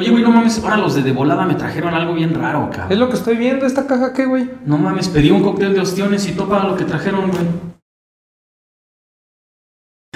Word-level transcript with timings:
Oye, 0.00 0.08
güey, 0.08 0.22
no 0.22 0.30
mames, 0.30 0.58
ahora 0.64 0.78
los 0.78 0.94
de 0.94 1.02
de 1.02 1.12
volada 1.12 1.44
me 1.44 1.54
trajeron 1.56 1.92
algo 1.92 2.14
bien 2.14 2.32
raro, 2.32 2.70
cabrón. 2.70 2.90
Es 2.90 2.96
lo 2.96 3.10
que 3.10 3.16
estoy 3.16 3.36
viendo, 3.36 3.66
esta 3.66 3.86
caja, 3.86 4.14
¿qué, 4.14 4.24
güey? 4.24 4.50
No 4.64 4.78
mames, 4.78 5.10
pedí 5.10 5.30
un 5.30 5.42
cóctel 5.42 5.74
de 5.74 5.80
ostiones 5.80 6.26
y 6.26 6.32
topa 6.32 6.64
lo 6.64 6.74
que 6.74 6.86
trajeron, 6.86 7.30
güey. 7.30 7.42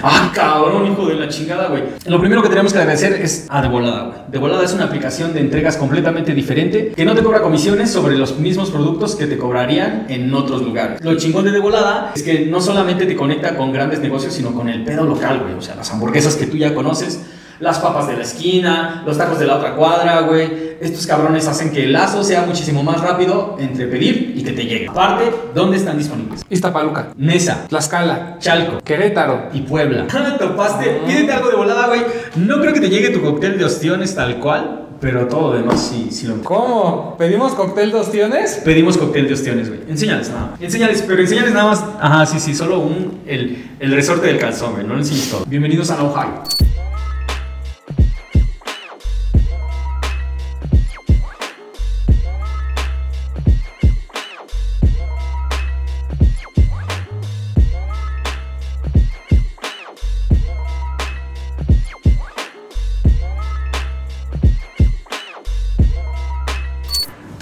Ah, 0.02 0.32
cabrón, 0.34 0.90
hijo 0.90 1.06
de 1.06 1.16
la 1.16 1.28
chingada, 1.28 1.68
güey. 1.68 1.82
Lo 2.06 2.18
primero 2.18 2.42
que 2.42 2.48
tenemos 2.48 2.72
que 2.72 2.78
agradecer 2.78 3.12
es 3.12 3.46
a 3.50 3.60
De 3.60 3.68
Volada, 3.68 4.04
güey. 4.04 4.18
De 4.30 4.38
Volada 4.38 4.64
es 4.64 4.72
una 4.72 4.84
aplicación 4.84 5.34
de 5.34 5.40
entregas 5.40 5.76
completamente 5.76 6.32
diferente 6.32 6.92
que 6.96 7.04
no 7.04 7.14
te 7.14 7.22
cobra 7.22 7.42
comisiones 7.42 7.90
sobre 7.90 8.16
los 8.16 8.38
mismos 8.38 8.70
productos 8.70 9.16
que 9.16 9.26
te 9.26 9.36
cobrarían 9.36 10.06
en 10.08 10.32
otros 10.32 10.62
lugares. 10.62 11.04
Lo 11.04 11.14
chingón 11.18 11.44
de 11.44 11.50
De 11.52 11.60
Volada 11.60 12.12
es 12.16 12.22
que 12.22 12.46
no 12.46 12.62
solamente 12.62 13.04
te 13.04 13.16
conecta 13.16 13.54
con 13.54 13.70
grandes 13.70 14.00
negocios, 14.00 14.32
sino 14.32 14.54
con 14.54 14.70
el 14.70 14.82
pedo 14.82 15.04
local, 15.04 15.40
güey. 15.42 15.54
O 15.54 15.60
sea, 15.60 15.74
las 15.74 15.90
hamburguesas 15.92 16.36
que 16.36 16.46
tú 16.46 16.56
ya 16.56 16.74
conoces, 16.74 17.20
las 17.60 17.78
papas 17.78 18.06
de 18.08 18.16
la 18.16 18.22
esquina, 18.22 19.02
los 19.06 19.16
tacos 19.18 19.38
de 19.38 19.46
la 19.46 19.56
otra 19.56 19.74
cuadra, 19.74 20.20
güey. 20.20 20.74
Estos 20.80 21.06
cabrones 21.06 21.46
hacen 21.46 21.70
que 21.72 21.84
el 21.84 21.92
lazo 21.92 22.22
sea 22.24 22.42
muchísimo 22.42 22.82
más 22.82 23.00
rápido 23.00 23.56
entre 23.58 23.86
pedir 23.86 24.34
y 24.36 24.42
que 24.42 24.52
te 24.52 24.64
llegue. 24.66 24.88
Aparte, 24.88 25.32
¿dónde 25.54 25.76
están 25.76 25.96
disponibles? 25.96 26.42
Iztapaluca, 26.50 27.08
Nesa, 27.16 27.66
Tlaxcala, 27.68 28.36
Chalco, 28.38 28.78
Querétaro. 28.84 29.48
y 29.52 29.60
Puebla. 29.62 30.06
Topaste, 30.38 31.02
pídete 31.06 31.32
algo 31.32 31.48
de 31.48 31.56
volada, 31.56 31.86
güey. 31.86 32.02
No 32.36 32.60
creo 32.60 32.72
que 32.74 32.80
te 32.80 32.90
llegue 32.90 33.10
tu 33.10 33.22
cóctel 33.22 33.56
de 33.56 33.64
ostiones 33.64 34.14
tal 34.14 34.38
cual, 34.40 34.80
pero 35.00 35.26
todo 35.28 35.52
lo 35.52 35.58
demás 35.58 35.80
sí, 35.80 36.08
sí 36.10 36.26
lo 36.26 36.40
¿Cómo? 36.42 37.16
¿Pedimos 37.18 37.52
cóctel 37.52 37.90
de 37.92 37.98
ostiones? 37.98 38.60
Pedimos 38.64 38.96
cóctel 38.98 39.26
de 39.28 39.34
ostiones, 39.34 39.68
güey. 39.68 39.80
Enséñales 39.88 40.28
nada 40.30 40.50
más. 40.52 40.60
Enséñales, 40.60 41.02
pero 41.06 41.20
enséñales 41.20 41.52
nada 41.52 41.66
más. 41.66 41.84
Ajá, 42.00 42.26
sí, 42.26 42.40
sí, 42.40 42.54
solo 42.54 42.80
un, 42.80 43.20
el, 43.26 43.70
el 43.80 43.92
resorte 43.92 44.26
del 44.26 44.38
calzón, 44.38 44.72
güey. 44.74 44.86
No 44.86 44.94
lo 44.94 45.00
enseñes 45.00 45.30
todo. 45.30 45.44
Bienvenidos 45.46 45.90
a 45.90 45.96
No 45.96 46.10
High. 46.12 46.28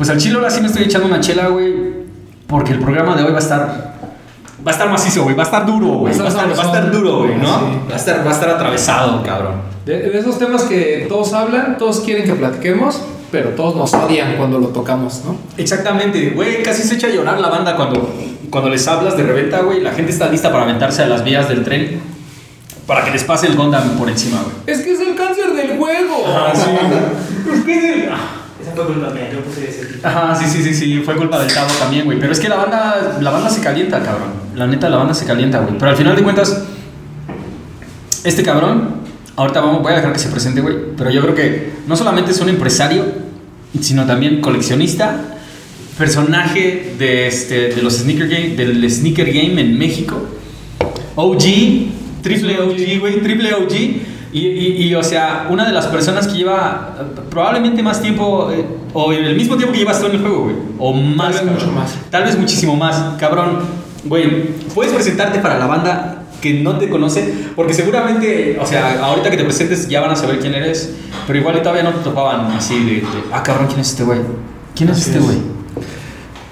Pues 0.03 0.11
al 0.11 0.19
chile 0.19 0.35
ahora 0.35 0.51
sí 0.51 0.61
me 0.61 0.67
estoy 0.67 0.83
echando 0.83 1.07
una 1.07 1.21
chela, 1.21 1.47
güey. 1.47 1.73
Porque 2.49 2.73
el 2.73 2.81
programa 2.81 3.15
de 3.15 3.23
hoy 3.23 3.31
va 3.31 3.39
a 3.39 3.41
estar. 3.41 3.95
Va 4.67 4.71
a 4.73 4.75
estar 4.75 4.91
macizo, 4.91 5.23
güey. 5.23 5.37
Va 5.37 5.45
a 5.45 5.47
estar 5.47 5.65
duro, 5.65 5.87
güey. 5.99 6.19
Va 6.19 6.25
a 6.25 6.29
estar, 6.29 6.45
va 6.49 6.61
a 6.61 6.67
estar 6.67 6.91
duro, 6.91 7.19
güey, 7.19 7.37
¿no? 7.37 7.47
Sí. 7.47 7.65
Va, 7.89 7.95
a 7.95 7.97
estar, 7.97 8.27
va 8.27 8.31
a 8.31 8.35
estar 8.35 8.51
atravesado, 8.51 9.23
cabrón. 9.23 9.61
De, 9.87 9.99
de 9.99 10.19
esos 10.19 10.41
temas 10.41 10.63
que 10.63 11.07
todos 11.09 11.33
hablan, 11.35 11.79
todos 11.79 12.01
quieren 12.01 12.25
que 12.25 12.35
platiquemos, 12.35 13.01
pero 13.31 13.51
todos 13.51 13.77
nos 13.77 13.95
odian 13.95 14.37
cuando 14.37 14.59
lo 14.59 14.71
tocamos, 14.71 15.23
¿no? 15.25 15.37
Exactamente, 15.57 16.31
güey. 16.31 16.65
Casi 16.65 16.83
se 16.83 16.97
echa 16.97 17.07
a 17.07 17.11
llorar 17.11 17.39
la 17.39 17.49
banda 17.49 17.77
cuando, 17.77 18.13
cuando 18.51 18.71
les 18.71 18.89
hablas 18.89 19.17
de 19.17 19.23
reventa, 19.23 19.61
güey. 19.61 19.83
La 19.83 19.93
gente 19.93 20.11
está 20.11 20.29
lista 20.29 20.51
para 20.51 20.65
aventarse 20.65 21.05
a 21.05 21.07
las 21.07 21.23
vías 21.23 21.49
del 21.49 21.63
tren. 21.63 22.01
Para 22.89 23.05
que 23.05 23.13
les 23.13 23.23
pase 23.23 23.47
el 23.47 23.55
Gundam 23.55 23.91
por 23.91 24.11
encima, 24.11 24.43
güey. 24.43 24.57
Es 24.67 24.85
que 24.85 24.95
es 24.95 25.01
el 25.01 25.15
cáncer 25.15 25.53
del 25.53 25.79
juego. 25.79 26.25
Esa 26.53 26.67
fue 28.75 28.87
culpa 28.87 29.11
mía, 29.11 29.31
yo 29.33 29.41
puse 29.41 29.69
ese 29.69 29.87
tipo. 29.87 30.07
Ajá, 30.07 30.35
sí, 30.35 30.45
sí, 30.47 30.63
sí, 30.63 30.75
sí, 30.75 31.03
fue 31.05 31.17
culpa 31.17 31.39
del 31.43 31.53
Tavo 31.53 31.73
también, 31.79 32.05
güey. 32.05 32.19
Pero 32.19 32.33
es 32.33 32.41
que 32.41 32.49
la 32.49 32.57
banda, 32.57 33.19
la 33.21 33.31
banda 33.31 33.49
se 33.51 33.61
calienta, 33.61 34.03
cabrón. 34.03 34.31
La 34.55 34.67
neta, 34.67 34.89
la 34.89 34.99
banda 34.99 35.15
se 35.15 35.25
calienta, 35.25 35.61
güey. 35.61 35.79
Pero 35.79 35.91
al 35.91 35.97
final 35.97 36.17
de 36.17 36.23
cuentas, 36.23 36.65
este 38.25 38.43
cabrón, 38.43 38.97
ahorita 39.37 39.61
vamos, 39.61 39.83
voy 39.83 39.93
a 39.93 39.97
dejar 39.97 40.13
que 40.13 40.19
se 40.19 40.29
presente, 40.29 40.61
güey. 40.61 40.77
Pero 40.97 41.11
yo 41.11 41.23
creo 41.23 41.35
que 41.35 41.73
no 41.87 41.97
solamente 41.97 42.33
es 42.33 42.41
un 42.41 42.49
empresario, 42.49 43.05
sino 43.81 44.07
también 44.07 44.41
coleccionista, 44.41 45.39
personaje 45.99 46.95
de, 46.99 47.27
este, 47.27 47.69
de 47.69 47.83
los 47.83 47.99
sneaker 47.99 48.29
game, 48.29 48.51
del 48.51 48.91
sneaker 48.91 49.27
game 49.27 49.61
en 49.61 49.79
México. 49.79 50.29
OG, 51.15 51.43
triple 52.23 52.59
OG, 52.61 53.01
güey, 53.01 53.21
triple 53.23 53.55
OG. 53.55 54.12
Y, 54.33 54.47
y, 54.47 54.83
y, 54.85 54.95
o 54.95 55.03
sea, 55.03 55.47
una 55.51 55.67
de 55.67 55.73
las 55.73 55.87
personas 55.87 56.27
que 56.27 56.39
lleva 56.39 56.95
probablemente 57.29 57.83
más 57.83 58.01
tiempo, 58.01 58.51
eh, 58.51 58.65
o 58.95 59.13
en 59.13 59.25
el 59.25 59.37
mismo 59.37 59.57
tiempo 59.57 59.73
que 59.73 59.81
llevas 59.81 60.01
tú 60.01 60.07
en 60.07 60.13
el 60.13 60.21
juego, 60.21 60.45
güey. 60.45 60.57
O 60.79 60.95
más. 60.95 61.29
vez 61.29 61.37
cabrón. 61.39 61.55
mucho 61.55 61.73
más. 61.73 61.95
Tal 62.11 62.25
vez 62.25 62.39
muchísimo 62.39 62.75
más. 62.75 63.19
Cabrón, 63.19 63.59
güey, 64.05 64.49
puedes 64.75 64.93
presentarte 64.93 65.39
para 65.41 65.59
la 65.59 65.67
banda 65.67 66.25
que 66.41 66.55
no 66.55 66.79
te 66.79 66.89
conoce, 66.89 67.33
porque 67.55 67.73
seguramente, 67.73 68.59
o 68.61 68.67
sea, 68.67 69.05
ahorita 69.05 69.31
que 69.31 69.37
te 69.37 69.45
presentes 69.45 69.89
ya 69.89 70.01
van 70.01 70.11
a 70.11 70.17
saber 70.17 70.41
quién 70.41 70.55
eres, 70.55 70.93
pero 71.27 71.39
igual 71.39 71.57
y 71.57 71.61
todavía 71.61 71.85
no 71.85 71.93
te 71.93 72.03
topaban 72.03 72.51
así 72.51 72.83
de, 72.85 72.95
de, 72.97 73.05
ah, 73.33 73.43
cabrón, 73.45 73.69
¿quién 73.69 73.81
es 73.81 73.91
este 73.91 74.03
güey? 74.03 74.19
¿Quién 74.75 74.89
es 74.89 74.97
Así 74.97 75.11
este 75.11 75.19
es. 75.21 75.25
güey? 75.25 75.39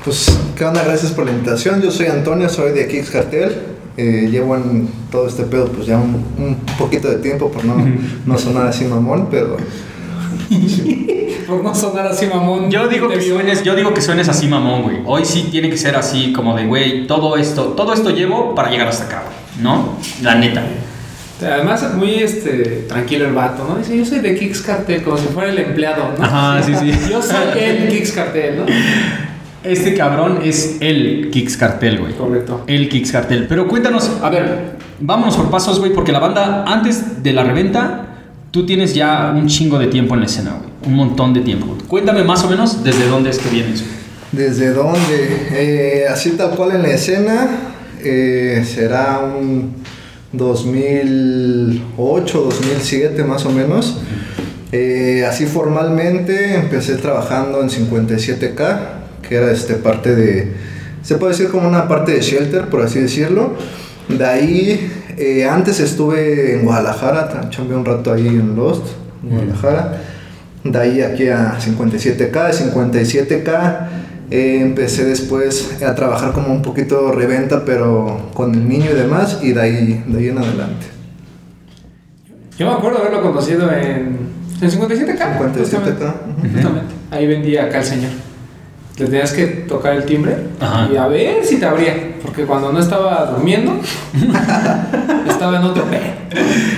Pues, 0.04 0.38
¿qué 0.56 0.64
onda? 0.64 0.82
Gracias 0.84 1.12
por 1.12 1.24
la 1.26 1.32
invitación. 1.32 1.82
Yo 1.82 1.90
soy 1.90 2.06
Antonio, 2.06 2.48
soy 2.48 2.72
de 2.72 2.86
Kicks 2.86 3.10
Cartel. 3.10 3.69
Eh, 3.96 4.28
llevo 4.30 4.56
en 4.56 4.88
todo 5.10 5.26
este 5.26 5.42
pedo 5.42 5.66
pues 5.66 5.86
ya 5.86 5.98
un, 5.98 6.24
un 6.38 6.56
poquito 6.78 7.08
de 7.10 7.16
tiempo 7.16 7.50
por 7.50 7.64
no, 7.64 7.76
no 8.24 8.38
sonar 8.38 8.68
así 8.68 8.84
mamón, 8.84 9.28
pero 9.30 9.56
Por 11.46 11.62
no 11.62 11.74
sonar 11.74 12.06
así, 12.06 12.26
mamón. 12.26 12.70
Yo 12.70 12.88
digo 12.88 13.08
que 13.08 13.20
suenes, 13.20 13.62
yo 13.62 13.74
digo 13.74 13.92
que 13.94 14.00
suenes 14.00 14.28
así 14.28 14.46
mamón, 14.46 14.82
güey. 14.82 14.96
Hoy 15.04 15.24
sí 15.24 15.48
tiene 15.50 15.70
que 15.70 15.76
ser 15.76 15.96
así 15.96 16.32
como 16.32 16.56
de, 16.56 16.66
güey, 16.66 17.06
todo 17.06 17.36
esto, 17.36 17.66
todo 17.68 17.92
esto 17.92 18.10
llevo 18.10 18.54
para 18.54 18.70
llegar 18.70 18.88
hasta 18.88 19.04
acá, 19.04 19.22
güey, 19.24 19.64
¿no? 19.64 19.96
La 20.22 20.34
neta. 20.34 20.62
Además, 21.42 21.94
muy 21.94 22.16
este, 22.16 22.84
tranquilo 22.86 23.26
el 23.26 23.32
vato, 23.32 23.64
¿no? 23.66 23.76
Dice, 23.76 23.96
yo 23.96 24.04
soy 24.04 24.18
de 24.18 24.38
Kicks 24.38 24.60
Cartel, 24.60 25.02
como 25.02 25.16
si 25.16 25.26
fuera 25.26 25.50
el 25.50 25.58
empleado, 25.58 26.14
¿no? 26.18 26.24
Ajá, 26.24 26.62
sí, 26.62 26.74
sí. 26.78 26.92
Yo 27.10 27.22
soy 27.22 27.58
el 27.58 27.88
Kicks 27.88 28.12
Cartel, 28.12 28.58
¿no? 28.58 28.66
Este 29.62 29.94
cabrón 29.94 30.38
es 30.42 30.78
el 30.80 31.28
Kicks 31.30 31.56
Cartel, 31.56 31.98
güey. 31.98 32.14
Correcto. 32.14 32.64
El 32.66 32.88
Kicks 32.88 33.12
Cartel. 33.12 33.46
Pero 33.48 33.68
cuéntanos, 33.68 34.10
a 34.22 34.30
ver, 34.30 34.76
vámonos 35.00 35.36
por 35.36 35.50
pasos, 35.50 35.78
güey, 35.78 35.92
porque 35.92 36.12
la 36.12 36.18
banda, 36.18 36.64
antes 36.66 37.22
de 37.22 37.32
la 37.32 37.44
reventa, 37.44 38.06
tú 38.50 38.64
tienes 38.64 38.94
ya 38.94 39.34
un 39.36 39.48
chingo 39.48 39.78
de 39.78 39.88
tiempo 39.88 40.14
en 40.14 40.20
la 40.20 40.26
escena, 40.26 40.56
güey. 40.58 40.70
Un 40.86 40.94
montón 40.94 41.34
de 41.34 41.40
tiempo. 41.40 41.76
Cuéntame 41.88 42.24
más 42.24 42.42
o 42.44 42.48
menos 42.48 42.82
desde 42.82 43.06
dónde 43.06 43.30
es 43.30 43.38
que 43.38 43.50
vienes, 43.50 43.82
güey. 43.82 44.00
¿desde 44.32 44.72
dónde? 44.72 45.48
Eh, 45.52 46.06
así 46.08 46.30
tal 46.30 46.50
cual 46.50 46.72
en 46.72 46.82
la 46.82 46.90
escena, 46.90 47.48
eh, 48.02 48.64
será 48.66 49.20
un 49.20 49.76
2008, 50.32 52.40
2007 52.40 53.24
más 53.24 53.46
o 53.46 53.50
menos. 53.50 53.98
Eh, 54.72 55.24
así 55.28 55.46
formalmente 55.46 56.54
empecé 56.54 56.94
trabajando 56.96 57.60
en 57.60 57.70
57K, 57.70 58.99
que 59.26 59.36
era 59.36 59.50
este 59.50 59.74
parte 59.74 60.14
de, 60.14 60.52
se 61.02 61.16
puede 61.16 61.32
decir 61.32 61.48
como 61.48 61.68
una 61.68 61.88
parte 61.88 62.12
de 62.12 62.20
Shelter, 62.20 62.66
por 62.66 62.82
así 62.82 63.00
decirlo. 63.00 63.54
De 64.08 64.26
ahí, 64.26 64.90
eh, 65.16 65.46
antes 65.48 65.80
estuve 65.80 66.54
en 66.54 66.64
Guadalajara, 66.64 67.48
chambeé 67.50 67.76
un 67.76 67.84
rato 67.84 68.12
ahí 68.12 68.26
en 68.26 68.56
Lost, 68.56 68.86
en 69.22 69.30
Guadalajara. 69.30 70.02
De 70.64 70.78
ahí 70.78 71.00
aquí 71.00 71.28
a 71.28 71.56
57K, 71.58 72.30
de 72.30 72.72
57K 72.72 73.88
eh, 74.30 74.60
empecé 74.60 75.04
después 75.04 75.82
a 75.82 75.94
trabajar 75.94 76.32
como 76.32 76.52
un 76.52 76.62
poquito 76.62 77.12
reventa, 77.12 77.64
pero 77.64 78.30
con 78.34 78.54
el 78.54 78.68
niño 78.68 78.90
y 78.90 78.94
demás, 78.94 79.38
y 79.42 79.52
de 79.52 79.60
ahí, 79.60 80.04
de 80.06 80.18
ahí 80.18 80.28
en 80.28 80.38
adelante. 80.38 80.86
Yo 82.58 82.66
me 82.66 82.72
acuerdo 82.72 82.98
haberlo 82.98 83.22
conocido 83.22 83.72
en, 83.72 84.18
en 84.60 84.70
57K. 84.70 85.38
57K, 85.38 85.58
justamente. 85.58 86.04
ujú. 86.04 86.52
Justamente. 86.52 86.94
Ahí 87.10 87.26
vendía 87.26 87.64
acá 87.64 87.78
el 87.78 87.84
señor. 87.84 88.10
Le 89.00 89.06
tenías 89.06 89.32
que 89.32 89.46
tocar 89.46 89.94
el 89.94 90.04
timbre 90.04 90.36
Ajá. 90.60 90.88
y 90.92 90.96
a 90.96 91.06
ver 91.08 91.44
si 91.44 91.58
te 91.58 91.64
abría. 91.66 91.94
Porque 92.22 92.44
cuando 92.44 92.70
no 92.70 92.78
estaba 92.78 93.24
durmiendo, 93.34 93.72
estaba 95.28 95.56
en 95.56 95.62
otro 95.64 95.84
pedo. 95.84 96.02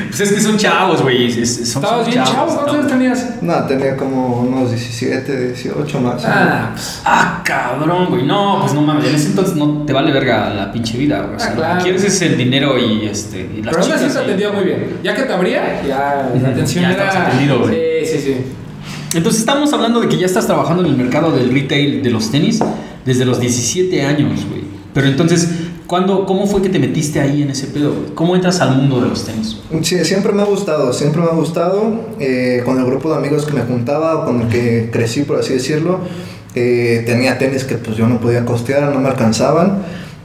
Pues 0.09 0.21
es 0.21 0.33
que 0.33 0.41
son 0.41 0.57
chavos, 0.57 1.03
güey. 1.03 1.27
es- 1.27 1.37
es- 1.61 1.69
son- 1.73 1.83
Estabas 1.83 2.07
bien 2.07 2.19
chavos, 2.23 2.33
chavo, 2.35 2.47
¿cuántos 2.55 2.73
¿no? 2.75 2.79
años 2.81 2.93
tenías? 2.93 3.43
No, 3.43 3.65
tenía 3.67 3.97
como 3.97 4.41
unos 4.41 4.71
17, 4.71 5.49
18 5.49 6.01
más. 6.01 6.23
Ah, 6.25 6.71
pues, 6.73 7.01
Ah, 7.05 7.43
cabrón, 7.45 8.07
güey. 8.11 8.23
No, 8.25 8.59
pues 8.61 8.73
no 8.75 8.83
mames. 8.83 9.09
En 9.09 9.15
ese 9.17 9.27
entonces 9.29 9.57
no 9.57 9.85
te 9.85 9.93
vale 9.93 10.13
verga 10.13 10.51
la 10.51 10.71
pinche 10.73 10.97
vida, 10.99 11.23
güey. 11.23 11.37
O 11.37 11.39
sea, 11.41 11.49
Ah, 11.49 11.51
lo 11.51 11.57
que 11.57 11.63
claro. 11.67 11.83
quieres 11.83 12.05
es 12.05 12.23
el 12.23 12.37
dinero 12.37 12.79
y 12.79 13.07
este. 13.07 13.41
Y 13.41 13.63
las 13.63 13.75
pero 13.75 13.83
aún 13.83 13.93
así 13.93 14.01
chicas 14.07 14.13
te 14.15 14.19
atendía 14.21 14.53
muy 14.53 14.65
bien. 14.65 14.97
Ya 15.03 15.15
que 15.15 15.23
te 15.23 15.33
abría, 15.33 15.83
ya 15.87 16.31
la 16.41 16.49
atención 16.51 16.85
ya 16.85 16.93
era. 16.93 17.27
atendido, 17.27 17.59
güey. 17.61 18.07
Sí, 18.07 18.13
sí, 18.13 18.23
sí. 18.25 18.37
Entonces 19.15 19.41
estamos 19.41 19.73
hablando 19.73 20.01
de 20.01 20.09
que 20.09 20.17
ya 20.17 20.27
estás 20.27 20.47
trabajando 20.47 20.85
en 20.85 20.91
el 20.91 20.97
mercado 20.97 21.33
del 21.33 21.53
retail 21.53 22.03
de 22.03 22.11
los 22.11 22.31
tenis 22.31 22.61
desde 23.05 23.25
los 23.25 23.41
17 23.41 24.03
años, 24.03 24.47
güey. 24.49 24.63
Pero 24.95 25.07
entonces, 25.07 25.49
¿cuándo, 25.87 26.27
¿cómo 26.27 26.47
fue 26.47 26.63
que 26.63 26.69
te 26.69 26.79
metiste 26.79 27.21
ahí 27.21 27.43
en 27.43 27.51
ese 27.51 27.67
pedo? 27.67 27.95
¿Cómo 28.15 28.35
entras 28.37 28.61
al 28.61 28.77
mundo 28.77 29.01
de 29.01 29.09
los 29.09 29.25
tenis? 29.25 29.59
Sí, 29.83 30.05
siempre 30.05 30.33
me 30.33 30.43
ha 30.43 30.45
gustado, 30.45 30.93
siempre 30.93 31.21
me 31.21 31.29
ha 31.29 31.35
gustado. 31.35 32.13
eh, 32.21 32.63
con 32.65 32.79
el 32.79 32.85
grupo 32.85 33.11
de 33.11 33.17
amigos 33.17 33.45
que 33.47 33.53
me 33.53 33.63
juntaba, 33.63 34.25
con 34.25 34.43
el 34.43 34.49
que 34.49 34.91
crecí, 34.93 35.23
por 35.23 35.39
así 35.39 35.55
decirlo, 35.55 36.01
eh, 36.55 37.03
tenía 37.07 37.39
tenis 37.39 37.65
que 37.65 37.77
pues 37.77 37.97
yo 37.97 38.07
no 38.07 38.21
podía 38.21 38.45
costear, 38.45 38.93
no 38.95 39.01
me 39.01 39.09
alcanzaban. 39.09 39.83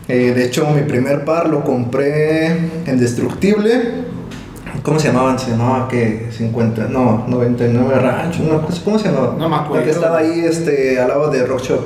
Eh, 0.10 0.34
de 0.36 0.46
hecho, 0.46 0.70
mi 0.70 0.84
primer 0.84 1.26
par 1.26 1.50
lo 1.50 1.64
compré 1.64 2.48
en 2.86 3.00
Destructible. 3.00 4.07
¿Cómo 4.84 5.00
se 5.00 5.08
llamaban? 5.08 5.38
Se 5.40 5.52
llamaba 5.52 5.88
que 5.88 6.30
50, 6.32 6.88
no, 6.90 7.26
99 7.28 7.96
Rancho, 8.00 8.44
no, 8.44 8.62
¿cómo 8.84 9.00
se 9.00 9.10
llamaba? 9.10 9.36
No 9.38 9.50
me 9.50 9.56
acuerdo. 9.56 9.84
Que 9.86 9.92
estaba 9.92 10.18
ahí 10.20 10.42
este, 10.46 11.00
al 11.00 11.08
lado 11.10 11.30
de 11.30 11.46
Rock 11.46 11.62
Shop, 11.62 11.80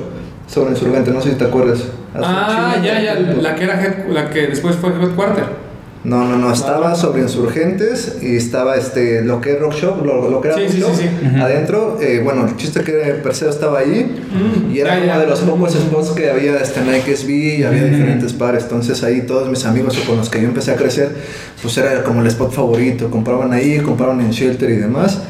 sobre 0.46 0.70
Insurgente, 0.70 1.10
no 1.10 1.20
sé 1.20 1.30
si 1.30 1.36
te 1.36 1.44
acuerdas. 1.44 1.84
Ah, 2.14 2.76
ya, 2.82 3.00
ya, 3.00 3.14
la 3.14 3.54
que 3.54 3.64
era 3.64 3.80
head- 3.82 4.08
la 4.08 4.28
que 4.30 4.46
después 4.48 4.76
fue 4.76 4.90
headquarter. 4.90 5.44
No, 6.04 6.24
no, 6.28 6.36
no, 6.36 6.52
estaba 6.52 6.96
sobre 6.96 7.22
Insurgentes 7.22 8.16
y 8.22 8.34
estaba 8.36 8.74
este, 8.76 9.22
lo 9.22 9.40
que 9.40 9.52
es 9.52 9.60
Rock 9.60 9.74
Shop, 9.74 10.04
lo, 10.04 10.28
lo 10.28 10.40
que 10.40 10.48
era 10.48 10.56
Sí, 10.56 10.62
Rock 10.64 10.72
sí, 10.72 10.80
Shop, 10.80 10.90
sí, 10.96 11.02
sí. 11.32 11.40
adentro. 11.40 11.98
eh, 12.00 12.20
bueno, 12.24 12.44
el 12.46 12.56
chiste 12.56 12.82
que 12.82 12.92
Perseo 13.22 13.50
estaba 13.50 13.78
ahí 13.78 14.10
Mm, 14.32 14.72
y 14.74 14.80
era 14.80 14.96
uno 14.96 15.06
ya. 15.06 15.18
de 15.20 15.26
los 15.28 15.40
pocos 15.40 15.72
spots 15.74 16.10
que 16.10 16.28
había 16.30 16.56
este, 16.56 16.80
Nike 16.80 17.16
SB 17.16 17.30
y 17.58 17.62
había 17.62 17.84
diferentes 17.84 18.32
pares. 18.32 18.64
Entonces 18.64 19.02
ahí 19.04 19.22
todos 19.22 19.48
mis 19.48 19.64
amigos 19.64 19.96
con 20.06 20.16
los 20.16 20.28
que 20.28 20.40
yo 20.42 20.48
empecé 20.48 20.72
a 20.72 20.76
crecer, 20.76 21.10
pues 21.60 21.76
era 21.78 22.02
como 22.02 22.20
el 22.20 22.26
spot 22.26 22.52
favorito. 22.52 23.08
Compraban 23.10 23.52
ahí, 23.52 23.78
compraban 23.78 24.20
en 24.22 24.30
Shelter 24.32 24.70
y 24.70 24.76
demás. 24.76 25.20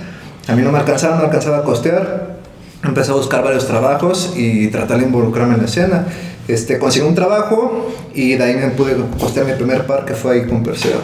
A 0.49 0.55
mí 0.57 0.63
no 0.63 0.73
me 0.73 0.79
alcanzaba, 0.79 1.19
no 1.19 1.25
alcanzaba 1.25 1.59
a 1.59 1.63
costear. 1.65 2.37
Empecé 2.85 3.11
a 3.11 3.15
buscar 3.15 3.45
varios 3.45 3.67
trabajos 3.67 4.33
y 4.37 4.69
tratar 4.69 4.99
de 5.01 5.05
involucrarme 5.05 5.55
en 5.55 5.61
la 5.61 5.67
escena. 5.67 6.07
Este, 6.53 6.79
conseguí 6.79 7.07
un 7.07 7.15
trabajo 7.15 7.91
y 8.15 8.35
de 8.35 8.45
ahí 8.45 8.55
me 8.57 8.69
pude 8.69 8.95
costear 9.19 9.47
mi 9.47 9.53
primer 9.55 9.87
par 9.87 10.05
que 10.05 10.15
fue 10.15 10.35
ahí 10.35 10.47
con 10.47 10.63
Perseo. 10.63 11.01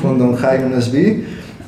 Fue 0.00 0.10
un 0.10 0.18
Don 0.18 0.36
High, 0.36 0.64
un 0.64 0.80
SB. 0.80 1.24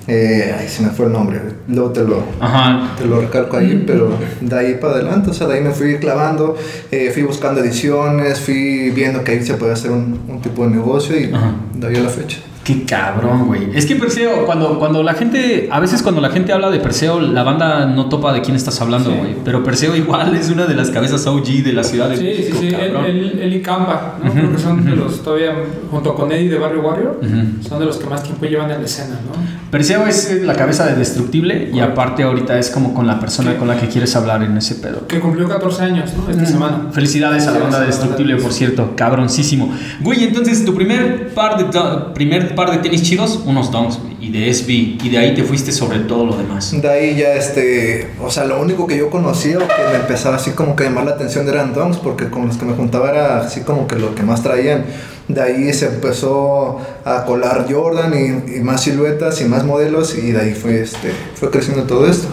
Eh, 0.06 0.54
ay, 0.58 0.68
se 0.68 0.82
me 0.82 0.90
fue 0.90 1.06
el 1.06 1.12
nombre. 1.12 1.40
Luego 1.68 1.90
te 1.90 2.02
lo, 2.04 2.22
Ajá. 2.40 2.94
te 2.98 3.06
lo 3.06 3.20
recalco 3.22 3.56
ahí, 3.56 3.84
pero 3.86 4.10
de 4.40 4.58
ahí 4.58 4.74
para 4.74 4.94
adelante, 4.94 5.30
o 5.30 5.32
sea, 5.32 5.46
de 5.46 5.54
ahí 5.54 5.60
me 5.62 5.70
fui 5.70 5.96
clavando, 5.96 6.56
eh, 6.90 7.10
fui 7.12 7.22
buscando 7.22 7.62
ediciones, 7.62 8.38
fui 8.40 8.90
viendo 8.90 9.24
que 9.24 9.32
ahí 9.32 9.42
se 9.44 9.54
puede 9.54 9.72
hacer 9.72 9.90
un, 9.92 10.20
un 10.28 10.42
tipo 10.42 10.64
de 10.64 10.72
negocio 10.72 11.18
y 11.18 11.32
Ajá. 11.32 11.52
de 11.74 11.86
ahí 11.86 11.96
a 11.96 12.00
la 12.00 12.10
fecha. 12.10 12.38
Qué 12.64 12.84
cabrón, 12.84 13.46
güey. 13.46 13.68
Es 13.74 13.84
que 13.84 13.94
Perseo, 13.96 14.46
cuando, 14.46 14.78
cuando 14.78 15.02
la 15.02 15.12
gente, 15.12 15.68
a 15.70 15.80
veces 15.80 16.02
cuando 16.02 16.22
la 16.22 16.30
gente 16.30 16.50
habla 16.52 16.70
de 16.70 16.78
Perseo, 16.80 17.20
la 17.20 17.42
banda 17.42 17.84
no 17.84 18.08
topa 18.08 18.32
de 18.32 18.40
quién 18.40 18.56
estás 18.56 18.80
hablando, 18.80 19.10
Sí. 19.10 19.16
güey. 19.18 19.34
Pero 19.44 19.62
Perseo 19.62 19.94
igual 19.94 20.34
es 20.34 20.48
una 20.48 20.64
de 20.64 20.74
las 20.74 20.90
cabezas 20.90 21.26
OG 21.26 21.62
de 21.62 21.72
la 21.74 21.84
ciudad 21.84 22.08
de 22.08 22.16
Sí, 22.16 22.22
sí, 22.22 22.28
México, 22.40 22.58
sí, 22.60 22.68
él, 22.68 22.74
cabrón. 22.92 23.04
él- 23.04 23.38
él 23.42 23.52
y 23.54 23.60
Campa, 23.60 24.14
¿no? 24.24 24.32
Creo 24.32 24.52
que 24.52 24.58
son 24.58 24.82
de 24.84 24.96
los 24.96 25.22
todavía, 25.22 25.54
junto 25.90 26.14
con 26.14 26.32
Eddie 26.32 26.48
de 26.48 26.58
Barrio 26.58 26.80
Warrior, 26.80 27.20
son 27.68 27.78
de 27.80 27.84
los 27.84 27.98
que 27.98 28.06
más 28.08 28.22
tiempo 28.22 28.46
llevan 28.46 28.70
en 28.70 28.78
la 28.78 28.84
escena, 28.86 29.16
¿no? 29.26 29.44
Perseo 29.70 30.06
es 30.06 30.42
la 30.44 30.54
cabeza 30.54 30.86
de 30.86 30.94
Destructible 30.94 31.70
y 31.74 31.80
aparte 31.80 32.22
ahorita 32.22 32.58
es 32.58 32.70
como 32.70 32.94
con 32.94 33.06
la 33.08 33.18
persona 33.20 33.50
Sí. 33.52 33.56
con 33.58 33.66
la 33.68 33.76
que 33.76 33.88
quieres 33.88 34.14
hablar 34.16 34.42
en 34.42 34.56
ese 34.56 34.76
pedo. 34.76 35.06
Que 35.08 35.18
cumplió 35.20 35.48
14 35.48 35.82
años, 35.82 36.10
¿no? 36.16 36.30
Esta 36.30 36.46
semana. 36.46 36.86
Felicidades 36.92 37.46
a 37.46 37.50
la 37.50 37.58
banda 37.58 37.80
de 37.80 37.86
Destructible, 37.86 38.36
por 38.36 38.52
cierto, 38.52 38.92
cabroncísimo. 38.96 39.74
Güey, 40.00 40.24
entonces 40.24 40.64
tu 40.64 40.74
primer 40.74 41.34
par 41.34 41.58
de, 41.58 41.64
do- 41.76 42.14
primer 42.54 42.70
par 42.70 42.70
de 42.70 42.82
tenis 42.82 43.02
chidos, 43.02 43.40
unos 43.44 43.70
Dunks, 43.70 43.98
güey, 43.98 44.16
y 44.20 44.30
de 44.30 44.52
SB, 44.52 44.70
y 45.04 45.08
de 45.08 45.18
ahí 45.18 45.34
te 45.34 45.42
fuiste 45.42 45.72
sobre 45.72 46.00
todo 46.00 46.24
lo 46.24 46.36
demás. 46.36 46.72
De 46.80 46.88
ahí 46.88 47.16
ya, 47.16 47.34
este, 47.34 48.10
o 48.22 48.30
sea, 48.30 48.44
lo 48.44 48.60
único 48.60 48.86
que 48.86 48.96
yo 48.96 49.10
conocía 49.10 49.58
o 49.58 49.60
que 49.60 49.92
me 49.92 49.96
empezaba 49.96 50.36
así 50.36 50.52
como 50.52 50.76
que 50.76 50.84
llamar 50.84 51.04
la 51.04 51.12
atención 51.12 51.48
eran 51.48 51.74
donks, 51.74 51.98
porque 51.98 52.30
con 52.30 52.46
los 52.46 52.56
que 52.56 52.64
me 52.64 52.74
juntaba 52.74 53.10
era 53.10 53.40
así 53.40 53.60
como 53.60 53.86
que 53.86 53.96
lo 53.96 54.14
que 54.14 54.22
más 54.22 54.42
traían. 54.42 54.84
De 55.28 55.40
ahí 55.40 55.72
se 55.72 55.86
empezó 55.86 56.78
a 57.04 57.24
colar 57.24 57.66
Jordan 57.70 58.12
y, 58.14 58.56
y 58.56 58.60
más 58.60 58.82
siluetas 58.82 59.40
y 59.40 59.44
más 59.46 59.64
modelos 59.64 60.16
y 60.16 60.32
de 60.32 60.40
ahí 60.40 60.54
fue, 60.54 60.82
este, 60.82 61.12
fue 61.34 61.50
creciendo 61.50 61.84
todo 61.84 62.06
esto. 62.06 62.28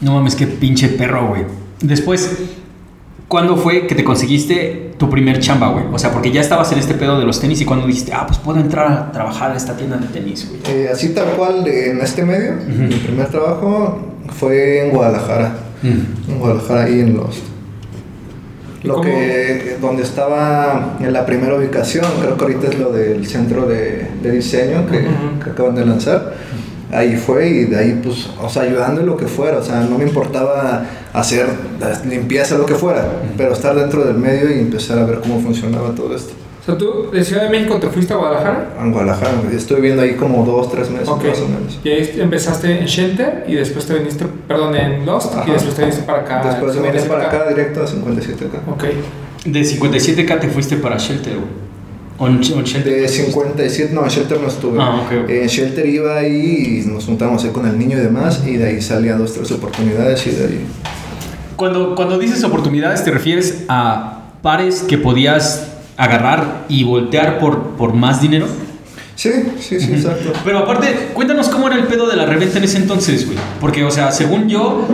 No 0.00 0.14
mames, 0.14 0.34
qué 0.34 0.46
pinche 0.46 0.88
perro, 0.88 1.28
güey. 1.28 1.44
Después, 1.80 2.30
¿cuándo 3.30 3.56
fue 3.56 3.86
que 3.86 3.94
te 3.94 4.02
conseguiste 4.02 4.90
tu 4.98 5.08
primer 5.08 5.38
chamba, 5.38 5.68
güey? 5.68 5.84
O 5.92 5.98
sea, 6.00 6.10
porque 6.10 6.32
ya 6.32 6.40
estabas 6.40 6.72
en 6.72 6.80
este 6.80 6.94
pedo 6.94 7.16
de 7.16 7.24
los 7.24 7.40
tenis 7.40 7.60
y 7.60 7.64
cuando 7.64 7.86
dijiste, 7.86 8.12
ah, 8.12 8.26
pues 8.26 8.40
puedo 8.40 8.58
entrar 8.58 8.90
a 8.90 9.12
trabajar 9.12 9.52
a 9.52 9.56
esta 9.56 9.76
tienda 9.76 9.96
de 9.98 10.08
tenis, 10.08 10.48
güey. 10.50 10.60
Eh, 10.76 10.88
así 10.92 11.10
tal 11.10 11.26
cual, 11.36 11.64
en 11.68 12.00
este 12.00 12.24
medio, 12.24 12.54
mi 12.66 12.96
primer 12.96 13.28
trabajo 13.28 14.00
fue 14.36 14.84
en 14.84 14.90
Guadalajara. 14.90 15.58
En 15.84 16.38
Guadalajara, 16.40 16.84
ahí 16.84 17.00
en 17.00 17.16
los. 17.16 17.40
¿Y 18.82 18.88
Lo 18.88 18.94
cómo? 18.94 19.04
que, 19.04 19.76
donde 19.80 20.02
estaba 20.02 20.96
en 20.98 21.12
la 21.12 21.24
primera 21.24 21.54
ubicación, 21.54 22.06
creo 22.20 22.36
que 22.36 22.42
ahorita 22.42 22.66
es 22.66 22.78
lo 22.80 22.90
del 22.90 23.24
centro 23.28 23.66
de, 23.66 24.08
de 24.22 24.30
diseño 24.32 24.86
que 24.88 25.50
acaban 25.50 25.76
de 25.76 25.86
lanzar. 25.86 26.34
Ahí 26.92 27.16
fue 27.16 27.48
y 27.48 27.64
de 27.66 27.78
ahí, 27.78 28.00
pues, 28.02 28.28
o 28.40 28.48
sea, 28.48 28.62
ayudando 28.62 29.00
en 29.00 29.06
lo 29.06 29.16
que 29.16 29.26
fuera. 29.26 29.58
O 29.58 29.62
sea, 29.62 29.80
no 29.82 29.96
me 29.98 30.04
importaba 30.04 30.84
hacer 31.12 31.46
limpieza, 32.08 32.56
lo 32.58 32.66
que 32.66 32.74
fuera, 32.74 33.06
pero 33.36 33.52
estar 33.52 33.74
dentro 33.74 34.04
del 34.04 34.16
medio 34.16 34.50
y 34.54 34.58
empezar 34.60 34.98
a 34.98 35.04
ver 35.04 35.20
cómo 35.20 35.40
funcionaba 35.40 35.94
todo 35.94 36.14
esto. 36.14 36.32
O 36.60 36.64
sea, 36.64 36.76
tú 36.76 37.10
de 37.10 37.24
Ciudad 37.24 37.44
de 37.44 37.48
México 37.50 37.78
te 37.78 37.88
fuiste 37.88 38.12
a 38.12 38.16
Guadalajara. 38.16 38.74
En 38.80 38.92
Guadalajara, 38.92 39.32
estuve 39.52 39.78
viviendo 39.80 40.02
ahí 40.02 40.14
como 40.14 40.44
dos, 40.44 40.70
tres 40.70 40.90
meses 40.90 41.08
Ok. 41.08 41.24
más 41.24 41.38
o 41.40 41.48
menos. 41.48 41.80
Y 41.82 41.88
ahí 41.88 42.16
empezaste 42.20 42.80
en 42.80 42.84
Shelter 42.86 43.44
y 43.48 43.54
después 43.54 43.86
te 43.86 43.94
viniste, 43.94 44.26
perdón, 44.46 44.76
en 44.76 45.06
Lost 45.06 45.32
y 45.34 45.38
Ajá. 45.38 45.52
después 45.52 45.74
te 45.74 45.82
viniste 45.82 46.02
para 46.04 46.18
acá. 46.20 46.42
Después 46.44 46.74
de 46.74 46.80
en 46.80 46.92
venir 46.92 47.08
para 47.08 47.24
57K. 47.30 47.34
acá, 47.34 47.48
directo 47.48 47.82
a 47.82 47.86
57 47.86 48.44
acá. 48.46 48.58
Ok. 48.70 48.84
De 49.46 49.60
57K 49.62 50.40
te 50.40 50.48
fuiste 50.48 50.76
para 50.76 50.98
Shelter, 50.98 51.34
güey. 51.34 51.69
De 52.20 53.08
57, 53.08 53.94
no, 53.94 54.04
en 54.04 54.08
Shelter 54.10 54.38
no 54.38 54.48
estuve. 54.48 54.78
Ah, 54.78 55.00
ok, 55.06 55.24
ok. 55.24 55.30
En 55.30 55.46
Shelter 55.46 55.86
iba 55.86 56.18
ahí 56.18 56.82
y 56.84 56.86
nos 56.86 57.06
juntamos 57.06 57.42
ahí 57.44 57.50
con 57.50 57.66
el 57.66 57.78
niño 57.78 57.96
y 57.96 58.00
demás, 58.02 58.42
y 58.46 58.58
de 58.58 58.66
ahí 58.66 58.82
salían 58.82 59.16
dos, 59.16 59.32
tres 59.32 59.50
oportunidades 59.52 60.26
y 60.26 60.32
de 60.32 60.44
ahí. 60.44 60.66
Cuando, 61.56 61.94
cuando 61.94 62.18
dices 62.18 62.44
oportunidades, 62.44 63.02
¿te 63.04 63.10
refieres 63.10 63.64
a 63.68 64.32
pares 64.42 64.82
que 64.82 64.98
podías 64.98 65.68
agarrar 65.96 66.66
y 66.68 66.84
voltear 66.84 67.38
por, 67.38 67.70
por 67.70 67.94
más 67.94 68.20
dinero? 68.20 68.46
Sí, 69.14 69.30
sí, 69.58 69.80
sí, 69.80 69.90
exacto. 69.94 70.34
Pero 70.44 70.58
aparte, 70.58 71.12
cuéntanos 71.14 71.48
cómo 71.48 71.68
era 71.68 71.76
el 71.76 71.84
pedo 71.84 72.06
de 72.06 72.16
la 72.16 72.26
reventa 72.26 72.58
en 72.58 72.64
ese 72.64 72.76
entonces, 72.76 73.24
güey. 73.24 73.38
Porque, 73.60 73.82
o 73.82 73.90
sea, 73.90 74.12
según 74.12 74.46
yo, 74.46 74.86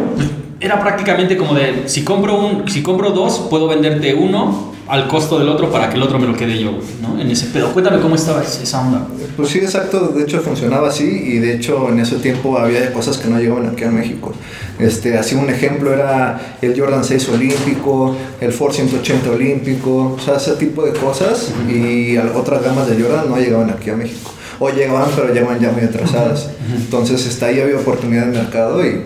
era 0.60 0.80
prácticamente 0.80 1.36
como 1.36 1.54
de, 1.54 1.82
si 1.86 2.04
compro, 2.04 2.38
un, 2.38 2.68
si 2.68 2.84
compro 2.84 3.10
dos, 3.10 3.48
puedo 3.50 3.66
venderte 3.66 4.14
uno 4.14 4.75
al 4.88 5.08
costo 5.08 5.38
del 5.38 5.48
otro 5.48 5.70
para 5.70 5.90
que 5.90 5.96
el 5.96 6.02
otro 6.02 6.18
me 6.18 6.26
lo 6.26 6.36
quede 6.36 6.58
yo, 6.58 6.72
güey, 6.72 6.86
¿no? 7.02 7.20
En 7.20 7.30
ese 7.30 7.46
pedo. 7.46 7.72
Cuéntame 7.72 8.00
cómo 8.00 8.14
estaba 8.14 8.42
esa 8.42 8.80
onda. 8.80 9.06
Pues 9.36 9.48
sí, 9.48 9.58
exacto. 9.58 10.08
De 10.08 10.22
hecho, 10.22 10.40
funcionaba 10.40 10.88
así 10.88 11.04
y 11.04 11.38
de 11.38 11.54
hecho 11.54 11.88
en 11.88 12.00
ese 12.00 12.16
tiempo 12.16 12.58
había 12.58 12.92
cosas 12.92 13.18
que 13.18 13.28
no 13.28 13.38
llegaban 13.38 13.68
aquí 13.68 13.84
a 13.84 13.90
México. 13.90 14.32
Este, 14.78 15.18
así 15.18 15.34
un 15.34 15.50
ejemplo 15.50 15.92
era 15.92 16.56
el 16.62 16.78
Jordan 16.78 17.04
6 17.04 17.28
olímpico, 17.30 18.16
el 18.40 18.52
Force 18.52 18.78
180 18.78 19.30
olímpico, 19.30 20.16
o 20.16 20.20
sea, 20.20 20.36
ese 20.36 20.52
tipo 20.52 20.84
de 20.84 20.92
cosas 20.92 21.50
y 21.68 22.16
otras 22.18 22.62
gamas 22.62 22.88
de 22.88 23.00
Jordan 23.02 23.28
no 23.28 23.38
llegaban 23.38 23.70
aquí 23.70 23.90
a 23.90 23.96
México. 23.96 24.32
O 24.58 24.70
llegaban, 24.70 25.10
pero 25.14 25.34
llegaban 25.34 25.60
ya 25.60 25.70
muy 25.70 25.82
atrasadas. 25.82 26.48
Entonces, 26.74 27.26
está 27.26 27.46
ahí 27.46 27.60
había 27.60 27.76
oportunidad 27.76 28.26
de 28.26 28.38
mercado 28.38 28.84
y 28.84 29.02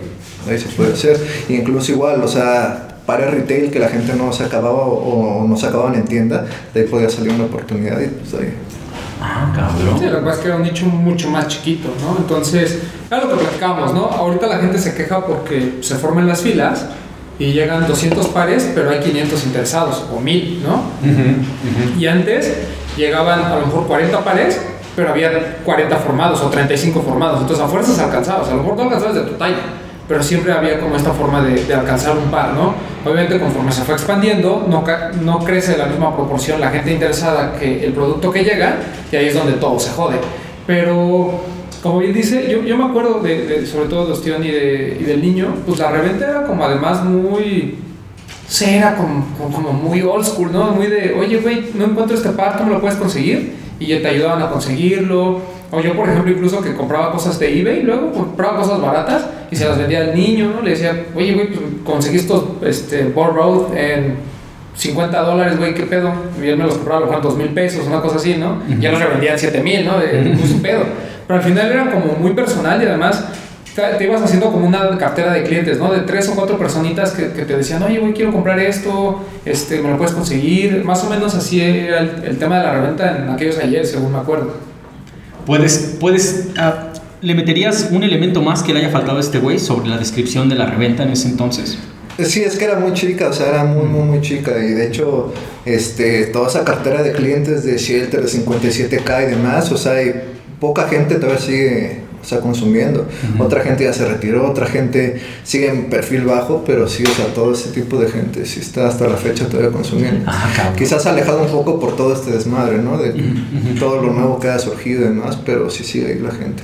ahí 0.49 0.57
se 0.57 0.69
puede 0.69 0.93
hacer. 0.93 1.19
Y 1.49 1.55
incluso 1.55 1.91
igual, 1.91 2.21
o 2.23 2.27
sea, 2.27 2.90
para 3.05 3.29
retail 3.31 3.71
que 3.71 3.79
la 3.79 3.89
gente 3.89 4.13
no 4.15 4.31
se 4.31 4.43
acababa 4.43 4.79
o, 4.85 5.41
o 5.43 5.47
no 5.47 5.57
se 5.57 5.67
acababan 5.67 5.95
en 5.95 6.05
tienda, 6.05 6.45
de 6.73 6.81
ahí 6.81 6.87
podía 6.87 7.09
salir 7.09 7.31
una 7.33 7.45
oportunidad 7.45 7.99
y 7.99 8.07
pues 8.07 8.33
ahí. 8.41 8.53
Ah, 9.23 9.51
Sí, 9.53 9.59
cabrón. 9.59 10.11
lo 10.13 10.19
que 10.19 10.25
pasa 10.25 10.35
es 10.37 10.39
que 10.39 10.47
era 10.47 10.55
un 10.57 10.63
nicho 10.63 10.85
mucho 10.87 11.29
más 11.29 11.47
chiquito, 11.47 11.89
¿no? 12.01 12.17
Entonces, 12.17 12.79
era 13.09 13.23
lo 13.23 13.29
que 13.29 13.35
platicamos, 13.43 13.93
¿no? 13.93 14.05
Ahorita 14.05 14.47
la 14.47 14.57
gente 14.57 14.79
se 14.79 14.95
queja 14.95 15.25
porque 15.25 15.77
se 15.81 15.95
forman 15.95 16.27
las 16.27 16.41
filas 16.41 16.85
y 17.37 17.53
llegan 17.53 17.87
200 17.87 18.27
pares, 18.29 18.71
pero 18.73 18.89
hay 18.89 18.99
500 18.99 19.45
interesados, 19.45 20.05
o 20.15 20.19
1000, 20.19 20.63
¿no? 20.63 20.81
Y 21.99 22.07
antes 22.07 22.51
llegaban 22.97 23.43
a 23.45 23.55
lo 23.57 23.65
mejor 23.67 23.87
40 23.87 24.23
pares, 24.23 24.59
pero 24.95 25.09
había 25.11 25.57
40 25.63 25.95
formados 25.97 26.41
o 26.41 26.49
35 26.49 27.01
formados. 27.01 27.41
Entonces, 27.41 27.63
a 27.63 27.67
fuerzas 27.67 27.97
alcanzabas. 27.99 28.49
A 28.49 28.55
lo 28.55 28.63
mejor 28.63 28.77
no 28.77 28.83
alcanzabas 28.83 29.15
de 29.15 29.21
tu 29.21 29.33
talla, 29.33 29.57
pero 30.07 30.21
siempre 30.23 30.51
había 30.51 30.79
como 30.79 30.95
esta 30.95 31.11
forma 31.11 31.41
de, 31.41 31.63
de 31.65 31.73
alcanzar 31.73 32.17
un 32.17 32.29
par, 32.31 32.53
¿no? 32.53 32.73
Obviamente, 33.03 33.39
conforme 33.39 33.71
se 33.71 33.81
fue 33.83 33.95
expandiendo, 33.95 34.65
no, 34.67 34.83
no 35.21 35.39
crece 35.39 35.73
en 35.73 35.79
la 35.79 35.85
misma 35.85 36.15
proporción 36.15 36.59
la 36.59 36.69
gente 36.69 36.91
interesada 36.93 37.53
que 37.59 37.85
el 37.85 37.93
producto 37.93 38.31
que 38.31 38.43
llega, 38.43 38.75
y 39.11 39.15
ahí 39.15 39.27
es 39.27 39.33
donde 39.33 39.53
todo 39.53 39.79
se 39.79 39.89
jode. 39.91 40.17
Pero, 40.67 41.41
como 41.81 41.99
bien 41.99 42.13
dice, 42.13 42.47
yo, 42.51 42.61
yo 42.63 42.77
me 42.77 42.85
acuerdo 42.85 43.19
de, 43.21 43.45
de- 43.47 43.65
sobre 43.65 43.87
todo 43.89 44.05
de 44.07 44.13
Ostión 44.13 44.43
y, 44.43 44.51
de, 44.51 44.97
y 44.99 45.03
del 45.03 45.21
niño, 45.21 45.55
pues 45.65 45.79
la 45.79 45.89
reventa 45.91 46.29
era 46.29 46.43
como 46.43 46.63
además 46.63 47.03
muy 47.03 47.77
Sí, 48.47 48.65
era 48.65 48.97
como, 48.97 49.25
como, 49.37 49.71
muy 49.71 50.01
old 50.01 50.25
school, 50.25 50.51
¿no? 50.51 50.71
Muy 50.71 50.87
de, 50.87 51.15
oye, 51.17 51.37
güey, 51.37 51.69
no 51.73 51.85
encuentro 51.85 52.17
este 52.17 52.31
par, 52.31 52.57
¿cómo 52.57 52.69
lo 52.71 52.81
puedes 52.81 52.97
conseguir? 52.97 53.55
Y 53.79 53.95
te 53.95 54.05
ayudaban 54.05 54.41
a 54.41 54.49
conseguirlo. 54.49 55.39
O 55.71 55.79
yo, 55.79 55.95
por 55.95 56.09
ejemplo, 56.09 56.33
incluso 56.33 56.61
que 56.61 56.73
compraba 56.75 57.13
cosas 57.13 57.39
de 57.39 57.61
eBay, 57.61 57.83
luego 57.83 58.11
compraba 58.11 58.57
cosas 58.57 58.81
baratas 58.81 59.25
y 59.51 59.55
se 59.55 59.65
las 59.65 59.77
vendía 59.77 59.99
al 59.99 60.15
niño, 60.15 60.53
¿no? 60.55 60.61
Le 60.61 60.71
decía, 60.71 61.05
oye, 61.13 61.33
güey, 61.33 61.47
pues 61.47 61.59
conseguí 61.83 62.17
estos 62.17 62.43
este, 62.63 63.03
Ball 63.03 63.35
Road 63.35 63.75
en 63.75 64.15
50 64.75 65.21
dólares, 65.21 65.57
güey, 65.57 65.75
¿qué 65.75 65.83
pedo? 65.83 66.13
Y 66.41 66.47
él 66.47 66.57
me 66.57 66.63
los 66.63 66.75
compraba 66.75 66.99
a 66.99 67.01
lo 67.01 67.07
mejor 67.07 67.23
2 67.23 67.37
mil 67.37 67.49
pesos, 67.49 67.85
una 67.85 68.01
cosa 68.01 68.15
así, 68.15 68.35
¿no? 68.35 68.63
Y 68.69 68.79
ya 68.79 68.91
los 68.91 69.01
revendían 69.01 69.37
7 69.37 69.61
mil, 69.61 69.85
¿no? 69.85 69.99
De, 69.99 70.35
pues, 70.39 70.51
un 70.51 70.61
pedo. 70.61 70.83
Pero 71.27 71.39
al 71.39 71.45
final 71.45 71.71
era 71.71 71.91
como 71.91 72.13
muy 72.13 72.31
personal 72.31 72.81
y 72.81 72.85
además 72.85 73.25
te 73.75 73.81
te 73.81 74.03
ibas 74.03 74.21
haciendo 74.21 74.51
como 74.51 74.65
una 74.65 74.97
cartera 74.97 75.33
de 75.33 75.43
clientes, 75.43 75.77
¿no? 75.77 75.91
De 75.91 75.99
tres 76.01 76.29
o 76.29 76.35
cuatro 76.35 76.57
personitas 76.57 77.11
que, 77.11 77.31
que 77.31 77.43
te 77.43 77.57
decían, 77.57 77.83
oye, 77.83 77.99
güey, 77.99 78.13
quiero 78.13 78.31
comprar 78.31 78.59
esto, 78.59 79.21
este, 79.45 79.81
me 79.81 79.89
lo 79.89 79.97
puedes 79.97 80.13
conseguir. 80.13 80.83
Más 80.85 81.03
o 81.03 81.09
menos 81.09 81.35
así 81.35 81.61
era 81.61 81.99
el, 81.99 82.23
el 82.23 82.37
tema 82.37 82.57
de 82.57 82.63
la 82.63 82.73
reventa 82.73 83.17
en 83.17 83.29
aquellos 83.29 83.57
ayer, 83.59 83.85
según 83.85 84.13
me 84.13 84.19
acuerdo. 84.19 84.55
puedes, 85.45 85.97
puedes, 85.99 86.49
ah, 86.57 86.91
¿le 87.21 87.35
meterías 87.35 87.89
un 87.91 88.03
elemento 88.03 88.41
más 88.41 88.63
que 88.63 88.73
le 88.73 88.79
haya 88.79 88.89
faltado 88.89 89.17
a 89.17 89.21
este 89.21 89.39
güey 89.39 89.59
sobre 89.59 89.87
la 89.87 89.97
descripción 89.97 90.49
de 90.49 90.55
la 90.55 90.65
reventa 90.65 91.03
en 91.03 91.09
ese 91.09 91.29
entonces? 91.29 91.77
Sí, 92.19 92.41
es 92.41 92.57
que 92.57 92.65
era 92.65 92.77
muy 92.77 92.93
chica, 92.93 93.29
o 93.29 93.33
sea, 93.33 93.49
era 93.49 93.63
muy, 93.63 93.85
muy, 93.85 94.03
muy 94.03 94.21
chica. 94.21 94.51
Y 94.63 94.71
de 94.71 94.87
hecho, 94.87 95.33
este, 95.65 96.25
toda 96.27 96.49
esa 96.49 96.63
cartera 96.63 97.01
de 97.01 97.13
clientes 97.13 97.63
de 97.63 97.77
Shelter, 97.77 98.21
de 98.21 98.27
57K 98.27 99.27
y 99.27 99.31
demás, 99.31 99.71
o 99.71 99.77
sea, 99.77 99.93
hay 99.93 100.13
poca 100.59 100.87
gente 100.87 101.15
todavía 101.15 101.39
sigue 101.39 102.01
o 102.21 102.23
sea, 102.23 102.39
consumiendo. 102.39 103.07
Otra 103.39 103.61
gente 103.61 103.83
ya 103.83 103.93
se 103.93 104.07
retiró, 104.07 104.47
otra 104.47 104.67
gente 104.67 105.19
sigue 105.43 105.69
en 105.69 105.89
perfil 105.89 106.25
bajo, 106.25 106.63
pero 106.65 106.87
sí, 106.87 107.03
o 107.03 107.09
sea, 107.09 107.25
todo 107.33 107.53
ese 107.53 107.69
tipo 107.69 107.97
de 107.97 108.09
gente 108.09 108.45
sí 108.45 108.59
está 108.59 108.87
hasta 108.87 109.07
la 109.07 109.17
fecha 109.17 109.47
todavía 109.47 109.71
consumiendo. 109.71 110.25
Ah. 110.27 110.73
Quizás 110.77 111.07
alejado 111.07 111.41
un 111.41 111.49
poco 111.49 111.79
por 111.79 111.95
todo 111.95 112.13
este 112.13 112.31
desmadre, 112.31 112.77
¿no? 112.77 112.97
De 112.97 113.13
todo 113.79 114.01
lo 114.01 114.13
nuevo 114.13 114.39
que 114.39 114.49
ha 114.49 114.59
surgido 114.59 115.01
y 115.01 115.05
demás, 115.05 115.39
pero 115.43 115.69
sí 115.71 115.83
sigue 115.83 116.07
ahí 116.07 116.19
la 116.19 116.31
gente. 116.31 116.61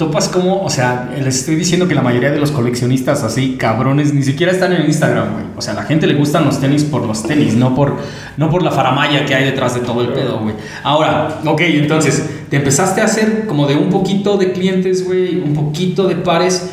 Topas 0.00 0.28
como, 0.28 0.62
o 0.62 0.70
sea, 0.70 1.10
les 1.22 1.40
estoy 1.40 1.56
diciendo 1.56 1.86
que 1.86 1.94
la 1.94 2.00
mayoría 2.00 2.30
de 2.30 2.38
los 2.40 2.52
coleccionistas 2.52 3.22
así, 3.22 3.56
cabrones, 3.58 4.14
ni 4.14 4.22
siquiera 4.22 4.50
están 4.50 4.72
en 4.72 4.86
Instagram, 4.86 5.34
güey. 5.34 5.44
O 5.58 5.60
sea, 5.60 5.74
la 5.74 5.82
gente 5.82 6.06
le 6.06 6.14
gustan 6.14 6.46
los 6.46 6.58
tenis 6.58 6.84
por 6.84 7.04
los 7.04 7.22
tenis, 7.22 7.54
no 7.54 7.74
por, 7.74 7.96
no 8.38 8.48
por 8.48 8.62
la 8.62 8.70
faramaya 8.70 9.26
que 9.26 9.34
hay 9.34 9.44
detrás 9.44 9.74
de 9.74 9.80
todo 9.80 10.00
el 10.00 10.14
pedo, 10.14 10.38
güey. 10.40 10.54
Ahora, 10.84 11.40
ok, 11.44 11.60
entonces, 11.60 12.24
te 12.48 12.56
empezaste 12.56 13.02
a 13.02 13.04
hacer 13.04 13.44
como 13.46 13.66
de 13.66 13.76
un 13.76 13.90
poquito 13.90 14.38
de 14.38 14.52
clientes, 14.52 15.04
güey, 15.04 15.36
un 15.38 15.52
poquito 15.52 16.08
de 16.08 16.14
pares. 16.16 16.70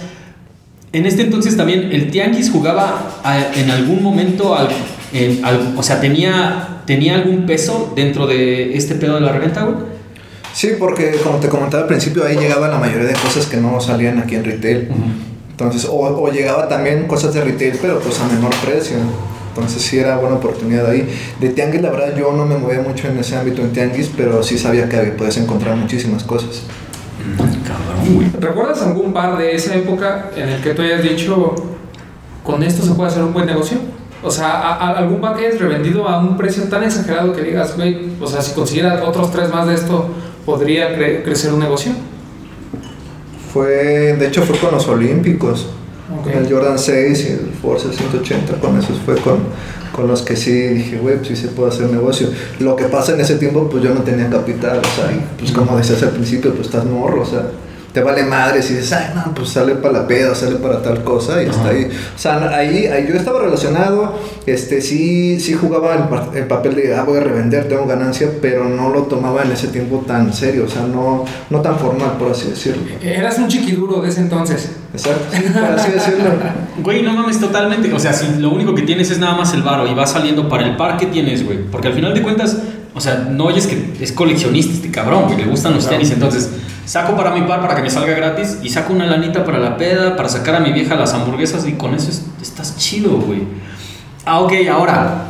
En 0.94 1.06
este 1.06 1.24
entonces 1.24 1.58
también 1.58 1.90
el 1.92 2.10
Tianguis 2.12 2.50
jugaba 2.50 3.20
a- 3.26 3.54
en 3.56 3.70
algún 3.72 4.02
momento, 4.02 4.56
al- 4.56 4.70
o 5.76 5.84
sea, 5.84 6.00
tenía, 6.00 6.80
tenía 6.86 7.16
algún 7.16 7.46
peso 7.46 7.92
dentro 7.94 8.26
de 8.26 8.78
este 8.78 8.96
pedo 8.96 9.16
de 9.16 9.22
la 9.22 9.34
reventa, 9.34 9.64
güey. 9.64 9.97
Sí, 10.54 10.72
porque 10.80 11.12
como 11.24 11.38
te 11.40 11.50
comentaba 11.50 11.84
al 11.84 11.88
principio, 11.88 12.26
ahí 12.26 12.36
llegaba 12.36 12.68
la 12.68 12.78
mayoría 12.80 13.08
de 13.08 13.14
cosas 13.14 13.46
que 13.46 13.58
no 13.58 13.80
salían 13.80 14.18
aquí 14.20 14.36
en 14.36 14.44
retail. 14.44 14.90
Entonces, 15.52 15.86
o, 15.86 15.96
o 15.96 16.32
llegaba 16.32 16.68
también 16.68 17.08
cosas 17.08 17.34
de 17.34 17.42
retail, 17.44 17.78
pero 17.82 18.00
pues 18.00 18.20
a 18.20 18.28
menor 18.28 18.52
precio. 18.66 18.98
Entonces 19.50 19.82
sí 19.82 19.98
era 19.98 20.18
buena 20.18 20.36
oportunidad 20.36 20.88
ahí. 20.88 21.08
De 21.40 21.50
Tianguis, 21.50 21.82
la 21.82 21.90
verdad, 21.90 22.16
yo 22.16 22.32
no 22.32 22.46
me 22.46 22.58
movía 22.58 22.82
mucho 22.82 23.08
en 23.08 23.18
ese 23.18 23.36
ámbito 23.38 23.62
en 23.62 23.72
Tianguis, 23.74 24.12
pero 24.16 24.44
sí 24.44 24.58
sabía 24.58 24.88
que 24.88 24.98
puedes 25.18 25.38
encontrar 25.38 25.76
muchísimas 25.76 26.24
cosas. 26.24 26.62
¿Recuerdas 28.40 28.82
algún 28.84 29.14
bar 29.14 29.38
de 29.38 29.56
esa 29.56 29.76
época 29.76 30.30
en 30.36 30.50
el 30.50 30.62
que 30.62 30.72
tú 30.74 30.82
hayas 30.82 31.02
dicho, 31.04 31.56
con 32.44 32.64
esto 32.64 32.86
se 32.86 32.94
puede 32.94 33.10
hacer 33.10 33.24
un 33.24 33.34
buen 33.34 33.46
negocio? 33.48 33.78
O 34.24 34.32
sea, 34.32 34.48
a- 34.50 34.74
a- 34.76 34.98
algún 35.00 35.22
bar 35.22 35.36
que 35.36 35.48
hayas 35.48 35.60
revendido 35.60 36.08
a 36.08 36.20
un 36.20 36.38
precio 36.38 36.64
tan 36.64 36.84
exagerado 36.84 37.34
que 37.34 37.42
digas, 37.42 37.76
güey, 37.76 38.12
o 38.22 38.28
sea, 38.28 38.42
si 38.42 38.54
consiguiera 38.54 39.04
otros 39.04 39.32
tres 39.32 39.52
más 39.52 39.68
de 39.68 39.76
esto, 39.76 40.08
¿podría 40.48 40.98
cre- 40.98 41.22
crecer 41.24 41.54
un 41.54 41.60
negocio? 41.60 41.92
Fue, 43.54 44.16
de 44.18 44.28
hecho, 44.28 44.42
fue 44.44 44.58
con 44.58 44.72
los 44.72 44.88
Olímpicos. 44.88 45.68
Ok. 46.22 46.28
El 46.34 46.52
Jordan 46.52 46.80
6 46.80 47.26
y 47.26 47.32
el 47.34 47.52
Force 47.62 47.92
180, 47.92 48.60
con 48.62 48.78
esos 48.80 48.98
fue 49.06 49.16
con, 49.18 49.40
con 49.92 50.08
los 50.08 50.22
que 50.22 50.36
sí 50.36 50.52
dije, 50.52 50.98
güey, 51.00 51.18
pues 51.18 51.28
sí 51.30 51.36
se 51.36 51.50
puede 51.50 51.70
hacer 51.70 51.90
negocio. 51.90 52.30
Lo 52.60 52.76
que 52.76 52.86
pasa 52.86 53.14
en 53.14 53.22
ese 53.22 53.36
tiempo, 53.36 53.68
pues 53.70 53.84
yo 53.84 53.94
no 53.94 54.02
tenía 54.02 54.30
capital, 54.30 54.80
o 54.80 54.96
sea, 54.96 55.12
y, 55.12 55.22
pues 55.40 55.52
como 55.52 55.76
decías 55.78 56.02
al 56.04 56.12
principio, 56.12 56.54
pues 56.54 56.68
estás 56.68 56.86
morro, 56.86 57.22
o 57.22 57.26
sea, 57.26 57.48
te 57.98 58.04
vale 58.04 58.22
madre 58.22 58.62
si 58.62 58.76
dices, 58.76 58.94
ay, 58.94 59.12
no, 59.16 59.34
pues 59.34 59.50
sale 59.50 59.74
para 59.74 60.02
la 60.02 60.08
peda, 60.08 60.36
sale 60.36 60.58
para 60.58 60.84
tal 60.84 61.04
cosa, 61.04 61.42
y 61.42 61.48
está 61.48 61.70
ahí. 61.70 61.86
O 61.86 62.20
sea, 62.20 62.56
ahí, 62.56 62.86
ahí 62.86 63.08
yo 63.10 63.16
estaba 63.16 63.40
relacionado, 63.40 64.20
este, 64.46 64.82
sí, 64.82 65.40
sí 65.40 65.54
jugaba 65.54 65.96
el, 66.36 66.46
papel 66.46 66.76
de, 66.76 66.96
ah, 66.96 67.02
voy 67.02 67.18
a 67.18 67.22
revender, 67.22 67.68
tengo 67.68 67.88
ganancia, 67.88 68.30
pero 68.40 68.70
no 68.70 68.92
lo 68.92 69.06
tomaba 69.06 69.42
en 69.42 69.52
ese 69.52 69.70
tiempo 69.70 70.04
tan 70.06 70.32
serio, 70.32 70.66
o 70.66 70.70
sea, 70.70 70.84
no, 70.84 71.26
no 71.50 71.62
tan 71.62 71.80
formal, 71.80 72.18
por 72.20 72.30
así 72.30 72.50
decirlo. 72.52 72.84
Eras 73.02 73.40
un 73.40 73.48
chiquiduro 73.48 74.00
de 74.04 74.10
ese 74.10 74.22
entonces. 74.22 74.74
Exacto, 74.94 75.26
sí, 75.32 75.42
por 75.52 75.64
así 75.64 75.92
decirlo. 75.92 76.30
Güey, 76.84 77.02
no 77.02 77.14
mames 77.14 77.40
totalmente. 77.40 77.92
O 77.92 78.00
sea, 78.00 78.14
si 78.14 78.40
lo 78.40 78.52
único 78.52 78.76
que 78.76 78.84
tienes 78.84 79.10
es 79.10 79.18
nada 79.18 79.36
más 79.36 79.56
el 79.56 79.64
varo 79.64 79.88
y 79.88 79.96
vas 79.96 80.12
saliendo 80.12 80.48
para 80.48 80.68
el 80.68 80.78
par 80.78 80.98
que 80.98 81.08
tienes, 81.08 81.44
güey. 81.44 81.64
Porque 81.64 81.88
al 81.88 81.96
final 81.96 82.14
de 82.14 82.22
cuentas, 82.22 82.58
o 82.94 83.02
sea, 83.02 83.28
no 83.32 83.46
oyes 83.46 83.66
que 83.66 83.96
es 84.00 84.12
coleccionista 84.12 84.72
este 84.72 84.92
cabrón, 84.92 85.26
güey. 85.26 85.38
Le 85.38 85.46
gustan 85.46 85.74
los 85.74 85.90
tenis. 85.90 86.12
Entonces, 86.12 86.52
saco 86.88 87.16
para 87.16 87.32
mi 87.32 87.42
par 87.42 87.62
para 87.62 87.76
que 87.76 87.82
me 87.82 87.90
salga 87.90 88.14
gratis 88.16 88.60
y 88.64 88.70
saco 88.70 88.94
una 88.94 89.06
lanita 89.06 89.44
para 89.44 89.60
la 89.60 89.76
peda, 89.78 90.16
para 90.16 90.30
sacar 90.30 90.56
a 90.56 90.60
mi 90.62 90.72
vieja 90.72 90.96
las 90.96 91.14
hamburguesas 91.14 91.68
y 91.68 91.74
con 91.74 91.94
eso 91.94 92.10
es- 92.10 92.26
estás 92.42 92.78
chido, 92.78 93.12
güey. 93.18 93.44
Ah, 94.26 94.40
ok, 94.40 94.54
ahora, 94.72 95.26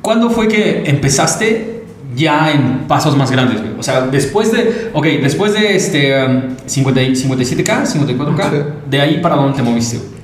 ¿cuándo 0.00 0.30
fue 0.30 0.48
que 0.48 0.84
empezaste 0.86 1.82
ya 2.16 2.52
en 2.52 2.86
pasos 2.86 3.16
más 3.16 3.30
grandes, 3.30 3.60
güey? 3.60 3.72
O 3.78 3.82
sea, 3.82 4.02
después 4.02 4.52
de, 4.52 4.90
ok, 4.94 5.04
después 5.22 5.52
de 5.52 5.74
este 5.76 6.24
um, 6.24 6.42
50 6.66 7.02
y- 7.02 7.14
57K, 7.16 7.86
54K, 7.86 8.50
Sí. 8.50 8.56
de 8.88 9.00
ahí 9.00 9.18
para 9.20 9.34
dónde 9.36 9.56
te 9.56 9.62
moviste, 9.62 9.98
güey? 9.98 10.14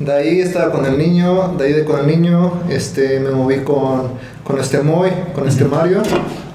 De 0.00 0.12
ahí 0.12 0.40
estaba 0.40 0.72
con 0.72 0.84
el 0.86 0.98
niño, 0.98 1.54
de 1.56 1.64
ahí 1.66 1.72
de 1.72 1.84
con 1.84 2.00
el 2.00 2.06
niño, 2.06 2.62
este, 2.68 3.20
me 3.20 3.30
moví 3.30 3.58
con, 3.58 4.08
con 4.42 4.58
este 4.58 4.80
Moy, 4.82 5.10
con 5.34 5.46
este 5.46 5.64
Mario, 5.66 6.02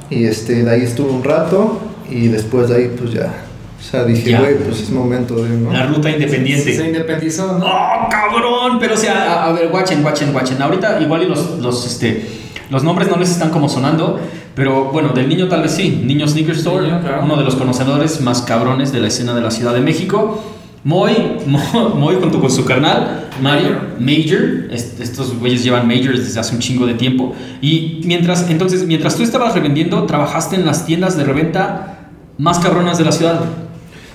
y 0.10 0.26
este, 0.26 0.64
de 0.64 0.70
ahí 0.72 0.82
estuve 0.82 1.10
un 1.12 1.24
rato, 1.24 1.80
y 2.10 2.28
después 2.28 2.68
de 2.70 2.76
ahí, 2.76 2.96
pues 3.00 3.14
ya, 3.14 3.32
o 3.80 3.92
sea, 3.92 4.04
dije, 4.04 4.36
güey, 4.38 4.58
pues 4.58 4.82
es 4.82 4.90
momento 4.92 5.36
de, 5.44 5.50
¿no? 5.50 5.72
La 5.72 5.86
ruta 5.88 6.10
independiente. 6.10 6.76
Se 6.76 6.86
independizó, 6.88 7.58
¿no? 7.58 7.66
¡Oh, 7.66 8.10
cabrón! 8.10 8.78
Pero 8.80 8.94
o 8.94 8.98
sea, 8.98 9.44
a, 9.44 9.46
a 9.48 9.52
ver, 9.54 9.70
guachen, 9.70 10.02
guachen, 10.02 10.32
guachen. 10.34 10.62
Ahorita 10.62 11.00
igual 11.02 11.24
y 11.24 11.28
los, 11.28 11.60
los, 11.60 11.86
este, 11.86 12.28
los 12.70 12.84
nombres 12.84 13.10
no 13.10 13.18
les 13.18 13.32
están 13.32 13.50
como 13.50 13.70
sonando, 13.70 14.20
pero 14.54 14.86
bueno, 14.92 15.10
del 15.10 15.30
niño 15.30 15.48
tal 15.48 15.62
vez 15.64 15.72
sí. 15.72 16.02
Niño 16.04 16.28
Sneaker 16.28 16.56
Store, 16.56 16.86
Niño, 16.86 17.00
claro. 17.02 17.24
uno 17.24 17.36
de 17.38 17.44
los 17.44 17.56
conocedores 17.56 18.20
más 18.22 18.42
cabrones 18.42 18.92
de 18.92 19.00
la 19.00 19.08
escena 19.08 19.34
de 19.34 19.42
la 19.42 19.50
Ciudad 19.52 19.74
de 19.74 19.82
México. 19.82 20.44
Moy, 20.84 21.14
Mo- 21.46 21.90
Moy 21.96 22.18
junto 22.22 22.40
con 22.40 22.52
su 22.52 22.66
carnal, 22.66 23.28
Mario, 23.42 23.78
Major. 24.00 24.72
Est- 24.72 25.00
estos 25.00 25.38
güeyes 25.40 25.64
llevan 25.64 25.88
Majors 25.88 26.20
desde 26.20 26.40
hace 26.40 26.54
un 26.56 26.62
chingo 26.62 26.86
de 26.86 26.94
tiempo. 26.96 27.34
Y 27.62 28.02
mientras, 28.06 28.50
entonces, 28.50 28.86
mientras 28.86 29.16
tú 29.16 29.24
estabas 29.24 29.54
revendiendo, 29.56 30.04
trabajaste 30.06 30.56
en 30.58 30.66
las 30.66 30.86
tiendas 30.86 31.18
de 31.18 31.24
reventa 31.24 31.96
más 32.38 32.60
cabronas 32.60 32.98
de 32.98 33.04
la 33.06 33.12
ciudad. 33.12 33.42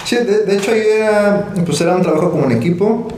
Sí, 0.05 0.17
de, 0.17 0.45
de 0.45 0.57
hecho 0.57 0.73
ahí 0.73 0.83
era, 0.99 1.47
pues 1.65 1.81
era 1.81 1.97
un 1.97 2.03
trabajo 2.03 2.31
como 2.31 2.45
en 2.45 2.53
equipo, 2.53 3.09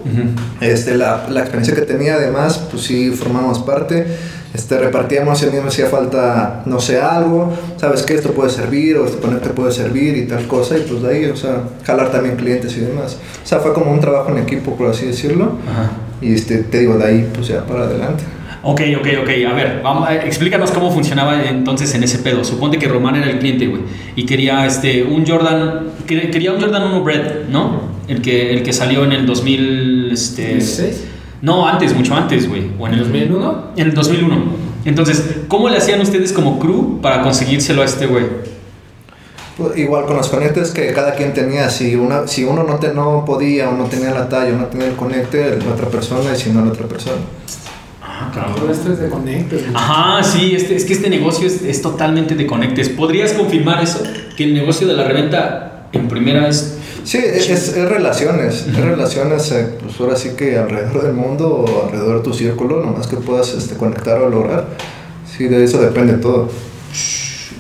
este, 0.61 0.97
la, 0.97 1.27
la 1.29 1.41
experiencia 1.41 1.75
que 1.75 1.83
tenía 1.83 2.15
además, 2.15 2.59
pues 2.71 2.85
sí, 2.85 3.11
formábamos 3.11 3.59
parte, 3.61 4.07
este, 4.55 4.79
repartíamos, 4.79 5.39
si 5.39 5.47
a 5.47 5.51
mí 5.51 5.59
me 5.61 5.69
hacía 5.69 5.87
falta, 5.87 6.63
no 6.65 6.79
sé, 6.81 7.01
algo, 7.01 7.53
sabes 7.77 8.03
que 8.03 8.15
esto 8.15 8.31
puede 8.33 8.51
servir, 8.51 8.97
o 8.97 9.05
este 9.05 9.19
ponente 9.19 9.49
puede 9.51 9.73
servir 9.73 10.17
y 10.17 10.27
tal 10.27 10.47
cosa, 10.47 10.79
y 10.79 10.83
pues 10.83 11.03
de 11.03 11.09
ahí, 11.09 11.25
o 11.27 11.37
sea, 11.37 11.63
jalar 11.85 12.11
también 12.11 12.37
clientes 12.37 12.77
y 12.77 12.81
demás. 12.81 13.17
O 13.43 13.47
sea, 13.47 13.59
fue 13.59 13.75
como 13.75 13.91
un 13.93 14.01
trabajo 14.01 14.31
en 14.31 14.39
equipo, 14.39 14.77
por 14.77 14.89
así 14.89 15.07
decirlo, 15.07 15.59
Ajá. 15.69 15.91
y 16.21 16.35
este, 16.35 16.59
te 16.59 16.79
digo, 16.79 16.97
de 16.97 17.05
ahí, 17.05 17.31
pues 17.35 17.49
ya 17.49 17.65
para 17.67 17.83
adelante. 17.85 18.23
Ok, 18.69 18.81
ok, 18.99 19.07
ok. 19.23 19.29
A 19.49 19.53
ver, 19.55 19.81
vamos, 19.83 20.11
eh, 20.11 20.23
explícanos 20.25 20.73
cómo 20.73 20.91
funcionaba 20.91 21.41
entonces 21.45 21.95
en 21.95 22.03
ese 22.03 22.19
pedo. 22.19 22.43
Suponte 22.43 22.79
que 22.79 22.89
Román 22.89 23.15
era 23.15 23.31
el 23.31 23.39
cliente, 23.39 23.67
güey. 23.69 23.83
Y 24.17 24.27
quería 24.27 24.67
este, 24.67 25.05
un 25.05 25.25
Jordan. 25.25 25.91
quer- 26.07 26.31
Quería 26.31 26.53
un 26.53 26.61
Jordan 26.61 26.83
1 26.83 27.05
Bread, 27.05 27.49
¿no? 27.49 27.83
El 28.09 28.21
que, 28.23 28.53
el 28.55 28.63
que 28.65 28.73
salió 28.73 29.05
en 29.05 29.13
el 29.13 29.25
2000. 29.27 30.11
Este, 30.13 30.55
16. 30.55 31.05
No, 31.43 31.69
antes, 31.69 31.95
mucho 31.95 32.15
antes, 32.17 32.49
güey. 32.49 32.71
O 32.79 32.87
en 32.89 32.95
el 32.95 33.01
2001. 33.01 33.65
En 33.77 33.87
el 33.89 33.95
2001. 33.95 34.37
Entonces, 34.85 35.23
¿cómo 35.49 35.69
le 35.69 35.77
hacían 35.79 36.01
ustedes 36.01 36.33
como 36.33 36.59
crew 36.59 37.01
para 37.01 37.23
conseguírselo 37.23 37.83
a 37.83 37.85
este 37.85 38.07
güey? 38.07 38.25
Pues, 39.57 39.77
Igual 39.79 40.07
con 40.07 40.17
los 40.17 40.29
conectes 40.29 40.71
que 40.73 40.93
cada 40.93 41.15
quien 41.15 41.33
tenía, 41.35 41.69
si, 41.71 41.95
una, 41.95 42.27
si 42.27 42.45
uno 42.45 42.63
no, 42.65 42.77
te, 42.77 42.93
no 42.93 43.25
podía 43.25 43.69
o 43.71 43.77
no 43.77 43.85
tenía 43.85 44.11
la 44.11 44.29
talla 44.29 44.55
o 44.55 44.59
no 44.59 44.67
tenía 44.67 44.87
el 44.89 44.95
conecte, 44.95 45.57
la 45.65 45.73
otra 45.73 45.89
persona 45.89 46.33
y 46.35 46.37
si 46.41 46.51
no 46.51 46.65
la 46.65 46.73
otra 46.73 46.87
persona. 46.87 47.17
Ah, 48.19 48.55
Todo 48.57 48.71
esto 48.71 48.93
es 48.93 48.99
de 48.99 49.09
conectes. 49.11 49.67
¿no? 49.71 49.79
Ajá, 49.79 50.23
sí, 50.23 50.55
este, 50.57 50.75
es 50.77 50.85
que 50.85 50.93
este 50.95 51.11
negocio 51.11 51.47
es, 51.47 51.63
es 51.63 51.83
totalmente 51.83 52.35
de 52.35 52.47
conectes. 52.47 52.89
¿Podrías 52.89 53.33
confirmar 53.33 53.83
eso? 53.83 54.03
Que 54.37 54.45
el 54.45 54.55
negocio 54.55 54.87
de 54.87 54.95
la 54.95 55.05
reventa 55.05 55.89
en 55.93 56.09
primera 56.09 56.49
es 56.49 56.79
Sí, 57.05 57.19
es, 57.19 57.49
es- 57.49 57.69
es 57.77 57.89
relaciones, 57.89 58.67
es 58.67 58.77
relaciones, 58.77 59.53
eh, 59.53 59.69
pues 59.81 60.01
ahora 60.01 60.17
sí 60.17 60.31
que 60.37 60.59
alrededor 60.59 61.03
del 61.05 61.13
mundo 61.13 61.49
o 61.49 61.85
alrededor 61.87 62.19
de 62.19 62.25
tu 62.25 62.35
círculo, 62.35 62.85
nomás 62.85 63.07
que 63.07 63.17
puedas 63.17 63.53
este, 63.53 63.77
conectar 63.77 64.19
o 64.19 64.29
lograr. 64.29 64.67
Sí, 65.37 65.45
de 65.45 65.63
eso 65.63 65.81
depende 65.81 66.15
todo. 66.15 66.49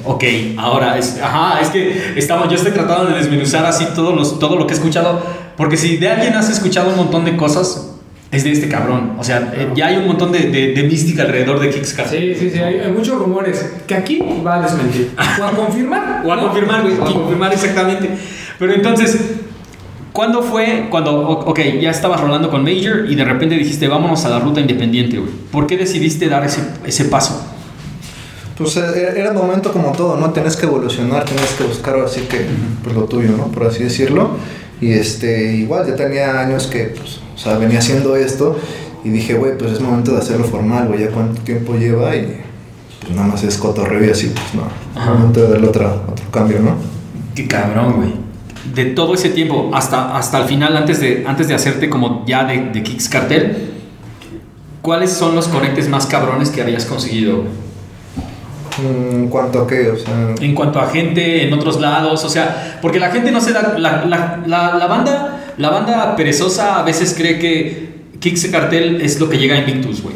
Ok, 0.05 0.25
ahora, 0.57 0.99
es, 0.99 1.19
ajá, 1.23 1.61
es 1.61 1.69
que 1.69 2.15
estamos, 2.17 2.49
yo 2.49 2.57
estoy 2.57 2.73
tratando 2.73 3.11
de 3.11 3.19
desmenuzar 3.19 3.65
así 3.67 3.87
todos 3.95 4.15
los, 4.17 4.39
todo 4.39 4.57
lo 4.57 4.67
que 4.67 4.75
he 4.75 4.77
escuchado, 4.77 5.21
porque 5.57 5.77
si 5.77 5.97
de 5.97 6.09
alguien 6.09 6.33
has 6.35 6.49
escuchado 6.51 6.91
un 6.91 6.97
montón 6.97 7.25
de 7.25 7.37
cosas, 7.37 7.93
es 8.37 8.45
de 8.45 8.53
este 8.53 8.69
cabrón. 8.69 9.13
O 9.19 9.25
sea, 9.25 9.53
eh, 9.55 9.69
ya 9.75 9.87
hay 9.87 9.97
un 9.97 10.07
montón 10.07 10.33
de, 10.33 10.51
de, 10.51 10.73
de 10.73 10.83
mística 10.85 11.23
alrededor 11.23 11.59
de 11.61 11.71
Kickstarter. 11.71 12.21
Sí, 12.21 12.35
sí, 12.35 12.51
sí, 12.51 12.59
hay, 12.59 12.81
hay 12.81 12.93
muchos 12.93 13.19
rumores 13.19 13.75
que 13.87 13.95
aquí 13.95 14.23
va 14.47 14.57
a 14.57 14.63
desmentir. 14.63 15.13
O 15.41 15.45
a 15.45 15.51
confirmar. 15.53 16.23
O 16.25 16.33
a 16.33 16.37
¿no? 16.37 16.43
confirmar, 16.43 16.83
güey, 16.83 16.99
O 16.99 17.05
a 17.05 17.09
a 17.09 17.13
confirmar 17.13 17.53
exactamente. 17.53 18.11
Pero 18.59 18.73
entonces, 18.73 19.19
¿cuándo 20.13 20.43
fue 20.43 20.87
cuando, 20.91 21.29
ok, 21.29 21.61
ya 21.81 21.91
estabas 21.91 22.21
rolando 22.21 22.51
con 22.51 22.63
Major 22.63 23.07
y 23.09 23.15
de 23.15 23.25
repente 23.25 23.55
dijiste, 23.57 23.89
vámonos 23.89 24.25
a 24.25 24.31
la 24.31 24.39
ruta 24.39 24.61
independiente, 24.61 25.19
güey? 25.19 25.31
¿Por 25.51 25.67
qué 25.67 25.77
decidiste 25.77 26.29
dar 26.29 26.45
ese, 26.45 26.63
ese 26.87 27.05
paso? 27.07 27.53
Pues 28.57 28.77
eh, 28.79 29.13
era 29.17 29.29
el 29.29 29.35
momento 29.35 29.73
como 29.73 29.93
todo, 29.93 30.17
¿no? 30.17 30.31
Tienes 30.31 30.57
que 30.57 30.65
evolucionar, 30.65 31.25
tienes 31.25 31.51
que 31.53 31.65
buscar 31.65 31.97
así 31.97 32.23
que, 32.23 32.47
pues 32.83 32.97
lo 32.97 33.05
tuyo, 33.05 33.33
¿no? 33.37 33.49
Por 33.49 33.67
así 33.67 33.85
decirlo. 33.85 34.31
Y 34.81 34.93
este, 34.93 35.55
igual, 35.55 35.87
ya 35.87 35.95
tenía 35.95 36.41
años 36.41 36.67
que, 36.67 36.85
pues, 36.85 37.21
o 37.37 37.39
sea, 37.39 37.59
venía 37.59 37.79
haciendo 37.79 38.17
esto 38.17 38.57
y 39.05 39.11
dije, 39.11 39.35
güey, 39.35 39.57
pues 39.57 39.73
es 39.73 39.81
momento 39.81 40.13
de 40.13 40.19
hacerlo 40.19 40.45
formal, 40.47 40.89
güey, 40.89 41.01
ya 41.01 41.11
cuánto 41.11 41.41
tiempo 41.43 41.75
lleva 41.75 42.17
y 42.17 42.41
pues 43.01 43.13
nada 43.15 43.29
más 43.29 43.45
es 43.45 43.57
cotorreo 43.59 44.05
y 44.05 44.11
así, 44.11 44.33
pues 44.35 44.55
no, 44.55 44.63
Ajá. 45.01 45.13
momento 45.13 45.43
de 45.43 45.49
darle 45.51 45.69
otra, 45.69 45.93
otro 46.11 46.25
cambio, 46.33 46.59
¿no? 46.61 46.75
Qué 47.35 47.47
cabrón, 47.47 47.93
güey. 47.99 48.13
De 48.75 48.87
todo 48.87 49.15
ese 49.15 49.29
tiempo 49.29 49.71
hasta, 49.75 50.17
hasta 50.17 50.39
el 50.39 50.45
final, 50.47 50.77
antes 50.77 50.99
de, 51.01 51.25
antes 51.27 51.47
de 51.47 51.55
hacerte 51.55 51.89
como 51.89 52.25
ya 52.27 52.45
de, 52.45 52.71
de 52.73 52.83
Kicks 52.83 53.09
Cartel, 53.09 53.71
¿cuáles 54.83 55.13
son 55.13 55.35
los 55.37 55.47
conectes 55.49 55.89
más 55.89 56.07
cabrones 56.07 56.51
que 56.51 56.63
habías 56.63 56.85
conseguido? 56.85 57.45
Mm, 58.79 59.15
En 59.23 59.29
cuanto 59.29 59.63
a 59.63 59.67
qué, 59.67 59.91
o 59.91 59.97
sea, 59.97 60.35
En 60.41 60.55
cuanto 60.55 60.81
a 60.81 60.89
gente 60.89 61.47
en 61.47 61.53
otros 61.55 61.81
lados, 61.81 62.25
o 62.25 62.29
sea, 62.29 62.79
porque 62.83 62.99
la 62.99 63.11
gente 63.11 63.31
no 63.31 63.41
se 63.41 63.53
da. 63.53 63.75
La, 63.79 64.05
la, 64.05 64.43
la, 64.47 64.75
la 64.75 64.87
banda, 64.87 65.45
la 65.59 65.71
banda 65.71 66.17
perezosa 66.17 66.79
a 66.79 66.83
veces 66.83 67.15
cree 67.17 67.39
que 67.39 67.97
Kicks 68.21 68.47
Cartel 68.47 69.01
es 69.01 69.19
lo 69.21 69.29
que 69.29 69.39
llega 69.39 69.55
a 69.57 69.59
Invictus, 69.59 70.03
güey. 70.03 70.15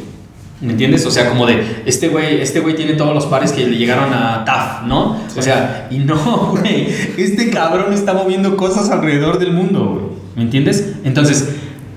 ¿Me 0.61 0.73
entiendes? 0.73 1.07
O 1.07 1.11
sea, 1.11 1.29
como 1.31 1.47
de 1.47 1.83
este 1.87 2.09
güey, 2.09 2.43
este 2.43 2.61
güey 2.61 2.77
tiene 2.77 2.93
todos 2.93 3.15
los 3.15 3.25
pares 3.27 3.53
que 3.53 3.67
le 3.67 3.79
llegaron 3.79 4.13
a 4.13 4.45
TAF, 4.45 4.83
¿no? 4.87 5.17
O 5.35 5.41
sea, 5.43 5.89
y 5.91 5.99
no, 5.99 6.17
güey. 6.61 6.87
Este 7.17 7.49
cabrón 7.49 7.93
está 7.95 8.13
moviendo 8.13 8.57
cosas 8.59 8.91
alrededor 8.91 9.39
del 9.39 9.53
mundo, 9.53 9.85
güey. 9.87 10.05
¿Me 10.37 10.43
entiendes? 10.43 10.93
Entonces, 11.05 11.49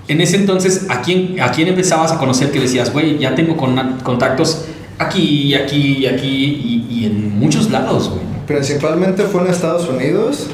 en 0.08 0.22
ese 0.22 0.38
entonces, 0.38 0.86
¿a 0.90 1.02
quién, 1.02 1.42
a 1.42 1.52
quién 1.52 1.68
empezabas 1.68 2.14
a 2.14 2.18
conocer 2.18 2.52
que 2.52 2.60
decías, 2.62 2.92
güey, 2.94 3.18
ya 3.18 3.36
tengo 3.36 3.58
con- 3.58 3.98
contactos 4.04 4.66
aquí, 4.98 5.54
aquí, 5.56 6.06
aquí 6.06 6.28
y, 6.28 6.88
y 6.90 7.06
en 7.06 7.38
muchos 7.38 7.70
lados, 7.70 8.10
güey? 8.10 8.22
principalmente 8.48 9.24
fue 9.24 9.42
en 9.42 9.48
Estados 9.48 9.88
Unidos 9.88 10.48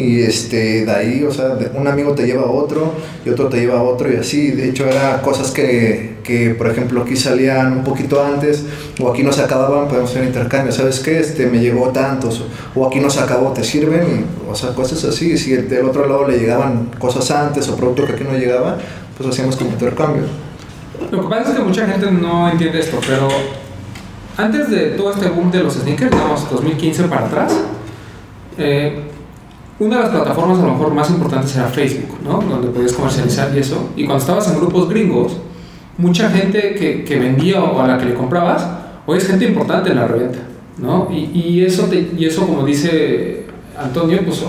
y 0.00 0.22
este, 0.22 0.84
de 0.86 0.90
ahí, 0.92 1.24
o 1.24 1.30
sea, 1.32 1.56
un 1.74 1.86
amigo 1.86 2.12
te 2.14 2.26
lleva 2.26 2.42
a 2.42 2.50
otro 2.50 2.92
y 3.24 3.30
otro 3.30 3.48
te 3.48 3.58
lleva 3.60 3.78
a 3.78 3.82
otro 3.82 4.12
y 4.12 4.16
así. 4.16 4.50
De 4.52 4.68
hecho, 4.68 4.86
era 4.86 5.20
cosas 5.22 5.50
que, 5.50 6.16
que, 6.24 6.50
por 6.50 6.68
ejemplo, 6.70 7.02
aquí 7.02 7.16
salían 7.16 7.72
un 7.78 7.84
poquito 7.84 8.24
antes 8.24 8.64
o 9.00 9.10
aquí 9.10 9.22
no 9.22 9.32
se 9.32 9.42
acababan, 9.42 9.88
podemos 9.88 10.10
hacer 10.10 10.24
intercambio. 10.24 10.72
¿Sabes 10.72 11.00
qué? 11.00 11.18
Este, 11.20 11.46
me 11.46 11.58
llegó 11.60 11.88
tantos 11.90 12.44
o 12.74 12.86
aquí 12.86 13.00
no 13.00 13.10
se 13.10 13.20
acabó, 13.20 13.52
te 13.52 13.62
sirven 13.64 14.24
o 14.50 14.54
sea, 14.54 14.70
cosas 14.74 15.04
así. 15.04 15.36
Si 15.38 15.52
el- 15.52 15.68
del 15.68 15.84
otro 15.86 16.06
lado 16.08 16.26
le 16.26 16.38
llegaban 16.38 16.90
cosas 16.98 17.30
antes 17.30 17.68
o 17.68 17.76
producto 17.76 18.06
que 18.06 18.12
aquí 18.14 18.24
no 18.24 18.36
llegaba, 18.38 18.78
pues 19.16 19.28
hacíamos 19.28 19.56
como 19.56 19.70
intercambio. 19.70 20.22
Lo 21.10 21.22
que 21.22 21.28
pasa 21.28 21.50
es 21.50 21.56
que 21.58 21.62
mucha 21.64 21.86
gente 21.86 22.10
no 22.10 22.48
entiende 22.50 22.80
esto, 22.80 22.98
pero 23.06 23.28
antes 24.36 24.70
de 24.70 24.90
todo 24.90 25.12
este 25.12 25.28
boom 25.28 25.50
de 25.50 25.62
los 25.62 25.74
sneakers, 25.74 26.10
digamos 26.10 26.50
2015 26.50 27.04
para 27.04 27.26
atrás, 27.26 27.52
eh, 28.58 29.09
una 29.80 29.96
de 29.96 30.02
las 30.02 30.10
plataformas 30.10 30.58
a 30.60 30.62
lo 30.66 30.72
mejor 30.72 30.94
más 30.94 31.10
importantes 31.10 31.56
era 31.56 31.66
Facebook, 31.66 32.18
¿no? 32.22 32.40
Donde 32.40 32.68
podías 32.68 32.92
comercializar 32.92 33.50
y 33.54 33.58
eso. 33.58 33.90
Y 33.96 34.04
cuando 34.04 34.20
estabas 34.20 34.48
en 34.48 34.56
grupos 34.56 34.88
gringos, 34.88 35.36
mucha 35.98 36.30
gente 36.30 36.74
que, 36.74 37.02
que 37.04 37.18
vendía 37.18 37.62
o 37.62 37.80
a 37.80 37.86
la 37.88 37.98
que 37.98 38.04
le 38.06 38.14
comprabas, 38.14 38.66
hoy 39.06 39.18
es 39.18 39.26
gente 39.26 39.44
importante 39.46 39.90
en 39.90 39.96
la 39.96 40.06
reventa, 40.06 40.38
¿no? 40.78 41.08
Y, 41.10 41.30
y 41.34 41.64
eso, 41.64 41.84
te- 41.84 42.10
y 42.16 42.24
eso 42.26 42.46
como 42.46 42.64
dice 42.64 43.46
Antonio, 43.78 44.20
pues 44.24 44.42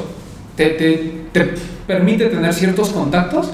te, 0.56 0.66
te, 0.72 1.14
te 1.32 1.54
permite 1.88 2.26
tener 2.28 2.54
ciertos 2.54 2.90
contactos 2.90 3.52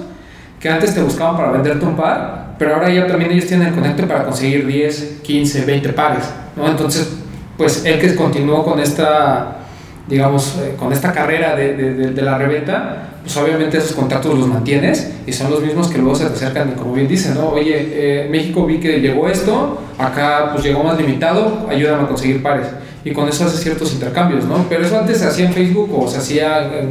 que 0.59 0.69
antes 0.69 0.93
te 0.95 1.01
buscaban 1.01 1.37
para 1.37 1.51
venderte 1.51 1.85
un 1.85 1.95
par, 1.95 2.55
pero 2.57 2.73
ahora 2.75 2.91
ya 2.91 3.05
también 3.05 3.31
ellos 3.31 3.45
tienen 3.45 3.67
el 3.67 3.73
conecte 3.75 4.03
para 4.03 4.23
conseguir 4.25 4.65
10, 4.65 5.19
15, 5.21 5.65
20 5.65 5.89
pares, 5.93 6.23
¿no? 6.55 6.67
Entonces, 6.67 7.07
pues 7.55 7.85
él 7.85 7.99
que 7.99 8.15
continuó 8.15 8.63
con 8.65 8.79
esta, 8.79 9.57
digamos, 10.07 10.57
eh, 10.63 10.75
con 10.77 10.93
esta 10.93 11.11
carrera 11.11 11.55
de, 11.55 11.73
de- 11.75 11.93
de- 11.93 12.11
de 12.11 12.21
la 12.21 12.37
reventa, 12.37 13.09
pues 13.23 13.35
obviamente 13.37 13.77
esos 13.77 13.91
contactos 13.91 14.37
los 14.37 14.47
mantienes 14.47 15.11
y 15.25 15.33
son 15.33 15.51
los 15.51 15.61
mismos 15.61 15.89
que 15.89 15.97
luego 15.97 16.15
se 16.15 16.25
te 16.27 16.33
acercan 16.33 16.69
y 16.73 16.79
como 16.79 16.93
bien 16.93 17.07
dicen, 17.07 17.33
¿no? 17.35 17.49
Oye, 17.49 17.75
eh, 17.77 18.25
en 18.25 18.31
México 18.31 18.65
vi 18.65 18.79
que 18.79 18.99
llegó 19.01 19.27
esto, 19.27 19.81
acá 19.97 20.51
pues 20.53 20.63
llegó 20.63 20.83
más 20.83 20.97
limitado, 20.97 21.67
ayúdame 21.69 22.03
a 22.03 22.07
conseguir 22.07 22.41
pares. 22.41 22.67
Y 23.03 23.11
con 23.11 23.27
eso 23.27 23.45
haces 23.45 23.59
ciertos 23.61 23.91
intercambios, 23.93 24.45
¿no? 24.45 24.65
Pero 24.69 24.85
eso 24.85 24.97
antes 24.97 25.17
se 25.19 25.27
hacía 25.27 25.45
en 25.47 25.53
Facebook 25.53 25.89
o 25.93 26.07
se 26.09 26.17
hacía, 26.19 26.63
en, 26.79 26.89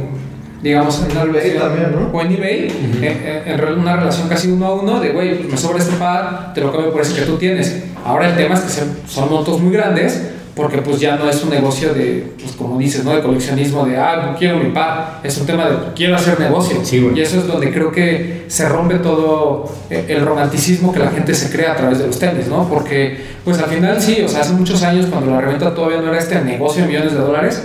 digamos, 0.61 0.99
en 1.03 1.11
una 1.11 1.21
eBay 1.23 1.33
relación- 1.51 1.59
también, 1.59 1.91
¿no? 1.91 2.09
o 2.17 2.21
en 2.21 2.31
eBay, 2.33 2.67
en, 2.67 3.03
en- 3.03 3.47
en 3.53 3.57
re- 3.59 3.73
una 3.73 3.95
relación 3.95 4.27
casi 4.27 4.47
uno 4.51 4.65
a 4.67 4.73
uno 4.75 4.99
de, 4.99 5.09
güey, 5.09 5.43
me 5.43 5.57
sobra 5.57 5.79
este 5.79 5.95
par, 5.95 6.53
te 6.53 6.61
lo 6.61 6.71
cambio 6.71 6.91
por 6.91 7.01
ese 7.01 7.15
que 7.15 7.21
tú 7.25 7.37
tienes. 7.37 7.83
Ahora 8.05 8.29
el 8.29 8.35
tema 8.35 8.55
es 8.55 8.61
que 8.61 8.71
son 9.07 9.29
montos 9.29 9.59
muy 9.59 9.73
grandes, 9.73 10.21
porque 10.57 10.79
pues 10.79 10.99
ya 10.99 11.15
no 11.15 11.29
es 11.29 11.43
un 11.43 11.51
negocio 11.51 11.93
de, 11.93 12.33
pues 12.41 12.53
como 12.53 12.77
dices, 12.79 13.05
¿no? 13.05 13.15
De 13.15 13.21
coleccionismo, 13.21 13.85
de, 13.85 13.97
ah, 13.97 14.35
quiero 14.37 14.57
mi 14.57 14.71
par. 14.71 15.21
Es 15.23 15.37
un 15.37 15.45
tema 15.45 15.69
de, 15.69 15.75
quiero 15.95 16.15
hacer 16.15 16.39
negocio. 16.39 16.79
Sí, 16.83 16.99
güey. 16.99 17.19
y 17.19 17.21
eso 17.21 17.37
es 17.37 17.47
donde 17.47 17.71
creo 17.71 17.91
que 17.91 18.45
se 18.47 18.67
rompe 18.67 18.95
todo 18.95 19.71
eh, 19.91 20.05
el 20.09 20.25
romanticismo 20.25 20.91
que 20.91 20.99
la 20.99 21.11
gente 21.11 21.35
se 21.35 21.55
crea 21.55 21.73
a 21.73 21.75
través 21.75 21.99
de 21.99 22.07
los 22.07 22.17
tenis, 22.17 22.47
¿no? 22.47 22.67
Porque, 22.67 23.17
pues 23.45 23.59
al 23.59 23.69
final 23.69 24.01
sí, 24.01 24.21
o 24.25 24.27
sea, 24.27 24.41
hace 24.41 24.53
muchos 24.53 24.81
años 24.81 25.05
cuando 25.05 25.31
la 25.31 25.39
reventa 25.39 25.73
todavía 25.75 26.01
no 26.01 26.09
era 26.09 26.17
este 26.17 26.41
negocio 26.41 26.81
de 26.81 26.87
millones 26.87 27.13
de 27.13 27.19
dólares, 27.19 27.63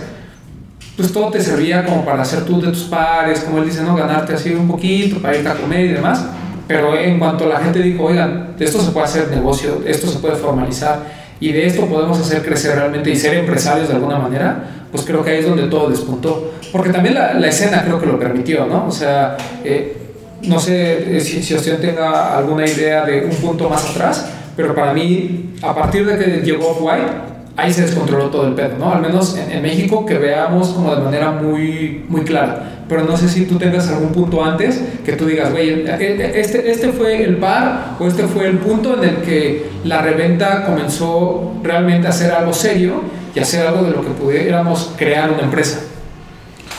pues 0.95 1.11
todo 1.11 1.31
te 1.31 1.41
servía 1.41 1.87
como 1.87 2.05
para 2.05 2.21
hacer 2.21 2.45
tú 2.45 2.61
de 2.61 2.69
tus 2.69 2.83
pares, 2.83 3.41
como 3.41 3.59
él 3.59 3.65
dice, 3.65 3.83
¿no? 3.83 3.97
Ganarte 3.97 4.35
así 4.35 4.53
un 4.53 4.69
poquito 4.69 5.21
para 5.23 5.35
irte 5.35 5.49
a 5.49 5.55
comer 5.55 5.87
y 5.87 5.93
demás. 5.95 6.27
Pero 6.69 6.97
en 6.97 7.19
cuanto 7.19 7.47
la 7.47 7.59
gente 7.59 7.81
dijo, 7.81 8.05
oigan, 8.05 8.55
esto 8.59 8.81
se 8.81 8.91
puede 8.93 9.07
hacer 9.07 9.29
negocio, 9.29 9.83
esto 9.87 10.07
se 10.07 10.19
puede 10.19 10.37
formalizar 10.37 11.22
y 11.43 11.53
de 11.53 11.67
esto 11.67 11.87
podemos 11.87 12.21
hacer 12.21 12.41
crecer 12.45 12.77
realmente 12.77 13.11
y 13.11 13.17
ser 13.17 13.35
empresarios 13.35 13.89
de 13.89 13.95
alguna 13.95 14.17
manera, 14.17 14.63
pues 14.93 15.05
creo 15.05 15.25
que 15.25 15.31
ahí 15.31 15.39
es 15.39 15.47
donde 15.47 15.65
todo 15.65 15.91
despuntó. 15.91 16.53
Porque 16.71 16.91
también 16.91 17.17
la, 17.17 17.35
la 17.35 17.49
escena 17.49 17.83
creo 17.83 18.01
que 18.01 18.07
lo 18.07 18.17
permitió, 18.17 18.65
¿no? 18.65 18.87
O 18.87 18.93
sea, 18.93 19.37
eh, 19.65 19.97
no 20.43 20.61
sé 20.61 21.17
eh, 21.17 21.21
si, 21.21 21.43
si 21.43 21.53
usted 21.57 21.81
tenga 21.81 22.39
alguna 22.39 22.65
idea 22.65 23.05
de 23.05 23.25
un 23.25 23.35
punto 23.35 23.69
más 23.69 23.91
atrás, 23.91 24.25
pero 24.57 24.73
para 24.73 24.93
mí, 24.93 25.55
a 25.63 25.75
partir 25.75 26.07
de 26.07 26.17
que 26.17 26.43
llegó 26.43 26.69
Off-White, 26.71 27.32
ahí 27.57 27.73
se 27.73 27.83
descontroló 27.83 28.27
todo 28.29 28.47
el 28.47 28.55
pedo, 28.55 28.79
¿no? 28.79 28.93
Al 28.93 29.03
menos 29.03 29.37
en, 29.37 29.51
en 29.53 29.63
México 29.63 30.07
que 30.07 30.19
veamos 30.19 30.69
como 30.69 30.95
de 30.95 31.03
manera 31.03 31.31
muy, 31.33 32.05
muy 32.09 32.23
clara. 32.23 32.85
Pero 32.89 33.05
no 33.05 33.17
sé 33.17 33.29
si 33.29 33.47
tú 33.47 33.57
tengas 33.59 33.89
algún 33.89 34.11
punto 34.13 34.45
antes 34.45 34.81
que 35.05 35.13
tú 35.13 35.27
digas, 35.27 35.51
güey, 35.51 35.85
este, 35.89 36.71
este 36.71 36.93
fue 36.93 37.23
el 37.23 37.37
par 37.37 37.97
o 37.99 38.07
este 38.07 38.25
fue 38.25 38.47
el 38.49 38.59
punto 38.59 39.03
en 39.03 39.09
el 39.09 39.17
que 39.23 39.67
la 39.85 40.03
reventa 40.03 40.65
comenzó 40.67 41.55
realmente 41.63 42.07
a 42.07 42.11
hacer 42.11 42.33
algo 42.33 42.53
serio 42.53 43.03
y 43.35 43.39
a 43.39 43.43
hacer 43.43 43.67
algo 43.67 43.85
de 43.85 43.93
lo 43.93 44.03
que 44.03 44.11
pudiéramos 44.11 44.93
crear 44.99 45.31
una 45.31 45.43
empresa. 45.43 45.81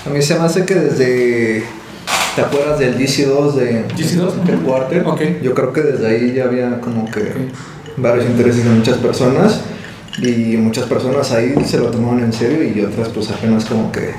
A 0.05 0.09
mí 0.09 0.21
se 0.21 0.35
me 0.35 0.41
hace 0.45 0.65
que 0.65 0.75
desde. 0.75 1.63
¿Te 2.35 2.41
acuerdas 2.41 2.79
del 2.79 2.97
GC2 2.97 3.53
de 3.53 3.85
GC2? 3.95 4.49
Headquarter? 4.49 5.07
Ok. 5.07 5.21
Yo 5.41 5.53
creo 5.53 5.71
que 5.71 5.81
desde 5.81 6.07
ahí 6.07 6.33
ya 6.33 6.45
había 6.45 6.79
como 6.81 7.05
que 7.09 7.21
Ok. 7.21 7.97
varios 7.97 8.25
intereses 8.25 8.63
de 8.65 8.71
muchas 8.71 8.97
personas 8.97 9.61
y 10.21 10.57
muchas 10.57 10.85
personas 10.85 11.31
ahí 11.31 11.55
se 11.65 11.77
lo 11.79 11.87
tomaban 11.87 12.19
en 12.23 12.33
serio 12.33 12.63
y 12.63 12.81
otras 12.81 13.09
pues 13.09 13.29
apenas 13.31 13.65
como 13.65 13.91
que 13.91 14.11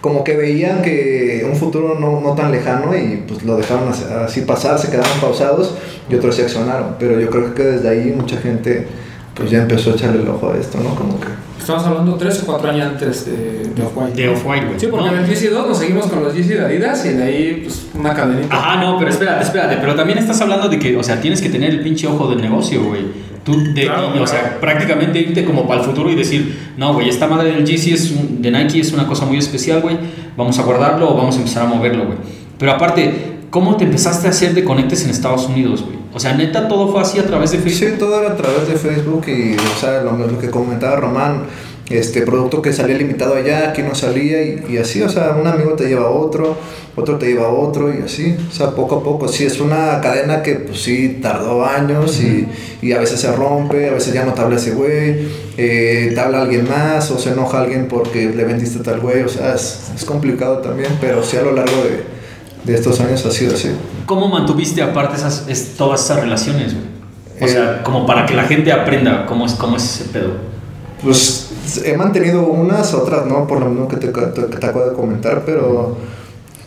como 0.00 0.22
que 0.22 0.36
veían 0.36 0.82
que 0.82 1.44
un 1.50 1.56
futuro 1.56 1.98
no, 1.98 2.20
no 2.20 2.34
tan 2.34 2.52
lejano 2.52 2.96
y 2.96 3.24
pues 3.26 3.42
lo 3.42 3.56
dejaron 3.56 3.88
así- 4.24 4.42
pasar, 4.42 4.78
se 4.78 4.88
quedaron 4.90 5.18
pausados 5.20 5.74
y 6.08 6.14
otros 6.14 6.36
se 6.36 6.42
accionaron. 6.42 6.94
Pero 6.98 7.18
yo 7.20 7.28
creo 7.28 7.52
que 7.54 7.62
desde 7.64 7.88
ahí 7.88 8.14
mucha 8.16 8.36
gente 8.36 8.86
pues 9.34 9.50
ya 9.50 9.62
empezó 9.62 9.90
a 9.90 9.94
echarle 9.94 10.22
el 10.22 10.28
ojo 10.28 10.52
a 10.52 10.56
esto, 10.56 10.78
¿no? 10.78 10.94
Como 10.94 11.18
que... 11.18 11.26
Estamos 11.58 11.84
hablando 11.84 12.14
tres 12.14 12.40
o 12.42 12.46
cuatro 12.46 12.70
años 12.70 12.86
antes 12.92 13.26
de, 13.26 13.64
de 13.74 13.82
Off-White. 13.82 14.22
De 14.22 14.28
Off-White, 14.28 14.66
güey. 14.66 14.78
Sí, 14.80 14.86
porque 14.88 15.06
No. 15.10 15.16
en 15.16 15.24
el 15.24 15.28
GC2 15.28 15.66
nos 15.66 15.78
seguimos 15.78 16.06
con 16.06 16.22
los 16.22 16.32
GC 16.32 16.46
de 16.54 16.60
Adidas 16.64 17.04
y 17.04 17.08
de 17.08 17.22
ahí 17.24 17.60
pues 17.64 17.86
una 17.98 18.14
cadenita. 18.14 18.54
Ajá, 18.56 18.80
no, 18.84 18.98
pero 19.00 19.10
espérate, 19.10 19.42
espérate. 19.42 19.76
Pero 19.80 19.96
también 19.96 20.18
estás 20.18 20.40
hablando 20.40 20.68
de 20.68 20.78
que, 20.78 20.96
o 20.96 21.02
sea, 21.02 21.20
tienes 21.20 21.42
que 21.42 21.48
tener 21.48 21.70
el 21.70 21.80
pinche 21.82 22.06
ojo 22.06 22.28
del 22.28 22.40
negocio, 22.40 22.84
güey. 22.84 23.02
Tú, 23.46 23.72
de, 23.72 23.84
Claro, 23.84 24.08
o 24.08 24.12
claro. 24.12 24.26
sea, 24.26 24.58
prácticamente 24.60 25.20
irte 25.20 25.44
como 25.44 25.66
para 25.68 25.80
el 25.80 25.86
futuro 25.86 26.10
y 26.10 26.16
decir, 26.16 26.72
no, 26.76 26.92
güey, 26.92 27.08
esta 27.08 27.28
madre 27.28 27.52
del 27.52 27.64
GC 27.64 27.92
es 27.94 28.10
un- 28.10 28.42
de 28.42 28.50
Nike 28.50 28.80
es 28.80 28.92
una 28.92 29.06
cosa 29.06 29.24
muy 29.24 29.38
especial, 29.38 29.80
güey. 29.80 29.96
Vamos 30.36 30.58
a 30.58 30.62
guardarlo 30.64 31.08
o 31.10 31.16
vamos 31.16 31.36
a 31.36 31.38
empezar 31.38 31.62
a 31.62 31.66
moverlo, 31.66 32.06
güey. 32.06 32.18
Pero 32.58 32.72
aparte, 32.72 33.36
¿cómo 33.50 33.76
te 33.76 33.84
empezaste 33.84 34.26
a 34.26 34.30
hacer 34.30 34.52
de 34.52 34.64
conectes 34.64 35.04
en 35.04 35.10
Estados 35.10 35.46
Unidos, 35.46 35.82
güey? 35.82 35.96
O 36.12 36.18
sea, 36.18 36.32
neta, 36.34 36.66
todo 36.66 36.88
fue 36.90 37.00
así 37.02 37.18
a 37.20 37.26
través 37.26 37.52
de 37.52 37.58
Facebook. 37.58 37.90
Sí, 37.92 37.98
todo 37.98 38.20
era 38.20 38.32
a 38.32 38.36
través 38.36 38.66
de 38.68 38.74
Facebook 38.76 39.24
y, 39.28 39.54
o 39.54 39.80
sea, 39.80 40.02
lo, 40.02 40.16
lo 40.16 40.38
que 40.38 40.50
comentaba 40.50 40.96
Román, 40.96 41.42
este 41.88 42.22
producto 42.22 42.60
que 42.60 42.72
salía 42.72 42.98
limitado 42.98 43.34
allá, 43.36 43.70
aquí 43.70 43.82
no 43.82 43.94
salía 43.94 44.42
y, 44.42 44.64
y 44.70 44.78
así, 44.78 45.02
o 45.02 45.08
sea, 45.08 45.36
un 45.40 45.46
amigo 45.46 45.74
te 45.74 45.86
lleva 45.86 46.06
a 46.06 46.10
otro, 46.10 46.56
otro 46.96 47.16
te 47.16 47.26
lleva 47.26 47.46
a 47.46 47.50
otro 47.50 47.94
y 47.96 48.02
así, 48.02 48.34
o 48.50 48.52
sea, 48.52 48.70
poco 48.70 48.96
a 48.96 49.04
poco. 49.04 49.28
Sí, 49.28 49.44
es 49.44 49.60
una 49.60 50.00
cadena 50.00 50.42
que 50.42 50.54
pues 50.56 50.80
sí 50.82 51.20
tardó 51.22 51.64
años 51.64 52.20
y, 52.20 52.48
y 52.82 52.90
a 52.92 52.98
veces 52.98 53.20
se 53.20 53.30
rompe, 53.30 53.88
a 53.88 53.92
veces 53.92 54.12
ya 54.12 54.24
no 54.24 54.32
te 54.32 54.40
habla 54.40 54.56
ese 54.56 54.72
güey, 54.72 55.28
eh, 55.56 56.10
te 56.12 56.20
habla 56.20 56.42
alguien 56.42 56.68
más 56.68 57.08
o 57.12 57.18
se 57.20 57.30
enoja 57.30 57.60
alguien 57.60 57.86
porque 57.86 58.30
le 58.30 58.44
vendiste 58.44 58.80
a 58.80 58.82
tal 58.82 58.98
güey, 59.00 59.22
o 59.22 59.28
sea, 59.28 59.54
es, 59.54 59.90
es 59.94 60.04
complicado 60.04 60.58
también, 60.58 60.90
pero 61.00 61.22
sí 61.22 61.36
a 61.36 61.42
lo 61.42 61.52
largo 61.52 61.76
de, 61.84 62.02
de 62.64 62.74
estos 62.76 62.98
años 62.98 63.24
ha 63.24 63.30
sido 63.30 63.54
así. 63.54 63.70
¿Cómo 64.06 64.28
mantuviste 64.28 64.82
aparte 64.82 65.16
esas, 65.16 65.44
es- 65.48 65.74
todas 65.76 66.04
esas 66.04 66.18
relaciones, 66.20 66.74
güey? 66.74 66.86
O 67.40 67.44
Eh, 67.44 67.48
sea, 67.48 67.82
como 67.84 68.06
para 68.06 68.26
que 68.26 68.34
la 68.34 68.42
gente 68.44 68.72
aprenda 68.72 69.24
cómo 69.26 69.46
es, 69.46 69.52
cómo 69.52 69.76
es 69.76 69.84
ese 70.00 70.04
pedo. 70.10 70.32
Pues 71.02 71.45
he 71.84 71.96
mantenido 71.96 72.44
unas, 72.46 72.92
otras 72.94 73.26
no, 73.26 73.46
por 73.46 73.60
lo 73.60 73.66
mismo 73.66 73.88
que 73.88 73.96
te, 73.96 74.08
te- 74.08 74.46
que 74.46 74.56
te 74.56 74.66
acabo 74.66 74.84
de 74.86 74.94
comentar, 74.94 75.42
pero 75.44 75.96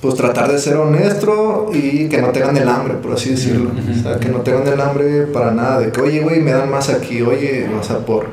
pues 0.02 0.16
tratar 0.16 0.50
de 0.52 0.58
ser 0.60 0.78
honesto 0.78 1.70
y 1.74 2.08
que 2.08 2.22
no 2.22 2.30
tengan 2.30 2.56
el 2.56 2.68
hambre, 2.70 2.94
por 2.96 3.14
así 3.14 3.32
decirlo. 3.32 3.72
O 3.72 4.02
sea, 4.02 4.18
que 4.20 4.30
no 4.30 4.40
tengan 4.40 4.66
el 4.68 4.80
hambre 4.80 5.24
para 5.24 5.52
nada, 5.52 5.80
de 5.80 5.92
que, 5.92 6.00
oye, 6.02 6.22
güey, 6.22 6.40
me 6.40 6.52
dan 6.52 6.70
más 6.72 6.90
aquí, 6.90 7.22
oye, 7.22 7.68
o 7.78 7.84
sea, 7.84 7.98
por, 8.00 8.28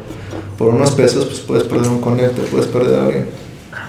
por 0.56 0.68
unos 0.74 0.92
pesos, 0.92 1.24
pues 1.26 1.40
puedes 1.40 1.64
perder 1.64 1.88
un 1.90 2.00
conecte, 2.00 2.42
puedes 2.42 2.66
perder 2.68 3.00
a 3.00 3.04
alguien. 3.06 3.26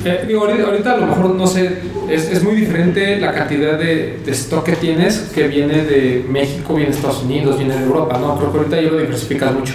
Eh, 0.06 0.26
digo, 0.28 0.42
ahorita, 0.46 0.64
ahorita 0.68 0.94
a 0.94 0.98
lo 0.98 1.06
mejor 1.08 1.30
no 1.36 1.48
sé, 1.48 1.80
es, 2.10 2.30
es 2.32 2.44
muy 2.44 2.56
diferente 2.56 3.20
la 3.20 3.34
cantidad 3.34 3.78
de, 3.78 4.20
de 4.26 4.32
stock 4.32 4.64
que 4.64 4.76
tienes 4.76 5.30
que 5.34 5.48
viene 5.48 5.84
de 5.84 6.26
México, 6.30 6.74
viene 6.76 6.92
de 6.92 6.98
Estados 6.98 7.24
Unidos, 7.24 7.58
viene 7.58 7.76
de 7.76 7.84
Europa, 7.84 8.18
¿no? 8.20 8.38
Creo 8.38 8.52
que 8.52 8.58
ahorita 8.60 8.82
ya 8.82 8.90
lo 8.92 8.98
diversificas 8.98 9.54
mucho. 9.54 9.74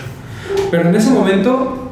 Pero 0.70 0.88
en 0.88 0.94
ese 0.94 1.11
momento, 1.11 1.91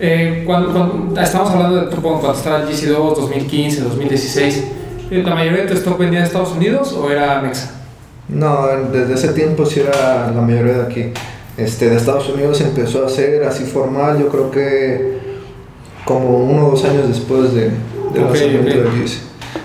eh, 0.00 0.42
cuando, 0.46 0.72
cuando- 0.72 1.20
estamos 1.20 1.50
hablando 1.50 1.82
de 1.86 1.96
cuando 1.96 2.32
estaba 2.32 2.62
el 2.62 2.68
GC2, 2.68 3.14
2015, 3.16 3.80
2016, 3.82 4.64
eh, 5.10 5.22
¿la 5.24 5.34
mayoría 5.34 5.62
de 5.62 5.68
tu 5.68 5.74
stock 5.74 5.98
venía 5.98 6.20
de 6.20 6.26
Estados 6.26 6.52
Unidos 6.52 6.92
o 6.92 7.10
era 7.10 7.40
Mexa? 7.40 7.72
No, 8.28 8.66
desde 8.92 9.14
ese 9.14 9.28
tiempo 9.32 9.66
sí 9.66 9.80
era 9.80 10.30
la 10.34 10.40
mayoría 10.40 10.74
de 10.78 10.82
aquí. 10.82 11.04
Este, 11.56 11.90
de 11.90 11.96
Estados 11.96 12.28
Unidos 12.28 12.60
empezó 12.60 13.04
a 13.04 13.08
ser 13.08 13.42
así 13.44 13.64
formal, 13.64 14.18
yo 14.18 14.28
creo 14.28 14.50
que 14.50 15.18
como 16.04 16.44
uno 16.44 16.68
o 16.68 16.70
dos 16.70 16.84
años 16.84 17.08
después 17.08 17.52
de, 17.52 17.62
del 17.64 18.24
Ok, 18.24 18.30
lanzamiento 18.30 18.70
ok. 18.70 18.74
del 18.76 19.02
GC. 19.02 19.18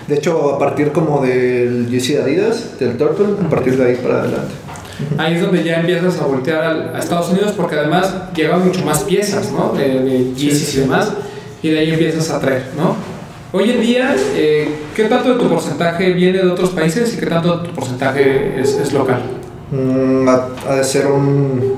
De 0.08 0.14
hecho, 0.16 0.54
a 0.54 0.58
partir 0.58 0.92
como 0.92 1.20
del 1.24 1.86
GC 1.90 2.20
Adidas, 2.22 2.78
del 2.78 2.96
Turtle, 2.96 3.26
a 3.44 3.48
partir 3.48 3.76
de 3.78 3.86
ahí 3.86 3.96
para 3.96 4.20
adelante. 4.20 4.52
Ahí 5.18 5.34
es 5.34 5.42
donde 5.42 5.62
ya 5.62 5.80
empiezas 5.80 6.18
a 6.20 6.26
voltear 6.26 6.62
al- 6.64 6.94
a 6.94 6.98
Estados 6.98 7.30
Unidos 7.30 7.52
porque 7.56 7.76
además 7.76 8.14
llegan 8.34 8.64
mucho 8.66 8.84
más 8.84 9.00
piezas, 9.04 9.52
¿no? 9.52 9.72
De, 9.76 10.00
de 10.00 10.34
Yeezys 10.34 10.74
y 10.76 10.80
demás, 10.80 11.12
y 11.62 11.70
de 11.70 11.78
ahí 11.78 11.90
empiezas 11.90 12.30
a 12.30 12.40
traer, 12.40 12.64
¿no? 12.76 12.96
Hoy 13.52 13.70
en 13.70 13.80
día, 13.80 14.14
eh, 14.34 14.68
¿qué 14.94 15.04
tanto 15.04 15.34
de 15.34 15.38
tu 15.40 15.48
porcentaje 15.48 16.12
viene 16.12 16.38
de 16.38 16.48
otros 16.50 16.70
países 16.70 17.14
y 17.14 17.18
qué 17.18 17.26
tanto 17.26 17.58
de 17.58 17.68
tu 17.68 17.74
porcentaje 17.74 18.60
es, 18.60 18.74
es 18.74 18.92
local? 18.92 19.20
Mm, 19.70 20.28
ha, 20.28 20.48
ha 20.68 20.74
de 20.76 20.84
ser 20.84 21.06
un 21.06 21.74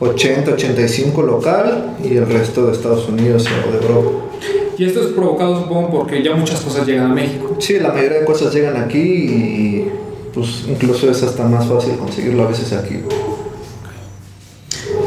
80-85 0.00 1.24
local 1.24 1.96
y 2.02 2.16
el 2.16 2.26
resto 2.26 2.66
de 2.66 2.72
Estados 2.72 3.08
Unidos 3.08 3.46
o 3.46 3.70
de 3.72 3.78
Europa. 3.86 4.10
Y 4.76 4.84
esto 4.86 5.00
es 5.02 5.06
provocado, 5.08 5.60
supongo, 5.62 5.90
porque 5.90 6.22
ya 6.22 6.34
muchas 6.34 6.60
cosas 6.60 6.86
llegan 6.86 7.12
a 7.12 7.14
México. 7.14 7.56
Sí, 7.60 7.78
la 7.78 7.92
mayoría 7.92 8.18
de 8.20 8.24
cosas 8.24 8.52
llegan 8.52 8.76
aquí 8.76 8.98
y 8.98 9.88
pues 10.34 10.64
incluso 10.68 11.10
es 11.10 11.22
hasta 11.22 11.44
más 11.44 11.66
fácil 11.66 11.96
conseguirlo 11.96 12.44
a 12.44 12.48
veces 12.48 12.72
aquí. 12.72 12.96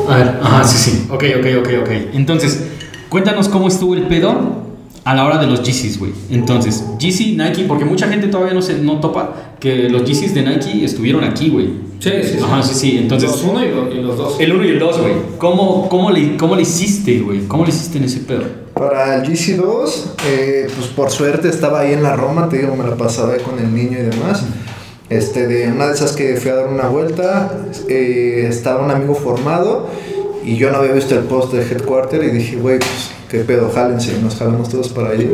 A 0.10 0.16
ver, 0.16 0.40
ajá, 0.42 0.63
sí, 0.63 0.78
sí. 0.78 1.08
Ok, 1.10 1.24
ok, 1.40 1.46
ok, 1.60 1.70
ok. 1.82 1.90
Entonces, 2.13 2.63
cuéntanos 3.10 3.50
cómo 3.50 3.68
estuvo 3.68 3.94
el 3.94 4.04
pedo 4.04 4.66
a 5.04 5.16
la 5.16 5.26
hora 5.26 5.38
de 5.38 5.48
los 5.48 5.63
Yeezys, 5.63 6.00
güey. 6.00 6.13
Entonces, 6.30 6.84
Yeezy, 7.00 7.36
Nike, 7.36 7.66
porque 7.68 7.86
mucha 7.86 8.08
gente 8.08 8.28
todavía 8.28 8.54
no 8.54 8.62
se 8.62 8.78
no 8.80 9.00
topa 9.00 9.56
que 9.60 9.90
los 9.90 10.06
Yeezys 10.06 10.34
de 10.34 10.44
Nike 10.44 10.86
estuvieron 10.86 11.24
aquí, 11.24 11.50
güey. 11.50 11.88
Sí, 12.00 12.12
sí, 12.22 12.30
sí. 12.34 12.40
Ajá, 12.44 12.63
sí, 12.63 12.74
sí. 12.76 12.98
Entonces, 12.98 13.32
los 13.32 13.44
uno 13.44 13.63
y 13.63 14.02
los, 14.02 14.18
dos. 14.18 14.40
el 14.40 14.54
1 14.54 14.66
y 14.66 14.70
el 14.70 14.80
2, 14.80 15.02
güey. 15.02 15.13
¿Cómo, 15.38 15.90
cómo, 15.90 16.12
le, 16.12 16.38
¿Cómo 16.38 16.56
le 16.56 16.62
hiciste, 16.62 17.20
güey? 17.20 17.48
¿Cómo 17.48 17.63
le 17.63 17.70
hiciste 17.70 17.98
en 17.98 18.04
ese 18.04 18.20
pedo? 18.20 18.44
Para 18.74 19.16
el 19.16 19.24
GC2, 19.24 19.90
eh, 20.28 20.68
pues 20.76 20.88
por 20.88 21.10
suerte 21.10 21.50
estaba 21.50 21.80
ahí 21.80 21.94
en 21.94 22.04
la 22.04 22.16
Roma, 22.16 22.48
te 22.48 22.60
digo, 22.60 22.76
me 22.76 22.84
la 22.84 22.96
pasaba 22.96 23.34
ahí 23.34 23.40
con 23.40 23.58
el 23.58 23.74
niño 23.74 23.98
y 23.98 24.04
demás. 24.04 24.44
Este, 25.10 25.48
de 25.48 25.72
una 25.72 25.88
de 25.88 25.93
esas 25.93 26.12
que 26.13 26.36
fui 26.36 26.52
a 26.52 26.56
dar 26.56 26.67
una 26.67 26.88
vuelta, 26.89 27.52
eh, 27.88 28.46
estaba 28.50 28.84
un 28.84 28.91
amigo 28.91 29.15
formado 29.15 29.88
y 30.43 30.58
yo 30.58 30.70
no 30.72 30.78
había 30.80 30.91
visto 30.91 31.15
el 31.15 31.22
post 31.26 31.54
de 31.54 31.62
Headquarter 31.62 32.24
y 32.24 32.32
dije, 32.32 32.58
güey, 32.58 32.80
pues 32.80 33.12
qué 33.30 33.39
pedo, 33.39 33.72
jálense, 33.74 34.17
y 34.17 34.22
nos 34.22 34.36
jalamos 34.36 34.67
todos 34.70 34.89
para 34.89 35.10
allí. 35.12 35.30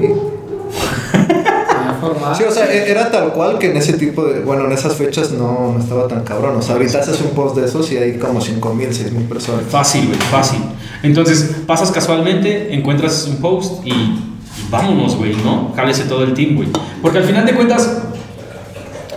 Sí, 2.37 2.43
o 2.43 2.51
sea, 2.51 2.71
e- 2.73 2.89
era 2.91 3.09
tal 3.11 3.31
cual 3.33 3.57
que 3.57 3.71
en 3.71 3.77
ese 3.77 3.93
tipo 3.93 4.25
de, 4.25 4.41
bueno, 4.41 4.65
en 4.65 4.73
esas 4.73 4.95
fechas 4.95 5.31
no, 5.31 5.73
no 5.73 5.79
estaba 5.79 6.07
tan 6.07 6.23
cabrón. 6.23 6.55
O 6.57 6.61
sea, 6.61 6.75
ahorita 6.75 6.99
haces 6.99 7.19
un 7.21 7.29
post 7.31 7.55
de 7.55 7.65
esos 7.65 7.91
y 7.91 7.97
hay 7.97 8.17
como 8.17 8.41
5 8.41 8.73
mil, 8.73 8.93
6 8.93 9.11
mil 9.13 9.23
personas. 9.25 9.63
Fácil, 9.69 10.07
güey, 10.07 10.19
fácil. 10.19 10.59
Entonces, 11.01 11.51
pasas 11.65 11.91
casualmente, 11.91 12.73
encuentras 12.73 13.25
un 13.27 13.37
post 13.37 13.85
y, 13.85 13.91
y 13.91 14.35
vámonos, 14.69 15.15
güey, 15.15 15.35
¿no? 15.43 15.71
Jálese 15.75 16.03
todo 16.03 16.23
el 16.23 16.33
team, 16.33 16.55
güey. 16.57 16.69
Porque 17.01 17.19
al 17.19 17.23
final 17.23 17.45
de 17.45 17.53
cuentas, 17.55 17.89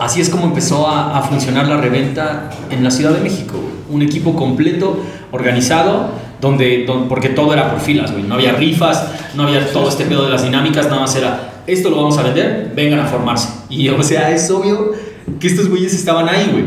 así 0.01 0.21
es 0.21 0.29
como 0.29 0.47
empezó 0.47 0.89
a, 0.89 1.21
funcionar 1.23 1.67
la 1.69 1.77
reventa 1.79 2.51
en 2.71 2.85
la 2.85 2.91
Ciudad 2.91 3.13
de 3.13 3.21
México. 3.21 3.55
Un 3.91 4.03
equipo 4.03 4.35
completo, 4.35 4.99
organizado, 5.33 6.11
donde, 6.41 6.85
don- 6.87 7.09
porque 7.09 7.29
todo 7.31 7.53
era 7.53 7.71
por 7.71 7.81
filas, 7.81 8.13
güey. 8.13 8.25
No 8.25 8.35
había 8.35 8.53
rifas, 8.53 9.07
no 9.35 9.45
había 9.45 9.67
todo 9.73 9.89
este 9.89 10.05
pedo 10.05 10.25
de 10.25 10.31
las 10.31 10.43
dinámicas, 10.43 10.87
nada 10.87 11.01
más 11.03 11.15
era, 11.17 11.63
esto 11.67 11.91
lo 11.91 11.97
vamos 11.97 12.19
a 12.19 12.23
vender, 12.23 12.73
vengan 12.75 13.01
a 13.01 13.07
formarse. 13.07 13.49
Y, 13.69 13.89
o 13.89 14.03
sea, 14.03 14.31
es 14.31 14.51
obvio 14.51 14.93
que 15.41 15.47
estos 15.47 15.69
güeyes 15.69 15.95
estaban 15.95 16.29
ahí, 16.29 16.49
güey. 16.53 16.65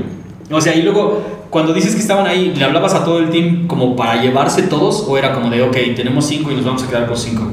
O 0.52 0.62
sea, 0.62 0.76
y 0.76 0.82
luego, 0.82 1.22
cuando 1.50 1.74
dices 1.74 1.94
que 1.96 2.02
estaban 2.02 2.26
ahí, 2.26 2.54
¿le 2.56 2.64
hablabas 2.64 2.94
a 2.94 3.04
todo 3.06 3.20
el 3.20 3.30
team 3.30 3.68
como 3.68 3.96
para 3.96 4.22
llevarse 4.22 4.64
todos? 4.64 5.06
¿O 5.08 5.18
era 5.18 5.34
como 5.34 5.50
de, 5.50 5.62
ok, 5.62 5.78
tenemos 5.96 6.26
cinco 6.26 6.52
y 6.52 6.56
nos 6.56 6.66
vamos 6.66 6.84
a 6.84 6.88
quedar 6.88 7.08
con 7.08 7.18
cinco? 7.18 7.44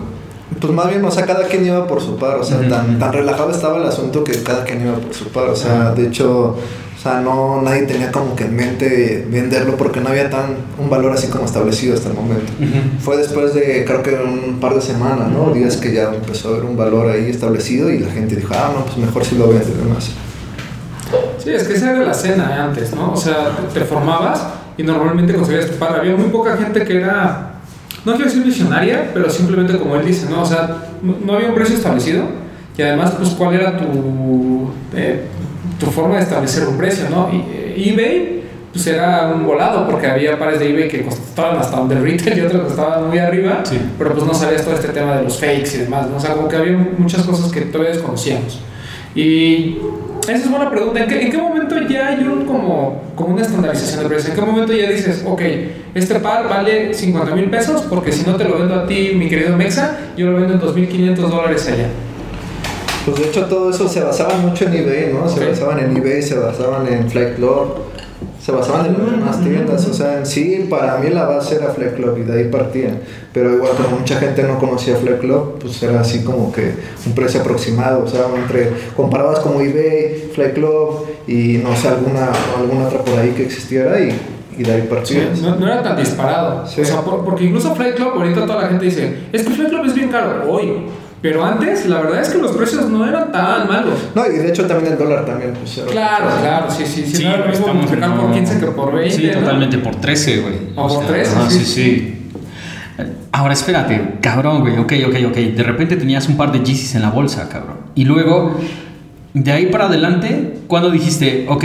Pues 0.60 0.72
más 0.72 0.88
bien, 0.88 1.04
o 1.04 1.10
sea, 1.10 1.26
cada 1.26 1.44
quien 1.48 1.66
iba 1.66 1.86
por 1.86 2.00
su 2.00 2.16
par. 2.16 2.36
O 2.36 2.44
sea, 2.44 2.58
Ujú. 2.58 2.68
tan, 2.68 2.98
tan 2.98 3.12
relajado 3.12 3.50
estaba 3.50 3.78
el 3.78 3.86
asunto 3.86 4.24
que 4.24 4.42
cada 4.42 4.64
quien 4.64 4.82
iba 4.86 4.94
por 4.94 5.12
su 5.12 5.28
par. 5.28 5.48
O 5.48 5.56
sea, 5.56 5.92
de 5.92 6.06
hecho, 6.06 6.56
o 6.96 7.02
sea, 7.02 7.20
no, 7.20 7.60
nadie 7.62 7.82
tenía 7.82 8.10
como 8.10 8.34
que 8.34 8.44
en 8.44 8.56
mente 8.56 9.26
venderlo 9.30 9.76
porque 9.76 10.00
no 10.00 10.08
había 10.08 10.30
tan 10.30 10.56
un 10.78 10.88
valor 10.88 11.12
así 11.12 11.26
como 11.28 11.44
establecido 11.44 11.94
hasta 11.94 12.08
el 12.08 12.14
momento. 12.14 12.52
Fue 13.00 13.16
después 13.16 13.54
de, 13.54 13.84
creo 13.84 14.02
que 14.02 14.14
un 14.14 14.58
par 14.60 14.74
de 14.74 14.80
semanas, 14.80 15.28
¿no? 15.30 15.52
Días 15.52 15.76
que 15.76 15.92
ya 15.92 16.14
empezó 16.14 16.48
a 16.48 16.52
haber 16.52 16.64
un 16.64 16.76
valor 16.76 17.10
ahí 17.10 17.28
establecido 17.28 17.90
y 17.90 17.98
la 17.98 18.10
gente 18.10 18.36
dijo, 18.36 18.54
ah, 18.56 18.70
no, 18.74 18.84
pues 18.84 18.96
mejor 18.98 19.24
si 19.24 19.36
lo 19.36 19.48
vende, 19.48 19.66
demás. 19.66 20.10
Sí, 21.38 21.50
es 21.50 21.62
que 21.64 21.74
esa 21.74 21.92
era 21.92 22.00
la 22.00 22.14
cena 22.14 22.64
antes, 22.64 22.92
¿no? 22.94 23.12
O 23.12 23.16
sea, 23.16 23.50
te 23.72 23.80
formabas 23.84 24.42
y 24.76 24.82
normalmente 24.82 25.34
conseguías 25.34 25.66
tu 25.70 25.76
par. 25.76 25.94
Había 26.00 26.16
muy 26.16 26.28
poca 26.30 26.56
gente 26.56 26.84
que 26.84 26.96
era, 26.96 27.55
no 28.06 28.12
quiero 28.14 28.30
decir 28.30 28.44
visionaria, 28.44 29.10
pero 29.12 29.28
simplemente 29.28 29.76
como 29.78 29.96
él 29.96 30.06
dice, 30.06 30.28
¿no? 30.30 30.42
O 30.42 30.46
sea, 30.46 30.84
no, 31.02 31.16
no 31.24 31.34
había 31.34 31.48
un 31.48 31.54
precio 31.54 31.76
establecido 31.76 32.24
y 32.78 32.82
además, 32.82 33.12
pues, 33.18 33.30
cuál 33.30 33.54
era 33.54 33.76
tu, 33.76 34.70
eh, 34.94 35.22
tu 35.80 35.86
forma 35.86 36.16
de 36.16 36.22
establecer 36.22 36.66
un 36.68 36.76
precio, 36.78 37.06
¿no? 37.10 37.28
Y, 37.32 37.36
eh, 37.52 37.74
eBay, 37.90 38.42
pues 38.72 38.86
era 38.86 39.32
un 39.34 39.44
volado 39.44 39.86
porque 39.88 40.06
había 40.06 40.38
pares 40.38 40.60
de 40.60 40.70
eBay 40.70 40.88
que 40.88 41.02
costaban 41.02 41.56
hasta 41.58 41.78
donde 41.78 41.98
retail 41.98 42.38
y 42.38 42.40
otros 42.42 42.62
que 42.62 42.68
estaban 42.68 43.08
muy 43.08 43.18
arriba, 43.18 43.60
Sí. 43.64 43.78
pero 43.98 44.12
pues 44.12 44.24
no 44.24 44.34
sabías 44.34 44.62
todo 44.62 44.74
este 44.74 44.88
tema 44.88 45.16
de 45.16 45.24
los 45.24 45.38
fakes 45.40 45.70
y 45.74 45.78
demás, 45.78 46.08
¿no? 46.08 46.16
O 46.16 46.20
sea, 46.20 46.34
como 46.34 46.46
que 46.48 46.56
había 46.56 46.76
muchas 46.98 47.22
cosas 47.22 47.50
que 47.50 47.62
todavía 47.62 47.92
desconocíamos. 47.94 48.60
Y 49.14 49.78
esa 50.34 50.44
es 50.44 50.50
buena 50.50 50.70
pregunta. 50.70 51.00
¿En 51.00 51.08
qué, 51.08 51.22
en 51.22 51.30
qué 51.30 51.38
momento 51.38 51.76
ya 51.88 52.08
hay 52.08 52.24
un, 52.24 52.44
como, 52.44 53.02
como 53.14 53.34
una 53.34 53.42
estandarización 53.42 54.02
de 54.02 54.08
precios? 54.08 54.30
¿En 54.30 54.34
qué 54.34 54.46
momento 54.46 54.72
ya 54.72 54.90
dices, 54.90 55.22
ok, 55.26 55.42
este 55.94 56.20
par 56.20 56.48
vale 56.48 56.92
50 56.94 57.34
mil 57.34 57.50
pesos 57.50 57.82
porque 57.82 58.12
si 58.12 58.24
no 58.26 58.36
te 58.36 58.44
lo 58.44 58.58
vendo 58.58 58.74
a 58.74 58.86
ti, 58.86 59.12
mi 59.14 59.28
querido 59.28 59.56
Mexa, 59.56 59.96
yo 60.16 60.26
lo 60.26 60.38
vendo 60.38 60.54
en 60.54 60.60
2.500 60.60 61.16
dólares 61.16 61.68
allá? 61.68 61.88
Pues 63.04 63.20
de 63.20 63.28
hecho 63.28 63.44
todo 63.44 63.70
eso 63.70 63.88
se 63.88 64.00
basaba 64.00 64.36
mucho 64.38 64.64
en 64.64 64.74
eBay, 64.74 65.12
¿no? 65.12 65.28
Se 65.28 65.46
basaban 65.46 65.78
en 65.78 65.96
eBay, 65.96 66.22
se 66.22 66.36
basaban 66.36 66.92
en 66.92 67.08
Flight 67.08 67.36
Club, 67.36 67.76
se 68.42 68.52
basaban 68.52 68.86
en 68.86 68.92
las 68.98 69.10
demás 69.10 69.40
tiendas. 69.42 69.86
O 69.86 69.92
sea, 69.94 70.18
en 70.18 70.26
sí, 70.26 70.66
para 70.70 70.98
mí 70.98 71.10
la 71.10 71.24
base 71.24 71.56
era 71.56 71.68
Flight 71.68 71.94
Club 71.94 72.18
y 72.18 72.22
de 72.22 72.38
ahí 72.38 72.48
partían. 72.50 73.00
Pero 73.32 73.54
igual 73.54 73.72
como 73.76 73.98
mucha 73.98 74.16
gente 74.16 74.42
no 74.44 74.58
conocía 74.58 74.96
Flight 74.96 75.18
Club, 75.20 75.58
pues 75.60 75.82
era 75.82 76.00
así 76.00 76.22
como 76.24 76.52
que 76.52 76.72
un 77.06 77.12
precio 77.14 77.40
aproximado. 77.40 78.04
O 78.04 78.08
sea, 78.08 78.22
entre 78.36 78.70
comparabas 78.96 79.40
como 79.40 79.60
eBay, 79.60 80.30
Flight 80.34 80.54
Club 80.54 81.06
y 81.26 81.58
no 81.62 81.74
sé, 81.76 81.88
alguna, 81.88 82.30
alguna 82.58 82.86
otra 82.86 83.00
por 83.00 83.18
ahí 83.18 83.30
que 83.30 83.42
existiera 83.44 83.98
y, 84.00 84.10
y 84.56 84.62
de 84.62 84.72
ahí 84.72 84.82
partías. 84.88 85.40
No, 85.42 85.56
no 85.56 85.66
era 85.66 85.82
tan 85.82 85.96
disparado. 85.96 86.66
Sí. 86.66 86.80
O 86.80 86.84
sea, 86.84 87.00
por- 87.02 87.24
porque 87.24 87.44
incluso 87.44 87.74
Flight 87.74 87.96
Club, 87.96 88.12
ahorita 88.16 88.46
toda 88.46 88.62
la 88.62 88.68
gente 88.68 88.84
dice, 88.86 89.14
es 89.32 89.42
que 89.42 89.50
Flight 89.50 89.70
Club 89.70 89.84
es 89.86 89.94
bien 89.94 90.08
caro 90.08 90.50
hoy. 90.50 90.86
Pero 91.28 91.44
antes, 91.44 91.86
la 91.86 92.00
verdad 92.02 92.22
es 92.22 92.28
que 92.28 92.38
los 92.38 92.52
precios 92.52 92.88
no 92.88 93.04
eran 93.04 93.32
tan 93.32 93.66
malos. 93.66 93.94
No, 94.14 94.24
y 94.26 94.36
de 94.38 94.48
hecho 94.48 94.64
también 94.66 94.92
el 94.92 94.98
dólar 94.98 95.24
también. 95.26 95.54
Pues, 95.54 95.76
era- 95.78 95.86
Claro, 95.90 96.26
claro, 96.40 96.66
sí, 96.70 96.84
sí. 96.86 97.04
sí 97.04 97.16
Sí, 97.16 97.24
no 97.24 97.44
estamos 97.52 97.90
en- 97.92 98.00
por 98.12 98.32
15 98.32 98.60
que 98.60 98.66
por 98.66 98.94
20. 98.94 99.16
Sí, 99.16 99.26
¿no? 99.34 99.40
totalmente, 99.40 99.78
por 99.78 99.96
13, 99.96 100.38
güey. 100.40 100.54
O 100.76 100.86
por 100.86 101.06
13, 101.06 101.34
ajá, 101.36 101.50
sí. 101.50 101.58
sí, 101.58 101.64
sí. 101.64 102.12
Ahora 103.32 103.54
espérate, 103.54 104.18
cabrón, 104.20 104.60
güey, 104.60 104.78
ok, 104.78 104.92
ok, 105.08 105.14
ok. 105.30 105.36
De 105.36 105.62
repente 105.64 105.96
tenías 105.96 106.28
un 106.28 106.36
par 106.36 106.52
de 106.52 106.60
Yeezys 106.60 106.94
en 106.94 107.02
la 107.02 107.10
bolsa, 107.10 107.48
cabrón. 107.48 107.78
Y 107.96 108.04
luego, 108.04 108.56
de 109.34 109.50
ahí 109.52 109.66
para 109.66 109.86
adelante, 109.86 110.58
cuando 110.68 110.90
dijiste, 110.90 111.44
ok, 111.48 111.64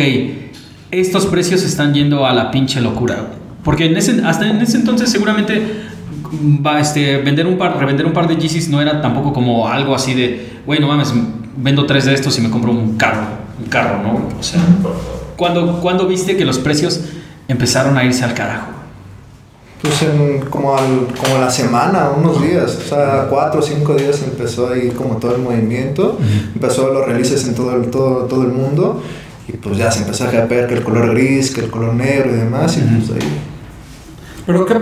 estos 0.89 1.27
precios 1.27 1.63
están 1.63 1.93
yendo 1.93 2.25
a 2.25 2.33
la 2.33 2.49
pinche 2.49 2.81
locura, 2.81 3.15
güey? 3.15 3.41
Porque 3.63 3.85
en 3.85 3.95
ese, 3.95 4.21
hasta 4.25 4.49
en 4.49 4.59
ese 4.59 4.77
entonces 4.77 5.09
seguramente 5.11 5.61
va, 6.31 6.79
este, 6.79 7.17
vender 7.17 7.47
un 7.47 7.57
par, 7.57 7.77
revender 7.77 8.05
un 8.05 8.13
par 8.13 8.27
de 8.27 8.35
Yeezys 8.35 8.69
no 8.69 8.81
era 8.81 9.01
tampoco 9.01 9.33
como 9.33 9.67
algo 9.67 9.93
así 9.93 10.13
de, 10.13 10.61
güey, 10.65 10.79
no 10.79 10.87
mames, 10.87 11.13
vendo 11.57 11.85
tres 11.85 12.05
de 12.05 12.13
estos 12.13 12.37
y 12.37 12.41
me 12.41 12.49
compro 12.49 12.71
un 12.71 12.97
carro, 12.97 13.23
un 13.59 13.65
carro, 13.65 14.01
¿no? 14.01 14.29
O 14.39 14.43
sea, 14.43 14.61
¿cuándo, 15.35 15.79
cuándo 15.81 16.07
viste 16.07 16.37
que 16.37 16.45
los 16.45 16.59
precios 16.59 17.01
empezaron 17.47 17.97
a 17.97 18.03
irse 18.03 18.23
al 18.23 18.33
carajo? 18.33 18.67
Pues 19.81 20.03
en, 20.03 20.41
como, 20.41 20.77
al, 20.77 21.07
como 21.19 21.37
a 21.37 21.39
la 21.39 21.49
semana, 21.49 22.11
unos 22.15 22.41
días, 22.41 22.77
o 22.85 22.87
sea, 22.87 23.27
cuatro 23.29 23.61
o 23.61 23.63
cinco 23.63 23.95
días 23.95 24.21
empezó 24.23 24.69
ahí 24.69 24.89
como 24.89 25.17
todo 25.17 25.35
el 25.35 25.41
movimiento, 25.41 26.19
empezó 26.53 26.93
los 26.93 27.05
releases 27.07 27.47
en 27.47 27.55
todo 27.55 27.75
el, 27.75 27.89
todo, 27.89 28.25
todo 28.25 28.43
el 28.43 28.51
mundo 28.51 29.01
y 29.47 29.53
pues 29.53 29.77
ya 29.77 29.91
se 29.91 30.03
empezó 30.03 30.25
a 30.25 30.27
ver 30.29 30.67
que 30.67 30.75
el 30.75 30.83
color 30.83 31.09
gris, 31.09 31.51
que 31.51 31.61
el 31.61 31.71
color 31.71 31.95
negro 31.95 32.29
y 32.29 32.37
demás 32.37 32.77
y 32.77 32.81
pues 32.81 33.09
ahí... 33.11 33.27
¿Pero 34.45 34.65
qué, 34.65 34.73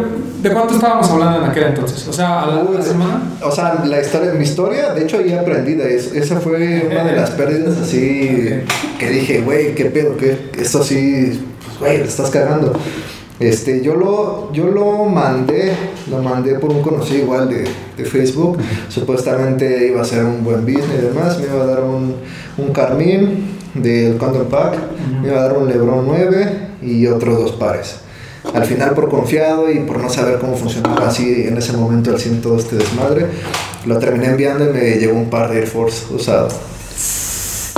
de 0.41 0.49
cuánto 0.51 0.75
estábamos 0.75 1.09
hablando 1.09 1.43
en 1.43 1.51
aquel 1.51 1.63
entonces? 1.63 2.07
O 2.07 2.13
sea, 2.13 2.43
a 2.43 2.63
la, 2.63 2.81
semana. 2.81 3.21
O 3.43 3.51
sea, 3.51 3.83
la 3.85 4.01
historia, 4.01 4.31
mi 4.33 4.43
historia, 4.43 4.93
de 4.93 5.03
hecho, 5.03 5.17
ahí 5.17 5.33
aprendí 5.33 5.73
de 5.73 5.95
eso. 5.95 6.13
Esa 6.15 6.39
fue 6.39 6.87
una 6.89 7.03
de 7.03 7.15
las 7.15 7.31
pérdidas 7.31 7.77
así 7.77 8.49
que 8.97 9.09
dije, 9.09 9.41
güey, 9.41 9.75
qué 9.75 9.85
pedo, 9.85 10.15
que 10.15 10.51
esto 10.57 10.83
sí, 10.83 11.45
pues, 11.65 11.79
güey, 11.79 11.97
te 11.97 12.07
estás 12.07 12.29
cagando. 12.29 12.73
Este, 13.39 13.81
yo 13.81 13.95
lo, 13.95 14.51
yo 14.51 14.67
lo 14.67 15.05
mandé, 15.05 15.73
lo 16.09 16.21
mandé 16.21 16.55
por 16.55 16.71
un 16.71 16.81
conocido 16.81 17.23
igual 17.23 17.49
de, 17.49 17.65
de 17.97 18.05
Facebook. 18.05 18.57
Supuestamente 18.89 19.87
iba 19.87 20.01
a 20.01 20.05
ser 20.05 20.23
un 20.23 20.43
buen 20.43 20.65
business 20.65 20.99
y 20.99 21.05
demás. 21.05 21.39
Me 21.39 21.45
iba 21.45 21.63
a 21.63 21.65
dar 21.65 21.83
un, 21.83 22.15
un 22.57 22.73
Carmín 22.73 23.59
del 23.73 24.17
Condom 24.17 24.47
Pack, 24.47 24.77
me 25.21 25.27
iba 25.27 25.39
a 25.39 25.43
dar 25.43 25.57
un 25.57 25.67
Lebron 25.67 26.05
9 26.07 26.69
y 26.81 27.07
otros 27.07 27.39
dos 27.39 27.51
pares. 27.53 28.01
Al 28.53 28.65
final, 28.65 28.91
por 28.95 29.09
confiado 29.09 29.71
y 29.71 29.79
por 29.81 29.99
no 30.01 30.09
saber 30.09 30.39
cómo 30.39 30.55
funcionaba 30.55 31.07
así 31.07 31.43
en 31.47 31.57
ese 31.57 31.73
momento 31.73 32.17
100 32.17 32.41
todo 32.41 32.57
este 32.57 32.77
desmadre, 32.77 33.27
lo 33.85 33.97
terminé 33.99 34.27
enviando 34.27 34.65
y 34.69 34.73
me 34.73 34.81
llegó 34.97 35.17
un 35.17 35.29
par 35.29 35.49
de 35.51 35.59
Air 35.59 35.67
Force 35.67 36.05
usado. 36.13 36.47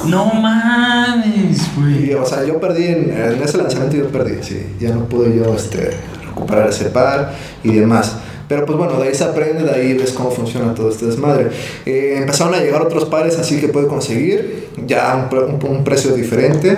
No 0.08 0.26
mames, 0.34 1.60
güey. 1.76 2.14
o 2.16 2.26
sea, 2.26 2.44
yo 2.44 2.60
perdí 2.60 2.86
en, 2.88 3.12
en 3.12 3.42
ese 3.44 3.58
lanzamiento, 3.58 3.98
yo 3.98 4.08
perdí, 4.08 4.42
sí. 4.42 4.66
Ya 4.80 4.90
no 4.90 5.06
pude 5.06 5.36
yo 5.38 5.54
este, 5.54 5.92
recuperar 6.26 6.70
ese 6.70 6.86
par 6.86 7.34
y 7.64 7.74
demás. 7.74 8.14
Pero 8.48 8.66
pues 8.66 8.78
bueno, 8.78 9.00
de 9.00 9.10
ahí 9.10 9.16
se 9.16 9.24
aprende, 9.24 9.64
de 9.64 9.72
ahí 9.72 9.94
ves 9.94 10.12
cómo 10.12 10.32
funciona 10.32 10.74
todo 10.74 10.90
este 10.90 11.06
desmadre. 11.06 11.50
Eh, 11.86 12.16
empezaron 12.18 12.54
a 12.56 12.60
llegar 12.60 12.82
otros 12.82 13.06
pares 13.06 13.38
así 13.38 13.60
que 13.62 13.68
puedo 13.70 13.88
conseguir, 13.88 14.70
ya 14.88 15.30
un- 15.32 15.64
un 15.70 15.84
precio 15.84 16.12
diferente. 16.14 16.78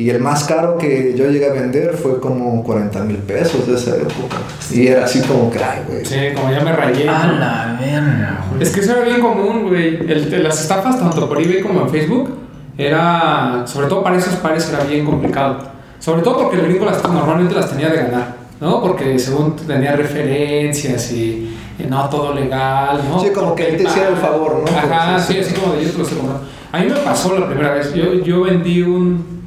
Y 0.00 0.08
el 0.08 0.18
más 0.18 0.44
caro 0.44 0.78
que 0.78 1.14
yo 1.14 1.28
llegué 1.28 1.50
a 1.50 1.52
vender 1.52 1.92
fue 1.92 2.20
como 2.20 2.64
40 2.64 3.00
mil 3.00 3.18
pesos 3.18 3.66
de 3.66 3.74
esa 3.74 3.96
época. 3.96 4.38
Y 4.70 4.86
era 4.86 5.04
así 5.04 5.20
como 5.20 5.50
que, 5.50 5.62
ay, 5.62 5.82
güey. 5.86 6.06
Sí, 6.06 6.16
como 6.34 6.50
ya 6.50 6.60
me 6.60 6.72
rayé. 6.72 7.06
A 7.06 7.26
¿no? 7.26 7.38
la 7.38 7.78
verga, 7.78 8.44
güey. 8.48 8.62
Es 8.62 8.70
que 8.70 8.80
eso 8.80 8.92
era 8.92 9.02
bien 9.02 9.20
común, 9.20 9.68
güey. 9.68 9.98
Las 10.42 10.58
estafas, 10.58 10.98
tanto 10.98 11.28
por 11.28 11.38
eBay 11.38 11.60
como 11.60 11.82
en 11.82 11.90
Facebook, 11.90 12.30
era, 12.78 13.64
sobre 13.66 13.88
todo 13.88 14.02
para 14.02 14.16
esos 14.16 14.36
pares, 14.36 14.70
era 14.72 14.84
bien 14.84 15.04
complicado. 15.04 15.58
Sobre 15.98 16.22
todo 16.22 16.44
porque 16.44 16.56
el 16.56 16.62
gringo 16.62 16.86
las, 16.86 17.04
normalmente 17.04 17.54
las 17.54 17.68
tenía 17.68 17.90
de 17.90 17.96
ganar, 17.98 18.36
¿no? 18.58 18.80
Porque 18.80 19.18
según 19.18 19.54
tenía 19.54 19.96
referencias 19.96 21.12
y, 21.12 21.54
y 21.78 21.86
no 21.86 22.08
todo 22.08 22.32
legal, 22.32 23.02
¿no? 23.06 23.20
Sí, 23.20 23.28
como 23.34 23.54
que 23.54 23.68
él 23.68 23.76
te 23.76 23.82
hiciera 23.82 24.08
el 24.08 24.16
favor, 24.16 24.64
¿no? 24.64 24.78
Ajá, 24.78 25.20
sí, 25.20 25.38
así 25.38 25.52
como 25.52 25.74
de 25.74 25.84
yo 25.84 25.90
te 25.90 25.98
lo 25.98 26.04
comprando. 26.04 26.40
A 26.72 26.78
mí 26.78 26.86
me 26.86 27.00
pasó 27.00 27.38
la 27.38 27.46
primera 27.46 27.74
vez. 27.74 27.92
Yo, 27.92 28.14
yo 28.14 28.44
vendí 28.44 28.80
un 28.80 29.39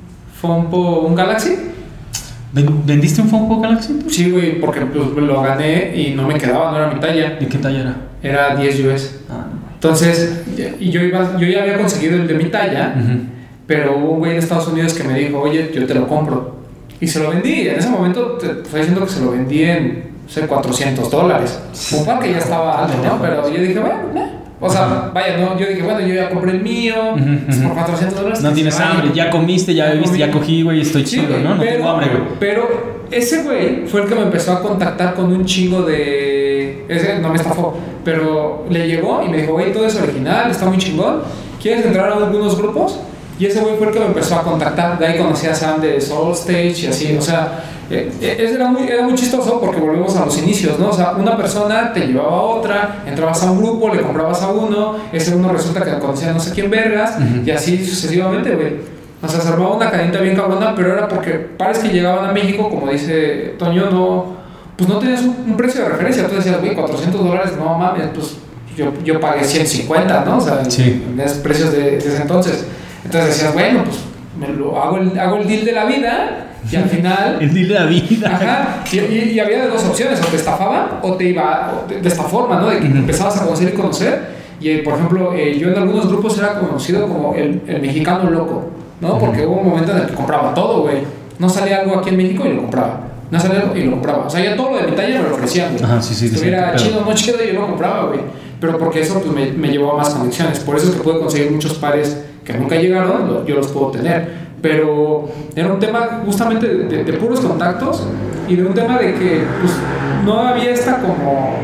Fompo, 0.48 1.00
un 1.08 1.16
Galaxy. 1.16 1.56
¿Ven- 2.52 2.86
¿Vendiste 2.86 3.22
un 3.22 3.30
Funko 3.30 3.62
Galaxy? 3.62 3.98
Sí, 4.10 4.30
güey, 4.30 4.60
porque 4.60 4.82
pues, 4.82 5.08
lo 5.16 5.42
gané 5.42 5.94
y 5.96 6.14
no 6.14 6.28
me 6.28 6.34
quedaba, 6.34 6.70
no 6.72 6.78
era 6.80 6.92
mi 6.94 7.00
talla. 7.00 7.38
¿Y 7.40 7.46
qué 7.46 7.58
talla 7.60 7.80
era? 7.80 7.96
Era 8.22 8.56
10 8.58 8.80
US. 8.82 9.20
Ah, 9.30 9.46
Entonces, 9.76 10.44
y 10.82 10.90
yo, 10.92 11.02
iba, 11.02 11.38
yo 11.40 11.48
ya 11.48 11.62
había 11.62 11.78
conseguido 11.78 12.18
el 12.18 12.28
de 12.28 12.34
mi 12.34 12.46
talla, 12.46 12.94
Ujú. 13.00 13.20
pero 13.66 13.98
hubo 13.98 14.12
un 14.16 14.20
güey 14.20 14.34
de 14.34 14.40
Estados 14.40 14.68
Unidos 14.68 14.94
que 14.94 15.06
me 15.06 15.18
dijo, 15.18 15.40
oye, 15.40 15.72
yo 15.74 15.86
te 15.88 15.94
lo 15.94 16.08
compro. 16.10 16.58
Y 17.00 17.08
se 17.08 17.22
lo 17.22 17.30
vendí. 17.30 17.70
En 17.70 17.78
ese 17.80 17.90
momento 17.90 18.34
te 18.34 18.48
estoy 18.48 18.82
diciendo 18.82 19.06
que 19.06 19.12
se 19.14 19.22
lo 19.22 19.32
vendí 19.32 19.64
en, 19.64 20.04
no 20.26 20.30
sé, 20.30 20.42
400 20.46 21.10
dólares. 21.10 21.58
Un 21.98 22.06
par 22.06 22.20
que 22.20 22.32
ya 22.32 22.38
estaba 22.40 22.84
alto, 22.84 22.98
¿no? 23.02 23.18
Pero 23.22 23.50
yo 23.50 23.62
dije, 23.62 23.80
bueno, 23.80 23.96
eh. 24.14 24.30
O 24.66 24.70
sea, 24.70 25.12
vaya, 25.14 25.38
no, 25.38 25.60
yo 25.60 25.68
dije, 25.68 25.82
bueno, 25.82 26.00
yo 26.00 26.14
ya 26.16 26.30
compré 26.30 26.52
el 26.52 26.62
mío, 26.62 26.96
pues, 27.46 27.58
ujú. 27.58 27.68
por 27.68 27.74
400 27.80 28.18
dólares. 28.18 28.42
No 28.42 28.54
tienes 28.54 28.80
hambre, 28.80 29.12
ya 29.14 29.30
comiste, 29.30 29.76
ya 29.76 29.88
bebiste, 29.88 30.18
ya 30.18 30.32
cogí, 30.32 30.62
güey, 30.62 30.80
estoy 30.80 31.06
Sí, 31.06 31.20
chido, 31.20 31.38
¿no? 31.40 31.56
No 31.56 31.60
pero, 31.60 31.72
tengo 31.74 31.90
hambre, 31.90 32.08
güey. 32.08 32.22
Pero 32.40 32.70
ese 33.12 33.44
güey 33.44 33.86
fue 33.88 34.04
el 34.04 34.08
que 34.08 34.16
me 34.16 34.22
empezó 34.22 34.54
a 34.54 34.62
contactar 34.62 35.16
con 35.16 35.34
un 35.34 35.44
chingo 35.44 35.82
de. 35.82 36.86
Ese 36.88 37.20
no 37.20 37.28
me 37.28 37.36
estafó, 37.36 37.78
pero 38.06 38.66
le 38.70 38.88
llegó 38.88 39.22
y 39.26 39.30
me 39.30 39.38
dijo, 39.38 39.52
güey, 39.52 39.74
todo 39.74 39.86
es 39.86 39.96
original, 39.96 40.50
está 40.50 40.66
muy 40.66 40.78
chingón. 40.78 41.22
¿Quieres 41.62 41.86
entrar 41.86 42.10
a 42.10 42.16
algunos 42.16 42.58
grupos? 42.58 43.00
Y 43.40 43.46
ese 43.48 43.60
güey 43.62 43.76
fue 43.78 43.88
el 43.88 43.94
que 43.94 44.00
me 44.00 44.06
empezó 44.08 44.36
a 44.36 44.44
contactar. 44.44 44.98
De 45.00 45.06
ahí 45.08 45.18
conocí 45.18 45.48
a 45.48 45.56
Sam 45.56 45.82
de 45.82 46.00
Soul 46.00 46.34
Stage 46.34 46.76
y 46.84 46.88
así. 46.88 47.18
O 47.18 47.22
sea, 47.22 47.64
eh, 47.90 48.12
eh, 48.22 48.52
era 48.56 48.68
muy, 48.68 48.88
era 48.88 49.04
muy 49.04 49.16
chistoso 49.16 49.60
porque 49.60 49.80
volvemos 49.82 50.16
a 50.16 50.26
los 50.26 50.38
inicios, 50.38 50.80
¿no? 50.80 50.90
O 50.90 50.94
sea, 50.94 51.14
una 51.18 51.36
persona 51.36 51.92
te 51.94 52.02
llevaba 52.08 52.30
a 52.38 52.42
otra, 52.42 53.04
entrabas 53.06 53.44
a 53.44 53.52
un 53.52 53.60
grupo, 53.62 53.94
le 53.94 54.02
comprabas 54.02 54.42
a 54.44 54.52
uno, 54.52 54.98
ese 55.12 55.36
uno 55.36 55.52
resulta 55.52 55.84
que 55.84 55.98
conocía 56.00 56.30
a 56.30 56.34
no 56.34 56.40
sé 56.40 56.52
quién 56.54 56.70
vergas, 56.70 57.16
Ujú. 57.18 57.42
y 57.46 57.52
así 57.52 57.84
sucesivamente, 57.86 58.54
güey. 58.56 58.76
O 59.22 59.28
sea, 59.28 59.40
se 59.42 59.48
armaba 59.48 59.76
una 59.76 59.90
cadenita 59.90 60.20
bien 60.20 60.36
cabrona, 60.36 60.74
pero 60.76 60.94
era 60.94 61.08
porque 61.08 61.32
pares 61.34 61.80
que 61.80 61.90
llegaban 61.90 62.30
a 62.30 62.32
México, 62.34 62.70
como 62.70 62.92
dice 62.92 63.56
Toño, 63.58 63.90
no, 63.90 64.26
pues 64.78 64.90
no 64.90 64.98
tenías 65.00 65.22
un, 65.22 65.36
un 65.50 65.58
precio 65.58 65.82
de 65.84 65.90
referencia. 65.90 66.28
Tú 66.28 66.36
decías, 66.36 66.60
güey, 66.60 66.76
400 66.76 67.24
dólares, 67.26 67.54
no 67.58 67.78
mames, 67.78 68.08
pues 68.14 68.36
yo, 68.78 68.92
yo 69.04 69.20
pagué 69.20 69.44
150, 69.44 70.26
¿no? 70.26 70.38
O 70.38 70.42
sea, 70.42 70.60
en- 70.64 70.70
Sí. 70.72 71.04
en 71.14 71.20
esos 71.20 71.38
precios 71.40 71.72
de, 71.72 71.80
de 71.92 71.98
ese 71.98 72.22
entonces. 72.22 72.66
Entonces 73.06 73.30
decías, 73.36 73.54
bueno, 73.54 73.84
pues 73.84 73.98
me 74.40 74.48
lo, 74.50 74.82
hago, 74.82 74.98
el, 74.98 75.18
hago 75.20 75.38
el 75.38 75.48
deal 75.48 75.66
de 75.66 75.72
la 75.74 75.86
vida 75.86 76.48
y 76.72 76.76
al 76.76 76.86
final... 76.86 77.38
El 77.42 77.54
deal 77.54 77.68
de 77.68 77.74
la 77.76 77.86
vida. 77.86 78.30
Ajá, 78.36 78.84
y, 78.92 78.98
y- 79.00 79.32
y 79.36 79.40
había 79.40 79.68
dos 79.68 79.84
opciones, 79.86 80.20
o 80.22 80.26
te 80.26 80.38
estafaban 80.38 81.00
o 81.02 81.14
te 81.14 81.26
iba 81.26 81.74
o 81.86 81.88
de, 81.90 82.00
de 82.02 82.08
esta 82.08 82.24
forma, 82.24 82.60
¿no? 82.60 82.68
De 82.70 82.80
que 82.80 82.86
empezabas 82.86 83.38
a 83.38 83.44
conocer 83.46 83.70
y 83.70 83.72
conocer. 83.74 84.44
Y 84.62 84.70
eh, 84.70 84.78
por 84.84 84.94
ejemplo, 84.94 85.34
eh, 85.34 85.58
yo 85.60 85.68
en 85.70 85.78
algunos 85.78 86.08
grupos 86.08 86.38
era 86.38 86.58
conocido 86.60 87.08
como 87.08 87.36
el, 87.36 87.62
el 87.68 87.82
mexicano 87.82 88.30
loco, 88.30 88.70
¿no? 89.02 89.20
Porque 89.20 89.46
hubo 89.46 89.58
un 89.60 89.70
momento 89.70 89.92
en 89.92 89.98
el 90.00 90.06
que 90.08 90.14
compraba 90.14 90.54
todo, 90.54 90.84
güey. 90.84 91.00
No 91.38 91.50
salía 91.50 91.80
algo 91.80 92.00
aquí 92.00 92.10
en 92.10 92.18
México 92.18 92.44
y 92.46 92.54
lo 92.54 92.62
compraba. 92.62 93.02
No 93.30 93.40
salía 93.40 93.60
algo 93.60 93.76
y 93.76 93.84
lo 93.84 93.92
compraba. 93.92 94.26
O 94.28 94.30
sea, 94.30 94.42
ya 94.42 94.56
todo 94.56 94.72
lo 94.72 94.78
de 94.78 94.84
mi 94.88 94.96
talla 94.96 95.22
me 95.22 95.28
lo 95.30 95.36
ofrecían, 95.36 95.74
güey. 95.74 95.84
Ajá, 95.84 96.02
sí, 96.02 96.14
sí, 96.16 96.28
Estuviera 96.28 96.72
decía, 96.72 96.88
chido 96.88 97.02
no 97.06 97.14
chido, 97.14 97.38
yo 97.44 97.54
lo 97.60 97.68
compraba, 97.68 98.06
güey. 98.06 98.20
Pero 98.64 98.78
porque 98.78 99.02
eso 99.02 99.20
pues, 99.22 99.28
me, 99.36 99.52
me 99.58 99.68
llevó 99.68 99.92
a 99.94 99.98
más 99.98 100.12
conexiones. 100.12 100.60
Por 100.62 100.78
eso 100.78 100.88
es 100.90 100.96
que 100.96 101.02
pude 101.02 101.20
conseguir 101.20 101.52
muchos 101.52 101.74
pares 101.74 102.18
que 102.46 102.54
nunca 102.54 102.76
llegaron, 102.78 103.46
yo 103.46 103.56
los 103.56 103.68
puedo 103.68 103.88
tener. 103.92 104.30
Pero 104.62 105.28
era 105.54 105.74
un 105.74 105.80
tema 105.80 106.22
justamente 106.26 106.66
de, 106.68 106.84
de- 106.86 107.04
de 107.04 107.14
puros 107.14 107.42
contactos 107.42 108.08
y 108.48 108.56
de 108.56 108.64
un 108.64 108.74
tema 108.74 108.98
de 108.98 109.14
que 109.16 109.44
pues, 109.60 109.74
no 110.26 110.40
había 110.40 110.72
esta 110.72 111.00
como. 111.00 111.58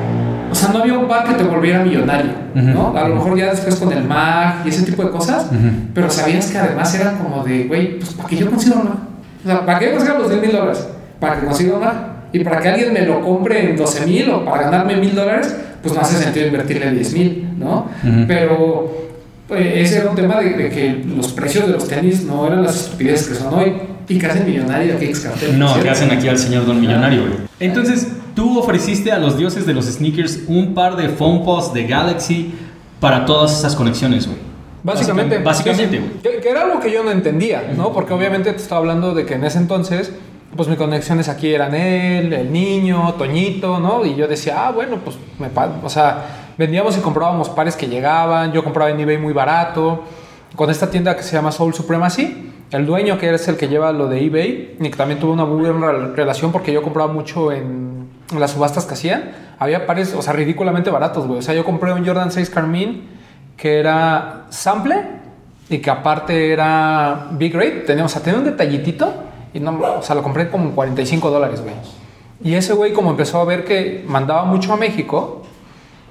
O 0.52 0.56
sea, 0.56 0.70
no 0.74 0.80
había 0.80 0.98
un 0.98 1.08
par 1.08 1.24
que 1.24 1.36
te 1.36 1.44
volviera 1.44 1.84
millonario, 1.84 2.32
¿no? 2.56 2.92
A 2.98 3.08
lo 3.08 3.16
mejor 3.16 3.38
ya 3.38 3.52
después 3.52 3.76
con 3.78 3.94
el 3.94 4.04
MAG 4.04 4.66
y 4.66 4.70
ese 4.70 4.84
tipo 4.84 5.04
de 5.04 5.12
cosas, 5.12 5.46
Ujú. 5.46 5.70
pero 5.94 6.10
sabías 6.10 6.48
que 6.52 6.58
además 6.58 6.94
era 6.96 7.14
como 7.20 7.44
de, 7.46 7.66
güey, 7.66 8.00
pues 8.00 8.14
¿para 8.16 8.28
qué 8.28 8.36
yo 8.36 8.50
consigo 8.50 8.76
más? 8.78 8.96
O 9.46 9.48
sea, 9.48 9.66
¿para 9.66 9.78
qué 9.80 9.86
yo 9.86 9.96
consigo 9.98 10.18
los 10.18 10.30
10 10.30 10.42
mil 10.42 10.52
dólares? 10.52 10.88
Para 11.20 11.40
que 11.40 11.46
consiga 11.46 11.78
más. 11.78 11.94
Y 12.34 12.44
para 12.44 12.60
que 12.60 12.68
alguien 12.70 12.92
me 12.94 13.02
lo 13.06 13.22
compre 13.22 13.70
en 13.70 13.78
12 13.78 14.06
mil 14.08 14.30
o 14.32 14.44
para 14.44 14.64
ganarme 14.64 14.96
mil 14.98 15.14
dólares, 15.16 15.56
pues 15.82 15.94
no 15.94 16.02
hace 16.02 16.18
sentido 16.18 16.48
invertirle 16.48 16.92
10 16.92 17.14
mil, 17.14 17.50
¿no? 17.58 17.90
Ujú. 18.04 18.26
Pero 18.28 19.10
pues, 19.48 19.66
ese 19.76 20.00
era 20.00 20.10
un 20.10 20.16
tema 20.16 20.40
de, 20.40 20.52
de 20.52 20.70
que 20.70 21.04
los 21.16 21.30
precios 21.30 21.68
de 21.68 21.74
los 21.74 21.88
tenis 21.88 22.24
no 22.24 22.46
eran 22.46 22.64
las 22.64 22.76
estupideces 22.76 23.28
que 23.30 23.36
son 23.36 23.54
hoy. 23.54 23.74
Y 24.08 24.18
que 24.18 24.26
hacen 24.26 24.46
millonario 24.46 24.96
aquí 24.96 25.14
Xcartel. 25.14 25.58
No, 25.60 25.68
¿cierto? 25.68 25.84
¿qué 25.84 25.90
hacen 25.92 26.12
aquí 26.12 26.28
al 26.28 26.40
señor 26.40 26.66
Don 26.66 26.82
Millonario, 26.82 27.22
güey? 27.22 27.34
Entonces, 27.60 28.08
tú 28.36 28.58
ofreciste 28.58 29.12
a 29.12 29.20
los 29.20 29.38
dioses 29.38 29.68
de 29.68 29.74
los 29.74 29.86
sneakers 29.86 30.40
un 30.48 30.74
par 30.74 30.96
de 30.96 31.10
phone 31.10 31.44
pods 31.44 31.74
de 31.74 31.86
Galaxy 31.86 32.54
para 33.00 33.26
todas 33.26 33.60
esas 33.60 33.76
conexiones, 33.76 34.26
güey. 34.26 34.40
Básicamente, 34.82 35.38
Básicamente, 35.40 36.00
güey. 36.00 36.12
Que, 36.24 36.42
que 36.42 36.50
era 36.50 36.64
algo 36.64 36.80
que 36.80 36.92
yo 36.92 37.04
no 37.04 37.12
entendía, 37.12 37.72
¿no? 37.76 37.92
Porque 37.92 38.14
obviamente 38.14 38.52
te 38.52 38.58
estaba 38.58 38.80
hablando 38.80 39.14
de 39.14 39.26
que 39.26 39.36
en 39.36 39.44
ese 39.44 39.60
entonces, 39.60 40.12
pues 40.56 40.68
mis 40.68 40.78
conexiones 40.78 41.30
aquí 41.30 41.54
eran 41.54 41.74
él, 41.76 42.34
el 42.34 42.52
niño, 42.52 43.14
Toñito, 43.18 43.80
¿no? 43.80 44.06
Y 44.06 44.16
yo 44.16 44.28
decía, 44.28 44.68
ah, 44.68 44.72
bueno, 44.72 44.98
pues 45.04 45.18
me 45.38 45.48
o 45.84 45.90
sea, 45.90 46.54
vendíamos 46.58 46.98
y 46.98 47.02
comprábamos 47.02 47.50
pares 47.50 47.76
que 47.76 47.88
llegaban, 47.88 48.52
yo 48.52 48.64
compraba 48.64 48.90
en 48.90 49.00
eBay 49.00 49.18
muy 49.18 49.34
barato, 49.34 50.04
con 50.56 50.70
esta 50.70 50.90
tienda 50.90 51.16
que 51.16 51.24
se 51.24 51.34
llama 51.36 51.52
Soul 51.52 51.74
Supremacy. 51.74 52.52
El 52.72 52.86
dueño, 52.86 53.18
que 53.18 53.34
es 53.34 53.48
el 53.48 53.58
que 53.58 53.68
lleva 53.68 53.92
lo 53.92 54.08
de 54.08 54.24
eBay, 54.26 54.78
y 54.80 54.90
que 54.90 54.96
también 54.96 55.20
tuvo 55.20 55.34
una 55.34 55.46
muy 55.46 55.62
buena 55.70 55.88
rel- 55.88 56.14
relación 56.14 56.52
porque 56.52 56.72
yo 56.72 56.82
compraba 56.84 57.12
mucho 57.12 57.52
en 57.52 58.08
las 58.38 58.52
subastas 58.52 58.86
que 58.86 58.94
hacían. 58.94 59.32
Había 59.58 59.86
pares, 59.88 60.14
o 60.14 60.22
sea, 60.22 60.34
ridículamente 60.34 60.90
baratos, 60.92 61.26
güey. 61.26 61.40
O 61.40 61.42
sea, 61.42 61.54
yo 61.56 61.64
compré 61.66 61.92
un 61.94 62.06
Jordan 62.06 62.32
6 62.32 62.50
Carmine 62.50 63.02
que 63.58 63.80
era 63.80 64.46
sample 64.50 64.98
y 65.70 65.80
que 65.80 65.90
aparte 65.90 66.52
era 66.54 67.28
big 67.32 67.54
rate. 67.56 67.84
Tenía, 67.88 68.06
o 68.06 68.10
sea, 68.10 68.22
tenía 68.22 68.40
un 68.40 68.46
detallitito 68.46 69.14
y 69.54 69.60
no, 69.60 69.80
o 70.00 70.02
sea, 70.02 70.16
lo 70.16 70.24
compré 70.24 70.50
como 70.50 70.72
45 70.72 71.30
dólares, 71.30 71.62
güey. 71.62 71.76
Y 72.44 72.54
ese 72.56 72.74
güey, 72.74 72.94
como 72.94 73.10
empezó 73.12 73.40
a 73.42 73.46
ver 73.46 73.66
que 73.66 74.04
mandaba 74.08 74.46
mucho 74.46 74.74
a 74.74 74.78
México, 74.78 75.42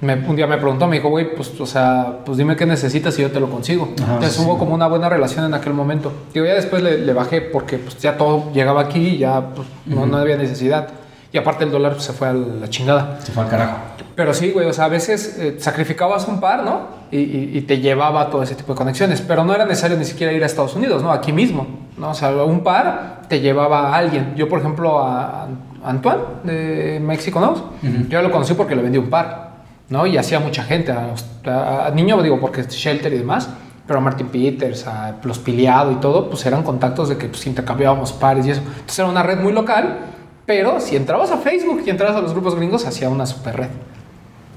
me- 0.01 0.13
un 0.13 0.35
día 0.35 0.47
me 0.47 0.57
preguntó, 0.57 0.87
me 0.87 0.97
dijo, 0.97 1.09
güey, 1.09 1.35
pues, 1.35 1.59
o 1.59 1.65
sea, 1.65 2.19
pues 2.25 2.37
dime 2.37 2.55
qué 2.55 2.65
necesitas 2.65 3.17
y 3.19 3.21
yo 3.23 3.31
te 3.31 3.39
lo 3.39 3.49
consigo. 3.49 3.89
Ajá, 4.01 4.13
Entonces 4.13 4.37
sí. 4.37 4.43
hubo 4.45 4.57
como 4.57 4.73
una 4.75 4.87
buena 4.87 5.09
relación 5.09 5.45
en 5.45 5.53
aquel 5.53 5.73
momento. 5.73 6.11
Digo, 6.33 6.45
ya 6.45 6.53
después 6.53 6.81
le, 6.83 6.99
le 6.99 7.13
bajé 7.13 7.41
porque 7.41 7.77
pues 7.79 7.97
ya 7.97 8.15
todo 8.17 8.51
llegaba 8.53 8.81
aquí 8.81 8.99
y 8.99 9.17
ya 9.17 9.41
pues, 9.55 9.67
no, 9.85 10.05
no 10.05 10.17
había 10.17 10.37
necesidad. 10.37 10.89
Y 11.31 11.37
aparte 11.37 11.63
el 11.63 11.71
dólar 11.71 11.93
pues, 11.93 12.05
se 12.05 12.13
fue 12.13 12.27
a 12.27 12.33
la 12.33 12.69
chingada. 12.69 13.19
Se 13.21 13.31
fue 13.31 13.43
al 13.43 13.49
carajo. 13.49 13.77
Pero 14.15 14.33
sí, 14.33 14.51
güey, 14.51 14.67
o 14.67 14.73
sea, 14.73 14.85
a 14.85 14.89
veces 14.89 15.37
eh, 15.39 15.55
sacrificabas 15.59 16.27
un 16.27 16.39
par, 16.39 16.63
¿no? 16.63 16.81
Y, 17.11 17.17
y- 17.17 17.51
y 17.55 17.61
te 17.61 17.79
llevaba 17.79 18.29
todo 18.29 18.43
ese 18.43 18.55
tipo 18.55 18.73
de 18.73 18.77
conexiones. 18.77 19.21
Pero 19.21 19.43
no 19.43 19.53
era 19.53 19.65
necesario 19.65 19.97
ni 19.97 20.05
siquiera 20.05 20.31
ir 20.33 20.43
a 20.43 20.45
Estados 20.45 20.75
Unidos, 20.75 21.01
¿no? 21.03 21.11
Aquí 21.11 21.31
mismo, 21.33 21.67
¿no? 21.97 22.11
O 22.11 22.13
sea, 22.13 22.29
un 22.43 22.61
par 22.61 23.18
te 23.29 23.39
llevaba 23.39 23.89
a 23.93 23.95
alguien. 23.97 24.33
Yo, 24.35 24.49
por 24.49 24.59
ejemplo, 24.59 24.99
a 24.99 25.47
Antoine 25.85 26.21
de 26.43 26.99
Mexico 27.01 27.39
Knows, 27.39 27.59
Ujú. 27.59 28.07
yo 28.09 28.21
lo 28.21 28.31
conocí 28.31 28.53
porque 28.55 28.75
le 28.75 28.81
vendí 28.81 28.97
un 28.97 29.09
par, 29.09 29.51
¿no? 29.89 30.05
Y 30.05 30.17
hacía 30.17 30.39
mucha 30.39 30.63
gente, 30.63 30.91
a, 30.91 31.13
a- 31.45 31.87
a 31.87 31.91
niño, 31.91 32.21
digo, 32.21 32.39
porque 32.39 32.61
es 32.61 32.67
Shelter 32.69 33.13
y 33.13 33.19
demás. 33.19 33.49
Pero 33.87 33.97
a 33.99 34.01
Martin 34.03 34.27
Peters, 34.27 34.85
a 34.85 35.15
los 35.23 35.39
Piliado 35.39 35.91
y 35.91 35.95
todo, 35.95 36.29
pues 36.29 36.45
eran 36.45 36.61
contactos 36.61 37.09
de 37.09 37.17
que 37.17 37.27
pues, 37.27 37.47
intercambiábamos 37.47 38.13
pares 38.13 38.45
y 38.45 38.51
eso. 38.51 38.61
Entonces 38.61 38.99
era 38.99 39.07
una 39.07 39.23
red 39.23 39.39
muy 39.39 39.51
local, 39.51 39.97
pero 40.45 40.79
si 40.79 40.95
entrabas 40.95 41.31
a 41.31 41.37
Facebook 41.37 41.81
y 41.85 41.89
entrabas 41.89 42.15
a 42.15 42.21
los 42.21 42.33
grupos 42.33 42.53
gringos, 42.55 42.85
hacía 42.85 43.09
una 43.09 43.25
super 43.25 43.57
red. 43.57 43.69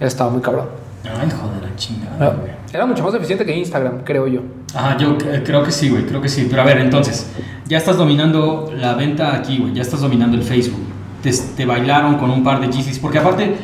Estaba 0.00 0.28
muy 0.30 0.42
cabrón. 0.42 0.66
Ay, 1.04 1.30
joder, 1.30 1.61
la 1.72 1.76
chingada, 1.76 2.16
Era, 2.16 2.28
güey. 2.30 2.50
era 2.72 2.86
mucho 2.86 3.02
más 3.02 3.14
eficiente 3.14 3.44
que 3.44 3.56
Instagram, 3.56 4.02
creo 4.04 4.26
yo. 4.26 4.40
Ajá, 4.74 4.96
yo 4.96 5.16
eh, 5.26 5.42
creo 5.44 5.62
que 5.62 5.72
sí, 5.72 5.88
güey, 5.90 6.04
creo 6.06 6.20
que 6.22 6.28
sí. 6.28 6.46
Pero 6.48 6.62
a 6.62 6.64
ver, 6.64 6.78
entonces, 6.78 7.26
ya 7.66 7.78
estás 7.78 7.96
dominando 7.96 8.72
la 8.76 8.94
venta 8.94 9.34
aquí, 9.34 9.58
güey, 9.58 9.74
ya 9.74 9.82
estás 9.82 10.00
dominando 10.00 10.36
el 10.36 10.42
Facebook. 10.42 10.80
Te, 11.22 11.30
te 11.56 11.66
bailaron 11.66 12.16
con 12.16 12.30
un 12.30 12.42
par 12.42 12.60
de 12.60 12.68
Yeezys, 12.70 12.98
porque 12.98 13.18
aparte, 13.18 13.54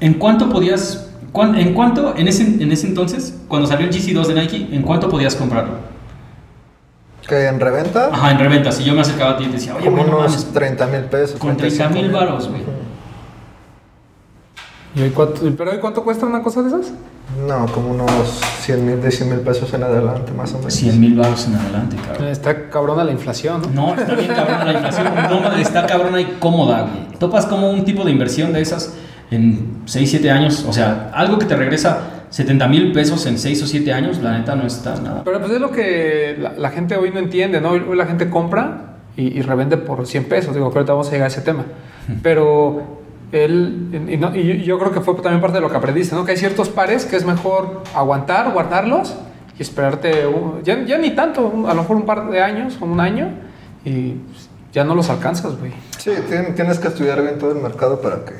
¿en 0.00 0.14
cuánto 0.14 0.48
podías, 0.48 1.10
cuán- 1.32 1.56
en 1.56 1.74
cuánto, 1.74 2.14
en 2.16 2.28
ese, 2.28 2.42
en 2.44 2.70
ese 2.72 2.86
entonces, 2.86 3.38
cuando 3.48 3.66
salió 3.66 3.86
el 3.86 3.92
Yeezy 3.92 4.12
2 4.12 4.28
de 4.28 4.34
Nike, 4.34 4.68
¿en 4.72 4.82
cuánto 4.82 5.08
podías 5.08 5.34
comprarlo? 5.36 5.74
Que 7.28 7.46
en 7.46 7.60
reventa, 7.60 8.08
Ajá, 8.12 8.30
en 8.32 8.38
reventa, 8.38 8.72
si 8.72 8.82
yo 8.84 8.94
me 8.94 9.02
acercaba 9.02 9.32
a 9.32 9.36
ti 9.36 9.44
y 9.44 9.46
te 9.48 9.52
decía, 9.54 9.74
oye, 9.76 9.84
como 9.84 9.98
güey, 9.98 10.10
no 10.10 10.18
unos 10.18 10.30
mames, 10.32 10.52
30 10.52 10.86
mil 10.86 11.00
pesos. 11.02 11.38
con 11.38 11.56
30 11.56 11.88
mil 11.90 12.10
varos, 12.10 12.48
güey. 12.48 12.62
¿Y 14.94 15.02
hoy 15.02 15.10
cuánto, 15.10 15.40
¿Pero 15.56 15.70
hoy 15.70 15.78
cuánto 15.78 16.02
cuesta 16.02 16.26
una 16.26 16.42
cosa 16.42 16.62
de 16.62 16.68
esas? 16.68 16.92
No, 17.46 17.66
como 17.66 17.90
unos 17.90 18.10
100 18.60 18.86
mil, 18.86 19.00
de 19.00 19.10
100 19.10 19.30
mil 19.30 19.38
pesos 19.40 19.72
en 19.72 19.84
adelante, 19.84 20.32
más 20.32 20.52
o 20.52 20.58
menos. 20.58 20.74
100 20.74 21.00
mil 21.00 21.14
varos 21.14 21.46
en 21.46 21.54
adelante, 21.54 21.96
cabrón. 22.04 22.28
Está 22.28 22.68
cabrona 22.70 23.04
la 23.04 23.12
inflación, 23.12 23.62
¿no? 23.72 23.94
No, 23.94 24.00
está 24.00 24.14
bien 24.14 24.34
cabrona 24.34 24.64
la 24.64 24.72
inflación. 24.72 25.06
No, 25.30 25.52
está 25.54 25.86
cabrona 25.86 26.20
y 26.20 26.24
cómoda, 26.40 26.82
güey. 26.82 27.18
Topas 27.18 27.46
como 27.46 27.70
un 27.70 27.84
tipo 27.84 28.04
de 28.04 28.10
inversión 28.10 28.52
de 28.52 28.62
esas 28.62 28.94
en 29.30 29.82
6, 29.84 30.10
7 30.10 30.30
años. 30.30 30.64
O 30.68 30.72
sea, 30.72 31.10
algo 31.14 31.38
que 31.38 31.46
te 31.46 31.54
regresa 31.54 32.24
70 32.30 32.66
mil 32.66 32.92
pesos 32.92 33.24
en 33.26 33.38
6 33.38 33.62
o 33.62 33.66
7 33.68 33.92
años, 33.92 34.18
la 34.18 34.36
neta 34.36 34.56
no 34.56 34.66
está 34.66 34.96
nada. 35.00 35.22
Pero 35.24 35.38
pues 35.38 35.52
es 35.52 35.60
lo 35.60 35.70
que 35.70 36.36
la, 36.36 36.54
la 36.54 36.70
gente 36.70 36.96
hoy 36.96 37.10
no 37.10 37.20
entiende, 37.20 37.60
¿no? 37.60 37.70
Hoy 37.70 37.84
hoy 37.88 37.96
la 37.96 38.06
gente 38.06 38.28
compra 38.28 38.96
y, 39.16 39.38
y 39.38 39.42
revende 39.42 39.76
por 39.76 40.04
100 40.04 40.24
pesos. 40.24 40.52
Digo, 40.52 40.68
que 40.72 40.78
ahorita 40.78 40.94
vamos 40.94 41.08
a 41.08 41.12
llegar 41.12 41.26
a 41.26 41.28
ese 41.28 41.42
tema. 41.42 41.64
Pero 42.24 42.99
él, 43.32 44.08
y, 44.10 44.16
no- 44.16 44.34
y 44.34 44.62
yo- 44.64 44.78
creo 44.78 44.92
que 44.92 45.00
fue 45.00 45.14
también 45.14 45.40
parte 45.40 45.56
de 45.56 45.60
lo 45.60 45.70
que 45.70 45.76
aprendiste, 45.76 46.14
¿no? 46.16 46.24
Que 46.24 46.32
hay 46.32 46.36
ciertos 46.38 46.68
pares 46.68 47.04
que 47.04 47.16
es 47.16 47.24
mejor 47.24 47.82
aguantar, 47.94 48.52
guardarlos 48.52 49.14
y 49.58 49.62
esperarte, 49.62 50.26
un- 50.26 50.62
ya, 50.64 50.84
ya 50.84 50.98
ni 50.98 51.10
tanto, 51.10 51.46
un- 51.46 51.66
a 51.66 51.74
lo 51.74 51.82
mejor 51.82 51.96
un 51.96 52.06
par 52.06 52.30
de 52.30 52.42
años 52.42 52.76
o 52.80 52.84
un 52.86 52.98
año 53.00 53.28
y 53.84 54.12
pues, 54.12 54.48
ya 54.72 54.84
no 54.84 54.94
los 54.94 55.10
alcanzas, 55.10 55.58
güey. 55.58 55.72
Sí, 55.98 56.10
tien- 56.28 56.54
tienes 56.54 56.78
que 56.78 56.88
estudiar 56.88 57.20
bien 57.22 57.38
todo 57.38 57.52
el 57.52 57.58
mercado 57.58 58.00
para 58.00 58.24
que 58.24 58.32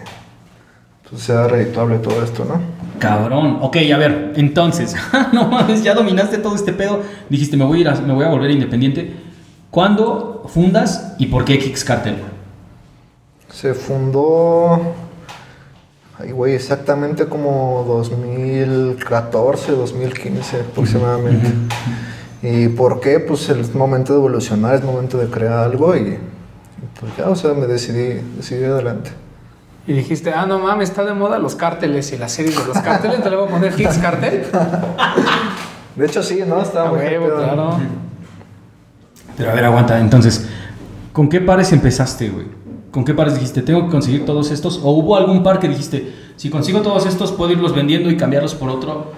pues, 1.09 1.23
sea 1.23 1.47
redituable 1.49 1.99
todo 1.99 2.23
esto, 2.23 2.45
¿no? 2.45 2.61
Cabrón. 2.99 3.59
Ok, 3.63 3.77
a 3.93 3.97
ver, 3.97 4.33
entonces, 4.37 4.95
no 5.33 5.47
mames, 5.49 5.83
ya 5.83 5.95
dominaste 5.95 6.39
todo 6.39 6.55
este 6.55 6.73
pedo. 6.73 7.01
Dijiste, 7.29 7.57
me 7.57 7.65
voy 7.65 7.79
a 7.79 7.81
ir 7.81 7.89
a- 7.89 7.95
me 8.01 8.13
voy 8.13 8.25
a 8.25 8.29
volver 8.29 8.51
independiente. 8.51 9.15
¿Cuándo 9.71 10.45
fundas 10.49 11.15
y 11.19 11.27
por 11.27 11.45
qué 11.45 11.59
Kicks 11.59 11.85
Cartel? 11.85 12.17
Se 13.53 13.75
fundó, 13.75 14.95
ay, 16.19 16.31
güey, 16.31 16.55
exactamente 16.55 17.27
como 17.27 17.85
2014, 17.87 19.73
2015 19.73 20.61
aproximadamente. 20.61 21.49
¿Y 22.43 22.69
por 22.69 23.01
qué? 23.01 23.21
Pues 23.21 23.49
es 23.49 23.75
momento 23.75 24.13
de 24.13 24.19
evolucionar, 24.19 24.77
es 24.77 24.85
momento 24.85 25.19
de 25.19 25.27
crear 25.27 25.59
algo 25.59 25.95
y, 25.97 26.19
pues 26.99 27.17
ya, 27.19 27.29
o 27.29 27.37
sea, 27.37 27.53
me 27.53 27.67
decidí, 27.67 28.23
decidí 28.37 28.65
adelante. 28.65 29.11
Y 29.87 29.93
dijiste, 29.93 30.33
ah, 30.33 30.47
no 30.47 30.59
mames, 30.59 30.91
está 30.91 31.05
de 31.05 31.13
moda 31.13 31.39
los 31.39 31.57
cárteles 31.57 32.13
y 32.13 32.19
las 32.19 32.33
series 32.33 32.57
de 32.57 32.65
los 32.65 32.79
cárteles, 32.79 33.23
te 33.23 33.31
le 33.31 33.37
voy 33.37 33.49
a 33.49 33.51
poner 33.51 33.79
Hicks 33.79 33.99
Cartel. 33.99 34.47
De 35.97 36.07
hecho, 36.07 36.23
sí, 36.23 36.43
¿no? 36.47 36.61
A 36.61 36.85
muy 36.89 36.99
huevo, 36.99 37.37
claro. 37.37 37.79
Pero 39.37 39.51
a 39.51 39.55
ver, 39.55 39.65
aguanta. 39.65 39.99
Entonces, 39.99 40.47
¿con 41.13 41.29
qué 41.29 41.41
pares 41.41 41.73
empezaste, 41.73 42.29
güey? 42.29 42.47
¿Con 42.91 43.05
qué 43.05 43.15
pares 43.15 43.35
dijiste, 43.35 43.63
tengo 43.63 43.85
que 43.85 43.91
conseguir 43.91 44.25
todos 44.25 44.51
estos? 44.51 44.81
¿O 44.83 44.91
hubo 44.91 45.17
algún 45.17 45.43
par 45.43 45.61
que 45.61 45.69
dijiste, 45.69 46.13
si 46.37 46.51
consigo 46.51 46.81
todos 46.81 47.07
estos, 47.07 47.31
puedo 47.33 47.53
irlos 47.53 47.75
vendiendo 47.75 48.11
y 48.11 48.17
cambiarlos 48.17 48.55
por 48.55 48.69
otro? 48.69 49.13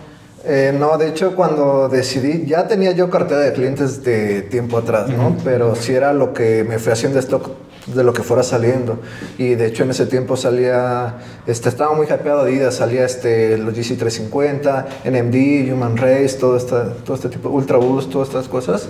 Eh, 0.44 0.76
no, 0.78 0.98
de 0.98 1.08
hecho 1.08 1.36
cuando 1.36 1.88
decidí, 1.88 2.46
ya 2.46 2.66
tenía 2.66 2.92
yo 2.92 3.08
cartera 3.08 3.40
de 3.40 3.52
clientes 3.52 4.02
de 4.02 4.42
tiempo 4.42 4.78
atrás, 4.78 5.08
¿no? 5.08 5.36
Pero 5.44 5.74
sí 5.76 5.92
era 5.92 6.12
lo 6.12 6.34
que 6.34 6.64
me 6.68 6.78
fui 6.78 6.92
haciendo 6.92 7.18
stock 7.20 7.50
de 7.86 8.04
lo 8.04 8.12
que 8.12 8.22
fuera 8.22 8.42
saliendo. 8.42 9.00
Y 9.38 9.54
de 9.54 9.66
hecho 9.66 9.82
en 9.82 9.90
ese 9.90 10.06
tiempo 10.06 10.36
salía, 10.36 11.16
este, 11.46 11.68
estaba 11.68 11.94
muy 11.94 12.06
hypeado 12.06 12.40
Adidas, 12.40 12.76
salía 12.76 13.04
este, 13.04 13.58
los 13.58 13.74
GC350, 13.74 14.86
NMD, 15.04 15.72
Human 15.72 15.96
Race, 15.96 16.36
todo, 16.38 16.56
esta, 16.56 16.94
todo 16.94 17.16
este 17.16 17.28
tipo, 17.28 17.48
Ultra 17.48 17.78
Boost, 17.78 18.10
todas 18.10 18.28
estas 18.28 18.48
cosas. 18.48 18.88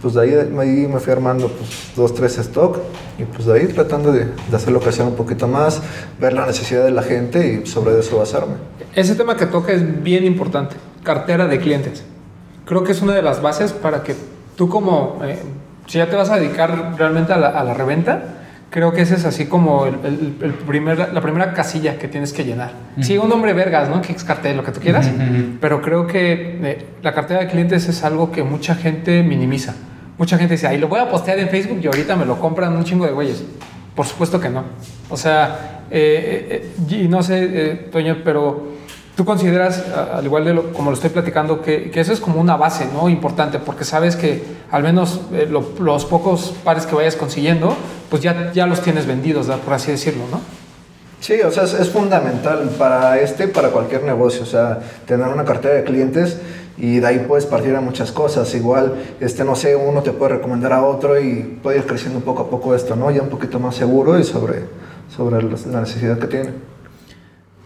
Pues 0.00 0.14
de 0.14 0.22
ahí, 0.22 0.34
ahí 0.34 0.86
me 0.86 1.00
fui 1.00 1.12
armando 1.12 1.48
pues, 1.48 1.92
dos, 1.96 2.14
tres 2.14 2.38
stock 2.38 2.78
y 3.18 3.24
pues 3.24 3.46
de 3.46 3.54
ahí 3.54 3.66
tratando 3.66 4.12
de, 4.12 4.26
de 4.26 4.56
hacer 4.56 4.72
lo 4.72 4.80
que 4.80 4.92
sea 4.92 5.04
un 5.04 5.14
poquito 5.14 5.46
más, 5.46 5.80
ver 6.18 6.32
la 6.32 6.46
necesidad 6.46 6.84
de 6.84 6.90
la 6.90 7.02
gente 7.02 7.62
y 7.62 7.66
sobre 7.66 7.98
eso 7.98 8.18
basarme. 8.18 8.54
Ese 8.94 9.14
tema 9.14 9.36
que 9.36 9.46
toca 9.46 9.72
es 9.72 10.02
bien 10.02 10.24
importante, 10.24 10.76
cartera 11.02 11.46
de 11.46 11.60
clientes. 11.60 12.02
Creo 12.64 12.84
que 12.84 12.92
es 12.92 13.02
una 13.02 13.14
de 13.14 13.22
las 13.22 13.42
bases 13.42 13.72
para 13.72 14.02
que 14.02 14.14
tú 14.56 14.68
como, 14.68 15.18
eh, 15.24 15.38
si 15.90 15.98
ya 15.98 16.06
te 16.08 16.14
vas 16.16 16.30
a 16.30 16.36
dedicar 16.36 16.94
realmente 16.96 17.32
a 17.32 17.36
la, 17.36 17.48
a 17.48 17.64
la 17.64 17.74
reventa, 17.74 18.22
creo 18.70 18.92
que 18.92 19.00
ese 19.02 19.16
es 19.16 19.24
así 19.24 19.46
como 19.46 19.86
el, 19.86 19.94
el- 20.04 20.34
el 20.42 20.52
primer, 20.54 21.12
la 21.12 21.20
primera 21.20 21.52
casilla 21.52 21.98
que 21.98 22.06
tienes 22.06 22.32
que 22.32 22.44
llenar. 22.44 22.70
Sí, 23.00 23.18
un 23.18 23.28
nombre 23.28 23.52
vergas, 23.52 23.88
¿no? 23.88 24.00
Kicks 24.00 24.22
cartel, 24.22 24.56
lo 24.56 24.62
que 24.62 24.70
tú 24.70 24.78
quieras, 24.80 25.10
pero 25.60 25.82
creo 25.82 26.06
que 26.06 26.58
eh, 26.62 26.86
la 27.02 27.12
cartera 27.12 27.40
de 27.40 27.48
clientes 27.48 27.88
es 27.88 28.04
algo 28.04 28.30
que 28.30 28.44
mucha 28.44 28.74
gente 28.76 29.22
minimiza. 29.24 29.74
Mucha 30.16 30.38
gente 30.38 30.54
dice, 30.54 30.68
ahí 30.68 30.78
lo 30.78 30.86
voy 30.86 31.00
a 31.00 31.08
postear 31.08 31.38
en 31.40 31.48
Facebook 31.48 31.80
y 31.82 31.86
ahorita 31.86 32.14
me 32.14 32.26
lo 32.26 32.38
compran 32.38 32.76
un 32.76 32.84
chingo 32.84 33.06
de 33.06 33.12
güeyes. 33.12 33.42
Por 33.96 34.06
supuesto 34.06 34.38
que 34.40 34.48
no. 34.50 34.62
O 35.08 35.16
sea, 35.16 35.80
eh, 35.90 36.70
eh, 36.88 36.94
y 37.02 37.08
no 37.08 37.22
sé, 37.24 37.48
eh, 37.52 37.88
Toño, 37.90 38.18
pero 38.22 38.74
tú 39.20 39.26
consideras, 39.26 39.84
al 40.14 40.24
igual 40.24 40.46
de 40.46 40.54
lo, 40.54 40.72
como 40.72 40.88
lo 40.88 40.94
estoy 40.94 41.10
platicando, 41.10 41.60
que, 41.60 41.90
que 41.90 42.00
eso 42.00 42.10
es 42.10 42.20
como 42.20 42.40
una 42.40 42.56
base, 42.56 42.86
¿no? 42.90 43.06
Importante, 43.10 43.58
porque 43.58 43.84
sabes 43.84 44.16
que 44.16 44.42
al 44.70 44.82
menos 44.82 45.20
eh, 45.34 45.46
lo- 45.46 45.74
los 45.78 46.06
pocos 46.06 46.54
pares 46.64 46.86
que 46.86 46.94
vayas 46.94 47.16
consiguiendo, 47.16 47.76
pues 48.08 48.22
ya, 48.22 48.50
ya 48.54 48.66
los 48.66 48.80
tienes 48.80 49.04
vendidos, 49.06 49.46
¿verdad? 49.46 49.62
por 49.62 49.74
así 49.74 49.90
decirlo, 49.90 50.22
¿no? 50.30 50.40
Sí, 51.20 51.34
o 51.42 51.50
sea, 51.52 51.64
es, 51.64 51.74
es 51.74 51.90
fundamental 51.90 52.70
para 52.78 53.20
este 53.20 53.44
y 53.44 53.46
para 53.48 53.68
cualquier 53.68 54.04
negocio, 54.04 54.40
o 54.42 54.46
sea, 54.46 54.78
tener 55.06 55.28
una 55.28 55.44
cartera 55.44 55.74
de 55.74 55.84
clientes 55.84 56.38
y 56.78 57.00
de 57.00 57.06
ahí 57.06 57.18
puedes 57.28 57.44
partir 57.44 57.76
a 57.76 57.82
muchas 57.82 58.12
cosas. 58.12 58.54
Igual, 58.54 58.94
este, 59.20 59.44
no 59.44 59.54
sé, 59.54 59.76
uno 59.76 60.02
te 60.02 60.12
puede 60.12 60.36
recomendar 60.36 60.72
a 60.72 60.82
otro 60.82 61.20
y 61.20 61.58
puede 61.62 61.76
ir 61.76 61.84
creciendo 61.84 62.20
poco 62.20 62.44
a 62.44 62.48
poco 62.48 62.74
esto, 62.74 62.96
¿no? 62.96 63.10
Ya 63.10 63.20
un 63.20 63.28
poquito 63.28 63.60
más 63.60 63.74
seguro 63.76 64.18
y 64.18 64.24
sobre, 64.24 64.60
sobre 65.14 65.42
la 65.42 65.80
necesidad 65.80 66.18
que 66.18 66.26
tiene. 66.26 66.50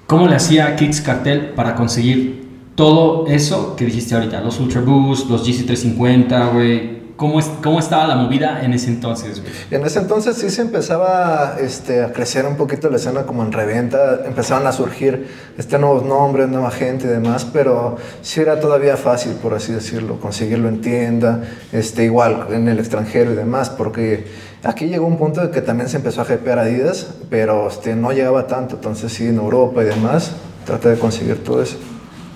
¿Cómo 0.06 0.28
le 0.28 0.36
hacía 0.36 0.76
Kicks 0.76 1.00
Cartel 1.00 1.50
para 1.56 1.74
conseguir 1.74 2.44
todo 2.74 3.26
eso 3.26 3.74
que 3.74 3.86
dijiste 3.86 4.14
ahorita? 4.14 4.42
Los 4.42 4.60
Ultra 4.60 4.82
Boost, 4.82 5.30
los 5.30 5.48
GC350, 5.48 6.52
güey. 6.52 6.93
¿Cómo, 7.16 7.38
es, 7.38 7.46
¿Cómo 7.62 7.78
estaba 7.78 8.08
la 8.08 8.16
movida 8.16 8.64
en 8.64 8.72
ese 8.72 8.88
entonces, 8.88 9.40
güey? 9.40 9.52
En 9.70 9.86
ese 9.86 10.00
entonces 10.00 10.36
sí 10.36 10.50
se 10.50 10.62
empezaba 10.62 11.56
este, 11.60 12.02
a 12.02 12.12
crecer 12.12 12.44
un 12.44 12.56
poquito 12.56 12.90
la 12.90 12.96
escena 12.96 13.22
como 13.22 13.44
en 13.44 13.52
reventa, 13.52 14.22
empezaban 14.26 14.66
a 14.66 14.72
surgir 14.72 15.28
este, 15.56 15.78
nuevos 15.78 16.02
nombres, 16.04 16.48
nueva 16.48 16.72
gente 16.72 17.04
y 17.06 17.08
demás, 17.08 17.44
pero 17.44 17.98
sí 18.20 18.40
era 18.40 18.58
todavía 18.58 18.96
fácil, 18.96 19.34
por 19.34 19.54
así 19.54 19.72
decirlo, 19.72 20.18
conseguirlo 20.18 20.68
en 20.68 20.80
tienda, 20.80 21.42
este, 21.70 22.04
igual 22.04 22.48
en 22.50 22.66
el 22.66 22.80
extranjero 22.80 23.32
y 23.32 23.36
demás, 23.36 23.70
porque 23.70 24.26
aquí 24.64 24.86
llegó 24.86 25.06
un 25.06 25.16
punto 25.16 25.40
de 25.40 25.50
que 25.50 25.60
también 25.60 25.88
se 25.88 25.98
empezó 25.98 26.22
a 26.22 26.24
hypear 26.24 26.58
Adidas, 26.58 27.14
pero 27.30 27.68
este, 27.68 27.94
no 27.94 28.10
llegaba 28.10 28.48
tanto, 28.48 28.74
entonces 28.74 29.12
sí 29.12 29.28
en 29.28 29.36
Europa 29.36 29.82
y 29.82 29.86
demás, 29.86 30.32
traté 30.66 30.88
de 30.88 30.98
conseguir 30.98 31.44
todo 31.44 31.62
eso. 31.62 31.76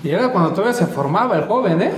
Y 0.05 0.11
era 0.11 0.31
cuando 0.31 0.51
todavía 0.51 0.73
se 0.73 0.85
formaba 0.85 1.35
el 1.35 1.43
joven, 1.43 1.81
¿eh? 1.81 1.91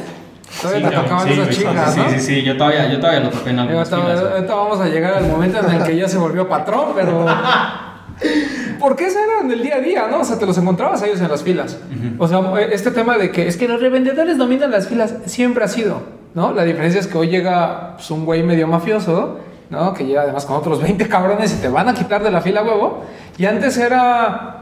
Todavía 0.62 0.90
te 0.90 0.96
tocaban 0.96 1.28
sí, 1.28 1.34
esas 1.34 1.46
güey, 1.46 1.58
chingas, 1.58 1.94
sí, 1.94 2.00
¿no? 2.00 2.10
sí, 2.10 2.20
sí, 2.20 2.42
yo 2.44 2.58
todavía, 2.58 2.92
yo 2.92 3.00
todavía 3.00 3.20
lo 3.22 3.30
topé 3.30 3.50
en 3.52 3.60
algunas 3.60 3.92
ahorita, 3.94 4.56
vamos 4.56 4.80
a 4.80 4.88
llegar 4.88 5.14
al 5.14 5.28
momento 5.28 5.60
en 5.60 5.72
el 5.76 5.84
que 5.84 5.96
ya 5.96 6.08
se 6.08 6.18
volvió 6.18 6.48
patrón, 6.48 6.90
pero. 6.96 7.26
Porque 8.80 9.06
ese 9.06 9.20
era 9.24 9.42
en 9.42 9.52
el 9.52 9.62
día 9.64 9.76
a 9.76 9.80
día, 9.80 10.08
¿no? 10.10 10.22
O 10.22 10.24
sea, 10.24 10.38
te 10.38 10.46
los 10.46 10.58
encontrabas 10.58 11.02
a 11.02 11.08
ellos 11.08 11.22
en 11.22 11.30
las 11.30 11.44
filas. 11.44 11.78
O 12.18 12.28
sea, 12.28 12.42
este 12.72 12.92
tema 12.92 13.18
de 13.18 13.32
que 13.32 13.48
es 13.48 13.58
que 13.58 13.68
los 13.68 13.80
revendedores 13.80 14.38
dominan 14.38 14.72
las 14.72 14.88
filas 14.88 15.16
siempre 15.26 15.64
ha 15.64 15.68
sido, 15.68 16.02
¿no? 16.34 16.52
La 16.52 16.64
diferencia 16.64 17.00
es 17.00 17.08
que 17.08 17.18
hoy 17.18 17.30
llega 17.30 17.96
pues, 17.96 18.10
un 18.12 18.26
güey 18.26 18.44
medio 18.44 18.68
mafioso 18.68 19.40
¿no? 19.72 19.94
Que 19.94 20.06
llega 20.06 20.22
además 20.22 20.46
con 20.46 20.58
otros 20.58 20.82
20 20.82 21.08
cabrones 21.08 21.54
y 21.54 21.62
te 21.62 21.70
van 21.70 21.88
a 21.88 21.94
quitar 21.94 22.22
de 22.22 22.30
la 22.30 22.42
fila 22.42 22.62
huevo. 22.62 23.04
Y 23.38 23.46
antes 23.46 23.78
era, 23.78 24.61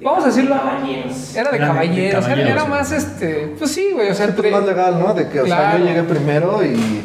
vamos 0.00 0.24
a 0.24 0.26
decirlo, 0.28 0.54
era 1.34 1.50
de 1.50 1.58
caballeros, 1.58 2.26
era- 2.28 2.42
era 2.50 2.64
más 2.64 2.92
este, 2.92 3.54
pues 3.58 3.70
sí, 3.72 3.90
güey, 3.92 4.10
o 4.10 4.14
sea, 4.14 4.28
Pues 4.34 4.50
más 4.52 4.64
legal, 4.64 4.98
¿no? 4.98 5.14
De 5.14 5.28
que, 5.28 5.40
o 5.40 5.46
sea, 5.46 5.56
Claro. 5.56 5.78
yo 5.78 5.84
llegué 5.86 6.02
primero 6.04 6.64
y 6.64 7.04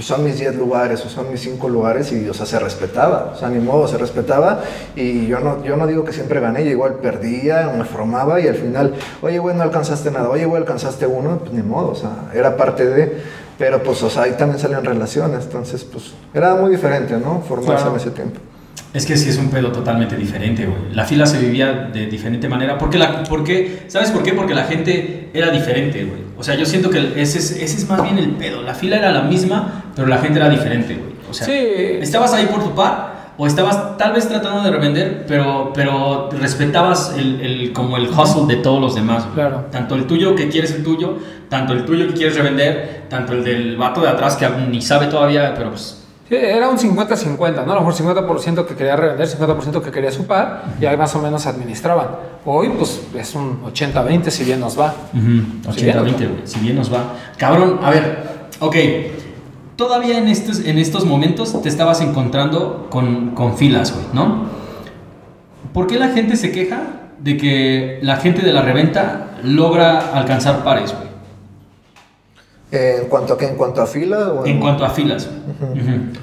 son 0.00 0.24
mis 0.24 0.38
10 0.38 0.54
lugares 0.54 1.04
o 1.04 1.08
son 1.08 1.30
mis 1.30 1.40
5 1.40 1.68
lugares 1.68 2.12
y, 2.12 2.28
o 2.28 2.32
sea, 2.32 2.46
se 2.46 2.58
respetaba. 2.60 3.32
O 3.34 3.36
sea, 3.38 3.48
ni 3.48 3.58
modo, 3.58 3.88
se 3.88 3.98
respetaba. 3.98 4.60
Y 4.94 5.26
yo 5.26 5.40
no, 5.40 5.62
yo 5.64 5.76
no 5.76 5.86
digo 5.86 6.04
que 6.04 6.12
siempre 6.12 6.40
gané, 6.40 6.64
yo 6.64 6.70
igual 6.70 6.94
perdía, 6.94 7.72
me 7.76 7.84
formaba 7.84 8.40
y 8.40 8.46
al 8.46 8.54
final, 8.54 8.94
oye, 9.20 9.38
güey, 9.38 9.56
no 9.56 9.62
alcanzaste 9.62 10.10
nada, 10.10 10.28
oye, 10.30 10.44
güey, 10.46 10.62
alcanzaste 10.62 11.06
uno, 11.06 11.38
pues 11.40 11.52
ni 11.52 11.62
modo, 11.62 11.88
o 11.90 11.94
sea, 11.96 12.10
era 12.32 12.56
parte 12.56 12.86
de. 12.86 13.20
Pero 13.58 13.82
pues, 13.82 14.02
o 14.02 14.08
sea, 14.08 14.22
ahí 14.22 14.32
también 14.38 14.58
salían 14.58 14.84
relaciones, 14.84 15.44
entonces, 15.44 15.84
pues, 15.84 16.12
era 16.32 16.54
muy 16.54 16.70
diferente, 16.70 17.18
¿no? 17.18 17.42
Formarse 17.46 17.74
Claro. 17.82 17.90
en 17.90 17.96
ese 17.96 18.10
tiempo. 18.10 18.40
Es 18.92 19.06
que 19.06 19.16
sí 19.16 19.28
es 19.28 19.38
un 19.38 19.50
pedo 19.50 19.70
totalmente 19.70 20.16
diferente, 20.16 20.66
güey. 20.66 20.92
La 20.94 21.04
fila 21.04 21.24
se 21.24 21.38
vivía 21.38 21.90
de 21.92 22.06
diferente 22.06 22.48
manera. 22.48 22.76
Porque 22.76 22.98
la, 22.98 23.22
porque, 23.24 23.84
¿Sabes 23.86 24.10
por 24.10 24.22
qué? 24.24 24.32
Porque 24.32 24.54
la 24.54 24.64
gente 24.64 25.30
era 25.32 25.50
diferente, 25.50 26.04
güey. 26.04 26.20
O 26.36 26.42
sea, 26.42 26.56
yo 26.56 26.66
siento 26.66 26.90
que 26.90 26.98
ese 27.16 27.38
es, 27.38 27.52
ese 27.52 27.76
es 27.76 27.88
más 27.88 28.02
bien 28.02 28.18
el 28.18 28.30
pedo. 28.30 28.62
La 28.62 28.74
fila 28.74 28.96
era 28.96 29.12
la 29.12 29.22
misma, 29.22 29.84
pero 29.94 30.08
la 30.08 30.18
gente 30.18 30.38
era 30.40 30.48
diferente, 30.48 30.94
güey. 30.94 31.10
O 31.30 31.32
sea, 31.34 31.46
Sí. 31.46 31.52
estabas 32.00 32.32
ahí 32.32 32.46
por 32.46 32.64
tu 32.64 32.74
par 32.74 33.20
o 33.36 33.46
estabas 33.46 33.96
tal 33.96 34.12
vez 34.12 34.26
tratando 34.28 34.62
de 34.62 34.70
revender, 34.70 35.24
pero, 35.28 35.70
pero 35.72 36.28
respetabas 36.32 37.14
el, 37.16 37.40
el- 37.40 37.72
como 37.72 37.96
el 37.96 38.08
hustle 38.08 38.46
de 38.54 38.56
todos 38.60 38.80
los 38.80 38.94
demás. 38.96 39.22
güey. 39.24 39.34
Claro. 39.34 39.66
Tanto 39.70 39.94
el 39.94 40.06
tuyo 40.06 40.34
que 40.34 40.48
quieres 40.48 40.72
el 40.72 40.82
tuyo, 40.82 41.16
tanto 41.48 41.72
el 41.74 41.84
tuyo 41.84 42.08
que 42.08 42.14
quieres 42.14 42.34
revender, 42.36 43.02
tanto 43.08 43.34
el 43.34 43.44
del 43.44 43.76
vato 43.76 44.00
de 44.02 44.08
atrás 44.08 44.36
que 44.36 44.48
ni 44.68 44.82
sabe 44.82 45.06
todavía, 45.06 45.54
pero 45.54 45.70
pues 45.70 45.99
era 46.30 46.68
un 46.68 46.78
50-50, 46.78 47.66
¿no? 47.66 47.72
A 47.72 47.74
lo 47.74 47.80
mejor 47.82 47.94
50% 47.94 48.64
que 48.64 48.76
quería 48.76 48.94
revender, 48.94 49.26
50% 49.26 49.82
que 49.82 49.90
quería 49.90 50.12
supar, 50.12 50.76
y 50.80 50.86
ahí 50.86 50.96
más 50.96 51.14
o 51.16 51.20
menos 51.20 51.46
administraban. 51.46 52.06
Hoy, 52.44 52.70
pues, 52.78 53.02
es 53.14 53.34
un 53.34 53.62
80-20 53.64 54.30
si 54.30 54.44
bien 54.44 54.60
nos 54.60 54.78
va. 54.78 54.94
Si 55.12 55.18
bien 55.18 55.62
80-20, 55.64 55.94
nos 55.94 55.96
va. 55.96 56.12
güey. 56.12 56.28
Si 56.44 56.60
bien 56.60 56.76
nos 56.76 56.92
va. 56.92 57.14
Cabrón, 57.36 57.80
a 57.82 57.90
ver, 57.90 58.22
ok. 58.60 58.76
Todavía 59.74 60.18
en 60.18 60.28
estos, 60.28 60.60
en 60.60 60.78
estos 60.78 61.04
momentos 61.04 61.60
te 61.62 61.68
estabas 61.68 62.00
encontrando 62.00 62.86
con, 62.90 63.30
con 63.30 63.56
filas, 63.56 63.92
güey, 63.92 64.04
¿no? 64.12 64.44
¿Por 65.72 65.86
qué 65.86 65.98
la 65.98 66.08
gente 66.08 66.36
se 66.36 66.52
queja 66.52 66.82
de 67.18 67.36
que 67.36 67.98
la 68.02 68.16
gente 68.16 68.42
de 68.42 68.52
la 68.52 68.62
reventa 68.62 69.38
logra 69.42 70.12
alcanzar 70.12 70.62
pares, 70.62 70.94
güey? 70.94 71.09
¿En 72.72 73.08
cuanto 73.08 73.34
a 73.34 73.38
qué? 73.38 73.46
¿En 73.48 73.56
cuanto 73.56 73.82
a 73.82 73.86
fila? 73.86 74.28
O 74.32 74.46
En 74.46 74.60
cuanto 74.60 74.84
a 74.84 74.90
filas. 74.90 75.28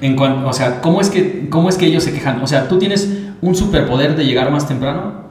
En 0.01 0.15
cuan- 0.15 0.45
o 0.45 0.53
sea, 0.53 0.79
¿cómo 0.81 1.01
es, 1.01 1.09
que, 1.09 1.49
¿cómo 1.49 1.67
es 1.69 1.77
que 1.77 1.85
ellos 1.87 2.03
se 2.03 2.13
quejan? 2.13 2.41
O 2.41 2.47
sea, 2.47 2.67
¿tú 2.69 2.79
tienes 2.79 3.09
un 3.41 3.53
superpoder 3.55 4.15
de 4.15 4.25
llegar 4.25 4.49
más 4.51 4.67
temprano? 4.67 5.26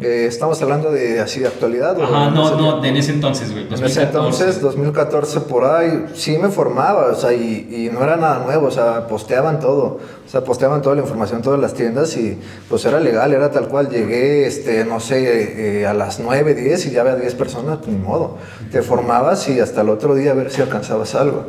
Eh, 0.00 0.26
¿Estamos 0.26 0.60
hablando 0.62 0.90
de 0.90 1.20
así 1.20 1.40
de 1.40 1.48
actualidad? 1.48 1.98
o 1.98 2.04
Ajá, 2.04 2.30
no, 2.30 2.56
no, 2.56 2.80
de 2.80 2.88
en 2.88 2.96
ese 2.96 3.12
entonces, 3.12 3.52
güey. 3.52 3.66
En 3.66 3.74
ese 3.74 3.82
2014. 3.82 4.02
entonces, 4.02 4.60
2014 4.60 5.40
por 5.40 5.64
ahí, 5.64 6.06
sí 6.14 6.38
me 6.38 6.48
formaba, 6.48 7.06
o 7.06 7.14
sea, 7.14 7.32
y, 7.32 7.68
y 7.70 7.90
no 7.92 8.02
era 8.02 8.16
nada 8.16 8.44
nuevo, 8.44 8.68
o 8.68 8.70
sea, 8.70 9.06
posteaban 9.06 9.60
todo, 9.60 9.98
o 10.26 10.28
sea, 10.28 10.42
posteaban 10.42 10.80
toda 10.80 10.94
la 10.94 11.02
información 11.02 11.42
todas 11.42 11.60
las 11.60 11.74
tiendas 11.74 12.16
y 12.16 12.38
pues 12.68 12.84
era 12.84 13.00
legal, 13.00 13.32
era 13.32 13.50
tal 13.50 13.68
cual, 13.68 13.88
llegué, 13.90 14.46
este, 14.46 14.84
no 14.84 15.00
sé, 15.00 15.80
eh, 15.80 15.86
a 15.86 15.92
las 15.92 16.18
9, 16.20 16.54
10 16.54 16.86
y 16.86 16.90
ya 16.92 17.02
había 17.02 17.16
10 17.16 17.34
personas, 17.34 17.78
pues, 17.78 17.88
ni 17.88 17.98
modo, 17.98 18.38
te 18.72 18.82
formabas 18.82 19.48
y 19.48 19.60
hasta 19.60 19.82
el 19.82 19.90
otro 19.90 20.14
día 20.14 20.30
a 20.30 20.34
ver 20.34 20.50
si 20.50 20.62
alcanzabas 20.62 21.14
algo. 21.14 21.44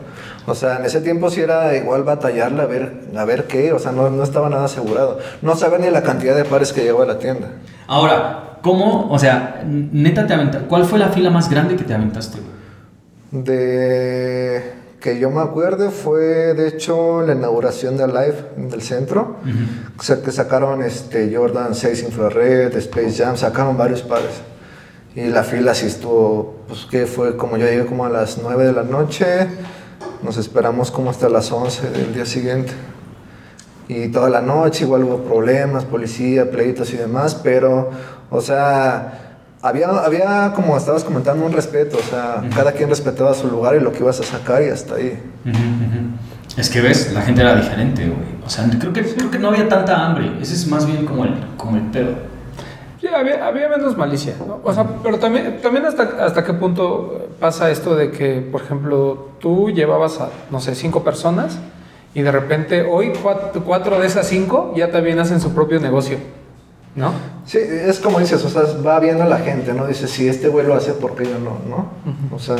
O 0.47 0.55
sea, 0.55 0.77
en 0.77 0.85
ese 0.85 1.01
tiempo 1.01 1.29
sí 1.29 1.41
era 1.41 1.75
igual 1.77 2.03
batallarla 2.03 2.63
a 2.63 2.65
ver, 2.65 2.93
a 3.15 3.25
ver 3.25 3.45
qué, 3.45 3.71
o 3.73 3.79
sea, 3.79 3.91
no, 3.91 4.09
no 4.09 4.23
estaba 4.23 4.49
nada 4.49 4.65
asegurado. 4.65 5.19
No 5.41 5.55
sabía 5.55 5.77
ni 5.77 5.89
la 5.89 6.01
cantidad 6.01 6.35
de 6.35 6.45
pares 6.45 6.73
que 6.73 6.81
llegó 6.83 7.03
a 7.03 7.05
la 7.05 7.19
tienda. 7.19 7.49
Ahora, 7.87 8.40
¿cómo? 8.61 9.09
O 9.11 9.19
sea, 9.19 9.63
neta 9.65 10.27
te 10.27 10.33
aventaste. 10.33 10.67
¿Cuál 10.67 10.85
fue 10.85 10.99
la 10.99 11.09
fila 11.09 11.29
más 11.29 11.49
grande 11.49 11.75
que 11.75 11.83
te 11.83 11.93
aventaste, 11.93 12.39
güey? 12.39 13.43
De 13.43 14.81
que 15.01 15.19
yo 15.19 15.31
me 15.31 15.41
acuerdo 15.41 15.89
fue 15.89 16.53
de 16.53 16.67
hecho 16.67 17.23
la 17.23 17.33
inauguración 17.33 17.97
de 17.97 18.03
Alive 18.03 18.35
del 18.55 18.81
centro, 18.81 19.37
o 19.97 20.03
sea, 20.03 20.21
que 20.21 20.31
sacaron 20.31 20.83
este 20.83 21.35
Jordan 21.35 21.73
6 21.73 22.03
infrared, 22.03 22.75
Space 22.77 23.23
Jam, 23.23 23.35
sacaron 23.35 23.75
varios 23.75 24.03
pares. 24.03 24.41
Y 25.15 25.25
la 25.25 25.43
fila 25.43 25.73
sí 25.73 25.87
estuvo, 25.87 26.63
pues 26.67 26.85
que 26.85 27.05
fue 27.07 27.35
como 27.35 27.57
yo 27.57 27.65
llegué 27.65 27.85
como 27.85 28.05
a 28.05 28.09
las 28.09 28.37
9 28.41 28.63
de 28.63 28.73
la 28.73 28.83
noche, 28.83 29.25
nos 30.21 30.37
esperamos 30.37 30.91
como 30.91 31.09
hasta 31.09 31.27
las 31.29 31.51
11 31.51 31.89
del 31.89 32.13
día 32.13 32.25
siguiente. 32.25 32.71
Y 33.91 34.07
toda 34.07 34.29
la 34.29 34.41
noche 34.41 34.85
igual 34.85 35.03
hubo 35.03 35.17
problemas, 35.17 35.83
policía, 35.83 36.49
pleitos 36.49 36.93
y 36.93 36.95
demás, 36.95 37.35
pero, 37.35 37.89
o 38.29 38.39
sea, 38.39 39.39
había, 39.61 39.89
había 39.89 40.53
como 40.55 40.77
estabas 40.77 41.03
comentando, 41.03 41.45
un 41.45 41.51
respeto, 41.51 41.97
o 41.97 42.09
sea, 42.09 42.41
cada 42.55 42.71
quien 42.71 42.87
respetaba 42.87 43.33
su 43.33 43.49
lugar 43.49 43.75
y 43.75 43.81
lo 43.81 43.91
que 43.91 43.99
ibas 43.99 44.17
a 44.21 44.23
sacar 44.23 44.63
y 44.63 44.69
hasta 44.69 44.95
ahí. 44.95 45.21
Ujú, 45.43 45.57
ujú. 45.57 46.57
Es 46.57 46.69
que 46.69 46.79
ves, 46.79 47.11
la 47.11 47.21
gente 47.21 47.41
era 47.41 47.53
diferente, 47.53 48.05
güey. 48.05 48.29
O 48.45 48.49
sea, 48.49 48.65
creo 48.79 48.93
que, 48.93 49.03
creo 49.03 49.29
que 49.29 49.39
no 49.39 49.49
había 49.49 49.67
tanta 49.67 50.05
hambre. 50.05 50.37
Ese 50.41 50.53
es 50.53 50.67
más 50.67 50.85
bien 50.85 51.05
como 51.05 51.25
el, 51.25 51.33
como 51.57 51.75
el 51.75 51.83
pedo. 51.87 52.13
Sí, 53.01 53.07
había, 53.07 53.45
había 53.45 53.67
menos 53.67 53.97
malicia, 53.97 54.35
¿no? 54.47 54.61
O 54.63 54.73
sea, 54.73 54.85
pero 55.03 55.19
también, 55.19 55.59
también 55.61 55.85
hasta, 55.85 56.25
hasta 56.25 56.45
qué 56.45 56.53
punto 56.53 57.27
pasa 57.41 57.69
esto 57.69 57.93
de 57.93 58.09
que, 58.11 58.39
por 58.39 58.61
ejemplo, 58.61 59.31
tú 59.41 59.69
llevabas 59.69 60.21
a, 60.21 60.29
no 60.49 60.61
sé, 60.61 60.75
cinco 60.75 61.03
personas 61.03 61.59
y 62.13 62.21
de 62.21 62.31
repente 62.31 62.81
hoy 62.83 63.13
cuatro, 63.21 63.63
cuatro 63.63 63.99
de 63.99 64.07
esas 64.07 64.27
cinco 64.27 64.73
ya 64.75 64.91
también 64.91 65.19
hacen 65.19 65.39
su 65.39 65.53
propio 65.53 65.79
negocio, 65.79 66.17
¿no? 66.95 67.13
Sí, 67.45 67.57
es 67.59 67.99
como 67.99 68.19
dices, 68.19 68.43
o 68.43 68.49
sea, 68.49 68.63
va 68.85 68.99
viendo 68.99 69.25
la 69.25 69.39
gente, 69.39 69.73
¿no? 69.73 69.87
Dice, 69.87 70.07
si 70.07 70.27
este 70.27 70.47
güey 70.47 70.65
lo 70.65 70.75
hace, 70.75 70.93
¿por 70.93 71.15
qué 71.15 71.25
yo 71.25 71.39
no? 71.39 71.57
¿no? 71.67 71.89
O 72.35 72.39
sea, 72.39 72.57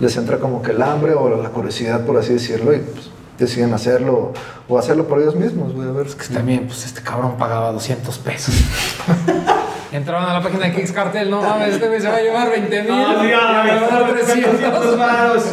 les 0.00 0.16
entra 0.16 0.38
como 0.38 0.62
que 0.62 0.72
el 0.72 0.82
hambre 0.82 1.14
o 1.14 1.42
la 1.42 1.50
curiosidad, 1.50 2.04
por 2.04 2.16
así 2.18 2.34
decirlo, 2.34 2.74
y 2.74 2.78
pues 2.78 3.10
deciden 3.38 3.72
hacerlo 3.74 4.32
o 4.68 4.78
hacerlo 4.78 5.06
por 5.06 5.20
ellos 5.20 5.36
mismos, 5.36 5.74
güey, 5.74 5.88
a 5.88 5.92
ver. 5.92 6.06
Que 6.06 6.34
también, 6.34 6.66
pues 6.66 6.84
este 6.84 7.02
cabrón 7.02 7.36
pagaba 7.36 7.72
200 7.72 8.18
pesos. 8.18 8.54
Entraban 9.92 10.28
a 10.28 10.34
la 10.34 10.42
página 10.42 10.66
de 10.66 10.74
Kicks 10.74 10.92
Cartel, 10.92 11.30
no 11.30 11.40
mames, 11.40 11.74
este 11.74 11.88
güey 11.88 12.00
se 12.00 12.08
va 12.08 12.16
a 12.16 12.20
llevar 12.20 12.50
20 12.50 12.82
mil, 12.82 12.90
No, 12.90 13.22
me 13.22 13.32
va 13.32 13.62
a 13.62 13.66
dar 13.66 14.06
no, 14.06 14.12
300 14.12 14.98
varos. 14.98 15.44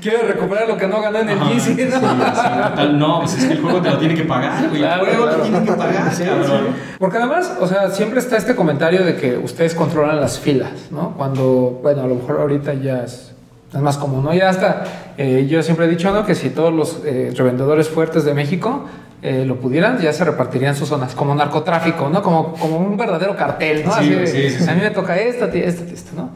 Quiere 0.00 0.22
recuperar 0.22 0.66
lo 0.68 0.76
que 0.76 0.86
no 0.86 1.00
ganó 1.02 1.18
en 1.18 1.28
el 1.28 1.38
Ajá, 1.38 1.50
Yeezy, 1.50 1.74
¿no? 1.74 2.00
sí, 2.00 2.00
total. 2.00 2.98
No, 2.98 3.20
pues 3.20 3.38
es 3.38 3.44
que 3.44 3.52
el 3.52 3.60
juego 3.60 3.82
te 3.82 3.90
lo 3.90 3.98
tiene 3.98 4.14
que 4.14 4.24
pagar, 4.24 4.68
güey. 4.68 4.80
Claro, 4.80 5.04
el 5.06 5.08
juego 5.16 5.24
claro. 5.26 5.42
te 5.42 5.48
tiene 5.50 5.66
que 5.66 5.72
pagar, 5.72 6.12
Sí, 6.14 6.24
cabrón. 6.24 6.66
Porque 6.98 7.16
además, 7.18 7.56
o 7.60 7.66
sea, 7.66 7.90
siempre 7.90 8.20
está 8.20 8.36
este 8.36 8.54
comentario 8.56 9.04
de 9.04 9.16
que 9.16 9.36
ustedes 9.36 9.74
controlan 9.74 10.20
las 10.20 10.38
filas, 10.38 10.70
¿no? 10.90 11.14
Cuando, 11.16 11.80
bueno, 11.82 12.02
a 12.02 12.06
lo 12.06 12.14
mejor 12.14 12.40
ahorita 12.40 12.74
ya 12.74 13.04
es, 13.04 13.32
es 13.74 13.80
más 13.80 13.98
común, 13.98 14.24
¿no? 14.24 14.32
Ya 14.32 14.48
hasta, 14.48 14.84
eh, 15.18 15.46
yo 15.48 15.62
siempre 15.62 15.86
he 15.86 15.88
dicho, 15.88 16.10
¿no? 16.12 16.24
Que 16.24 16.34
si 16.34 16.50
todos 16.50 16.72
los 16.72 17.02
eh, 17.04 17.32
revendedores 17.36 17.88
fuertes 17.88 18.24
de 18.24 18.34
México 18.34 18.86
eh, 19.22 19.44
lo 19.46 19.56
pudieran, 19.56 19.98
ya 19.98 20.12
se 20.14 20.24
repartirían 20.24 20.74
sus 20.74 20.88
zonas, 20.88 21.14
como 21.14 21.34
narcotráfico, 21.34 22.08
¿no? 22.08 22.22
Como, 22.22 22.54
como 22.54 22.78
un 22.78 22.96
verdadero 22.96 23.36
cartel, 23.36 23.84
¿no? 23.84 23.92
Sí, 23.92 24.14
Así 24.14 24.26
sí, 24.26 24.50
sí. 24.64 24.70
A 24.70 24.74
mí 24.74 24.80
me 24.80 24.90
toca 24.90 25.16
esta, 25.16 25.44
esta, 25.46 25.84
esta, 25.84 26.12
¿no? 26.16 26.30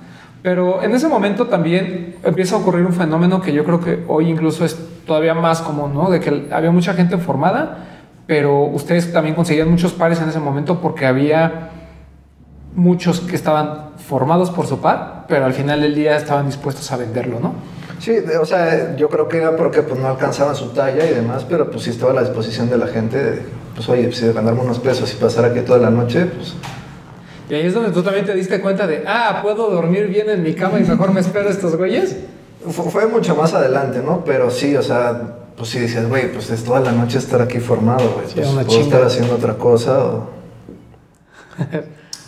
Pero 0.44 0.82
en 0.82 0.94
ese 0.94 1.08
momento 1.08 1.46
también 1.46 2.16
empieza 2.22 2.56
a 2.56 2.58
ocurrir 2.58 2.84
un 2.84 2.92
fenómeno 2.92 3.40
que 3.40 3.50
yo 3.54 3.64
creo 3.64 3.80
que 3.80 4.04
hoy 4.08 4.28
incluso 4.28 4.66
es 4.66 4.76
todavía 5.06 5.32
más 5.32 5.62
común, 5.62 5.94
¿no? 5.94 6.10
De 6.10 6.20
que 6.20 6.48
había 6.52 6.70
mucha 6.70 6.92
gente 6.92 7.16
formada, 7.16 7.78
pero 8.26 8.64
ustedes 8.64 9.10
también 9.10 9.34
conseguían 9.34 9.70
muchos 9.70 9.94
pares 9.94 10.20
en 10.20 10.28
ese 10.28 10.40
momento 10.40 10.82
porque 10.82 11.06
había 11.06 11.70
muchos 12.74 13.20
que 13.20 13.36
estaban 13.36 13.92
formados 13.96 14.50
por 14.50 14.66
su 14.66 14.82
par, 14.82 15.24
pero 15.28 15.46
al 15.46 15.54
final 15.54 15.80
del 15.80 15.94
día 15.94 16.14
estaban 16.14 16.44
dispuestos 16.44 16.92
a 16.92 16.98
venderlo, 16.98 17.40
¿no? 17.40 17.54
Sí, 17.98 18.12
o 18.38 18.44
sea, 18.44 18.96
yo 18.96 19.08
creo 19.08 19.26
que 19.28 19.38
era 19.38 19.56
porque 19.56 19.80
pues 19.80 19.98
no 19.98 20.08
alcanzaban 20.08 20.54
su 20.54 20.74
talla 20.74 21.06
y 21.06 21.14
demás, 21.14 21.46
pero 21.48 21.70
pues 21.70 21.84
sí 21.84 21.90
estaba 21.90 22.12
a 22.12 22.16
la 22.16 22.20
disposición 22.20 22.68
de 22.68 22.76
la 22.76 22.88
gente, 22.88 23.16
de, 23.16 23.42
pues 23.74 23.88
oye, 23.88 24.04
pues, 24.04 24.18
si 24.18 24.30
ganarme 24.30 24.60
unos 24.60 24.78
pesos 24.78 25.10
y 25.10 25.16
pasar 25.16 25.46
aquí 25.46 25.60
toda 25.60 25.78
la 25.78 25.88
noche, 25.88 26.26
pues 26.26 26.54
Y 27.50 27.54
ahí 27.54 27.66
es 27.66 27.74
donde 27.74 27.90
tú 27.90 28.02
también 28.02 28.24
te 28.24 28.34
diste 28.34 28.60
cuenta 28.60 28.86
de, 28.86 29.04
ah, 29.06 29.40
puedo 29.42 29.70
dormir 29.70 30.06
bien 30.08 30.30
en 30.30 30.42
mi 30.42 30.54
cama 30.54 30.78
y 30.80 30.84
mejor 30.84 31.12
me 31.12 31.20
espero 31.20 31.48
a 31.48 31.52
estos 31.52 31.76
güeyes. 31.76 32.16
Fu- 32.70 32.88
Fue 32.90 33.06
mucho 33.06 33.36
más 33.36 33.52
adelante, 33.52 34.00
¿no? 34.04 34.24
Pero 34.24 34.50
sí, 34.50 34.74
o 34.76 34.82
sea, 34.82 35.20
pues 35.56 35.68
sí 35.68 35.78
decías, 35.78 36.08
güey, 36.08 36.32
pues 36.32 36.50
es 36.50 36.64
toda 36.64 36.80
la 36.80 36.92
noche 36.92 37.18
estar 37.18 37.42
aquí 37.42 37.58
formado, 37.58 38.08
güey. 38.14 38.26
Sí, 38.26 38.34
pues, 38.36 38.48
una 38.48 38.62
puedo 38.62 38.70
chinga. 38.80 38.84
estar 38.96 39.02
haciendo 39.04 39.34
otra 39.34 39.54
cosa 39.54 39.98
o... 40.04 40.30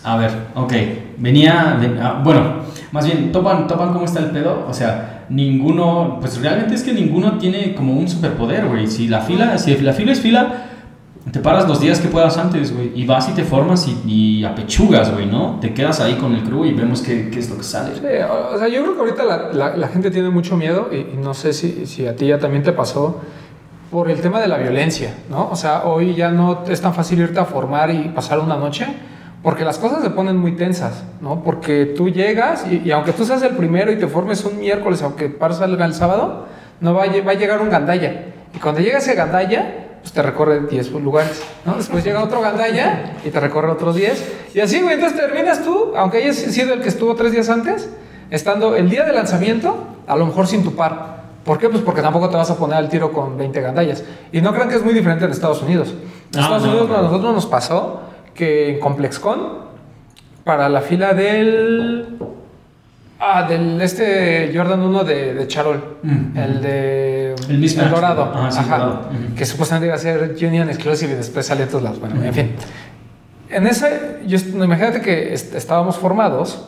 A 0.05 0.17
ver, 0.19 0.31
ok. 0.55 0.73
Venía. 1.19 1.77
ven- 1.81 1.99
ah, 2.01 2.21
bueno, 2.23 2.61
más 2.93 3.07
bien, 3.07 3.33
topan, 3.33 3.67
topan 3.67 3.93
cómo 3.93 4.05
está 4.05 4.21
el 4.21 4.31
pedo. 4.31 4.64
O 4.69 4.73
sea, 4.75 5.25
ninguno. 5.31 6.19
Pues 6.21 6.41
realmente 6.41 6.75
es 6.75 6.83
que 6.85 6.93
ninguno 6.93 7.39
tiene 7.39 7.75
como 7.75 7.95
un 7.95 8.09
superpoder, 8.09 8.67
güey. 8.67 8.87
Si 8.87 9.09
la 9.09 9.21
fila, 9.23 9.59
si 9.59 9.77
la 9.79 9.93
fila 9.93 10.12
es 10.12 10.21
fila, 10.21 10.66
te 11.33 11.41
paras 11.41 11.66
los 11.68 11.81
días 11.81 11.99
que 12.01 12.09
puedas 12.09 12.39
antes, 12.39 12.74
güey. 12.74 12.93
Y 12.95 13.05
vas 13.05 13.29
y 13.29 13.33
te 13.33 13.43
formas 13.45 13.87
y, 13.89 14.01
y 14.11 14.45
apechugas, 14.45 15.12
güey, 15.12 15.27
¿no? 15.27 15.59
Te 15.61 15.74
quedas 15.74 16.01
ahí 16.01 16.14
con 16.14 16.35
el 16.35 16.43
crew 16.43 16.64
y 16.64 16.72
vemos 16.72 17.03
qué, 17.03 17.29
es 17.37 17.51
lo 17.51 17.57
que 17.59 17.64
sale. 17.64 17.95
Sí, 17.95 18.01
o 18.01 18.59
sea, 18.59 18.68
yo 18.68 18.83
creo 18.83 18.95
que 18.95 19.01
ahorita 19.01 19.53
la, 19.53 19.89
gente 19.89 20.11
tiene 20.11 20.31
mucho 20.31 20.57
miedo 20.57 20.89
y, 20.93 21.16
no 21.16 21.35
sé 21.35 21.53
si, 21.53 22.07
a 22.07 22.14
ti 22.14 22.29
ya 22.29 22.39
también 22.39 22.62
te 22.62 22.72
pasó 22.72 23.20
por 23.91 24.11
el 24.11 24.20
tema 24.20 24.41
de 24.41 24.49
la 24.49 24.57
violencia, 24.59 25.14
¿no? 25.31 25.49
O 25.51 25.57
sea, 25.57 25.85
hoy 25.85 26.14
ya 26.14 26.31
no 26.31 26.64
es 26.68 26.81
tan 26.81 26.95
fácil 26.95 27.20
irte 27.20 27.39
a 27.41 27.45
formar 27.45 27.91
y 27.91 28.09
pasar 28.14 28.39
una 28.39 28.57
noche 28.57 28.87
porque 29.43 29.64
las 29.64 29.79
cosas 29.79 30.03
se 30.03 30.11
ponen 30.11 30.37
muy 30.37 30.53
tensas, 30.53 31.05
¿no? 31.20 31.43
Porque 31.45 31.87
tú 31.97 32.09
llegas 32.09 32.66
y, 32.70 32.91
aunque 32.91 33.12
tú 33.12 33.24
seas 33.24 33.43
el 33.43 33.57
primero 33.57 33.93
y 33.93 33.97
te 33.97 34.07
formes 34.09 34.45
un 34.45 34.59
miércoles, 34.59 35.03
aunque 35.03 35.29
pares 35.29 35.59
salga 35.59 35.85
el 35.85 35.95
sábado, 35.95 36.47
no 36.81 36.95
va 36.95 37.05
a, 37.05 37.07
lle- 37.07 37.24
va 37.27 37.33
a 37.33 37.35
llegar 37.35 37.61
un 37.61 37.70
gandalla. 37.70 38.24
Y 38.55 38.59
cuando 38.59 38.81
llega 38.81 38.99
ese 38.99 39.14
gandalla, 39.14 39.86
pues 40.07 40.12
te 40.14 40.22
recorre 40.22 40.61
10 40.61 40.92
lugares, 40.92 41.42
¿no? 41.64 41.74
Después 41.74 42.04
llega 42.04 42.22
otro 42.22 42.40
gandalla 42.40 43.14
y 43.24 43.30
te 43.30 43.40
recorre 43.40 43.72
otros 43.72 43.96
10. 43.96 44.50
Y 44.54 44.61
así, 44.61 44.80
güey, 44.80 44.94
entonces 44.94 45.18
terminas 45.18 45.64
tú, 45.64 45.94
aunque 45.96 46.18
hayas 46.18 46.36
sido 46.36 46.74
el 46.74 46.80
que 46.80 46.88
estuvo 46.88 47.16
tres 47.16 47.32
días 47.32 47.48
antes, 47.48 47.88
estando 48.30 48.76
el 48.76 48.88
día 48.88 49.02
de 49.04 49.12
lanzamiento, 49.12 49.76
a 50.07 50.14
lo 50.14 50.26
mejor 50.26 50.46
sin 50.46 50.62
tu 50.62 50.76
par. 50.76 51.24
¿Por 51.44 51.59
qué? 51.59 51.68
Pues 51.68 51.82
porque 51.82 52.02
tampoco 52.02 52.28
te 52.30 52.36
vas 52.36 52.48
a 52.52 52.57
poner 52.57 52.76
al 52.76 52.88
tiro 52.88 53.11
con 53.11 53.36
20 53.36 53.61
gandallas. 53.61 54.04
Y 54.30 54.40
no 54.42 54.52
crean 54.52 54.68
que 54.68 54.76
es 54.76 54.84
muy 54.84 54.94
diferente 54.94 55.24
en 55.24 55.32
Estados 55.32 55.61
Unidos. 55.62 55.88
En 56.32 56.38
Ah, 56.38 56.42
Estados 56.42 56.62
no, 56.62 56.68
Unidos 56.70 56.88
no. 56.88 56.96
a 56.98 57.02
nosotros 57.02 57.34
nos 57.34 57.46
pasó 57.46 58.00
que 58.32 58.74
en 58.74 58.78
ComplexCon, 58.78 59.66
para 60.44 60.68
la 60.68 60.82
fila 60.82 61.14
del... 61.14 62.16
Ah, 63.19 63.47
del 63.49 63.81
este 63.81 64.53
Jordan 64.55 64.81
1 64.83 65.05
de, 65.05 65.35
de 65.35 65.47
Charol. 65.49 65.99
Mm, 66.03 66.37
el 66.39 66.61
de... 66.62 67.35
El 67.49 67.59
mismatch. 67.59 67.89
dorado. 67.91 68.31
Ah, 68.35 68.51
sí, 68.51 68.59
Ajá. 68.61 68.79
dorado. 68.79 69.01
Que 69.37 69.45
supuestamente 69.47 69.87
iba 69.87 69.95
a 69.95 69.99
ser 69.99 70.37
Union 70.43 70.69
Exclusive 70.69 71.12
y 71.12 71.17
después 71.17 71.47
sale 71.47 71.67
todos 71.67 71.83
las... 71.83 71.99
Bueno, 71.99 72.23
en 72.23 72.35
fin. 72.35 72.53
En 73.49 73.67
ese, 73.67 74.21
yo, 74.27 74.39
imagínate 74.62 75.01
que 75.01 75.33
est- 75.33 75.55
estábamos 75.55 75.97
formados 75.97 76.67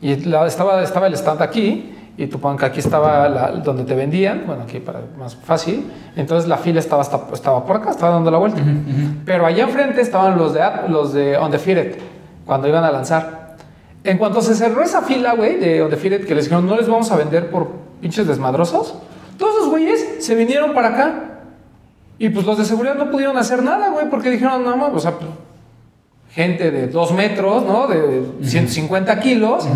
y 0.00 0.16
la- 0.26 0.46
estaba, 0.46 0.82
estaba 0.82 1.06
el 1.06 1.14
stand 1.14 1.40
aquí 1.40 1.94
y 2.18 2.26
tu 2.26 2.40
que 2.56 2.64
aquí 2.66 2.80
estaba 2.80 3.28
la- 3.28 3.52
donde 3.52 3.84
te 3.84 3.94
vendían, 3.94 4.42
bueno, 4.46 4.62
aquí 4.64 4.80
para 4.80 5.00
más 5.18 5.36
fácil, 5.36 5.90
entonces 6.16 6.48
la 6.48 6.56
fila 6.58 6.80
estaba, 6.80 7.02
hasta- 7.02 7.20
estaba 7.32 7.64
por 7.64 7.76
acá, 7.76 7.90
estaba 7.90 8.12
dando 8.12 8.30
la 8.30 8.38
vuelta. 8.38 8.60
Pero 9.24 9.46
allá 9.46 9.64
enfrente 9.64 10.00
estaban 10.00 10.36
los 10.36 10.52
de, 10.52 10.60
los 10.88 11.12
de 11.12 11.38
Undefeated, 11.38 11.96
cuando 12.44 12.68
iban 12.68 12.84
a 12.84 12.90
lanzar. 12.90 13.45
En 14.06 14.18
cuanto 14.18 14.40
se 14.40 14.54
cerró 14.54 14.82
esa 14.82 15.02
fila, 15.02 15.34
güey, 15.34 15.58
de 15.58 15.82
Undefeated, 15.82 16.26
que 16.26 16.34
les 16.34 16.44
dijeron, 16.44 16.66
no 16.66 16.76
les 16.76 16.88
vamos 16.88 17.10
a 17.10 17.16
vender 17.16 17.50
por 17.50 17.68
pinches 18.00 18.26
desmadrosos, 18.26 18.94
todos 19.36 19.56
esos 19.56 19.68
güeyes 19.68 20.16
se 20.20 20.34
vinieron 20.34 20.74
para 20.74 20.88
acá. 20.88 21.22
Y 22.18 22.30
pues 22.30 22.46
los 22.46 22.56
de 22.56 22.64
seguridad 22.64 22.94
no 22.94 23.10
pudieron 23.10 23.36
hacer 23.36 23.62
nada, 23.62 23.90
güey, 23.90 24.08
porque 24.08 24.30
dijeron, 24.30 24.64
no, 24.64 24.76
no, 24.76 24.86
o 24.86 24.98
sea, 24.98 25.18
pues, 25.18 25.30
gente 26.36 26.70
de 26.70 26.86
dos 26.88 27.12
metros, 27.12 27.64
¿no? 27.64 27.86
De 27.86 28.22
150 28.42 29.20
kilos. 29.20 29.66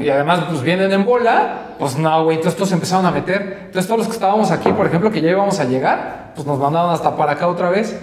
Y 0.00 0.08
además, 0.08 0.40
pues 0.48 0.60
vienen 0.62 0.92
en 0.92 1.04
bola. 1.04 1.76
Pues 1.78 1.96
no, 1.96 2.24
güey. 2.24 2.38
Entonces 2.38 2.56
todos 2.56 2.72
empezaron 2.72 3.06
a 3.06 3.12
meter. 3.12 3.66
Entonces 3.66 3.86
todos 3.86 3.98
los 3.98 4.06
que 4.08 4.14
estábamos 4.14 4.50
aquí, 4.50 4.72
por 4.72 4.86
ejemplo, 4.86 5.12
que 5.12 5.20
ya 5.20 5.30
íbamos 5.30 5.60
a 5.60 5.64
llegar, 5.64 6.32
pues 6.34 6.44
nos 6.44 6.58
mandaban 6.58 6.92
hasta 6.92 7.16
para 7.16 7.32
acá 7.32 7.46
otra 7.46 7.70
vez. 7.70 7.96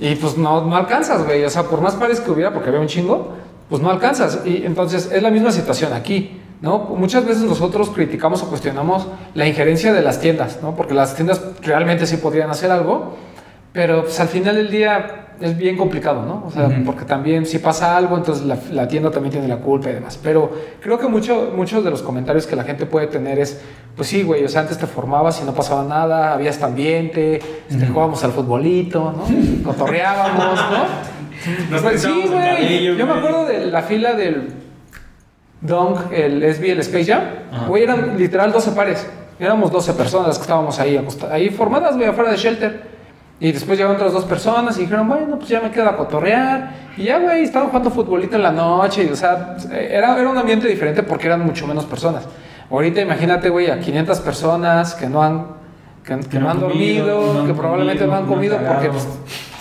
Y 0.00 0.14
pues 0.14 0.38
no, 0.38 0.64
no 0.64 0.76
alcanzas, 0.76 1.26
güey. 1.26 1.44
O 1.44 1.50
sea, 1.50 1.64
por 1.64 1.82
más 1.82 1.94
pares 1.94 2.20
que 2.20 2.30
hubiera, 2.30 2.54
porque 2.54 2.70
había 2.70 2.80
un 2.80 2.86
chingo, 2.86 3.34
pues 3.68 3.82
no 3.82 3.90
alcanzas. 3.90 4.40
Y 4.44 4.64
entonces 4.64 5.10
es 5.12 5.22
la 5.22 5.30
misma 5.30 5.50
situación 5.52 5.92
aquí, 5.92 6.40
¿no? 6.60 6.78
Muchas 6.78 7.24
veces 7.24 7.42
nosotros 7.44 7.90
criticamos 7.90 8.42
o 8.42 8.48
cuestionamos 8.48 9.06
la 9.34 9.46
injerencia 9.46 9.92
de 9.92 10.02
las 10.02 10.20
tiendas, 10.20 10.58
¿no? 10.62 10.74
Porque 10.74 10.94
las 10.94 11.14
tiendas 11.14 11.40
realmente 11.62 12.06
sí 12.06 12.16
podrían 12.16 12.50
hacer 12.50 12.70
algo, 12.70 13.14
pero 13.72 14.02
pues 14.02 14.18
al 14.20 14.28
final 14.28 14.56
del 14.56 14.70
día 14.70 15.24
es 15.40 15.56
bien 15.56 15.76
complicado, 15.76 16.22
¿no? 16.26 16.42
O 16.46 16.50
sea, 16.50 16.66
Ujú. 16.66 16.82
porque 16.84 17.04
también 17.04 17.46
si 17.46 17.58
pasa 17.60 17.96
algo, 17.96 18.16
entonces 18.16 18.44
la, 18.44 18.58
la 18.72 18.88
tienda 18.88 19.12
también 19.12 19.30
tiene 19.30 19.46
la 19.46 19.58
culpa 19.58 19.88
y 19.88 19.92
demás. 19.92 20.18
Pero 20.20 20.50
creo 20.80 20.98
que 20.98 21.06
mucho, 21.06 21.52
muchos 21.54 21.84
de 21.84 21.90
los 21.90 22.02
comentarios 22.02 22.44
que 22.44 22.56
la 22.56 22.64
gente 22.64 22.86
puede 22.86 23.06
tener 23.06 23.38
es, 23.38 23.60
pues 23.94 24.08
sí, 24.08 24.24
güey, 24.24 24.44
o 24.44 24.48
sea, 24.48 24.62
antes 24.62 24.78
te 24.78 24.86
formabas 24.88 25.40
y 25.40 25.44
no 25.44 25.52
pasaba 25.54 25.84
nada, 25.84 26.32
había 26.34 26.50
este 26.50 26.64
ambiente, 26.64 27.40
este, 27.70 27.86
jugábamos 27.86 28.24
al 28.24 28.32
futbolito, 28.32 29.12
¿no? 29.16 29.62
Cotorreábamos, 29.64 30.58
¿no? 30.58 31.17
Pues 31.70 32.02
sí, 32.02 32.24
güey. 32.26 32.32
cabello, 32.32 32.94
Yo 32.94 33.06
me 33.06 33.12
acuerdo 33.12 33.46
de 33.46 33.66
la 33.66 33.82
fila 33.82 34.14
del 34.14 34.48
Dunk, 35.60 36.12
el 36.12 36.42
SB, 36.42 36.72
el 36.72 36.80
Space 36.80 37.06
Jam. 37.06 37.22
Ajá. 37.52 37.66
Güey, 37.66 37.82
eran 37.84 38.18
literal 38.18 38.52
12 38.52 38.72
pares. 38.72 39.06
Éramos 39.38 39.70
12 39.70 39.92
personas 39.94 40.28
las 40.28 40.38
que 40.38 40.42
estábamos 40.42 40.78
ahí, 40.80 41.00
ahí 41.30 41.50
formadas, 41.50 41.96
güey, 41.96 42.08
afuera 42.08 42.30
de 42.30 42.36
shelter. 42.36 42.98
Y 43.40 43.52
después 43.52 43.78
llegaron 43.78 43.96
otras 43.96 44.12
dos 44.12 44.24
personas 44.24 44.76
y 44.78 44.80
dijeron, 44.82 45.08
bueno, 45.08 45.36
pues 45.38 45.48
ya 45.48 45.60
me 45.60 45.70
queda 45.70 45.90
a 45.90 45.96
cotorrear. 45.96 46.72
Y 46.96 47.04
ya, 47.04 47.18
güey, 47.20 47.44
estaban 47.44 47.68
jugando 47.68 47.90
futbolito 47.90 48.34
en 48.34 48.42
la 48.42 48.50
noche. 48.50 49.04
Y, 49.04 49.10
o 49.10 49.16
sea, 49.16 49.56
era, 49.70 50.18
era 50.18 50.28
un 50.28 50.36
ambiente 50.36 50.66
diferente 50.66 51.04
porque 51.04 51.28
eran 51.28 51.46
mucho 51.46 51.64
menos 51.66 51.84
personas. 51.84 52.24
Ahorita 52.68 53.00
imagínate, 53.00 53.48
güey, 53.48 53.70
a 53.70 53.78
500 53.78 54.20
personas 54.20 54.94
que 54.94 55.08
no 55.08 55.22
han, 55.22 55.46
que, 56.04 56.18
que 56.28 56.38
no 56.40 56.50
han 56.50 56.58
dormido, 56.60 57.32
no 57.32 57.40
han 57.40 57.46
que 57.46 57.54
probablemente 57.54 58.06
no 58.06 58.14
han 58.14 58.26
comido, 58.26 58.56
comido 58.56 58.60
no 58.60 58.66
han 58.66 58.74
porque 58.74 58.90
pues, 58.90 59.06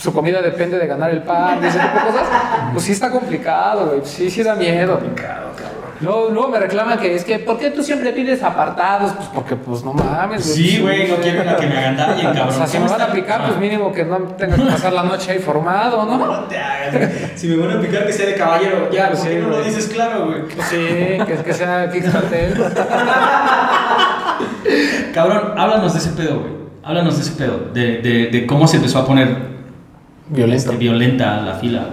su 0.07 0.13
comida 0.13 0.41
depende 0.41 0.79
de 0.79 0.87
ganar 0.87 1.09
el 1.09 1.21
pan 1.21 1.59
y 1.61 1.67
ese 1.67 1.79
tipo 1.79 1.95
de 1.97 2.05
cosas. 2.11 2.27
Pues 2.71 2.85
sí 2.85 2.93
está 2.93 3.11
complicado, 3.11 3.87
güey. 3.87 3.99
Sí, 4.05 4.29
sí 4.29 4.41
da 4.41 4.55
miedo. 4.55 4.97
Luego, 5.99 6.29
luego 6.29 6.47
me 6.47 6.59
reclaman 6.59 6.97
que 6.97 7.13
es 7.13 7.25
que, 7.25 7.39
¿por 7.39 7.57
qué 7.59 7.71
tú 7.71 7.83
siempre 7.83 8.13
pides 8.13 8.41
apartados? 8.41 9.11
Pues 9.13 9.27
porque, 9.33 9.55
pues 9.57 9.83
no 9.83 9.91
mames, 9.91 10.45
Sí, 10.45 10.79
güey, 10.79 11.09
no 11.09 11.15
quieren 11.17 11.49
a 11.49 11.57
que 11.57 11.65
me 11.67 11.91
O 11.91 12.33
cabrón. 12.33 12.53
sea, 12.53 12.67
si 12.67 12.79
me 12.79 12.87
van 12.87 13.01
a 13.01 13.07
picar, 13.11 13.47
pues 13.47 13.57
mínimo 13.57 13.91
que 13.91 14.05
no 14.05 14.17
tenga 14.37 14.55
que 14.55 14.61
pasar 14.61 14.93
la 14.93 15.03
noche 15.03 15.31
ahí 15.33 15.39
formado, 15.39 16.05
¿no? 16.05 16.17
No 16.17 16.39
te 16.45 16.57
hagas, 16.57 16.93
güey. 16.93 17.09
Si 17.35 17.47
me 17.47 17.67
van 17.67 17.77
a 17.77 17.81
picar, 17.81 18.05
que 18.05 18.13
sea 18.13 18.27
de 18.27 18.35
caballero. 18.35 18.89
Ya, 18.91 19.07
Pues 19.09 19.19
¿por 19.19 19.27
sí, 19.29 19.35
no 19.41 19.47
lo 19.49 19.55
güey. 19.55 19.65
dices 19.67 19.87
claro, 19.93 20.25
güey? 20.27 20.41
Sí, 20.69 21.17
que, 21.25 21.43
que 21.43 21.53
sea 21.53 21.89
Kix 21.91 22.09
Cartel. 22.11 22.63
Cabrón, 25.13 25.53
háblanos 25.57 25.91
de 25.93 25.99
ese 25.99 26.09
pedo, 26.11 26.39
güey. 26.39 26.51
Háblanos 26.83 27.17
de 27.17 27.23
ese 27.23 27.31
pedo. 27.31 27.57
De, 27.73 27.97
de, 28.01 28.27
de 28.27 28.45
cómo 28.47 28.67
se 28.67 28.77
empezó 28.77 28.99
a 28.99 29.05
poner 29.05 29.56
Violento. 30.29 30.71
este, 30.71 30.77
violenta 30.77 31.41
la 31.41 31.55
fila. 31.55 31.89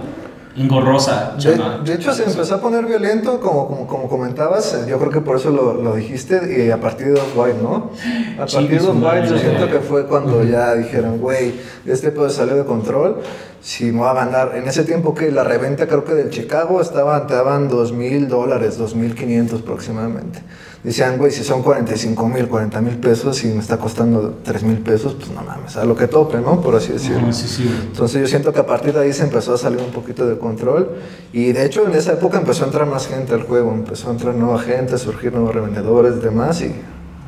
Engorrosa, 0.57 1.35
De, 1.37 1.59
de 1.83 1.93
hecho, 1.95 2.13
se 2.13 2.23
empezó 2.23 2.55
a 2.55 2.61
poner 2.61 2.85
violento, 2.85 3.41
como, 3.41 3.67
como, 3.67 3.87
como 3.87 4.07
comentabas, 4.07 4.73
eh, 4.73 4.85
yo 4.89 4.97
creo 4.99 5.11
que 5.11 5.19
por 5.19 5.35
eso 5.35 5.49
lo, 5.49 5.73
lo 5.73 5.95
dijiste, 5.95 6.65
y 6.65 6.71
a 6.71 6.79
partir 6.79 7.07
de 7.07 7.19
Off-White, 7.19 7.57
¿no? 7.61 7.91
A 8.35 8.45
partir 8.45 8.69
de 8.69 8.79
su 8.79 8.91
Off-White 8.91 9.27
yo 9.27 9.37
siento 9.37 9.67
que 9.69 9.79
fue 9.79 10.05
cuando 10.05 10.45
ya 10.45 10.73
dijeron, 10.75 11.17
güey, 11.19 11.55
este 11.85 12.09
pedo 12.09 12.29
salió 12.29 12.55
de 12.55 12.63
control, 12.63 13.17
si 13.65 13.91
me 13.91 14.01
va 14.01 14.11
a 14.11 14.13
ganar. 14.13 14.55
En 14.55 14.67
ese 14.67 14.83
tiempo 14.83 15.15
que 15.15 15.31
la 15.31 15.43
reventa 15.43 15.87
creo 15.87 16.05
que 16.05 16.13
del 16.13 16.29
Chicago 16.29 16.81
estaban, 16.81 17.25
te 17.25 17.33
daban 17.33 17.67
dos 17.67 17.93
mil 17.93 18.27
dólares, 18.27 18.77
dos 18.77 18.93
mil 18.93 19.15
quinientos 19.15 19.61
aproximadamente. 19.61 20.43
Decían, 20.83 21.17
güey, 21.17 21.31
si 21.31 21.43
son 21.43 21.63
45 21.63 22.29
mil, 22.29 22.47
40 22.47 22.79
mil 22.81 22.97
pesos 22.97 23.43
y 23.43 23.47
me 23.47 23.61
está 23.61 23.77
costando 23.77 24.37
3 24.43 24.61
mil 24.61 24.77
pesos, 24.77 25.15
pues 25.15 25.31
no 25.31 25.41
mames, 25.41 25.77
a 25.77 25.83
lo 25.83 25.95
que 25.95 26.05
tope, 26.05 26.37
¿no? 26.37 26.61
Por 26.61 26.75
así 26.75 26.91
decirlo. 26.93 27.33
Sí, 27.33 27.47
sí. 27.47 27.67
Entonces 27.87 28.21
yo 28.21 28.27
siento 28.27 28.53
que 28.53 28.59
a 28.59 28.67
partir 28.67 28.93
de 28.93 28.99
ahí 28.99 29.13
se 29.13 29.23
empezó 29.23 29.55
a 29.55 29.57
salir 29.57 29.79
un 29.79 29.91
poquito 29.91 30.27
de 30.27 30.37
control 30.37 30.97
y 31.33 31.51
de 31.51 31.65
hecho 31.65 31.87
en 31.87 31.95
esa 31.95 32.13
época 32.13 32.37
empezó 32.37 32.65
a 32.65 32.67
entrar 32.67 32.85
más 32.85 33.07
gente 33.07 33.33
al 33.33 33.41
juego, 33.41 33.71
empezó 33.71 34.09
a 34.09 34.11
entrar 34.11 34.35
nueva 34.35 34.59
gente, 34.59 34.93
a 34.93 34.97
surgir 34.99 35.33
nuevos 35.33 35.55
revendedores 35.55 36.17
y 36.17 36.19
demás 36.19 36.61
y 36.61 36.71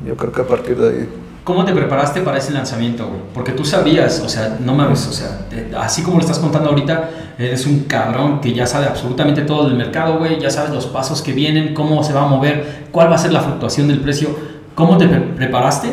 yo 0.06 0.16
creo 0.16 0.30
que 0.30 0.42
a 0.42 0.46
partir 0.46 0.78
de 0.78 0.88
ahí... 0.88 1.08
¿Cómo 1.48 1.64
te 1.64 1.72
preparaste 1.72 2.20
para 2.20 2.36
ese 2.36 2.52
lanzamiento, 2.52 3.06
güey? 3.08 3.20
Porque 3.32 3.52
tú 3.52 3.64
sabías, 3.64 4.20
o 4.20 4.28
sea, 4.28 4.58
no 4.60 4.74
mames, 4.74 5.06
o 5.06 5.12
sea, 5.14 5.46
así 5.80 6.02
como 6.02 6.16
lo 6.18 6.20
estás 6.20 6.38
contando 6.40 6.68
ahorita, 6.68 7.08
eres 7.38 7.64
un 7.64 7.84
cabrón 7.84 8.42
que 8.42 8.52
ya 8.52 8.66
sabe 8.66 8.84
absolutamente 8.84 9.40
todo 9.40 9.66
del 9.66 9.78
mercado, 9.78 10.18
güey, 10.18 10.38
ya 10.38 10.50
sabes 10.50 10.72
los 10.72 10.84
pasos 10.88 11.22
que 11.22 11.32
vienen, 11.32 11.72
cómo 11.72 12.04
se 12.04 12.12
va 12.12 12.24
a 12.24 12.26
mover, 12.26 12.88
cuál 12.92 13.10
va 13.10 13.14
a 13.14 13.18
ser 13.18 13.32
la 13.32 13.40
fluctuación 13.40 13.88
del 13.88 14.00
precio. 14.02 14.28
¿Cómo 14.74 14.98
te 14.98 15.08
pre- 15.08 15.20
preparaste 15.20 15.88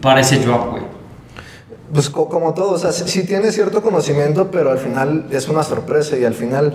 para 0.00 0.18
ese 0.22 0.38
drop, 0.40 0.72
güey? 0.72 0.82
Pues 1.92 2.10
co- 2.10 2.28
como 2.28 2.52
todo, 2.52 2.72
o 2.72 2.78
sea, 2.78 2.90
sí, 2.90 3.04
sí 3.06 3.24
tiene 3.24 3.52
cierto 3.52 3.82
conocimiento, 3.82 4.50
pero 4.50 4.72
al 4.72 4.78
final 4.78 5.26
es 5.30 5.46
una 5.48 5.62
sorpresa 5.62 6.16
y 6.18 6.24
al 6.24 6.34
final 6.34 6.74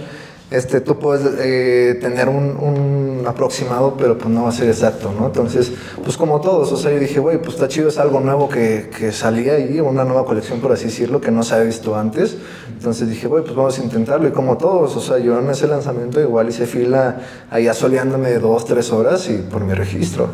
este, 0.51 0.81
tú 0.81 0.99
puedes 0.99 1.25
eh, 1.39 1.97
tener 2.01 2.27
un, 2.27 2.57
un 2.57 3.23
aproximado, 3.25 3.95
pero 3.97 4.17
pues 4.17 4.29
no 4.29 4.43
va 4.43 4.49
a 4.49 4.51
ser 4.51 4.67
exacto, 4.67 5.13
¿no? 5.17 5.27
Entonces, 5.27 5.71
pues 6.03 6.17
como 6.17 6.41
todos, 6.41 6.69
o 6.73 6.77
sea, 6.77 6.91
yo 6.91 6.99
dije, 6.99 7.21
güey, 7.21 7.37
pues 7.37 7.55
está 7.55 7.69
chido, 7.69 7.87
es 7.87 7.97
algo 7.97 8.19
nuevo 8.19 8.49
que, 8.49 8.89
que 8.97 9.13
salía 9.13 9.53
ahí, 9.53 9.79
una 9.79 10.03
nueva 10.03 10.25
colección, 10.25 10.59
por 10.59 10.73
así 10.73 10.85
decirlo, 10.85 11.21
que 11.21 11.31
no 11.31 11.41
se 11.43 11.55
había 11.55 11.67
visto 11.67 11.95
antes. 11.95 12.35
Entonces 12.67 13.07
dije, 13.07 13.27
güey, 13.27 13.43
pues 13.43 13.55
vamos 13.55 13.79
a 13.79 13.81
intentarlo. 13.81 14.27
Y 14.27 14.31
como 14.31 14.57
todos, 14.57 14.93
o 14.97 14.99
sea, 14.99 15.19
yo 15.19 15.39
en 15.39 15.49
ese 15.49 15.67
lanzamiento 15.67 16.19
igual 16.19 16.49
hice 16.49 16.65
fila 16.65 17.21
ahí 17.49 17.69
asoleándome 17.69 18.33
dos, 18.33 18.65
tres 18.65 18.91
horas 18.91 19.29
y 19.29 19.37
por 19.37 19.63
mi 19.63 19.73
registro. 19.73 20.31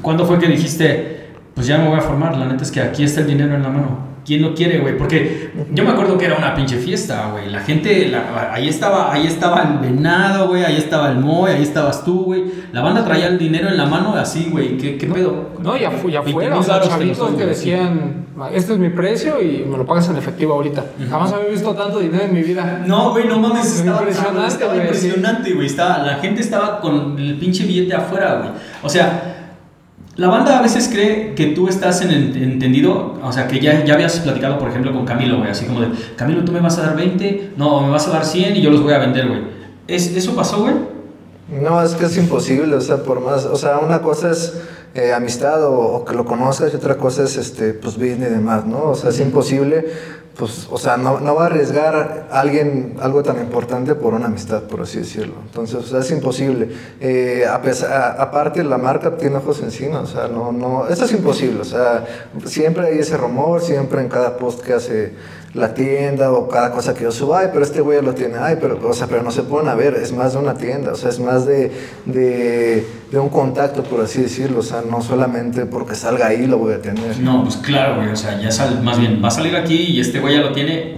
¿Cuándo 0.00 0.24
fue 0.26 0.38
que 0.38 0.46
dijiste, 0.46 1.30
pues 1.54 1.66
ya 1.66 1.78
me 1.78 1.88
voy 1.88 1.98
a 1.98 2.02
formar? 2.02 2.36
La 2.36 2.46
neta 2.46 2.62
es 2.62 2.70
que 2.70 2.80
aquí 2.80 3.02
está 3.02 3.22
el 3.22 3.26
dinero 3.26 3.54
en 3.56 3.62
la 3.62 3.70
mano. 3.70 4.13
¿Quién 4.24 4.40
lo 4.42 4.54
quiere, 4.54 4.78
güey? 4.78 4.96
Porque 4.96 5.50
yo 5.72 5.84
me 5.84 5.90
acuerdo 5.90 6.16
que 6.16 6.24
era 6.24 6.36
una 6.38 6.54
pinche 6.54 6.78
fiesta, 6.78 7.28
güey. 7.32 7.50
La 7.50 7.60
gente, 7.60 8.08
la- 8.08 8.52
ahí 8.54 8.68
estaba, 8.68 9.12
ahí 9.12 9.26
estaba 9.26 9.62
el 9.62 9.78
venado, 9.78 10.48
güey. 10.48 10.64
Ahí 10.64 10.76
estaba 10.76 11.10
el 11.10 11.18
Moy, 11.18 11.50
ahí 11.52 11.62
estabas 11.62 12.04
tú, 12.04 12.24
güey. 12.24 12.44
La 12.72 12.80
banda 12.80 13.04
traía 13.04 13.26
el 13.26 13.38
dinero 13.38 13.68
en 13.68 13.76
la 13.76 13.84
mano 13.86 14.14
así, 14.16 14.48
güey. 14.50 14.78
¿Qué, 14.78 14.96
qué 14.96 15.06
pedo? 15.06 15.50
No, 15.62 15.76
ya, 15.76 15.90
fu- 15.90 16.08
ya 16.08 16.20
20,000 16.20 16.32
fuera, 16.32 16.56
los 16.56 16.88
chavitos 16.88 17.28
que 17.30 17.34
güey. 17.34 17.46
decían, 17.48 18.24
este 18.52 18.72
es 18.72 18.78
mi 18.78 18.88
precio 18.88 19.42
y 19.42 19.64
me 19.68 19.76
lo 19.76 19.84
pagas 19.84 20.08
en 20.08 20.16
efectivo 20.16 20.54
ahorita. 20.54 20.84
Jamás 21.10 21.32
había 21.32 21.50
visto 21.50 21.74
tanto 21.74 21.98
dinero 21.98 22.24
en 22.24 22.32
mi 22.34 22.42
vida. 22.42 22.82
No, 22.86 23.10
güey, 23.10 23.26
no 23.28 23.38
mames, 23.38 23.66
Es 23.66 23.80
estaba 23.80 23.98
impresionante, 24.00 24.48
estaba 24.48 24.72
güey, 24.72 24.84
impresionante, 24.86 25.52
güey. 25.52 25.66
Estaba, 25.66 25.98
la 25.98 26.14
gente 26.16 26.40
estaba 26.40 26.80
con 26.80 27.18
el 27.18 27.36
pinche 27.38 27.64
billete 27.64 27.94
afuera, 27.94 28.36
güey. 28.38 28.50
O 28.82 28.88
sea, 28.88 29.33
La 30.16 30.28
banda 30.28 30.58
a 30.58 30.62
veces 30.62 30.88
cree 30.92 31.34
que 31.34 31.46
tú 31.46 31.66
estás 31.66 32.00
en 32.02 32.12
entendido, 32.12 33.18
o 33.20 33.32
sea, 33.32 33.48
que 33.48 33.58
ya, 33.58 33.84
ya 33.84 33.94
habías 33.94 34.20
platicado, 34.20 34.58
por 34.58 34.68
ejemplo, 34.68 34.92
con 34.92 35.04
Camilo, 35.04 35.38
güey, 35.38 35.50
así 35.50 35.66
como 35.66 35.80
de, 35.80 35.88
Camilo, 36.14 36.44
tú 36.44 36.52
me 36.52 36.60
vas 36.60 36.78
a 36.78 36.82
dar 36.82 36.96
20, 36.96 37.54
no, 37.56 37.80
me 37.80 37.90
vas 37.90 38.06
a 38.06 38.12
dar 38.12 38.24
100 38.24 38.56
y 38.56 38.62
yo 38.62 38.70
los 38.70 38.82
voy 38.82 38.92
a 38.92 38.98
vender, 38.98 39.26
güey. 39.26 39.40
¿Es, 39.88 40.06
¿Eso 40.16 40.36
pasó, 40.36 40.60
güey? 40.60 40.74
No, 41.60 41.82
es 41.82 41.94
que 41.94 42.06
es 42.06 42.16
imposible, 42.16 42.76
o 42.76 42.80
sea, 42.80 42.98
por 42.98 43.20
más, 43.20 43.44
o 43.44 43.56
sea, 43.56 43.78
una 43.78 44.02
cosa 44.02 44.30
es 44.30 44.54
eh, 44.94 45.12
amistad 45.12 45.64
o, 45.64 45.80
o 45.80 46.04
que 46.04 46.14
lo 46.14 46.24
conozcas 46.24 46.72
y 46.72 46.76
otra 46.76 46.96
cosa 46.96 47.24
es, 47.24 47.36
este, 47.36 47.74
pues, 47.74 47.96
business 47.96 48.30
y 48.30 48.34
demás, 48.34 48.64
¿no? 48.66 48.84
O 48.84 48.94
sea, 48.94 49.10
es 49.10 49.18
imposible, 49.18 49.84
pues, 50.36 50.66
o 50.70 50.78
sea, 50.78 50.96
no, 50.96 51.34
va 51.34 51.44
a 51.44 51.46
arriesgar 51.46 52.28
alguien 52.30 52.96
algo 53.00 53.22
tan 53.22 53.38
importante 53.38 53.94
por 53.94 54.14
una 54.14 54.26
amistad, 54.26 54.64
por 54.64 54.80
así 54.80 54.98
decirlo. 54.98 55.34
Entonces, 55.46 55.76
o 55.76 55.82
sea, 55.82 56.00
es 56.00 56.10
imposible. 56.10 56.70
Eh, 57.00 57.44
a 57.48 57.62
pesar, 57.62 58.16
aparte, 58.18 58.64
la 58.64 58.78
marca 58.78 59.16
tiene 59.16 59.36
ojos 59.36 59.60
encima, 59.62 60.00
o 60.00 60.06
sea, 60.06 60.26
no, 60.26 60.50
no, 60.50 60.88
eso 60.88 61.04
es 61.04 61.12
imposible, 61.12 61.60
o 61.60 61.64
sea, 61.64 62.04
siempre 62.46 62.88
hay 62.88 62.98
ese 62.98 63.16
rumor, 63.16 63.60
siempre 63.60 64.00
en 64.00 64.08
cada 64.08 64.36
post 64.36 64.60
que 64.60 64.72
hace 64.72 65.12
la 65.54 65.72
tienda 65.72 66.32
o 66.32 66.48
cada 66.48 66.72
cosa 66.72 66.94
que 66.94 67.04
yo 67.04 67.12
subo, 67.12 67.36
ay, 67.36 67.48
pero 67.52 67.64
este 67.64 67.80
güey 67.80 68.02
lo 68.02 68.12
tiene, 68.12 68.38
ay, 68.38 68.56
pero, 68.60 68.78
o 68.86 68.92
sea, 68.92 69.06
pero 69.06 69.22
no 69.22 69.30
se 69.30 69.44
pueden 69.44 69.68
a 69.68 69.74
ver, 69.74 69.94
es 69.94 70.12
más 70.12 70.32
de 70.32 70.40
una 70.40 70.54
tienda, 70.54 70.92
o 70.92 70.96
sea, 70.96 71.10
es 71.10 71.20
más 71.20 71.46
de, 71.46 71.70
de, 72.06 72.84
un 73.18 73.28
contacto, 73.28 73.84
por 73.84 74.00
así 74.00 74.22
decirlo, 74.22 74.58
o 74.58 74.62
sea, 74.62 74.82
no 74.88 75.00
solamente 75.00 75.66
porque 75.66 75.94
salga 75.94 76.26
ahí 76.26 76.48
lo 76.48 76.58
voy 76.58 76.74
a 76.74 76.82
tener. 76.82 77.18
No, 77.20 77.44
pues 77.44 77.56
claro, 77.58 77.96
güey, 77.96 78.08
o 78.08 78.16
sea, 78.16 78.40
ya 78.40 78.50
sal, 78.50 78.82
más 78.82 78.98
bien, 78.98 79.20
va 79.22 79.28
a 79.28 79.30
salir 79.30 79.54
aquí 79.56 79.76
y 79.76 80.00
este 80.00 80.18
güey 80.18 80.34
ya 80.34 80.40
lo 80.40 80.52
tiene, 80.52 80.96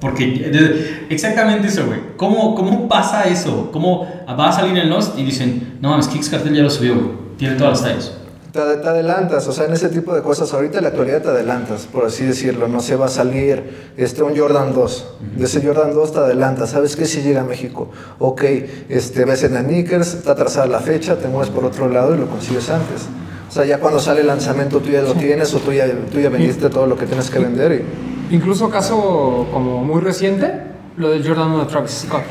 porque 0.00 1.04
exactamente 1.10 1.66
eso, 1.66 1.86
güey. 1.86 1.98
¿Cómo, 2.16 2.54
¿Cómo 2.54 2.86
pasa 2.86 3.24
eso? 3.24 3.70
¿Cómo 3.72 4.06
va 4.28 4.48
a 4.48 4.52
salir 4.52 4.78
en 4.78 4.88
Lost 4.88 5.18
y 5.18 5.24
dicen, 5.24 5.78
no 5.80 5.90
mames, 5.90 6.06
Kix 6.06 6.28
Cartel 6.28 6.54
ya 6.54 6.62
lo 6.62 6.70
subió, 6.70 6.94
güey, 6.94 7.10
tiene 7.36 7.56
todas 7.56 7.82
las 7.82 7.90
tallas? 7.90 8.25
Te, 8.56 8.76
te 8.78 8.88
adelantas, 8.88 9.46
o 9.46 9.52
sea, 9.52 9.66
en 9.66 9.74
ese 9.74 9.88
tipo 9.88 10.14
de 10.14 10.22
cosas, 10.22 10.52
ahorita 10.52 10.78
en 10.78 10.84
la 10.84 10.88
actualidad 10.88 11.22
te 11.22 11.28
adelantas, 11.28 11.86
por 11.86 12.06
así 12.06 12.24
decirlo, 12.24 12.66
no 12.66 12.80
se 12.80 12.96
va 12.96 13.06
a 13.06 13.08
salir 13.08 13.92
este, 13.96 14.22
un 14.22 14.36
Jordan 14.36 14.74
2, 14.74 15.06
de 15.36 15.44
ese 15.44 15.64
Jordan 15.64 15.94
2 15.94 16.12
te 16.12 16.18
adelantas, 16.18 16.70
¿sabes 16.70 16.96
qué? 16.96 17.04
Si 17.04 17.22
llega 17.22 17.42
a 17.42 17.44
México, 17.44 17.90
ok, 18.18 18.42
este, 18.88 19.24
ves 19.24 19.44
en 19.44 19.54
la 19.54 19.62
Knickers, 19.62 20.14
está 20.14 20.34
trazada 20.34 20.66
la 20.66 20.80
fecha, 20.80 21.16
te 21.16 21.28
mueves 21.28 21.50
por 21.50 21.64
otro 21.64 21.88
lado 21.88 22.14
y 22.14 22.18
lo 22.18 22.26
consigues 22.28 22.68
antes. 22.70 23.02
O 23.48 23.52
sea, 23.52 23.64
ya 23.64 23.78
cuando 23.78 24.00
sale 24.00 24.22
el 24.22 24.26
lanzamiento 24.26 24.80
tú 24.80 24.90
ya 24.90 25.02
lo 25.02 25.14
tienes 25.14 25.54
o 25.54 25.58
tú 25.58 25.72
ya, 25.72 25.86
tú 26.10 26.18
ya 26.18 26.28
vendiste 26.28 26.68
todo 26.68 26.86
lo 26.86 26.96
que 26.96 27.06
tienes 27.06 27.30
que 27.30 27.38
vender 27.38 27.72
y... 27.72 28.34
Incluso 28.34 28.68
caso 28.70 29.46
como 29.52 29.84
muy 29.84 30.00
reciente, 30.00 30.52
lo 30.96 31.10
del 31.10 31.26
Jordan 31.26 31.52
1 31.52 31.58
de 31.60 31.66
Travis 31.66 32.06
Scott. 32.06 32.24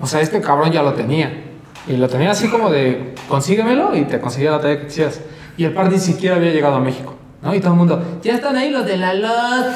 O 0.00 0.06
sea, 0.06 0.20
este 0.20 0.40
cabrón 0.40 0.70
ya 0.70 0.82
lo 0.82 0.94
tenía. 0.94 1.44
Y 1.88 1.96
lo 1.96 2.08
tenía 2.08 2.30
así 2.30 2.48
como 2.48 2.70
de, 2.70 3.14
consíguemelo 3.28 3.96
y 3.96 4.04
te 4.04 4.20
conseguía 4.20 4.52
la 4.52 4.60
talla 4.60 4.80
que 4.80 4.86
quisieras. 4.86 5.20
Y 5.58 5.64
el 5.64 5.74
par 5.74 5.90
ni 5.90 5.98
siquiera 5.98 6.36
había 6.36 6.52
llegado 6.52 6.76
a 6.76 6.80
México. 6.80 7.14
¿no? 7.42 7.54
Y 7.54 7.60
todo 7.60 7.72
el 7.72 7.78
mundo, 7.78 8.02
ya 8.22 8.34
están 8.34 8.56
ahí 8.56 8.70
los 8.70 8.86
de 8.86 8.96
la 8.96 9.12
LOT. 9.12 9.66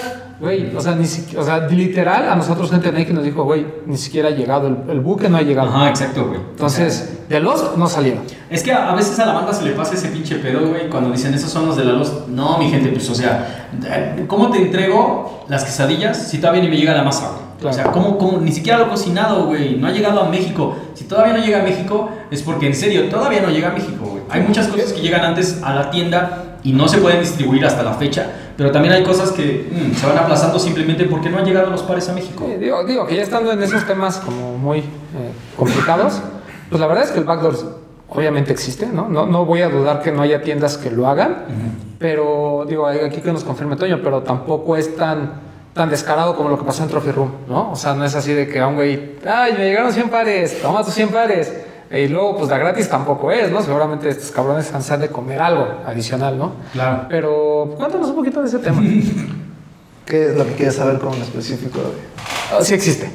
Güey, 0.41 0.75
o 0.75 0.81
sea, 0.81 0.97
ni 0.97 1.05
o 1.05 1.45
sea, 1.45 1.69
literal, 1.69 2.29
a 2.29 2.35
nosotros 2.35 2.71
gente 2.71 2.91
de 2.91 2.99
Nike 2.99 3.13
nos 3.13 3.23
dijo, 3.23 3.45
güey, 3.45 3.65
ni 3.87 3.97
siquiera 3.97 4.29
ha 4.29 4.33
llegado, 4.33 4.67
el, 4.67 4.77
el 4.91 5.01
buque 5.01 5.29
no 5.29 5.37
ha 5.37 5.43
llegado. 5.43 5.69
Ajá, 5.69 5.89
exacto, 5.89 6.27
güey. 6.27 6.41
Entonces, 6.51 7.21
de 7.29 7.39
los 7.39 7.77
no 7.77 7.87
salieron. 7.87 8.23
Es 8.51 8.63
que 8.63 8.73
a, 8.73 8.93
veces 8.95 9.19
a 9.21 9.27
la 9.27 9.35
banda 9.35 9.53
se 9.53 9.65
le 9.65 9.73
pasa 9.73 9.95
ese 9.95 10.09
pinche 10.09 10.37
pedo, 10.37 10.69
güey, 10.69 10.89
cuando 10.89 11.11
dicen 11.11 11.35
esos 11.35 11.51
son 11.51 11.67
los 11.67 11.77
de 11.77 11.85
la 11.85 11.93
luz. 11.93 12.13
No, 12.29 12.59
mi 12.59 12.69
gente, 12.71 12.89
pues, 12.91 13.09
o 13.11 13.15
sea, 13.15 13.69
¿cómo 14.27 14.51
te 14.51 14.59
entrego 14.59 15.45
las 15.49 15.65
quesadillas 15.65 16.29
si 16.29 16.39
todavía 16.39 16.63
ni 16.63 16.69
me 16.69 16.77
llega 16.77 16.95
la 16.95 17.03
masa, 17.05 17.29
güey? 17.29 17.43
O 17.65 17.73
sea. 17.73 17.85
¿cómo, 17.93 18.19
cómo? 18.19 18.39
Ni 18.39 18.53
siquiera 18.53 18.79
lo 18.79 18.87
he 18.87 18.89
cocinado, 18.89 19.47
güey. 19.47 19.77
No 19.77 19.87
ha 19.87 19.93
llegado 19.93 20.23
a 20.23 20.29
México. 20.29 20.77
Si 20.95 21.05
todavía 21.05 21.35
no 21.35 21.45
llega 21.45 21.61
a 21.61 21.63
México, 21.63 22.11
es 22.31 22.43
porque 22.43 22.67
en 22.67 22.75
serio, 22.75 23.09
todavía 23.09 23.41
no 23.41 23.51
llega 23.51 23.69
a 23.69 23.73
México. 23.73 24.12
Hay 24.33 24.41
muchas 24.41 24.69
cosas 24.69 24.93
que 24.93 25.01
llegan 25.01 25.23
antes 25.23 25.63
a 25.63 25.75
la 25.75 25.91
tienda 25.91 26.57
y 26.65 26.73
no 26.73 26.89
se 26.89 26.99
pueden 26.99 27.21
distribuir 27.21 27.65
hasta 27.67 27.83
la 27.83 27.93
fecha. 27.93 28.27
Pero 28.57 28.71
también 28.71 28.95
hay 28.95 29.03
cosas 29.03 29.31
que 29.33 29.69
mm, 29.71 29.95
se 29.95 30.07
van 30.07 30.19
aplazando 30.19 30.59
simplemente 30.59 31.05
porque 31.05 31.29
no 31.29 31.39
han 31.39 31.45
llegado 31.45 31.71
los 31.71 31.83
pares 31.83 32.09
a 32.09 32.13
México. 32.13 32.47
Sí, 32.49 32.57
digo, 32.59 32.85
digo 32.85 33.07
que 33.07 33.17
ya 33.17 33.23
estando 33.23 33.53
en 33.53 33.63
esos 33.63 33.87
temas 33.87 34.19
como 34.19 34.57
muy 34.57 34.79
eh, 34.79 34.83
complicados, 35.57 36.21
pues 36.71 36.81
la 36.81 36.87
verdad 36.87 37.05
es 37.05 37.11
que 37.11 37.19
el 37.19 37.25
backdoor 37.25 37.83
obviamente 38.09 38.53
existe, 38.53 38.87
¿no? 38.87 39.09
¿no? 39.09 39.27
No 39.27 39.45
voy 39.45 39.63
a 39.63 39.69
dudar 39.69 40.03
que 40.03 40.13
no 40.13 40.23
haya 40.23 40.43
tiendas 40.43 40.77
que 40.77 40.91
lo 40.91 41.07
hagan, 41.07 41.45
pero 41.99 42.67
digo, 42.69 42.87
aquí 42.87 43.21
que 43.21 43.33
nos 43.33 43.45
confirme 43.45 43.77
Toño, 43.77 44.01
pero 44.03 44.23
tampoco 44.23 44.77
es 44.77 44.97
tan, 44.97 45.41
tan 45.73 45.89
descarado 45.89 46.37
como 46.37 46.51
lo 46.51 46.59
que 46.59 46.65
pasó 46.65 46.83
en 46.83 46.91
Trophy 46.91 47.11
Room, 47.11 47.31
¿no? 47.49 47.73
O 47.73 47.77
sea, 47.77 47.95
no 47.95 48.05
es 48.05 48.15
así 48.15 48.33
de 48.35 48.49
que 48.49 48.61
a 48.61 48.67
un 48.67 48.75
güey, 48.75 49.17
ay, 49.27 49.55
me 49.55 49.65
llegaron 49.65 49.93
100 49.93 50.11
pares, 50.11 50.61
toma 50.61 50.85
tus 50.85 50.95
100 50.95 51.09
pares. 51.09 51.53
Y 51.93 52.09
luego, 52.09 52.39
pues 52.39 52.49
la 52.49 52.57
gratis 52.57 52.89
tampoco 52.89 53.31
es, 53.31 53.51
¿no? 53.51 53.63
Seguramente 53.63 54.09
estos 54.09 54.31
cabrones 54.31 54.73
han 54.73 55.01
de 55.01 55.09
comer 55.09 55.43
algo 55.43 55.67
adicional, 55.85 56.39
¿no? 56.39 56.53
Claro. 56.73 57.07
Pero 57.11 57.75
cuéntanos 57.77 58.09
un 58.09 58.17
poquito 58.17 58.41
de 58.41 58.49
ese 58.49 58.59
tema. 58.61 58.83
¿Qué 60.07 60.31
es 60.31 60.37
lo 60.37 60.47
que 60.47 60.53
quieres 60.53 60.75
saber 60.75 60.99
con 60.99 61.13
específico? 61.21 61.81
Ah, 62.51 62.63
sí 62.63 62.73
existe. 62.73 63.11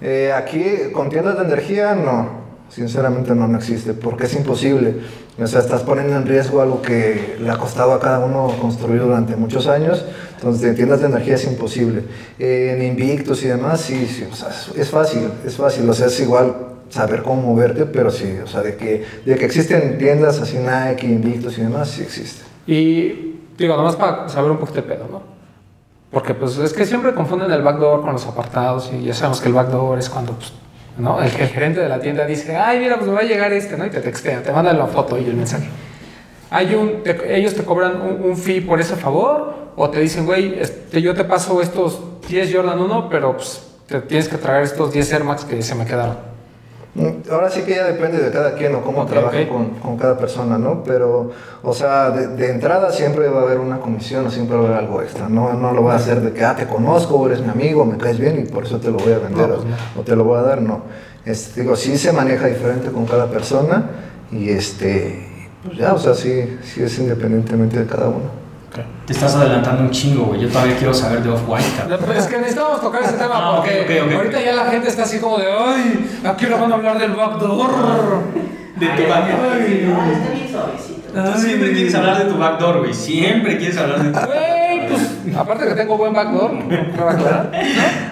Eh, 0.00 0.32
aquí, 0.32 0.64
con 0.92 1.10
tiendas 1.10 1.36
de 1.36 1.44
energía, 1.44 1.94
no. 1.94 2.44
Sinceramente 2.70 3.34
no, 3.34 3.46
no 3.46 3.58
existe, 3.58 3.92
porque 3.92 4.24
es 4.24 4.34
imposible. 4.34 4.96
O 5.40 5.46
sea, 5.46 5.60
estás 5.60 5.82
poniendo 5.82 6.16
en 6.16 6.26
riesgo 6.26 6.62
algo 6.62 6.80
que 6.80 7.36
le 7.38 7.50
ha 7.50 7.58
costado 7.58 7.92
a 7.92 8.00
cada 8.00 8.24
uno 8.24 8.48
construir 8.58 9.02
durante 9.02 9.36
muchos 9.36 9.66
años. 9.66 10.02
Entonces, 10.36 10.64
en 10.70 10.74
tiendas 10.74 11.00
de 11.00 11.06
energía 11.06 11.34
es 11.34 11.44
imposible. 11.44 12.04
Eh, 12.38 12.74
en 12.74 12.82
Invictus 12.84 13.42
y 13.44 13.48
demás, 13.48 13.82
sí, 13.82 14.06
sí, 14.06 14.26
o 14.30 14.34
sea, 14.34 14.48
es 14.76 14.90
fácil, 14.90 15.28
es 15.46 15.56
fácil. 15.56 15.88
O 15.88 15.92
sea, 15.92 16.06
es 16.06 16.18
igual 16.20 16.73
saber 16.94 17.22
cómo 17.22 17.42
moverte, 17.42 17.86
pero 17.86 18.10
sí, 18.10 18.38
o 18.42 18.46
sea, 18.46 18.62
de 18.62 18.76
que, 18.76 19.04
de 19.24 19.34
que 19.36 19.44
existen 19.44 19.98
tiendas 19.98 20.40
así 20.40 20.56
Nike, 20.58 21.06
Invictus 21.06 21.58
y 21.58 21.62
demás, 21.62 21.88
sí 21.90 22.02
existe. 22.02 22.42
Y 22.66 23.36
digo, 23.58 23.76
nomás 23.76 23.96
para 23.96 24.28
saber 24.28 24.50
un 24.50 24.58
poquito 24.58 24.76
de 24.76 24.82
pedo, 24.82 25.06
¿no? 25.10 25.22
Porque 26.10 26.32
pues 26.34 26.56
es 26.58 26.72
que 26.72 26.86
siempre 26.86 27.12
confunden 27.14 27.50
el 27.50 27.62
backdoor 27.62 28.02
con 28.02 28.12
los 28.12 28.24
apartados 28.26 28.90
y 28.92 29.04
ya 29.04 29.14
sabemos 29.14 29.40
que 29.40 29.48
el 29.48 29.54
backdoor 29.54 29.98
es 29.98 30.08
cuando, 30.08 30.32
pues, 30.34 30.52
¿no? 30.96 31.18
El, 31.20 31.24
el 31.26 31.48
gerente 31.48 31.80
de 31.80 31.88
la 31.88 31.98
tienda 32.00 32.24
dice, 32.24 32.56
ay, 32.56 32.78
mira, 32.78 32.96
pues 32.96 33.08
me 33.08 33.14
va 33.14 33.20
a 33.20 33.24
llegar 33.24 33.52
este, 33.52 33.76
¿no? 33.76 33.84
Y 33.84 33.90
te 33.90 34.00
textea, 34.00 34.42
te 34.42 34.52
mandan 34.52 34.78
la 34.78 34.86
foto 34.86 35.18
y 35.18 35.24
el 35.24 35.34
mensaje. 35.34 35.68
Hay 36.50 36.72
un, 36.76 37.02
te- 37.02 37.36
ellos 37.36 37.54
te 37.54 37.64
cobran 37.64 38.00
un, 38.00 38.30
un 38.30 38.36
fee 38.36 38.60
por 38.60 38.80
ese 38.80 38.94
favor 38.94 39.72
o 39.74 39.90
te 39.90 39.98
dicen, 39.98 40.24
güey, 40.24 40.56
este, 40.60 41.02
yo 41.02 41.14
te 41.14 41.24
paso 41.24 41.60
estos 41.60 42.00
10 42.28 42.54
Jordan 42.54 42.78
1, 42.78 43.08
pero 43.10 43.32
pues 43.36 43.66
te 43.88 44.00
tienes 44.02 44.28
que 44.28 44.36
traer 44.38 44.62
estos 44.62 44.92
10 44.92 45.12
Air 45.14 45.24
Max 45.24 45.44
que 45.44 45.60
se 45.62 45.74
me 45.74 45.84
quedaron. 45.84 46.16
Mm, 46.94 47.28
Ahora 47.30 47.50
sí 47.50 47.62
que 47.62 47.74
ya 47.74 47.84
depende 47.84 48.18
de 48.18 48.30
cada 48.30 48.54
quien 48.54 48.74
o 48.76 48.82
cómo 48.82 49.00
Ok, 49.02 49.08
trabaje 49.10 49.42
ok. 49.44 49.48
con, 49.48 49.70
con 49.80 49.96
cada 49.96 50.16
persona, 50.16 50.58
¿no? 50.58 50.84
Pero, 50.84 51.32
o 51.62 51.72
sea, 51.74 52.10
de, 52.10 52.28
de 52.28 52.50
entrada 52.52 52.92
siempre 52.92 53.28
va 53.28 53.40
a 53.40 53.42
haber 53.42 53.58
una 53.58 53.80
comisión 53.80 54.26
o 54.26 54.30
siempre 54.30 54.56
va 54.56 54.62
a 54.62 54.66
haber 54.66 54.78
algo 54.78 55.02
extra. 55.02 55.28
No, 55.28 55.54
no 55.54 55.72
lo 55.72 55.82
voy 55.82 55.92
a 55.92 55.96
hacer 55.96 56.20
de 56.20 56.32
que, 56.32 56.44
ah, 56.44 56.54
te 56.54 56.66
conozco, 56.66 57.26
eres 57.26 57.40
mi 57.40 57.48
amigo, 57.48 57.84
me 57.84 57.96
caes 57.98 58.18
bien 58.18 58.38
y 58.40 58.48
por 58.48 58.64
eso 58.64 58.78
te 58.78 58.90
lo 58.92 58.98
voy 58.98 59.12
a 59.12 59.18
vender 59.18 59.48
No, 59.48 59.54
pues 59.56 59.66
o, 59.98 60.02
te 60.02 60.14
lo 60.14 60.22
voy 60.24 60.38
a 60.38 60.42
dar, 60.42 60.62
no. 60.62 60.82
Este, 61.24 61.62
digo, 61.62 61.74
sí 61.74 61.98
se 61.98 62.12
maneja 62.12 62.46
diferente 62.46 62.90
con 62.92 63.06
cada 63.06 63.26
persona 63.26 63.90
y 64.30 64.50
este, 64.50 65.26
pues 65.64 65.76
ya, 65.78 65.94
o 65.94 65.98
sea, 65.98 66.14
sí, 66.14 66.58
sí 66.62 66.82
es 66.82 66.96
independientemente 66.98 67.78
de 67.80 67.86
cada 67.86 68.08
uno. 68.08 68.43
Te 69.06 69.12
estás 69.12 69.34
adelantando 69.36 69.82
un 69.82 69.90
chingo, 69.90 70.24
güey. 70.26 70.40
Yo 70.40 70.48
todavía 70.48 70.76
quiero 70.76 70.92
saber 70.94 71.22
de 71.22 71.30
Off-White, 71.30 71.68
cabrón. 71.76 72.16
Es 72.16 72.26
que 72.26 72.38
necesitamos 72.38 72.80
tocar 72.80 73.02
ese 73.02 73.12
tema 73.12 73.30
Ah, 73.34 73.50
ok, 73.60 73.66
porque 73.78 74.00
ok, 74.00 74.06
ok. 74.08 74.14
ahorita 74.16 74.40
ya 74.42 74.52
la 74.54 74.64
gente 74.66 74.88
está 74.88 75.02
así 75.04 75.18
como 75.18 75.38
de, 75.38 75.46
ay, 75.50 76.20
aquí 76.24 76.46
le 76.46 76.54
van 76.54 76.72
a 76.72 76.74
hablar 76.74 76.98
del 76.98 77.12
backdoor. 77.12 77.70
De 78.76 78.86
tu 78.86 78.92
Ay, 79.02 79.08
backdoor. 79.08 79.52
ay, 79.52 79.68
bien 79.68 80.48
suavecito. 80.50 81.32
Tú 81.32 81.38
siempre 81.40 81.72
quieres 81.72 81.94
hablar 81.94 82.18
de 82.24 82.30
tu 82.32 82.38
backdoor, 82.38 82.78
güey. 82.80 82.92
Siempre 82.94 83.56
quieres 83.58 83.76
hablar 83.78 84.02
de 84.02 84.08
tu 84.08 84.26
pues, 84.26 84.28
aparte 85.36 85.66
que 85.66 85.74
tengo 85.74 85.96
buen 85.96 86.12
backdoor, 86.12 86.52
¿no? 86.54 86.64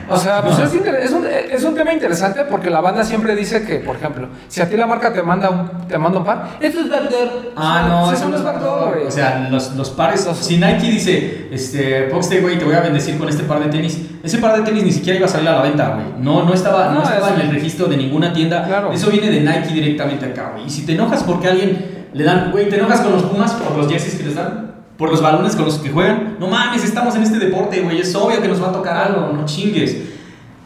O 0.08 0.16
sea, 0.16 0.42
pues 0.42 0.58
es, 0.58 0.74
es 0.74 1.10
un, 1.12 1.26
es 1.26 1.64
un 1.64 1.74
tema 1.74 1.92
interesante 1.92 2.44
porque 2.44 2.68
la 2.70 2.80
banda 2.80 3.02
siempre 3.04 3.34
dice 3.34 3.64
que, 3.64 3.76
por 3.76 3.96
ejemplo, 3.96 4.28
si 4.48 4.60
a 4.60 4.68
ti 4.68 4.76
la 4.76 4.86
marca 4.86 5.12
te 5.12 5.22
manda 5.22 5.48
un, 5.50 5.86
te 5.88 5.96
manda 5.96 6.18
un 6.18 6.24
par, 6.24 6.48
esto 6.60 6.80
es 6.80 6.90
backdoor. 6.90 7.52
Ah, 7.56 7.86
no, 7.88 8.04
eso 8.12 8.14
eso 8.22 8.28
no 8.28 8.36
es 8.36 8.42
backdoor. 8.44 8.98
O 9.06 9.10
sea, 9.10 9.48
los, 9.50 9.74
los 9.74 9.90
pares. 9.90 10.28
Si 10.40 10.56
Nike 10.58 10.90
dice, 10.90 11.48
este, 11.50 12.02
Poxte, 12.04 12.40
güey, 12.40 12.58
te 12.58 12.64
voy 12.64 12.74
a 12.74 12.80
bendecir 12.80 13.16
con 13.18 13.28
este 13.28 13.44
par 13.44 13.60
de 13.60 13.66
tenis. 13.70 14.00
Ese 14.22 14.38
par 14.38 14.56
de 14.56 14.62
tenis 14.62 14.84
ni 14.84 14.92
siquiera 14.92 15.18
iba 15.18 15.26
a 15.26 15.30
salir 15.30 15.48
a 15.48 15.56
la 15.56 15.62
venta, 15.62 15.88
güey. 15.94 16.06
No, 16.18 16.42
no 16.44 16.52
estaba, 16.52 16.86
no, 16.88 16.94
No, 16.94 17.02
estaba 17.02 17.28
eso- 17.30 17.34
en 17.40 17.40
el 17.48 17.50
registro 17.54 17.86
de 17.86 17.96
ninguna 17.96 18.32
tienda. 18.32 18.64
Claro. 18.64 18.92
Eso 18.92 19.10
viene 19.10 19.30
de 19.30 19.40
Nike 19.40 19.72
directamente 19.72 20.26
acá, 20.26 20.50
güey. 20.54 20.66
Y 20.66 20.70
si 20.70 20.84
te 20.84 20.92
enojas 20.92 21.22
porque 21.24 21.48
alguien 21.48 22.08
le 22.12 22.24
dan, 22.24 22.50
güey, 22.50 22.68
te 22.68 22.76
enojas 22.76 23.00
con 23.00 23.12
los 23.12 23.22
Pumas 23.22 23.52
por 23.52 23.76
los 23.76 23.90
jerseys 23.90 24.16
que 24.16 24.24
les 24.24 24.34
dan, 24.34 24.71
por 25.02 25.10
los 25.10 25.20
balones 25.20 25.56
con 25.56 25.64
los 25.64 25.78
que 25.78 25.90
juegan. 25.90 26.36
No 26.38 26.46
mames, 26.46 26.84
estamos 26.84 27.16
en 27.16 27.24
este 27.24 27.40
deporte, 27.40 27.80
güey. 27.80 28.00
Es 28.00 28.14
obvio 28.14 28.40
que 28.40 28.46
nos 28.46 28.62
va 28.62 28.68
a 28.68 28.72
tocar 28.72 28.96
algo, 28.96 29.32
no 29.32 29.44
chingues. 29.44 29.96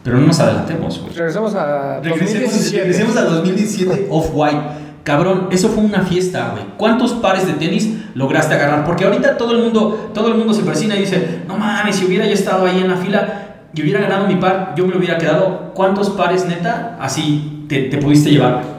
Pero 0.03 0.19
no 0.19 0.27
nos 0.27 0.39
adelantemos, 0.39 1.01
güey. 1.01 1.11
Regresemos 1.15 1.55
a 1.55 1.99
Regresemos, 2.01 2.33
2017. 2.33 2.77
regresemos 2.77 3.17
al 3.17 3.29
2017 3.31 4.07
Off-White. 4.11 4.61
Cabrón, 5.01 5.47
eso 5.49 5.69
fue 5.69 5.83
una 5.83 6.03
fiesta, 6.03 6.51
güey. 6.51 6.65
¿Cuántos 6.77 7.13
pares 7.13 7.47
de 7.47 7.53
tenis 7.53 7.89
lograste 8.13 8.53
agarrar? 8.53 8.85
Porque 8.85 9.05
ahorita 9.05 9.37
todo 9.37 9.53
el 9.53 9.63
mundo, 9.63 10.11
todo 10.13 10.27
el 10.27 10.35
mundo 10.35 10.53
se 10.53 10.61
persina 10.61 10.95
y 10.95 10.99
dice, 10.99 11.39
no 11.47 11.57
mames, 11.57 11.95
si 11.95 12.05
hubiera 12.05 12.27
yo 12.27 12.33
estado 12.33 12.67
ahí 12.67 12.79
en 12.79 12.89
la 12.89 12.97
fila 12.97 13.69
y 13.73 13.81
hubiera 13.81 14.01
ganado 14.01 14.27
mi 14.27 14.35
par, 14.35 14.75
yo 14.77 14.85
me 14.85 14.91
lo 14.91 14.99
hubiera 14.99 15.17
quedado. 15.17 15.71
¿Cuántos 15.73 16.11
pares 16.11 16.45
neta 16.45 16.95
así 17.01 17.65
te, 17.67 17.85
te 17.85 17.97
pudiste 17.97 18.29
llevar? 18.29 18.76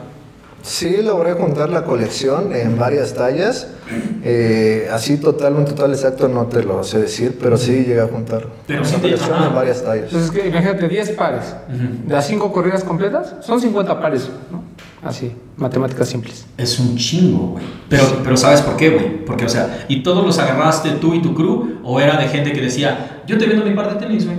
Sí, 0.61 0.97
logré 1.01 1.33
juntar 1.33 1.69
la 1.69 1.83
colección 1.85 2.53
en 2.53 2.77
varias 2.77 3.13
tallas. 3.13 3.67
Eh, 4.23 4.87
así 4.91 5.17
total, 5.17 5.55
un 5.55 5.65
total 5.65 5.91
exacto 5.91 6.27
no 6.27 6.45
te 6.47 6.61
lo 6.63 6.83
sé 6.83 6.99
decir, 6.99 7.37
pero 7.41 7.57
sí 7.57 7.71
llegué 7.85 8.01
a 8.01 8.07
juntar 8.07 8.45
Pero 8.67 8.81
la 8.81 8.87
sí 8.87 8.95
te- 8.95 9.01
colección 9.01 9.43
en 9.43 9.55
varias 9.55 9.83
tallas. 9.83 10.05
Entonces, 10.05 10.31
que, 10.31 10.47
imagínate, 10.47 10.87
10 10.87 11.11
pares. 11.11 11.55
De 12.05 12.13
las 12.13 12.27
5 12.27 12.51
corridas 12.51 12.83
completas, 12.83 13.35
son 13.41 13.59
50 13.61 13.99
pares, 13.99 14.29
¿no? 14.51 14.63
Así, 15.01 15.31
matemáticas 15.55 16.09
simples. 16.09 16.45
Es 16.57 16.77
un 16.79 16.97
chingo, 16.97 17.51
güey. 17.53 17.63
Pero, 17.89 18.03
pero 18.23 18.35
¿sabes 18.37 18.61
por 18.61 18.75
qué, 18.75 18.89
güey? 18.89 19.25
Porque, 19.25 19.45
o 19.45 19.49
sea, 19.49 19.85
¿y 19.87 20.03
todos 20.03 20.25
los 20.25 20.37
agarraste 20.37 20.91
tú 20.99 21.13
y 21.13 21.21
tu 21.21 21.33
crew? 21.33 21.79
¿O 21.83 21.99
era 22.01 22.17
de 22.17 22.27
gente 22.27 22.51
que 22.51 22.61
decía, 22.61 23.21
yo 23.25 23.37
te 23.37 23.45
vendo 23.45 23.63
mi 23.65 23.73
par 23.73 23.93
de 23.93 23.99
tenis, 24.05 24.25
güey? 24.25 24.37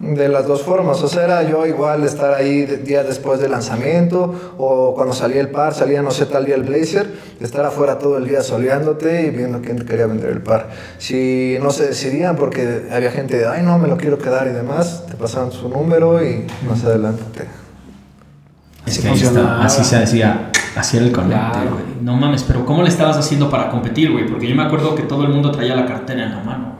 De 0.00 0.28
las 0.28 0.46
dos 0.46 0.62
formas, 0.62 1.02
o 1.02 1.08
sea, 1.08 1.24
era 1.24 1.42
yo 1.42 1.66
igual 1.66 2.04
estar 2.04 2.32
ahí 2.32 2.64
días 2.66 3.04
después 3.04 3.40
del 3.40 3.50
lanzamiento, 3.50 4.54
o 4.56 4.94
cuando 4.94 5.12
salía 5.12 5.40
el 5.40 5.48
par, 5.48 5.74
salía 5.74 6.02
no 6.02 6.12
sé 6.12 6.26
tal 6.26 6.44
día 6.44 6.54
el 6.54 6.62
blazer, 6.62 7.12
estar 7.40 7.64
afuera 7.64 7.98
todo 7.98 8.16
el 8.16 8.28
día 8.28 8.42
soleándote 8.42 9.26
y 9.26 9.30
viendo 9.30 9.60
quién 9.60 9.76
te 9.78 9.84
quería 9.84 10.06
vender 10.06 10.30
el 10.30 10.40
par. 10.40 10.68
Si 10.98 11.56
no 11.60 11.70
se 11.70 11.86
decidían 11.88 12.36
porque 12.36 12.86
había 12.92 13.10
gente 13.10 13.38
de, 13.38 13.48
ay 13.48 13.62
no, 13.64 13.76
me 13.78 13.88
lo 13.88 13.96
quiero 13.96 14.18
quedar 14.18 14.46
y 14.46 14.50
demás, 14.50 15.04
te 15.06 15.14
pasaban 15.16 15.50
su 15.50 15.68
número 15.68 16.24
y 16.24 16.46
más 16.68 16.84
adelante 16.84 17.22
te... 17.34 17.46
Es 18.88 19.04
Así 19.04 19.24
está, 19.26 19.62
así 19.64 19.84
se 19.84 19.98
decía, 19.98 20.50
así 20.76 20.96
era 20.96 21.06
el 21.06 21.12
conecte, 21.12 21.36
Claro. 21.36 21.70
güey. 21.72 21.84
No 22.02 22.16
mames, 22.16 22.44
pero 22.44 22.64
¿cómo 22.64 22.82
le 22.82 22.88
estabas 22.88 23.18
haciendo 23.18 23.50
para 23.50 23.68
competir, 23.68 24.12
güey? 24.12 24.26
Porque 24.26 24.48
yo 24.48 24.54
me 24.54 24.62
acuerdo 24.62 24.94
que 24.94 25.02
todo 25.02 25.24
el 25.24 25.30
mundo 25.30 25.50
traía 25.50 25.74
la 25.74 25.84
cartera 25.84 26.22
en 26.24 26.30
la 26.30 26.40
mano. 26.42 26.77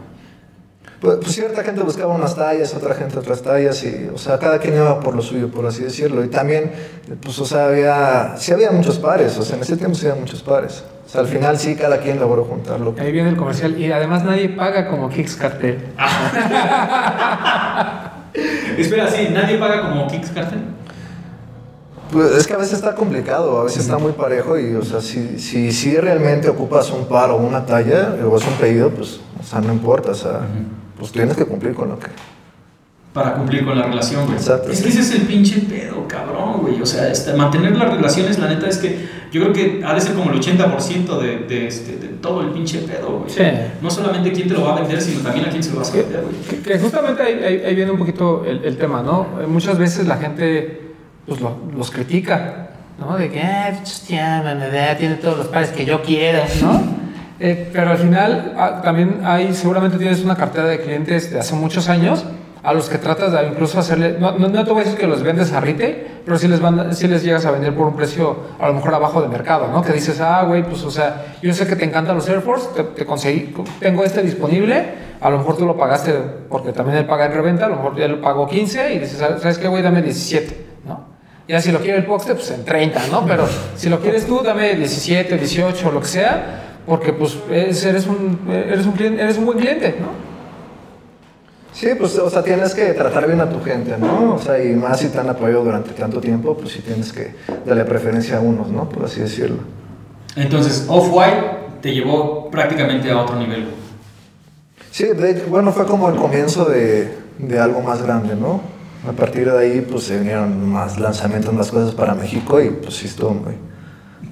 Pues, 1.01 1.19
pues 1.19 1.33
cierta 1.33 1.63
gente 1.63 1.83
buscaba 1.83 2.13
unas 2.13 2.35
tallas, 2.35 2.75
otra 2.75 2.95
gente 2.95 3.19
otras 3.19 3.43
tallas 3.43 3.85
y, 3.85 4.09
o 4.13 4.19
sea, 4.19 4.39
cada 4.39 4.59
quien 4.59 4.75
iba 4.75 4.99
por 4.99 5.15
lo 5.15 5.23
suyo, 5.23 5.49
por 5.49 5.65
así 5.65 5.85
decirlo. 5.85 6.25
Y 6.25 6.29
también, 6.29 6.73
pues, 7.23 7.39
o 7.39 7.45
sea, 7.45 7.67
había, 7.67 8.35
sí 8.37 8.53
había 8.53 8.73
muchos 8.73 8.99
pares, 8.99 9.39
o 9.39 9.43
sea, 9.43 9.57
en 9.57 9.63
ese 9.63 9.77
tiempo 9.77 9.95
sí 9.95 10.09
había 10.09 10.21
muchos 10.21 10.43
pares. 10.43 10.83
O 11.07 11.11
sea, 11.11 11.21
al 11.23 11.29
final 11.29 11.59
sí 11.59 11.75
cada 11.77 11.99
quien 12.01 12.19
logró 12.19 12.45
juntarlo. 12.45 12.95
Ahí 12.99 13.13
viene 13.13 13.31
el 13.31 13.37
comercial. 13.37 13.81
Y 13.81 13.91
además 13.91 14.25
nadie 14.25 14.51
paga 14.51 14.89
como 14.89 15.09
Kicks 15.09 15.37
Cartel. 15.37 15.79
Espera, 18.77 19.11
sí, 19.11 19.29
nadie 19.33 19.57
paga 19.57 19.89
como 19.89 20.07
Kicks 20.09 20.31
Cartel. 20.31 20.61
Pues 22.13 22.33
es 22.33 22.47
que 22.47 22.55
a 22.55 22.59
veces 22.59 22.75
está 22.75 22.95
complicado, 22.95 23.61
a 23.61 23.65
veces 23.65 23.83
está 23.83 23.99
muy 23.99 24.13
parejo 24.13 24.59
y, 24.59 24.75
o 24.75 24.83
sea, 24.83 25.01
si, 25.01 25.39
si, 25.39 25.73
si 25.73 25.97
realmente 25.97 26.49
ocupas 26.49 26.91
un 26.91 27.07
par 27.07 27.31
o 27.31 27.37
una 27.37 27.65
talla 27.67 28.17
o 28.25 28.37
es 28.37 28.47
un 28.47 28.55
pedido, 28.55 28.91
pues, 28.91 29.21
o 29.39 29.43
sea, 29.43 29.61
no 29.61 29.73
importa, 29.73 30.13
o 30.13 30.15
sea, 30.15 30.41
pues 30.99 31.13
tienes 31.13 31.37
que 31.37 31.45
cumplir 31.45 31.75
con 31.75 31.89
lo 31.89 31.99
que... 31.99 32.09
Para 33.13 33.35
cumplir 33.35 33.65
con 33.65 33.77
la 33.77 33.87
relación, 33.87 34.27
güey. 34.27 34.37
Exacto. 34.37 34.71
Es 34.71 34.83
que 34.83 34.91
ese 34.91 35.01
es 35.01 35.11
el 35.13 35.23
pinche 35.23 35.61
pedo, 35.63 36.07
cabrón, 36.07 36.59
güey. 36.61 36.81
O 36.81 36.87
sea, 36.87 37.09
este, 37.11 37.33
mantener 37.33 37.75
las 37.77 37.93
relaciones, 37.95 38.39
la 38.39 38.49
neta 38.49 38.69
es 38.69 38.77
que 38.79 39.09
yo 39.33 39.41
creo 39.41 39.53
que 39.53 39.83
ha 39.85 39.95
de 39.95 40.01
ser 40.01 40.15
como 40.15 40.31
el 40.31 40.39
80% 40.41 41.19
de, 41.19 41.39
de, 41.39 41.67
este, 41.67 41.97
de 41.97 42.09
todo 42.21 42.43
el 42.43 42.51
pinche 42.51 42.81
pedo, 42.81 43.21
güey. 43.21 43.31
Sí. 43.31 43.43
No 43.83 43.91
solamente 43.91 44.31
quién 44.33 44.47
te 44.47 44.55
lo 44.55 44.63
va 44.65 44.77
a 44.77 44.81
vender, 44.81 45.01
sino 45.01 45.21
también 45.21 45.47
a 45.47 45.51
quién 45.51 45.63
se 45.63 45.73
lo 45.73 45.79
vas 45.79 45.91
a 45.93 45.97
vender, 45.97 46.23
güey. 46.23 46.35
que- 46.49 46.61
que 46.61 46.79
justamente 46.79 47.23
ahí, 47.23 47.41
ahí- 47.43 47.63
ahí 47.67 47.75
viene 47.75 47.91
un 47.91 47.99
poquito 47.99 48.45
el, 48.45 48.63
el 48.65 48.77
tema, 48.77 49.03
¿no? 49.03 49.27
Muchas 49.49 49.79
veces 49.79 50.07
la 50.07 50.19
gente 50.19 50.83
pues, 51.27 51.41
lo- 51.41 51.57
los 51.77 51.91
critica, 51.91 52.71
¿no? 53.01 53.17
De 53.17 53.31
que, 53.31 53.41
ah, 53.41 53.73
tiene 54.99 55.15
todos 55.17 55.39
los 55.39 55.47
pares 55.49 55.71
que 55.71 55.85
yo 55.87 56.03
quiero, 56.03 56.41
¿no? 56.61 57.08
Eh, 57.41 57.71
pero 57.73 57.91
al 57.91 57.99
final 57.99 58.55
ah, 58.59 58.81
también 58.83 59.21
hay, 59.25 59.55
seguramente 59.55 59.97
tienes 59.97 60.25
una 60.25 60.37
cartera 60.37 60.67
de 60.67 60.81
clientes 60.81 61.31
de 61.31 61.39
hace 61.39 61.55
muchos 61.55 61.89
años 61.89 62.25
a 62.63 62.73
los 62.73 62.89
que 62.89 62.99
tratas 62.99 63.33
de 63.33 63.47
incluso 63.47 63.79
hacerle, 63.79 64.17
no, 64.19 64.33
no, 64.33 64.49
no 64.49 64.65
te 64.65 64.73
voy 64.73 64.83
a 64.83 64.85
decir 64.85 64.99
que 64.99 65.07
los 65.07 65.23
vendes 65.23 65.53
a 65.53 65.61
retail, 65.61 66.07
pero 66.25 66.37
sí 66.37 66.49
les, 66.49 66.61
van, 66.61 66.95
sí 66.95 67.07
les 67.07 67.23
llegas 67.23 67.47
a 67.47 67.53
vender 67.53 67.75
por 67.75 67.87
un 67.87 67.95
precio 67.95 68.37
a 68.59 68.67
lo 68.69 68.75
mejor 68.75 68.95
abajo 68.95 69.23
de 69.23 69.29
mercado, 69.29 69.69
¿no? 69.69 69.83
Que 69.83 69.93
dices, 69.93 70.21
ah, 70.21 70.43
güey, 70.43 70.65
pues 70.65 70.83
o 70.83 70.91
sea, 70.91 71.37
yo 71.41 71.55
sé 71.55 71.67
que 71.67 71.77
te 71.77 71.85
encantan 71.85 72.17
los 72.17 72.29
Air 72.29 72.41
Force, 72.41 72.69
te, 72.75 72.83
te 72.83 73.07
conseguí, 73.07 73.55
tengo 73.81 74.05
este 74.05 74.23
disponible, 74.23 74.87
a 75.21 75.31
lo 75.31 75.39
mejor 75.39 75.57
tú 75.57 75.67
lo 75.67 75.77
pagaste 75.77 76.13
porque 76.49 76.73
también 76.73 76.99
él 76.99 77.07
paga 77.07 77.27
en 77.27 77.33
reventa, 77.33 77.67
a 77.67 77.69
lo 77.69 77.77
mejor 77.77 78.01
él 78.01 78.19
pagó 78.19 78.49
15 78.49 78.95
y 78.95 78.99
dices, 78.99 79.19
¿sabes 79.19 79.59
qué, 79.59 79.69
güey? 79.69 79.83
Dame 79.83 80.03
17, 80.03 80.67
¿no? 80.87 81.07
Ya 81.47 81.61
si 81.63 81.73
lo 81.73 81.79
quiere 81.81 81.99
el 81.99 82.05
Poxte, 82.05 82.35
pues 82.35 82.51
en 82.51 82.65
30, 82.65 83.07
¿no? 83.11 83.25
Pero 83.25 83.47
si 83.77 83.89
lo 83.89 84.01
quieres 84.01 84.27
tú, 84.27 84.43
dame 84.43 84.75
17, 84.75 85.39
18, 85.39 85.93
lo 85.93 86.01
que 86.01 86.07
sea, 86.07 86.68
porque 86.89 87.13
pues 87.13 87.39
es- 87.51 87.85
eres, 87.85 88.07
un, 88.07 88.39
eres, 88.51 88.87
un 88.87 88.93
cliente, 88.93 89.23
eres 89.23 89.37
un 89.39 89.45
buen 89.47 89.59
cliente, 89.59 89.95
¿no? 90.01 90.09
Sí, 91.73 91.89
pues, 91.97 92.19
o 92.19 92.29
sea, 92.29 92.43
tienes 92.43 92.75
que 92.75 92.87
tratar 92.95 93.27
bien 93.27 93.41
a 93.41 93.49
tu 93.49 93.63
gente, 93.63 93.97
¿no? 93.99 94.35
O 94.35 94.39
sea, 94.39 94.63
y 94.65 94.71
más 94.75 94.99
si 94.99 95.09
te 95.09 95.19
han 95.19 95.29
apoyado 95.29 95.63
durante 95.63 95.91
tanto 95.91 96.21
tiempo, 96.21 96.57
pues 96.57 96.73
sí 96.73 96.81
tienes 96.81 97.13
que 97.13 97.35
darle 97.65 97.85
preferencia 97.85 98.39
a 98.39 98.41
unos, 98.41 98.69
¿no? 98.69 98.89
Por 98.89 99.05
así 99.05 99.21
decirlo. 99.21 99.59
Entonces, 100.35 100.87
Off-White 100.89 101.43
te 101.83 101.95
llevó 101.95 102.51
prácticamente 102.51 103.11
a 103.13 103.19
otro 103.19 103.37
nivel. 103.37 103.69
Sí, 104.91 105.05
de 105.05 105.45
bueno, 105.49 105.71
fue 105.71 105.87
como 105.87 106.09
el 106.09 106.17
comienzo 106.17 106.65
de, 106.65 107.13
de 107.39 107.59
algo 107.61 107.81
más 107.81 108.03
grande, 108.03 108.35
¿no? 108.35 108.61
A 109.09 109.13
partir 109.13 109.49
de 109.51 109.57
ahí, 109.57 109.81
pues 109.89 110.05
se 110.05 110.19
vinieron 110.19 110.69
más 110.69 110.99
lanzamientos, 110.99 111.53
más 111.55 111.71
cosas 111.71 111.95
para 111.95 112.15
México 112.15 112.61
y 112.61 112.71
pues 112.71 112.97
sí 112.97 113.07
estuvo 113.07 113.31
muy, 113.35 113.55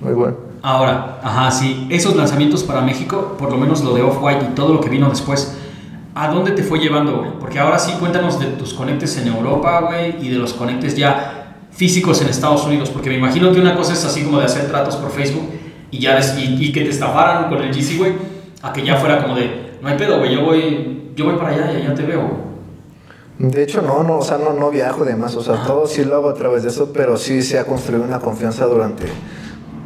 muy 0.01 0.13
bueno. 0.15 0.37
Ahora, 0.67 1.21
ajá, 1.23 1.49
sí, 1.53 1.87
esos 1.91 2.17
lanzamientos 2.17 2.65
para 2.65 2.81
México, 2.81 3.37
por 3.39 3.53
lo 3.53 3.57
menos 3.57 3.85
lo 3.85 3.95
de 3.95 4.03
Off-White 4.03 4.47
y 4.51 4.55
todo 4.57 4.75
lo 4.75 4.81
que 4.81 4.89
vino 4.89 5.09
después, 5.09 5.57
¿a 6.17 6.27
dónde 6.29 6.51
te 6.51 6.65
fue 6.65 6.81
llevando, 6.81 7.19
güey? 7.19 7.31
Porque 7.39 7.61
ahora 7.61 7.79
sí, 7.79 7.93
cuéntanos 8.01 8.41
de 8.41 8.47
tus 8.47 8.75
conectes 8.75 9.17
en 9.17 9.29
Europa, 9.29 9.81
güey, 9.83 10.17
y 10.21 10.29
de 10.29 10.39
los 10.39 10.55
conectes 10.55 10.97
ya 10.97 11.59
físicos 11.71 12.21
en 12.21 12.27
Estados 12.31 12.65
Unidos, 12.67 12.91
porque 12.91 13.11
me 13.11 13.17
imagino 13.17 13.53
que 13.53 13.61
una 13.61 13.77
cosa 13.77 13.93
es 13.93 14.05
así 14.05 14.25
como 14.25 14.41
de 14.41 14.47
hacer 14.47 14.67
tratos 14.67 14.97
por 14.97 15.13
Facebook 15.13 15.49
y 15.93 16.01
ya 16.01 16.17
des- 16.17 16.37
y, 16.37 16.57
y 16.65 16.73
que 16.73 16.81
te 16.81 16.91
estafaran 16.91 17.49
con 17.49 17.63
el 17.63 17.73
GC, 17.73 17.99
güey, 17.99 18.13
a 18.63 18.73
que 18.73 18.83
ya 18.85 18.97
fuera 18.97 19.23
como 19.23 19.37
de, 19.37 19.79
no 19.81 19.87
hay 19.89 19.97
pedo, 19.97 20.19
güey, 20.19 20.35
yo 20.35 20.45
voy, 20.45 21.13
yo 21.15 21.27
voy 21.27 21.37
para 21.37 21.51
allá 21.51 21.73
y 21.75 21.77
allá 21.83 21.95
te 21.95 22.03
veo, 22.03 22.23
güey. 22.23 23.53
De 23.53 23.63
hecho, 23.63 23.83
no, 23.83 24.03
no, 24.03 24.19
o 24.19 24.23
sea, 24.25 24.39
no, 24.39 24.53
no 24.53 24.71
viajo 24.71 25.05
y 25.05 25.07
demás, 25.07 25.37
o 25.37 25.43
sea, 25.43 25.63
todo 25.63 25.87
sí 25.87 26.05
lo 26.05 26.17
hago 26.17 26.29
a 26.31 26.35
través 26.35 26.65
de 26.65 26.71
eso, 26.71 26.91
pero 26.93 27.17
sí 27.19 27.41
se 27.43 27.57
ha 27.61 27.67
construido 27.67 28.03
una 28.03 28.19
confianza 28.19 28.65
durante 28.65 29.05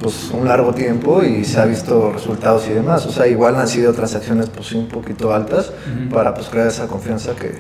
pues 0.01 0.31
un 0.33 0.49
largo 0.49 0.73
tiempo 0.73 1.23
y 1.23 1.45
se 1.45 1.61
ha 1.61 1.65
visto 1.67 2.11
resultados 2.13 2.67
y 2.69 2.73
demás. 2.73 3.05
O 3.07 3.13
sea, 3.13 3.27
igual 3.27 3.57
han 3.57 3.69
sido 3.69 3.93
transacciones 3.93 4.49
pues 4.49 4.73
un 4.73 4.89
poquito 4.89 5.33
altas 5.35 5.71
Ujú. 5.71 6.15
para 6.15 6.35
pues 6.35 6.49
crear 6.49 6.67
esa 6.69 6.87
confianza 6.87 7.35
que, 7.37 7.59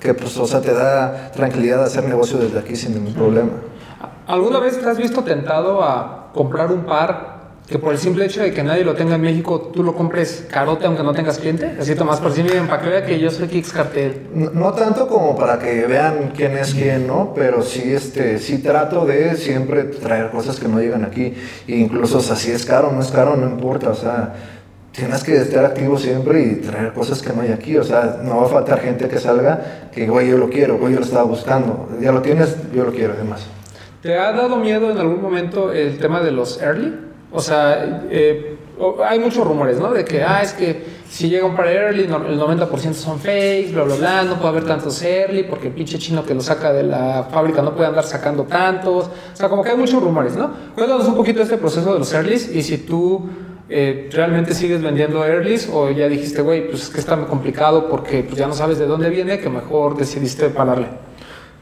que 0.00 0.12
pues, 0.14 0.36
o 0.36 0.46
sea, 0.46 0.60
te 0.60 0.72
da 0.74 1.30
tranquilidad 1.32 1.78
de 1.78 1.84
hacer 1.84 2.04
negocio 2.04 2.38
desde 2.38 2.58
aquí 2.58 2.74
sin 2.76 2.94
ningún 2.94 3.14
problema. 3.14 3.50
¿Alguna 4.26 4.58
vez 4.58 4.80
te 4.80 4.88
has 4.88 4.98
visto 4.98 5.22
tentado 5.22 5.82
a 5.84 6.32
comprar 6.34 6.72
un 6.72 6.84
par 6.84 7.35
que 7.68 7.78
por 7.80 7.92
el 7.92 7.98
simple 7.98 8.26
hecho 8.26 8.42
de 8.42 8.52
que 8.52 8.62
nadie 8.62 8.84
lo 8.84 8.94
tenga 8.94 9.16
en 9.16 9.22
México, 9.22 9.70
tú 9.74 9.82
lo 9.82 9.94
compres 9.94 10.46
carote 10.50 10.86
aunque 10.86 11.02
no 11.02 11.12
tengas 11.12 11.38
cliente? 11.38 11.76
Así 11.80 11.96
Tomás, 11.96 12.20
por 12.20 12.32
si 12.32 12.42
miren, 12.42 12.68
para 12.68 12.82
que 12.82 12.88
vea 12.88 13.04
que 13.04 13.18
yo 13.18 13.30
soy 13.30 13.48
Kicks 13.48 13.72
Cartel. 13.72 14.28
No, 14.32 14.50
no 14.50 14.72
tanto 14.72 15.08
como 15.08 15.36
para 15.36 15.58
que 15.58 15.86
vean 15.86 16.32
quién 16.36 16.56
es 16.56 16.74
quién, 16.74 17.06
¿no? 17.08 17.32
Pero 17.34 17.62
sí, 17.62 17.92
este, 17.92 18.38
sí 18.38 18.58
trato 18.58 19.04
de 19.04 19.36
siempre 19.36 19.84
traer 19.84 20.30
cosas 20.30 20.60
que 20.60 20.68
no 20.68 20.78
llegan 20.78 21.04
aquí. 21.04 21.34
E 21.66 21.76
incluso, 21.76 22.18
o 22.18 22.20
sea, 22.20 22.36
si 22.36 22.52
es 22.52 22.64
caro 22.64 22.88
o 22.88 22.92
no 22.92 23.00
es 23.00 23.10
caro, 23.10 23.36
no 23.36 23.48
importa, 23.48 23.90
o 23.90 23.94
sea, 23.96 24.34
tienes 24.92 25.24
que 25.24 25.36
estar 25.36 25.64
activo 25.64 25.98
siempre 25.98 26.42
y 26.42 26.54
traer 26.56 26.92
cosas 26.92 27.20
que 27.20 27.32
no 27.32 27.42
hay 27.42 27.50
aquí. 27.50 27.76
O 27.76 27.84
sea, 27.84 28.20
no 28.22 28.36
va 28.36 28.46
a 28.46 28.48
faltar 28.48 28.80
gente 28.80 29.08
que 29.08 29.18
salga 29.18 29.88
que, 29.92 30.06
güey, 30.06 30.30
yo 30.30 30.38
lo 30.38 30.48
quiero, 30.50 30.78
güey, 30.78 30.92
yo 30.92 31.00
lo 31.00 31.04
estaba 31.04 31.24
buscando. 31.24 31.88
Ya 32.00 32.12
lo 32.12 32.22
tienes, 32.22 32.56
yo 32.72 32.84
lo 32.84 32.92
quiero, 32.92 33.14
además. 33.14 33.44
¿Te 34.02 34.16
ha 34.16 34.30
dado 34.30 34.56
miedo 34.58 34.88
en 34.92 34.98
algún 34.98 35.20
momento 35.20 35.72
el 35.72 35.98
tema 35.98 36.20
de 36.20 36.30
los 36.30 36.62
early? 36.62 37.05
O 37.32 37.40
sea, 37.40 38.06
eh, 38.10 38.56
hay 39.04 39.18
muchos 39.18 39.46
rumores, 39.46 39.78
¿no? 39.78 39.90
De 39.92 40.04
que, 40.04 40.22
ah, 40.22 40.42
es 40.42 40.52
que 40.52 40.96
si 41.08 41.28
llega 41.28 41.46
un 41.46 41.56
par 41.56 41.66
early, 41.68 42.06
no- 42.06 42.24
el 42.26 42.38
90% 42.38 42.94
son 42.94 43.18
fakes, 43.18 43.70
bla, 43.72 43.84
bla, 43.84 43.94
bla, 43.96 44.22
no 44.22 44.34
puede 44.36 44.48
haber 44.48 44.64
tantos 44.64 45.02
early 45.02 45.44
porque 45.44 45.68
el 45.68 45.74
pinche 45.74 45.98
chino 45.98 46.24
que 46.24 46.34
lo 46.34 46.40
saca 46.40 46.72
de 46.72 46.82
la 46.82 47.28
fábrica 47.30 47.62
no 47.62 47.74
puede 47.74 47.88
andar 47.88 48.04
sacando 48.04 48.44
tantos. 48.44 49.06
O 49.06 49.36
sea, 49.36 49.48
como 49.48 49.62
que 49.62 49.70
hay 49.70 49.76
muchos 49.76 50.02
rumores, 50.02 50.36
¿no? 50.36 50.50
Cuéntanos 50.74 51.06
un 51.08 51.14
poquito 51.16 51.42
este 51.42 51.56
proceso 51.56 51.92
de 51.92 51.98
los 51.98 52.12
earlys 52.12 52.54
y 52.54 52.62
si 52.62 52.78
tú 52.78 53.28
eh, 53.68 54.08
realmente 54.12 54.54
sigues 54.54 54.80
vendiendo 54.82 55.24
earlys 55.24 55.68
o 55.72 55.90
ya 55.90 56.06
dijiste, 56.08 56.40
güey, 56.42 56.68
pues 56.68 56.82
es 56.84 56.88
que 56.90 57.00
está 57.00 57.16
muy 57.16 57.26
complicado 57.26 57.88
porque 57.88 58.22
pues, 58.22 58.36
ya 58.38 58.46
no 58.46 58.54
sabes 58.54 58.78
de 58.78 58.86
dónde 58.86 59.10
viene, 59.10 59.38
que 59.40 59.48
mejor 59.48 59.96
decidiste 59.96 60.48
pararle. 60.50 60.86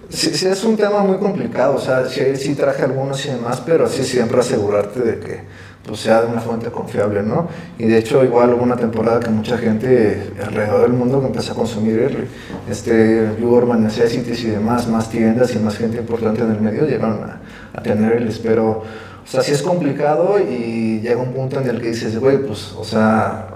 Sí, 0.08 0.30
sí, 0.34 0.46
es 0.46 0.62
un 0.64 0.76
tema 0.76 1.00
muy 1.00 1.18
complicado, 1.18 1.76
o 1.76 1.80
sea, 1.80 2.06
sí, 2.08 2.20
sí 2.36 2.54
traje 2.54 2.82
algunos 2.82 3.24
y 3.26 3.30
demás, 3.30 3.62
pero 3.64 3.88
sí 3.88 4.04
siempre 4.04 4.40
asegurarte 4.40 5.00
de 5.00 5.18
que 5.18 5.40
pues, 5.84 6.00
sea 6.00 6.22
de 6.22 6.28
una 6.28 6.40
fuente 6.40 6.70
confiable, 6.70 7.22
¿no? 7.22 7.48
Y 7.78 7.86
de 7.86 7.98
hecho 7.98 8.24
igual 8.24 8.54
hubo 8.54 8.62
una 8.62 8.76
temporada 8.76 9.20
que 9.20 9.30
mucha 9.30 9.58
gente 9.58 10.32
alrededor 10.44 10.82
del 10.82 10.92
mundo 10.92 11.20
que 11.20 11.26
empezó 11.26 11.52
a 11.52 11.56
consumir 11.56 11.98
early. 11.98 12.26
Este, 12.70 13.28
Urban 13.42 13.82
Necessities 13.82 14.44
y 14.44 14.50
demás, 14.50 14.88
más 14.88 15.10
tiendas 15.10 15.54
y 15.54 15.58
más 15.58 15.76
gente 15.76 15.98
importante 15.98 16.42
en 16.42 16.52
el 16.52 16.60
medio 16.60 16.86
llegaron 16.86 17.22
a, 17.24 17.40
a 17.78 17.82
tener 17.82 18.12
earlys, 18.12 18.38
pero, 18.38 18.68
o 18.70 19.26
sea, 19.26 19.42
sí 19.42 19.52
es 19.52 19.62
complicado 19.62 20.38
y 20.38 21.00
llega 21.00 21.20
un 21.20 21.32
punto 21.32 21.60
en 21.60 21.68
el 21.68 21.80
que 21.80 21.88
dices, 21.88 22.18
güey, 22.18 22.38
pues, 22.38 22.72
o 22.72 22.84
sea, 22.84 23.48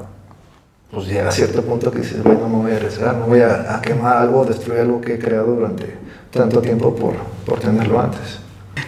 pues 0.90 1.07
llega 1.07 1.28
a 1.28 1.32
cierto 1.32 1.62
punto 1.62 1.90
que 1.90 1.99
dices, 1.99 2.22
güey, 2.22 2.36
no 2.36 2.49
me 2.49 2.57
voy 2.57 2.72
a 2.72 2.76
arriesgar, 2.76 3.16
no 3.16 3.26
voy 3.26 3.40
a, 3.40 3.76
a 3.76 3.80
quemar 3.80 4.18
algo, 4.18 4.44
destruir 4.44 4.80
algo 4.80 5.01
que 5.01 5.14
he 5.14 5.18
creado 5.18 5.55
durante 5.55 6.07
tanto 6.31 6.61
tiempo 6.61 6.95
por, 6.95 7.14
por 7.47 7.61
tenerlo 7.61 8.01
antes. 8.01 8.41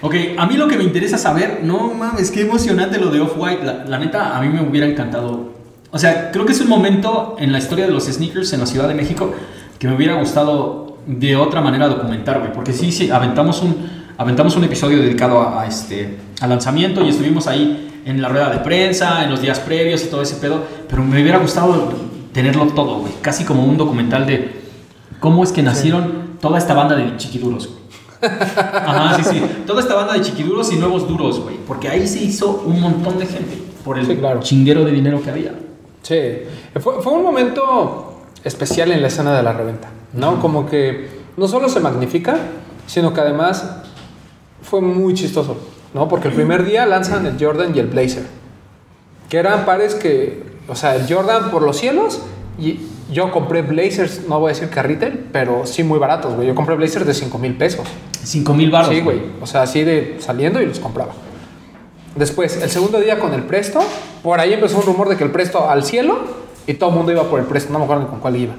Ok, 0.03 0.15
a 0.39 0.47
mí 0.47 0.57
lo 0.57 0.69
que 0.69 0.77
me 0.77 0.85
interesa 0.85 1.19
saber, 1.19 1.61
no 1.63 1.93
mames, 1.95 2.31
qué 2.31 2.43
emocionante 2.43 2.99
lo 2.99 3.11
de 3.11 3.21
Off-White. 3.21 3.65
La, 3.65 3.85
la 3.85 3.99
neta, 3.99 4.37
a 4.37 4.41
mí 4.41 4.49
me 4.49 4.63
hubiera 4.63 4.87
encantado. 4.87 5.53
O 5.91 5.99
sea, 5.99 6.31
creo 6.31 6.47
que 6.47 6.53
es 6.53 6.61
un 6.61 6.69
momento 6.69 7.37
en 7.39 7.53
la 7.53 7.59
historia 7.59 7.87
de 7.87 7.93
los 7.93 8.05
sneakers 8.05 8.53
en 8.53 8.61
la 8.61 8.67
Ciudad 8.67 8.89
de 8.89 8.95
México 8.95 9.33
que 9.79 9.89
me 9.89 9.97
hubiera 9.97 10.15
gustado 10.15 10.99
de 11.07 11.37
otra 11.37 11.61
manera 11.61 11.89
documentar, 11.89 12.39
güey. 12.39 12.53
Porque 12.53 12.73
sí, 12.73 12.93
sí, 12.93 13.11
aventamos 13.11 13.63
un, 13.63 13.89
aventamos 14.17 14.57
un 14.57 14.65
episodio 14.65 14.99
dedicado 15.01 15.41
a, 15.41 15.63
a 15.63 15.67
este, 15.67 16.17
al 16.41 16.51
lanzamiento 16.51 17.05
y 17.05 17.09
estuvimos 17.09 17.47
ahí 17.47 18.03
en 18.05 18.23
la 18.23 18.29
rueda 18.29 18.51
de 18.51 18.59
prensa, 18.59 19.25
en 19.25 19.31
los 19.31 19.43
días 19.43 19.59
previos 19.61 20.05
y 20.05 20.07
todo 20.07 20.23
ese 20.23 20.37
pedo. 20.37 20.63
Pero 20.89 21.03
me 21.03 21.21
hubiera 21.21 21.39
gustado 21.39 21.93
tenerlo 22.33 22.67
todo, 22.69 23.01
güey. 23.01 23.13
Casi 23.21 23.45
como 23.45 23.65
un 23.65 23.77
documental 23.77 24.27
de 24.27 24.61
cómo 25.19 25.43
es 25.43 25.53
que 25.53 25.63
nacieron 25.63 26.30
toda 26.41 26.59
esta 26.59 26.75
banda 26.75 26.97
de 26.97 27.17
chiquiduros. 27.17 27.71
Ajá, 28.23 29.17
sí, 29.17 29.25
sí. 29.25 29.43
Toda 29.67 29.81
esta 29.81 29.95
banda 29.95 30.13
de 30.15 30.21
chiquiduros 30.23 30.73
y 30.73 30.77
nuevos 30.77 31.09
duros, 31.09 31.41
güey. 31.41 31.57
Porque 31.67 31.89
ahí 31.89 32.07
se 32.07 32.23
hizo 32.23 32.63
un 32.67 32.81
montón 32.81 33.19
de 33.19 33.27
gente 33.27 33.63
por 33.85 33.99
el 33.99 34.07
Sí, 34.07 34.17
claro. 34.17 34.41
chinguero 34.41 34.85
de 34.85 34.93
dinero 34.93 35.23
que 35.23 35.31
había. 35.31 35.55
Sí, 36.03 36.19
fue, 36.81 37.01
fue 37.03 37.13
un 37.15 37.23
momento 37.23 38.21
especial 38.45 38.91
en 38.93 39.01
la 39.03 39.09
escena 39.09 39.35
de 39.37 39.43
la 39.43 39.53
reventa, 39.53 39.89
¿no? 40.13 40.41
Como 40.41 40.67
que 40.67 41.09
no 41.37 41.47
solo 41.49 41.69
se 41.69 41.81
magnifica, 41.81 42.37
sino 42.87 43.13
que 43.15 43.21
además 43.21 43.65
fue 44.63 44.81
muy 44.81 45.15
chistoso, 45.15 45.57
¿no? 45.95 46.09
Porque 46.09 46.29
el 46.29 46.35
primer 46.35 46.65
día 46.65 46.85
lanzan 46.87 47.25
el 47.27 47.37
Jordan 47.43 47.73
y 47.75 47.79
el 47.79 47.87
Blazer, 47.87 48.25
que 49.29 49.39
eran 49.39 49.65
pares 49.65 49.95
que, 49.95 50.43
o 50.69 50.75
sea, 50.75 50.97
el 50.97 51.13
Jordan 51.13 51.51
por 51.51 51.63
los 51.63 51.77
cielos 51.79 52.21
y 52.59 52.81
yo 53.13 53.31
compré 53.31 53.63
Blazers, 53.63 54.27
no 54.29 54.39
voy 54.41 54.51
a 54.51 54.55
decir 54.55 54.69
que 54.71 54.81
a 54.81 54.83
retail, 54.83 55.27
pero 55.33 55.67
sí 55.67 55.83
muy 55.83 55.99
baratos, 55.99 56.35
güey. 56.35 56.47
Yo 56.49 56.55
compré 56.55 56.75
Blazers 56.77 57.07
de 57.07 57.15
5 57.15 57.39
mil 57.39 57.57
pesos. 57.57 57.87
5 58.23 58.55
mil 58.55 58.71
baros. 58.71 58.91
Sí, 58.95 59.01
güey. 59.01 59.21
O 59.41 59.47
sea, 59.47 59.63
así 59.63 59.83
de 59.85 60.17
saliendo 60.21 60.61
y 60.63 60.67
los 60.67 60.79
compraba. 60.81 61.13
Después, 62.17 62.61
el 62.63 62.71
segundo 62.71 63.01
día 63.01 63.19
con 63.19 63.33
el 63.35 63.43
Presto, 63.45 63.81
por 64.23 64.41
ahí 64.41 64.53
empezó 64.53 64.79
un 64.79 64.85
rumor 64.85 65.09
de 65.09 65.17
que 65.17 65.25
el 65.25 65.31
Presto 65.31 65.69
al 65.71 65.85
cielo 65.85 66.19
y 66.67 66.75
todo 66.75 66.91
el 66.91 66.97
mundo 66.97 67.13
iba 67.13 67.25
por 67.25 67.39
el 67.41 67.47
Presto, 67.47 67.73
no 67.73 67.79
me 67.79 67.85
acuerdo 67.85 68.03
ni 68.05 68.09
con 68.09 68.21
cuál 68.21 68.37
iba. 68.37 68.55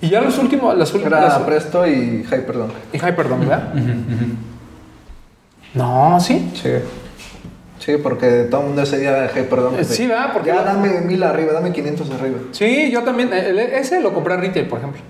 Y 0.00 0.10
ya 0.10 0.20
los 0.20 0.36
últimos, 0.38 0.76
las 0.76 0.92
últimas. 0.92 1.20
Era 1.20 1.28
las- 1.38 1.38
Presto 1.42 1.86
y 1.86 2.22
Hyperdunk. 2.24 2.72
y 2.92 2.96
Hyperdome, 2.98 3.46
¿verdad? 3.46 3.72
Ujú. 3.74 4.34
No, 5.74 6.18
sí. 6.20 6.50
Sí. 6.54 6.68
Sí, 7.86 7.98
porque 8.02 8.48
todo 8.50 8.62
el 8.62 8.66
mundo 8.66 8.82
ese 8.82 8.98
día 8.98 9.30
Hyperdunk. 9.32 9.78
Eh, 9.78 9.84
sí, 9.84 10.08
¿verdad? 10.08 10.30
Porque 10.32 10.48
ya 10.48 10.56
lo- 10.56 10.64
dame 10.64 11.00
mil 11.02 11.22
arriba, 11.22 11.52
dame 11.52 11.70
500 11.72 12.10
arriba. 12.10 12.38
Sí, 12.50 12.90
yo 12.90 13.04
también. 13.04 13.32
el- 13.32 13.60
ese 13.60 14.00
lo 14.00 14.12
compré 14.12 14.34
a 14.34 14.38
retail, 14.38 14.66
por 14.66 14.78
ejemplo. 14.80 15.00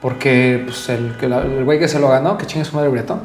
Porque 0.00 0.62
pues, 0.64 0.88
el, 0.88 1.16
que 1.18 1.28
la- 1.28 1.42
el 1.42 1.64
güey 1.64 1.78
que 1.78 1.88
se 1.88 1.98
lo 1.98 2.08
ganó, 2.08 2.36
que 2.36 2.44
chingue 2.44 2.64
su 2.64 2.76
madre 2.76 2.88
Bretón, 2.90 3.20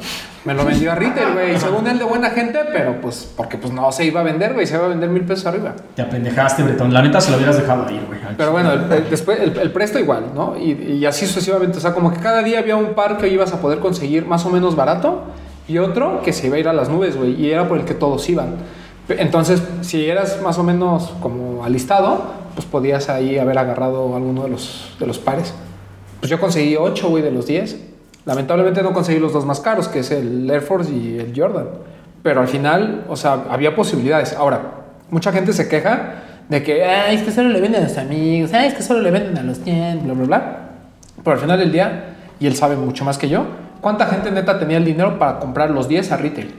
me 0.45 0.53
lo 0.53 0.64
vendió 0.64 0.91
a 0.91 0.95
retail, 0.95 1.34
güey. 1.34 1.59
Según 1.59 1.86
él, 1.88 1.97
de 1.97 2.05
buena 2.05 2.30
gente, 2.30 2.59
pero 2.72 3.01
pues 3.01 3.32
porque 3.36 3.57
pues 3.57 3.74
no 3.74 3.91
se 3.91 4.05
iba 4.05 4.22
a 4.22 4.24
vender, 4.24 4.53
güey. 4.53 4.66
Se 4.68 4.76
iba 4.76 4.86
a 4.86 4.89
vender 4.89 5.09
mil 5.09 5.24
pesos 5.24 5.47
arriba. 5.47 5.76
Te 5.95 6.03
apendejaste, 6.03 6.62
Bretón. 6.64 6.93
La 6.93 7.01
neta 7.01 7.20
se 7.20 7.32
lo 7.32 7.38
hubieras 7.38 7.57
dejado 7.57 7.89
ir, 7.91 8.05
güey. 8.05 8.20
Pero 8.38 8.51
bueno, 8.51 8.72
el- 8.74 8.91
el- 8.91 9.09
después 9.09 9.39
el, 9.39 9.57
el 9.57 9.72
presto 9.72 9.97
igual, 9.99 10.26
¿no? 10.34 10.55
Y, 10.57 10.72
y 10.72 11.05
así 11.07 11.26
sucesivamente. 11.26 11.80
O 11.80 11.82
sea, 11.82 11.93
como 11.93 12.14
que 12.14 12.20
cada 12.20 12.41
día 12.43 12.59
había 12.59 12.78
un 12.78 12.93
par 12.93 13.18
que 13.18 13.28
ibas 13.28 13.51
a 13.53 13.59
poder 13.59 13.80
conseguir 13.80 14.26
más 14.26 14.45
o 14.45 14.49
menos 14.49 14.76
barato 14.76 15.24
y 15.68 15.78
otro 15.78 16.22
que 16.22 16.34
se 16.34 16.47
iba 16.47 16.57
a 16.57 16.59
ir 16.59 16.68
a 16.68 16.74
las 16.74 16.89
nubes, 16.89 17.16
güey. 17.16 17.39
Y 17.39 17.51
era 17.51 17.68
por 17.68 17.78
el 17.78 17.86
que 17.86 17.93
todos 17.93 18.28
iban. 18.30 18.55
Entonces, 19.09 19.62
si 19.82 20.09
eras 20.09 20.41
más 20.41 20.57
o 20.57 20.64
menos 20.64 21.14
como 21.22 21.64
alistado, 21.64 22.24
pues 22.55 22.66
podías 22.66 23.09
ahí 23.09 23.38
haber 23.38 23.57
agarrado 23.57 24.16
alguno 24.16 24.43
de 24.43 24.49
los, 24.49 24.95
de 24.99 25.07
los 25.07 25.20
pares. 25.20 25.53
Pues 26.20 26.30
yo 26.30 26.39
conseguí 26.39 26.76
8, 26.76 27.09
güey, 27.09 27.24
de 27.24 27.32
los 27.32 27.45
10. 27.47 27.78
Lamentablemente 28.26 28.84
no 28.84 28.93
conseguí 28.93 29.20
los 29.20 29.34
dos 29.34 29.45
más 29.45 29.59
caros, 29.59 29.88
que 29.88 29.99
es 29.99 30.12
el 30.12 30.49
Air 30.49 30.62
Force 30.62 30.93
y 30.93 31.18
el 31.20 31.34
Jordan. 31.36 31.68
Pero 32.22 32.41
al 32.41 32.47
final, 32.47 33.05
o 33.09 33.16
sea, 33.16 33.45
había 33.49 33.76
posibilidades. 33.76 34.34
Ahora, 34.34 34.62
mucha 35.09 35.32
gente 35.32 35.53
se 35.53 35.68
queja 35.68 36.22
de 36.47 36.62
que, 36.62 36.84
ay, 36.84 37.16
es 37.16 37.24
que 37.24 37.32
solo 37.32 37.49
le 37.49 37.59
venden 37.59 37.82
a 37.82 37.88
los 37.88 37.97
amigos, 37.97 38.53
ay, 38.53 38.68
es 38.68 38.74
que 38.74 38.84
solo 38.84 39.01
le 39.01 39.09
venden 39.09 39.38
a 39.38 39.43
los 39.43 39.59
100, 39.59 40.03
bla, 40.03 40.14
bla, 40.14 40.26
bla. 40.26 40.57
Pero 41.24 41.34
al 41.36 41.39
final 41.39 41.57
del 41.57 41.72
día, 41.72 42.16
y 42.39 42.47
él 42.47 42.55
sabe 42.55 42.76
mucho 42.76 43.05
más 43.05 43.18
que 43.18 43.30
yo, 43.30 43.45
¿cuánta 43.82 44.05
gente 44.05 44.32
neta 44.32 44.57
tenía 44.59 44.77
el 44.77 44.86
dinero 44.86 45.19
para 45.19 45.39
comprar 45.39 45.69
los 45.71 45.88
10 45.88 46.11
a 46.11 46.17
retail? 46.17 46.53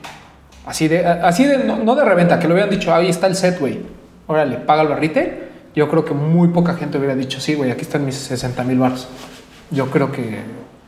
Así 0.66 0.88
de, 0.88 1.06
así 1.06 1.44
de 1.44 1.58
no, 1.58 1.78
no 1.78 1.94
de 1.94 2.04
reventa, 2.04 2.38
que 2.38 2.46
le 2.46 2.54
hubieran 2.54 2.70
dicho, 2.70 2.94
ahí 2.94 3.08
está 3.08 3.26
el 3.26 3.34
set, 3.34 3.58
güey. 3.58 3.80
Órale, 4.26 4.56
págalo 4.58 4.92
a 4.94 4.96
retail. 4.96 5.32
Yo 5.74 5.88
creo 5.88 6.04
que 6.04 6.14
muy 6.14 6.48
poca 6.48 6.74
gente 6.74 6.98
hubiera 6.98 7.14
dicho, 7.14 7.40
sí, 7.40 7.54
güey, 7.54 7.70
aquí 7.70 7.82
están 7.82 8.04
mis 8.04 8.16
60 8.16 8.62
mil 8.64 8.78
baros. 8.78 9.08
Yo 9.70 9.90
creo 9.90 10.12
que, 10.12 10.40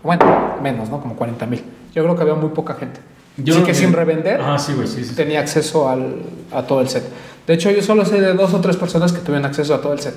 bueno, 0.02 0.24
menos, 0.62 0.90
¿no? 0.90 1.00
Como 1.00 1.16
40 1.16 1.46
mil. 1.46 1.64
Yo 1.94 2.02
creo 2.02 2.14
que 2.14 2.22
había 2.22 2.34
muy 2.34 2.50
poca 2.50 2.74
gente. 2.74 3.00
Yo 3.36 3.54
sí 3.54 3.60
creo 3.62 3.66
que, 3.66 3.74
sin 3.74 3.92
revender 3.92 4.40
Ah, 4.40 4.58
sí, 4.58 4.74
güey, 4.74 4.86
sí, 4.86 5.02
sí. 5.04 5.14
tenía 5.16 5.40
acceso 5.40 5.88
al, 5.88 6.22
a 6.52 6.62
todo 6.62 6.80
el 6.82 6.88
set. 6.88 7.04
De 7.46 7.54
hecho, 7.54 7.70
yo 7.70 7.82
solo 7.82 8.04
sé 8.04 8.20
de 8.20 8.34
dos 8.34 8.54
o 8.54 8.60
tres 8.60 8.76
personas 8.76 9.12
que 9.12 9.20
tuvieron 9.20 9.44
acceso 9.44 9.74
a 9.74 9.80
todo 9.80 9.92
el 9.92 10.00
set. 10.00 10.14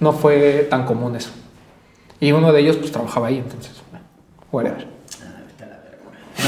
No 0.00 0.12
fue 0.12 0.66
tan 0.70 0.84
común 0.84 1.16
eso. 1.16 1.30
Y 2.18 2.32
uno 2.32 2.52
de 2.52 2.60
ellos, 2.60 2.76
pues, 2.76 2.92
trabajaba 2.92 3.26
ahí, 3.26 3.38
entonces, 3.38 3.72
whatever. 4.50 4.95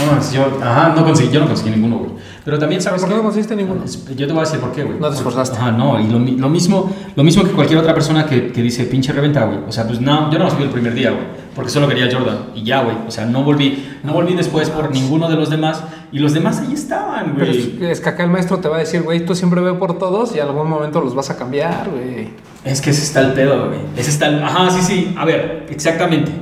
No, 0.06 0.32
yo, 0.32 0.58
ajá, 0.62 0.94
no 0.96 1.04
conseguí, 1.04 1.30
yo 1.32 1.40
no 1.40 1.46
conseguí 1.46 1.70
ninguno, 1.70 1.98
güey. 1.98 2.10
Pero 2.44 2.58
también 2.58 2.80
sabes 2.80 3.02
¿Por 3.02 3.10
qué 3.10 3.16
no 3.16 3.22
conseguiste 3.22 3.54
ninguno? 3.54 3.82
Yo 3.84 4.26
te 4.26 4.32
voy 4.32 4.38
a 4.38 4.44
decir 4.44 4.58
por 4.60 4.72
qué, 4.72 4.82
güey. 4.82 4.98
No 4.98 5.08
te 5.10 5.16
esforzaste. 5.16 5.58
Ajá, 5.58 5.70
no, 5.70 6.00
y 6.00 6.06
lo, 6.06 6.18
lo 6.18 6.48
mismo, 6.48 6.90
lo 7.14 7.22
mismo 7.22 7.44
que 7.44 7.50
cualquier 7.50 7.78
otra 7.78 7.92
persona 7.92 8.24
que, 8.26 8.50
que 8.52 8.62
dice 8.62 8.84
pinche 8.84 9.12
reventa, 9.12 9.44
güey. 9.44 9.58
O 9.68 9.72
sea, 9.72 9.86
pues 9.86 10.00
no, 10.00 10.30
yo 10.32 10.38
no 10.38 10.44
los 10.46 10.56
vi 10.56 10.62
el 10.64 10.70
primer 10.70 10.94
día, 10.94 11.10
güey, 11.10 11.24
porque 11.54 11.70
solo 11.70 11.86
quería 11.88 12.08
Jordan 12.10 12.38
y 12.54 12.62
ya, 12.62 12.82
güey. 12.82 12.96
O 13.06 13.10
sea, 13.10 13.26
no 13.26 13.42
volví, 13.44 13.86
no 14.02 14.14
volví 14.14 14.34
después 14.34 14.70
por 14.70 14.90
ninguno 14.90 15.28
de 15.28 15.36
los 15.36 15.50
demás 15.50 15.82
y 16.10 16.20
los 16.20 16.32
demás 16.32 16.60
ahí 16.60 16.72
estaban, 16.72 17.34
Pero 17.36 17.50
es, 17.50 17.78
güey. 17.78 18.00
que 18.00 18.08
acá 18.08 18.24
el 18.24 18.30
maestro 18.30 18.58
te 18.58 18.68
va 18.68 18.76
a 18.76 18.80
decir, 18.80 19.02
güey, 19.02 19.26
tú 19.26 19.34
siempre 19.34 19.60
ve 19.60 19.74
por 19.74 19.98
todos 19.98 20.34
y 20.34 20.40
algún 20.40 20.70
momento 20.70 21.02
los 21.02 21.14
vas 21.14 21.28
a 21.28 21.36
cambiar, 21.36 21.90
güey. 21.90 22.30
Es 22.64 22.80
que 22.80 22.90
ese 22.90 23.02
está 23.02 23.20
el 23.20 23.32
pedo, 23.34 23.66
güey. 23.68 23.80
Ese 23.96 24.10
está 24.10 24.26
el, 24.28 24.42
ajá, 24.42 24.70
sí, 24.70 24.80
sí. 24.80 25.14
A 25.18 25.24
ver, 25.26 25.66
exactamente. 25.68 26.32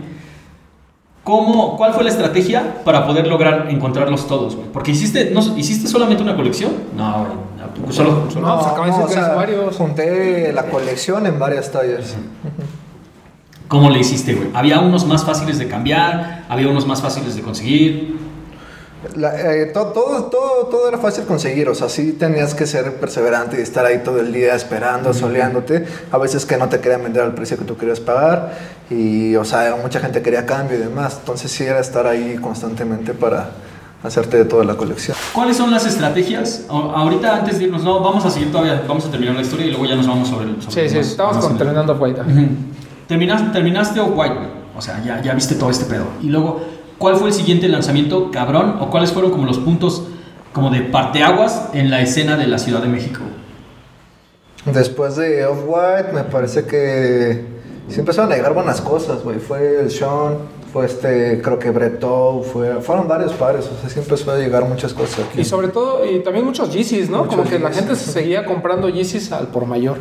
¿Cómo, 1.27 1.77
¿Cuál 1.77 1.93
fue 1.93 2.05
la 2.05 2.11
estrategia 2.11 2.83
para 2.85 3.05
poder 3.05 3.27
lograr 3.27 3.66
encontrarlos 3.68 4.29
todos, 4.29 4.55
güey? 4.55 4.68
Porque 4.72 4.93
hiciste, 4.93 5.33
no, 5.35 5.41
¿hiciste 5.59 5.89
solamente 5.89 6.22
una 6.22 6.37
colección? 6.37 6.70
No, 6.97 7.18
güey. 7.27 7.33
no, 7.85 7.93
Solo, 7.93 8.31
solo- 8.31 8.47
No, 8.47 8.55
pues 8.61 8.66
acaba 8.68 8.87
de 8.87 8.93
decir 8.93 9.05
o 9.05 9.09
que 9.09 9.14
sea, 9.14 9.35
varios. 9.35 9.77
Junté 9.77 10.53
la 10.53 10.62
colección 10.66 11.27
en 11.27 11.37
varias 11.41 11.72
tallas. 11.72 12.14
¿Cómo 13.66 13.91
le 13.91 13.99
hiciste, 13.99 14.35
güey? 14.35 14.51
Había 14.55 14.79
unos 14.79 15.05
más 15.05 15.24
fáciles 15.24 15.59
de 15.59 15.66
cambiar, 15.66 16.45
había 16.49 16.68
unos 16.68 16.87
más 16.87 17.03
fáciles 17.03 17.35
de 17.35 17.43
conseguir. 17.43 18.16
La- 19.15 19.55
eh, 19.55 19.67
to- 19.67 19.87
todo, 19.87 20.25
todo, 20.25 20.67
todo 20.67 20.89
era 20.89 20.99
fácil 20.99 21.25
conseguir, 21.25 21.69
o 21.69 21.75
sea, 21.75 21.89
sí 21.89 22.13
tenías 22.13 22.55
que 22.55 22.67
ser 22.67 22.95
perseverante 22.97 23.59
y 23.59 23.63
estar 23.63 23.85
ahí 23.87 23.99
todo 24.05 24.19
el 24.21 24.33
día 24.33 24.55
esperando, 24.55 25.15
soleándote. 25.15 25.85
A 26.11 26.19
veces 26.19 26.45
que 26.47 26.57
no 26.57 26.69
te 26.69 26.81
querían 26.81 27.03
vender 27.03 27.23
al 27.23 27.35
precio 27.35 27.57
que 27.57 27.65
tú 27.65 27.77
querías 27.77 28.01
pagar 28.01 28.53
y, 28.91 29.37
o 29.37 29.45
sea, 29.45 29.77
mucha 29.83 30.01
gente 30.01 30.23
quería 30.23 30.45
cambio 30.47 30.77
y 30.77 30.81
demás. 30.81 31.17
Entonces 31.21 31.51
sí 31.51 31.65
era 31.65 31.79
estar 31.81 32.07
ahí 32.07 32.37
constantemente 32.41 33.13
para 33.15 33.51
hacerte 34.03 34.37
de 34.37 34.45
toda 34.45 34.65
la 34.65 34.75
colección. 34.77 35.17
¿Cuáles 35.33 35.57
son 35.57 35.71
las 35.71 35.85
estrategias? 35.87 36.65
A- 36.69 37.01
ahorita, 37.01 37.37
antes 37.37 37.59
de 37.59 37.65
irnos, 37.65 37.83
no, 37.83 38.01
vamos 38.01 38.25
a 38.25 38.31
seguir 38.31 38.51
todavía, 38.53 38.83
vamos 38.87 39.05
a 39.07 39.11
terminar 39.11 39.35
la 39.35 39.43
historia 39.43 39.67
y 39.67 39.71
luego 39.71 39.87
ya 39.87 39.97
nos 39.97 40.07
vamos 40.07 40.29
sobre 40.29 40.47
el. 40.51 40.63
sobre 40.63 40.83
Sí, 40.83 40.89
sí, 40.91 40.97
más- 40.99 41.07
estamos 41.09 41.37
más 41.37 41.45
con, 41.45 41.59
terminando 41.59 41.95
White. 41.95 42.21
Ujú. 42.21 42.47
Terminaste, 43.09 43.51
terminaste 43.51 44.01
Off-White, 44.01 44.35
güey. 44.35 44.49
O 44.77 44.83
sea, 44.83 45.03
ya, 45.03 45.23
ya 45.23 45.33
viste 45.33 45.55
todo 45.55 45.71
este 45.71 45.87
pedo. 45.87 46.05
Y 46.23 46.27
luego, 46.29 46.61
¿cuál 46.99 47.17
fue 47.17 47.29
el 47.29 47.35
siguiente 47.35 47.69
lanzamiento, 47.69 48.31
cabrón? 48.31 48.77
¿O 48.81 48.91
cuáles 48.91 49.13
fueron 49.13 49.31
como 49.31 49.47
los 49.47 49.59
puntos 49.59 50.05
como 50.53 50.71
de 50.71 50.81
parteaguas 50.81 51.69
en 51.75 51.91
la 51.91 52.01
escena 52.01 52.37
de 52.37 52.47
la 52.47 52.59
Ciudad 52.59 52.81
de 52.81 52.89
México? 52.89 53.21
Después 54.65 55.17
de 55.17 55.45
Off-White, 55.47 56.13
me 56.13 56.25
parece 56.25 56.65
que 56.65 57.45
sí 57.89 58.01
empezaron 58.01 58.33
a 58.33 58.37
llegar 58.37 58.53
buenas 58.53 58.81
cosas, 58.81 59.23
güey. 59.23 59.39
Fue 59.39 59.81
el 59.81 59.91
Sean, 59.91 60.39
fue 60.73 60.87
este, 60.87 61.41
creo 61.41 61.59
que 61.59 61.71
Breto, 61.71 62.43
fue, 62.53 62.81
fueron 62.83 63.07
varios 63.07 63.33
pares, 63.35 63.67
o 63.67 63.81
sea, 63.81 63.89
sí 63.89 64.01
empezó 64.01 64.33
a 64.33 64.39
llegar 64.39 64.65
muchas 64.65 64.93
cosas 64.93 65.27
aquí. 65.29 65.43
Y 65.43 65.45
sobre 65.45 65.69
todo, 65.69 66.05
y 66.05 66.19
también 66.21 66.45
muchos 66.45 66.73
Yeezys, 66.73 67.09
¿no? 67.09 67.19
Muchos 67.19 67.37
Como 67.37 67.49
que 67.49 67.59
la 67.59 67.69
Yeezys. 67.69 67.87
gente 67.87 67.97
se 67.97 68.11
seguía 68.11 68.45
comprando 68.45 68.89
Yeezys 68.89 69.31
al 69.31 69.49
por 69.49 69.67
mayor. 69.67 69.99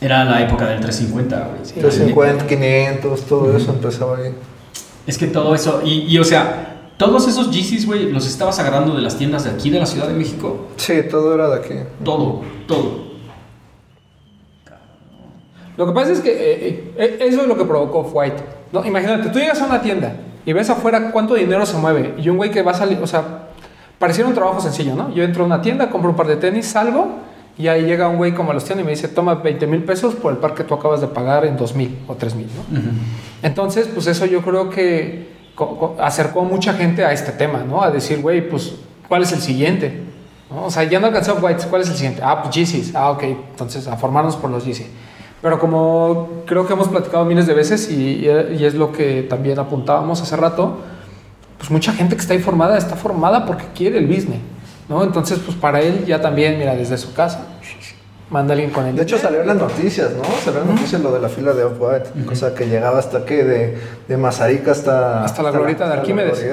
Era 0.00 0.24
la 0.24 0.40
época 0.40 0.66
del 0.66 0.80
350, 0.80 1.36
güey. 1.36 1.62
350, 1.62 2.46
500, 2.46 3.20
todo 3.22 3.54
eso 3.54 3.70
empezaba 3.70 4.16
ahí. 4.16 4.32
Es 5.10 5.18
que 5.18 5.26
todo 5.26 5.56
eso, 5.56 5.82
y, 5.84 6.02
y, 6.02 6.20
o 6.20 6.24
sea, 6.24 6.92
todos 6.96 7.26
esos 7.26 7.50
Yeezys, 7.50 7.84
güey, 7.84 8.12
los 8.12 8.28
estabas 8.28 8.60
agarrando 8.60 8.94
de 8.94 9.02
las 9.02 9.18
tiendas 9.18 9.42
de 9.42 9.50
aquí 9.50 9.68
de 9.68 9.80
la 9.80 9.86
Ciudad 9.86 10.06
de 10.06 10.14
México. 10.14 10.68
Sí, 10.76 11.02
todo 11.10 11.34
era 11.34 11.48
de 11.48 11.56
aquí. 11.56 11.74
Todo, 12.04 12.42
todo. 12.68 13.10
Lo 15.76 15.84
que 15.84 15.92
pasa 15.92 16.12
es 16.12 16.20
que 16.20 16.30
eh, 16.30 16.92
eh, 16.96 17.18
eso 17.22 17.42
es 17.42 17.48
lo 17.48 17.58
que 17.58 17.64
provocó 17.64 18.02
White. 18.02 18.40
¿no? 18.70 18.86
Imagínate, 18.86 19.30
tú 19.30 19.40
llegas 19.40 19.60
a 19.60 19.66
una 19.66 19.82
tienda 19.82 20.14
y 20.46 20.52
ves 20.52 20.70
afuera 20.70 21.10
cuánto 21.10 21.34
dinero 21.34 21.66
se 21.66 21.76
mueve 21.76 22.14
y 22.16 22.28
un 22.28 22.36
güey 22.36 22.52
que 22.52 22.62
va 22.62 22.70
a 22.70 22.74
salir, 22.74 23.00
o 23.02 23.06
sea, 23.08 23.48
pareciera 23.98 24.28
un 24.28 24.34
trabajo 24.36 24.60
sencillo, 24.60 24.94
¿no? 24.94 25.12
Yo 25.12 25.24
entro 25.24 25.42
a 25.42 25.46
una 25.46 25.60
tienda, 25.60 25.90
compro 25.90 26.10
un 26.10 26.16
par 26.16 26.28
de 26.28 26.36
tenis, 26.36 26.66
salgo 26.66 27.16
y 27.60 27.68
ahí 27.68 27.84
llega 27.84 28.08
un 28.08 28.16
güey 28.16 28.32
como 28.32 28.52
los 28.52 28.64
tiene 28.64 28.82
y 28.82 28.84
me 28.84 28.90
dice, 28.92 29.08
toma 29.08 29.34
20 29.34 29.66
mil 29.66 29.82
pesos 29.84 30.14
por 30.14 30.32
el 30.32 30.38
par 30.38 30.54
que 30.54 30.64
tú 30.64 30.74
acabas 30.74 31.00
de 31.00 31.08
pagar 31.08 31.44
en 31.44 31.56
2 31.56 31.74
mil 31.74 31.98
o 32.08 32.14
3 32.14 32.34
mil, 32.34 32.46
¿no? 32.46 32.78
Ujú. 32.78 32.88
Entonces, 33.42 33.88
pues 33.92 34.06
eso 34.06 34.26
yo 34.26 34.42
creo 34.42 34.70
que 34.70 35.28
acercó 35.98 36.40
a 36.40 36.44
mucha 36.44 36.72
gente 36.72 37.04
a 37.04 37.12
este 37.12 37.32
tema, 37.32 37.64
¿no? 37.68 37.82
A 37.82 37.90
decir, 37.90 38.20
güey, 38.22 38.48
pues 38.48 38.74
¿cuál 39.08 39.22
es 39.22 39.32
el 39.32 39.40
siguiente? 39.40 40.00
¿No? 40.50 40.64
O 40.64 40.70
sea, 40.70 40.84
ya 40.84 40.98
no 40.98 41.08
alcancé 41.08 41.32
White, 41.32 41.64
¿cuál 41.68 41.82
es 41.82 41.88
el 41.88 41.96
siguiente? 41.96 42.22
Ah, 42.24 42.42
pues 42.42 42.54
Yeezys. 42.54 42.94
Ah, 42.94 43.10
ok, 43.10 43.22
entonces 43.22 43.86
a 43.86 43.96
formarnos 43.96 44.36
por 44.36 44.50
los 44.50 44.64
Yeezys. 44.64 44.88
Pero 45.42 45.58
como 45.58 46.28
creo 46.46 46.66
que 46.66 46.72
hemos 46.72 46.88
platicado 46.88 47.24
miles 47.24 47.46
de 47.46 47.54
veces 47.54 47.90
y, 47.90 48.26
y 48.26 48.64
es 48.64 48.74
lo 48.74 48.92
que 48.92 49.22
también 49.22 49.58
apuntábamos 49.58 50.20
hace 50.20 50.36
rato, 50.36 50.78
pues 51.60 51.70
mucha 51.70 51.92
gente 51.92 52.14
que 52.14 52.22
está 52.22 52.32
ahí 52.32 52.40
formada 52.40 52.78
está 52.78 52.96
formada 52.96 53.44
porque 53.44 53.64
quiere 53.74 53.98
el 53.98 54.06
business, 54.06 54.40
¿no? 54.90 55.02
Entonces, 55.02 55.38
pues 55.38 55.56
para 55.56 55.80
él 55.80 56.04
ya 56.04 56.20
también, 56.20 56.58
mira, 56.58 56.74
desde 56.74 56.98
su 56.98 57.14
casa, 57.14 57.46
manda 58.28 58.52
alguien 58.52 58.70
con 58.70 58.84
él. 58.86 58.94
De 58.94 59.02
hecho, 59.02 59.16
salió 59.16 59.40
en 59.40 59.46
las 59.46 59.56
noticias, 59.56 60.10
¿no? 60.12 60.22
Salió 60.44 60.60
en 60.60 60.66
las 60.68 60.76
noticias 60.76 61.00
lo 61.00 61.10
de 61.12 61.20
la 61.20 61.28
fila 61.30 61.52
de 61.52 61.64
Off-White. 61.64 62.30
O 62.30 62.34
sea, 62.34 62.54
que 62.54 62.66
llegaba 62.68 62.98
hasta 62.98 63.24
que 63.24 63.42
de, 63.44 63.78
de 64.06 64.16
Mazarica 64.18 64.72
hasta... 64.72 65.24
Hasta 65.24 65.42
la 65.42 65.50
glorieta 65.50 65.86
de 65.88 65.94
Arquímedes. 65.94 66.44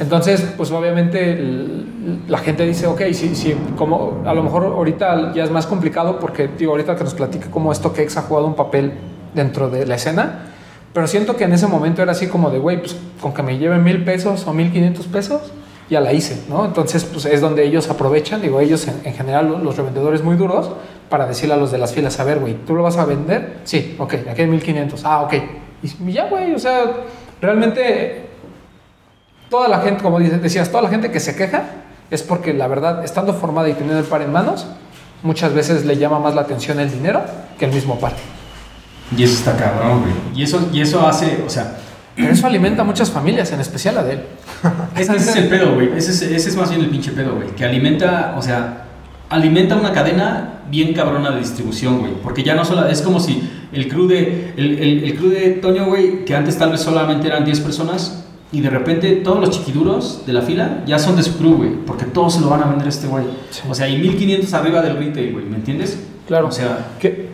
Entonces, 0.00 0.44
pues 0.56 0.70
obviamente 0.70 1.32
el- 1.32 1.86
la 2.28 2.38
gente 2.38 2.64
dice, 2.64 2.86
ok, 2.86 3.02
sí, 3.12 3.34
sí, 3.34 3.54
como 3.76 4.22
a 4.24 4.32
lo 4.32 4.42
mejor 4.42 4.64
ahorita 4.64 5.32
ya 5.34 5.44
es 5.44 5.50
más 5.50 5.66
complicado 5.66 6.18
porque, 6.20 6.48
digo, 6.56 6.70
ahorita 6.72 6.94
que 6.96 7.04
nos 7.04 7.14
platique 7.14 7.50
cómo 7.50 7.72
esto 7.72 7.92
que 7.92 8.06
ha 8.06 8.22
jugado 8.22 8.46
un 8.46 8.54
papel 8.54 8.92
dentro 9.34 9.68
de 9.68 9.84
la 9.86 9.96
escena, 9.96 10.46
pero 10.94 11.06
siento 11.06 11.36
que 11.36 11.44
en 11.44 11.52
ese 11.52 11.66
momento 11.66 12.00
era 12.00 12.12
así 12.12 12.28
como 12.28 12.50
de, 12.50 12.58
güey, 12.58 12.78
pues 12.80 12.96
con 13.20 13.34
que 13.34 13.42
me 13.42 13.58
lleven 13.58 13.82
mil 13.84 14.04
pesos 14.04 14.46
o 14.46 14.54
mil 14.54 14.72
quinientos 14.72 15.06
pesos, 15.06 15.52
ya 15.90 16.00
la 16.00 16.12
hice, 16.12 16.42
¿no? 16.48 16.64
Entonces, 16.66 17.04
pues 17.04 17.24
es 17.24 17.40
donde 17.40 17.64
ellos 17.64 17.88
aprovechan, 17.88 18.42
digo, 18.42 18.60
ellos 18.60 18.86
en, 18.88 19.00
en 19.04 19.14
general, 19.14 19.60
los- 19.62 19.76
revendedores 19.76 20.22
muy 20.22 20.36
duros, 20.36 20.70
para 21.08 21.26
decirle 21.26 21.54
a 21.54 21.56
los 21.56 21.70
de 21.72 21.78
las 21.78 21.92
filas, 21.94 22.20
a 22.20 22.24
ver, 22.24 22.38
güey, 22.38 22.54
¿tú 22.66 22.74
lo 22.74 22.82
vas 22.82 22.98
a 22.98 23.04
vender? 23.06 23.60
Sí, 23.64 23.96
ok, 23.98 24.14
aquí 24.30 24.42
hay 24.42 24.46
mil 24.48 24.62
quinientos, 24.62 25.02
ah, 25.04 25.22
ok. 25.22 25.34
Y 25.82 26.12
ya, 26.12 26.28
güey, 26.28 26.54
o 26.54 26.58
sea, 26.58 26.82
realmente 27.40 28.26
toda 29.48 29.68
la 29.68 29.80
gente, 29.80 30.02
como 30.02 30.18
decías, 30.20 30.70
toda 30.70 30.82
la 30.82 30.90
gente 30.90 31.10
que 31.10 31.20
se 31.20 31.34
queja 31.34 31.62
es 32.10 32.22
porque 32.22 32.52
la 32.52 32.66
verdad, 32.68 33.04
estando 33.04 33.32
formada 33.32 33.68
y 33.68 33.72
teniendo 33.74 33.98
el 33.98 34.04
par 34.04 34.22
en 34.22 34.32
manos, 34.32 34.66
muchas 35.22 35.54
veces 35.54 35.84
le 35.86 35.96
llama 35.96 36.18
más 36.18 36.34
la 36.34 36.42
atención 36.42 36.78
el 36.80 36.90
dinero 36.90 37.22
que 37.58 37.64
el 37.64 37.72
mismo 37.72 37.98
par. 37.98 38.12
Y 39.16 39.22
eso 39.22 39.34
está 39.34 39.56
cabrón, 39.56 40.02
güey. 40.02 40.12
Y 40.34 40.42
eso, 40.42 40.68
y 40.72 40.82
eso 40.82 41.06
hace, 41.06 41.42
o 41.46 41.48
sea, 41.50 41.78
Pero 42.18 42.32
eso 42.32 42.46
alimenta 42.46 42.82
a 42.82 42.84
muchas 42.84 43.10
familias, 43.10 43.52
en 43.52 43.60
especial 43.60 43.98
a 43.98 44.02
de 44.02 44.12
él. 44.14 44.20
ese, 44.96 45.16
es 45.16 45.36
el 45.36 45.48
pedo, 45.48 45.74
güey. 45.74 45.90
Ese 45.96 46.10
es, 46.10 46.22
ese 46.22 46.48
es 46.48 46.56
más 46.56 46.70
bien 46.70 46.82
el 46.82 46.90
pinche 46.90 47.12
pedo, 47.12 47.36
güey. 47.36 47.48
Que 47.54 47.64
alimenta, 47.64 48.34
o 48.36 48.42
sea, 48.42 48.84
alimenta 49.30 49.76
una 49.76 49.92
cadena 49.92 50.60
bien 50.70 50.92
cabrona 50.94 51.30
de 51.30 51.40
distribución, 51.40 52.00
güey. 52.00 52.12
Porque 52.22 52.42
ya 52.42 52.54
no 52.54 52.64
solo, 52.64 52.88
es 52.88 53.02
como 53.02 53.20
si 53.20 53.48
el 53.72 53.88
crew 53.88 54.06
de, 54.06 54.52
el, 54.56 54.78
el, 54.78 55.04
el 55.04 55.14
crew 55.16 55.30
de 55.30 55.50
Toño, 55.52 55.86
güey, 55.86 56.24
que 56.24 56.34
antes 56.34 56.58
tal 56.58 56.72
vez 56.72 56.80
solamente 56.80 57.26
eran 57.28 57.44
10 57.44 57.60
personas, 57.60 58.24
y 58.50 58.60
de 58.60 58.70
repente 58.70 59.16
todos 59.16 59.40
los 59.40 59.50
chiquiduros 59.50 60.22
de 60.26 60.32
la 60.32 60.40
fila 60.40 60.82
ya 60.86 60.98
son 60.98 61.16
de 61.16 61.22
su 61.22 61.36
crew, 61.36 61.56
güey. 61.56 61.70
Porque 61.86 62.06
todos 62.06 62.34
se 62.34 62.40
lo 62.40 62.48
van 62.48 62.62
a 62.62 62.66
vender 62.66 62.86
a 62.86 62.90
este 62.90 63.06
güey. 63.06 63.24
Sí. 63.50 63.60
O 63.68 63.74
sea, 63.74 63.86
hay 63.86 63.98
1500 63.98 64.52
arriba 64.54 64.80
del 64.80 64.96
retail, 64.96 65.32
güey. 65.32 65.44
¿Me 65.44 65.56
entiendes? 65.56 65.98
Claro. 66.26 66.48
O 66.48 66.52
sea, 66.52 66.86
Que, 66.98 67.27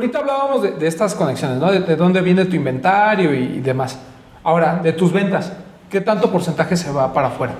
ahorita 0.00 0.18
hablábamos 0.18 0.62
de, 0.62 0.70
de 0.72 0.86
estas 0.86 1.14
conexiones, 1.14 1.58
¿no? 1.58 1.70
De, 1.70 1.80
de 1.80 1.96
dónde 1.96 2.20
viene 2.22 2.44
tu 2.46 2.56
inventario 2.56 3.34
y, 3.34 3.56
y 3.56 3.60
demás. 3.60 3.98
Ahora, 4.42 4.80
de 4.82 4.92
tus 4.92 5.12
ventas, 5.12 5.52
¿qué 5.90 6.00
tanto 6.00 6.30
porcentaje 6.30 6.76
se 6.76 6.90
va 6.90 7.12
para 7.12 7.28
afuera? 7.28 7.54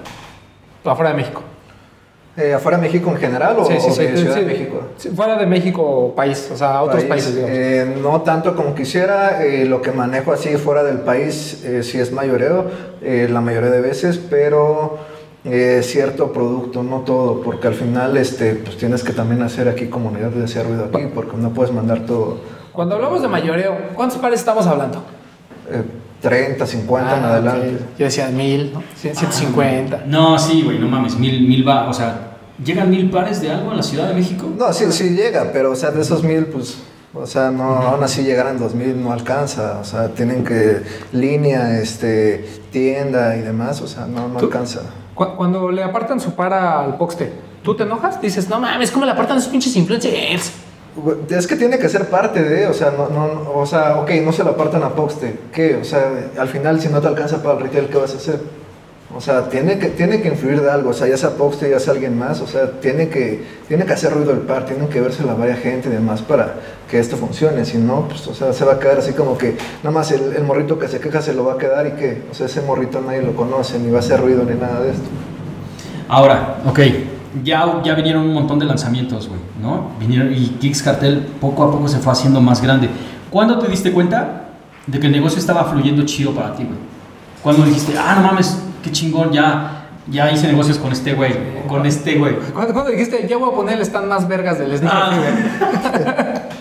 Para 0.82 0.94
afuera 0.94 1.10
de 1.10 1.16
México. 1.16 1.42
Eh, 2.36 2.54
¿Afuera 2.54 2.78
de 2.78 2.84
México 2.84 3.10
en 3.10 3.16
general 3.16 3.56
o, 3.58 3.62
o 3.62 3.68
de 3.68 3.80
Ciudad 3.80 4.34
sí, 4.34 4.40
de 4.40 4.46
México? 4.46 4.82
sí, 4.96 5.08
fuera 5.10 5.36
de 5.36 5.46
México 5.46 5.82
o 5.82 6.14
país, 6.14 6.48
o 6.52 6.56
sea, 6.56 6.80
otros 6.80 7.02
País, 7.04 7.24
países, 7.24 7.34
eh, 7.36 7.96
no 8.00 8.22
tanto 8.22 8.54
como 8.54 8.72
quisiera, 8.74 9.44
eh, 9.44 9.64
lo 9.66 9.82
que 9.82 9.90
manejo 9.90 10.32
así 10.32 10.56
fuera 10.56 10.84
del 10.84 10.98
país 11.00 11.62
eh, 11.64 11.82
sí 11.82 11.98
es 11.98 12.12
mayoreo, 12.12 12.66
eh, 13.02 13.28
la 13.30 13.40
mayoría 13.40 13.70
de 13.70 13.80
veces, 13.80 14.16
pero 14.16 14.96
eh, 15.44 15.80
cierto 15.82 16.32
producto, 16.32 16.82
no 16.82 17.00
todo, 17.00 17.40
porque 17.42 17.68
al 17.68 17.74
final 17.74 18.16
este, 18.16 18.54
pues 18.54 18.76
tienes 18.76 19.02
que 19.02 19.12
también 19.12 19.42
hacer 19.42 19.68
aquí 19.68 19.86
comunidad 19.86 20.28
de 20.30 20.44
hacer 20.44 20.66
ruido 20.66 20.84
aquí, 20.92 21.06
porque 21.14 21.36
no 21.36 21.50
puedes 21.50 21.72
mandar 21.72 22.00
todo 22.06 22.38
Cuando 22.72 22.96
hablamos 22.96 23.22
de 23.22 23.28
mayoreo, 23.28 23.76
¿cuántos 23.94 24.18
pares 24.18 24.40
estamos 24.40 24.66
hablando? 24.66 25.02
eh, 25.70 25.82
30, 26.20 26.66
50 26.66 27.16
en 27.16 27.24
Ah, 27.24 27.32
adelante. 27.32 27.78
Yo 27.98 28.04
decía 28.04 28.28
mil, 28.28 28.72
¿no? 28.74 28.80
Cien- 29.00 29.14
150. 29.14 30.02
no, 30.06 30.38
sí, 30.38 30.60
güey, 30.62 30.78
no 30.78 30.86
mames. 30.88 31.16
Mil, 31.16 31.48
mil 31.48 31.66
va, 31.66 31.88
o 31.88 31.94
sea, 31.94 32.36
¿llegan 32.62 32.90
mil 32.90 33.08
pares 33.10 33.40
de 33.40 33.50
algo 33.50 33.70
en 33.70 33.78
la 33.78 33.82
Ciudad 33.82 34.08
de 34.08 34.14
México? 34.14 34.46
No, 34.58 34.70
sí, 34.74 34.84
sí 34.92 35.10
llega, 35.16 35.50
pero 35.52 35.70
o 35.72 35.76
sea, 35.76 35.90
de 35.92 36.02
esos 36.02 36.22
mil, 36.22 36.44
pues, 36.46 36.76
o 37.14 37.26
sea, 37.26 37.50
no, 37.50 37.62
aún 37.64 38.04
así 38.04 38.22
llegar 38.22 38.48
en 38.48 38.58
2000 38.58 39.02
no 39.02 39.12
alcanza, 39.12 39.78
o 39.80 39.84
sea, 39.84 40.08
tienen 40.08 40.44
que 40.44 40.82
línea, 41.12 41.80
este, 41.80 42.44
tienda 42.70 43.36
y 43.36 43.40
demás, 43.40 43.80
o 43.80 43.86
sea, 43.88 44.04
no, 44.06 44.28
no 44.28 44.38
¿Tú? 44.38 44.44
alcanza. 44.46 44.80
Cu- 45.20 45.36
Cuando 45.36 45.70
le 45.70 45.82
apartan 45.82 46.18
su 46.18 46.32
para 46.34 46.80
al 46.82 46.96
Poxte, 46.96 47.30
¿tú 47.62 47.76
te 47.76 47.82
enojas? 47.82 48.18
Dices, 48.22 48.48
no 48.48 48.58
mames, 48.58 48.90
¿cómo 48.90 49.04
le 49.04 49.12
apartan 49.12 49.36
esos 49.36 49.50
pinches 49.50 49.76
influencers? 49.76 50.50
Es 51.28 51.46
que 51.46 51.56
tiene 51.56 51.78
que 51.78 51.90
ser 51.90 52.08
parte 52.08 52.42
de, 52.42 52.66
o 52.66 52.72
sea, 52.72 52.90
no, 52.96 53.08
no, 53.10 53.50
o 53.54 53.66
sea, 53.66 53.96
ok, 54.00 54.10
no 54.24 54.32
se 54.32 54.42
lo 54.44 54.50
apartan 54.52 54.82
a 54.82 54.88
Poxte, 54.90 55.38
¿qué? 55.52 55.76
O 55.76 55.84
sea, 55.84 56.10
al 56.38 56.48
final 56.48 56.80
si 56.80 56.88
no 56.88 57.02
te 57.02 57.08
alcanza 57.08 57.42
para 57.42 57.58
el 57.58 57.64
retail, 57.64 57.88
¿qué 57.88 57.98
vas 57.98 58.14
a 58.14 58.16
hacer? 58.16 58.40
O 59.12 59.20
sea, 59.20 59.48
tiene 59.48 59.76
que, 59.78 59.88
tiene 59.88 60.22
que 60.22 60.28
influir 60.28 60.60
de 60.60 60.70
algo, 60.70 60.90
o 60.90 60.92
sea, 60.92 61.08
ya 61.08 61.16
sea 61.16 61.30
Poxte, 61.30 61.68
ya 61.68 61.80
sea 61.80 61.94
alguien 61.94 62.16
más, 62.16 62.40
o 62.40 62.46
sea, 62.46 62.70
tiene 62.80 63.08
que, 63.08 63.44
tiene 63.66 63.84
que 63.84 63.92
hacer 63.92 64.12
ruido 64.12 64.30
el 64.30 64.38
par, 64.38 64.66
tienen 64.66 64.86
que 64.86 65.00
verse 65.00 65.24
la 65.24 65.34
varias 65.34 65.58
gente 65.58 65.88
y 65.88 65.92
demás 65.92 66.22
para 66.22 66.54
que 66.88 67.00
esto 67.00 67.16
funcione, 67.16 67.64
si 67.64 67.78
no, 67.78 68.06
pues, 68.06 68.24
o 68.28 68.34
sea, 68.34 68.52
se 68.52 68.64
va 68.64 68.74
a 68.74 68.78
quedar 68.78 68.98
así 68.98 69.12
como 69.12 69.36
que, 69.36 69.56
nada 69.82 69.90
más 69.90 70.12
el, 70.12 70.44
morrito 70.44 70.78
que 70.78 70.86
se 70.86 71.00
queja 71.00 71.20
se 71.22 71.34
lo 71.34 71.44
va 71.44 71.54
a 71.54 71.58
quedar 71.58 71.88
y 71.88 71.90
que, 71.92 72.22
o 72.30 72.34
sea, 72.34 72.46
ese 72.46 72.60
morrito 72.62 73.00
nadie 73.00 73.22
lo 73.22 73.34
conoce, 73.34 73.80
ni 73.80 73.90
va 73.90 73.96
a 73.96 74.00
hacer 74.00 74.20
ruido 74.20 74.44
ni 74.44 74.54
nada 74.54 74.80
de 74.80 74.90
esto. 74.90 75.08
Ahora, 76.08 76.58
ok, 76.64 76.78
ya, 77.42 77.82
ya 77.82 77.94
vinieron 77.96 78.22
un 78.22 78.34
montón 78.34 78.60
de 78.60 78.66
lanzamientos, 78.66 79.28
güey, 79.28 79.40
¿no? 79.60 79.90
Vinieron 79.98 80.32
y 80.32 80.50
Kicks 80.60 80.84
Cartel 80.84 81.26
poco 81.40 81.64
a 81.64 81.72
poco 81.72 81.88
se 81.88 81.98
fue 81.98 82.12
haciendo 82.12 82.40
más 82.40 82.62
grande. 82.62 82.88
¿Cuándo 83.28 83.58
te 83.58 83.68
diste 83.68 83.92
cuenta 83.92 84.50
de 84.86 85.00
que 85.00 85.06
el 85.06 85.12
negocio 85.12 85.40
estaba 85.40 85.64
fluyendo 85.64 86.04
chido 86.04 86.32
para 86.32 86.54
ti, 86.54 86.62
güey? 86.62 86.78
¿Cuándo 87.42 87.64
dijiste, 87.64 87.94
ah, 87.98 88.16
no 88.16 88.26
mames, 88.26 88.58
qué 88.82 88.90
chingón, 88.92 89.32
ya, 89.32 89.88
ya 90.10 90.30
hice 90.30 90.46
negocios 90.48 90.78
con 90.78 90.92
este 90.92 91.14
güey, 91.14 91.32
con 91.68 91.84
este 91.86 92.16
güey? 92.16 92.36
¿Cuándo, 92.52 92.72
cuándo 92.72 92.90
dijiste, 92.90 93.26
ya 93.28 93.36
voy 93.36 93.50
a 93.52 93.54
poner 93.54 93.76
el 93.76 93.82
stand 93.82 94.06
más 94.08 94.26
vergas 94.28 94.58
del 94.58 94.76
Sneaker 94.76 94.98
Ah. 95.02 95.10
Fever"? 95.12 96.50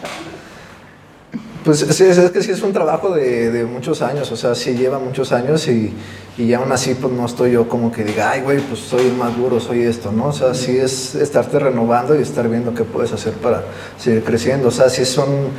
Pues 1.64 1.80
sí, 1.80 2.06
es, 2.06 2.18
es 2.18 2.32
que 2.32 2.42
sí 2.42 2.52
es 2.52 2.62
un 2.64 2.72
trabajo 2.72 3.14
de, 3.14 3.52
de 3.52 3.66
muchos 3.66 4.02
años, 4.02 4.32
o 4.32 4.38
sea, 4.38 4.56
sí 4.56 4.76
lleva 4.76 4.98
muchos 4.98 5.34
años 5.34 5.68
y, 5.68 5.94
y 6.38 6.54
aún 6.54 6.72
así 6.72 6.96
pues 6.96 7.12
no 7.14 7.26
estoy 7.26 7.52
yo 7.52 7.68
como 7.68 7.92
que 7.92 8.06
diga, 8.06 8.32
ay 8.32 8.42
güey, 8.42 8.60
pues 8.60 8.80
soy 8.80 9.12
más 9.12 9.36
duro, 9.36 9.60
soy 9.60 9.84
esto, 9.84 10.12
¿no? 10.12 10.28
O 10.28 10.34
sea, 10.34 10.54
sí 10.54 10.78
es 10.78 11.16
estarte 11.16 11.60
renovando 11.60 12.18
y 12.18 12.22
estar 12.22 12.48
viendo 12.48 12.74
qué 12.74 12.86
puedes 12.86 13.12
hacer 13.12 13.34
para 13.34 13.66
seguir 13.98 14.24
creciendo, 14.24 14.70
o 14.70 14.72
sea, 14.72 14.90
sí 14.90 15.02
es 15.02 15.18
un, 15.18 15.50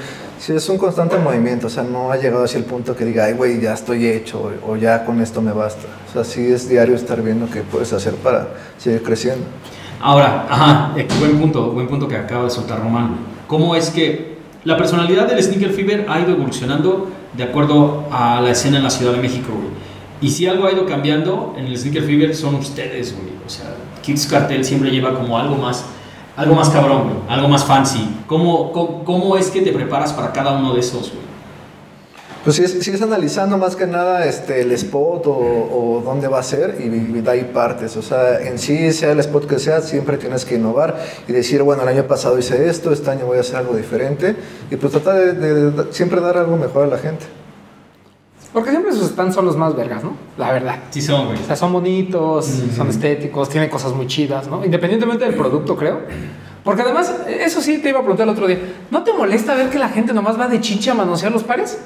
sí 0.40 0.54
es 0.54 0.66
un 0.70 0.78
constante 0.78 1.18
movimiento, 1.18 1.66
o 1.66 1.70
sea, 1.70 1.82
no 1.82 2.10
ha 2.10 2.16
llegado 2.16 2.44
así 2.44 2.56
el 2.56 2.64
punto 2.64 2.96
que 2.96 3.04
diga, 3.04 3.26
ay 3.26 3.34
güey, 3.34 3.60
ya 3.60 3.74
estoy 3.74 4.06
hecho 4.06 4.50
o, 4.66 4.72
o 4.72 4.76
ya 4.76 5.04
con 5.04 5.20
esto 5.20 5.42
me 5.42 5.52
basta, 5.52 5.86
o 6.10 6.12
sea, 6.12 6.24
sí 6.24 6.52
es 6.52 6.68
diario 6.68 6.96
estar 6.96 7.22
viendo 7.22 7.48
qué 7.48 7.60
puedes 7.62 7.92
hacer 7.92 8.14
para 8.16 8.48
seguir 8.78 9.02
creciendo. 9.02 9.44
Ahora, 10.00 10.46
ajá, 10.50 10.92
eh, 10.96 11.06
buen 11.20 11.38
punto, 11.38 11.70
buen 11.70 11.86
punto 11.86 12.08
que 12.08 12.16
acaba 12.16 12.44
de 12.44 12.50
soltar 12.50 12.80
Román. 12.80 13.16
¿Cómo 13.46 13.76
es 13.76 13.90
que 13.90 14.38
la 14.64 14.76
personalidad 14.76 15.28
del 15.28 15.40
Sneaker 15.42 15.70
Fever 15.70 16.06
ha 16.08 16.20
ido 16.20 16.30
evolucionando 16.30 17.10
de 17.36 17.44
acuerdo 17.44 18.06
a 18.10 18.40
la 18.40 18.50
escena 18.50 18.78
en 18.78 18.82
la 18.82 18.90
Ciudad 18.90 19.12
de 19.12 19.20
México, 19.20 19.52
güey? 19.52 19.68
Y 20.20 20.30
si 20.30 20.46
algo 20.46 20.66
ha 20.66 20.72
ido 20.72 20.84
cambiando 20.84 21.54
en 21.56 21.66
el 21.66 21.78
Sneaker 21.78 22.02
Fever 22.02 22.34
son 22.34 22.56
ustedes, 22.56 23.14
güey. 23.14 23.30
O 23.46 23.48
sea, 23.48 23.74
Kicks 24.02 24.26
Cartel 24.26 24.64
siempre 24.64 24.90
lleva 24.90 25.14
como 25.14 25.38
algo 25.38 25.56
más, 25.56 25.84
algo 26.36 26.54
más 26.56 26.70
cabrón, 26.70 27.20
algo 27.28 27.48
más 27.48 27.64
fancy. 27.64 28.16
¿Cómo, 28.26 28.72
cómo, 28.72 29.04
cómo 29.04 29.36
es 29.36 29.50
que 29.50 29.60
te 29.60 29.72
preparas 29.72 30.12
para 30.12 30.32
cada 30.32 30.52
uno 30.58 30.74
de 30.74 30.80
esos, 30.80 31.12
güey? 31.12 31.29
Pues 32.42 32.56
sí, 32.56 32.64
es, 32.64 32.72
sí 32.82 32.90
es 32.90 33.02
analizando 33.02 33.58
más 33.58 33.76
que 33.76 33.86
nada 33.86 34.24
este, 34.24 34.62
el 34.62 34.72
spot 34.72 35.26
o, 35.26 35.30
o 35.32 36.02
dónde 36.02 36.26
va 36.26 36.38
a 36.38 36.42
ser 36.42 36.78
y, 36.80 36.84
y 36.84 37.20
de 37.20 37.30
ahí 37.30 37.50
partes. 37.52 37.96
O 37.98 38.02
sea, 38.02 38.40
en 38.40 38.58
sí, 38.58 38.92
sea 38.92 39.12
el 39.12 39.20
spot 39.20 39.46
que 39.46 39.58
sea, 39.58 39.82
siempre 39.82 40.16
tienes 40.16 40.46
que 40.46 40.54
innovar 40.54 40.96
y 41.28 41.32
decir, 41.32 41.62
bueno, 41.62 41.82
el 41.82 41.88
año 41.88 42.04
pasado 42.06 42.38
hice 42.38 42.68
esto, 42.68 42.92
este 42.92 43.10
año 43.10 43.26
voy 43.26 43.36
a 43.36 43.40
hacer 43.40 43.56
algo 43.56 43.76
diferente 43.76 44.34
y 44.70 44.76
pues 44.76 44.90
tratar 44.92 45.16
de, 45.16 45.32
de- 45.34 45.70
de 45.70 45.92
siempre 45.92 46.20
dar 46.22 46.38
algo 46.38 46.56
mejor 46.56 46.84
a 46.84 46.86
la 46.86 46.96
gente. 46.98 47.26
Porque 48.54 48.70
siempre 48.70 48.90
esos 48.90 49.10
stands 49.10 49.34
son 49.34 49.44
los 49.44 49.56
más 49.56 49.76
vergas, 49.76 50.02
¿no? 50.02 50.14
La 50.38 50.50
verdad. 50.50 50.76
Sí 50.90 51.00
son, 51.02 51.26
güey. 51.26 51.38
O 51.40 51.46
sea, 51.46 51.54
son 51.56 51.72
bonitos, 51.72 52.46
son 52.74 52.88
estéticos, 52.88 53.48
tienen 53.50 53.68
cosas 53.70 53.92
muy 53.92 54.06
chidas, 54.08 54.48
¿no? 54.48 54.64
Independientemente 54.64 55.24
del 55.24 55.34
producto, 55.34 55.76
creo. 55.76 56.00
Porque 56.64 56.82
además, 56.82 57.14
eso 57.28 57.60
sí 57.60 57.78
te 57.78 57.90
iba 57.90 57.98
a 57.98 58.02
preguntar 58.02 58.24
el 58.26 58.32
otro 58.32 58.46
día, 58.48 58.58
¿no 58.90 59.04
te 59.04 59.12
molesta 59.12 59.54
ver 59.54 59.68
que 59.70 59.78
la 59.78 59.88
gente 59.88 60.12
nomás 60.12 60.38
va 60.40 60.48
de 60.48 60.60
chinche 60.60 60.90
a 60.90 60.94
manosear 60.94 61.30
los 61.30 61.44
pares? 61.44 61.78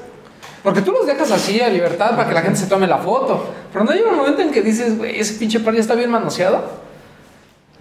Porque 0.64 0.80
tú 0.80 0.90
los 0.92 1.06
dejas 1.06 1.30
así 1.30 1.60
a 1.60 1.68
libertad 1.68 2.16
para 2.16 2.26
que 2.26 2.34
la 2.34 2.40
gente 2.40 2.58
se 2.58 2.66
tome 2.66 2.86
la 2.88 2.98
foto. 2.98 3.44
Pero 3.72 3.84
no 3.84 3.92
llega 3.92 4.10
un 4.10 4.16
momento 4.16 4.40
en 4.42 4.50
que 4.50 4.62
dices, 4.62 4.98
güey, 4.98 5.20
ese 5.20 5.34
pinche 5.34 5.60
par 5.60 5.74
ya 5.74 5.80
está 5.80 5.94
bien 5.94 6.10
manoseado. 6.10 6.82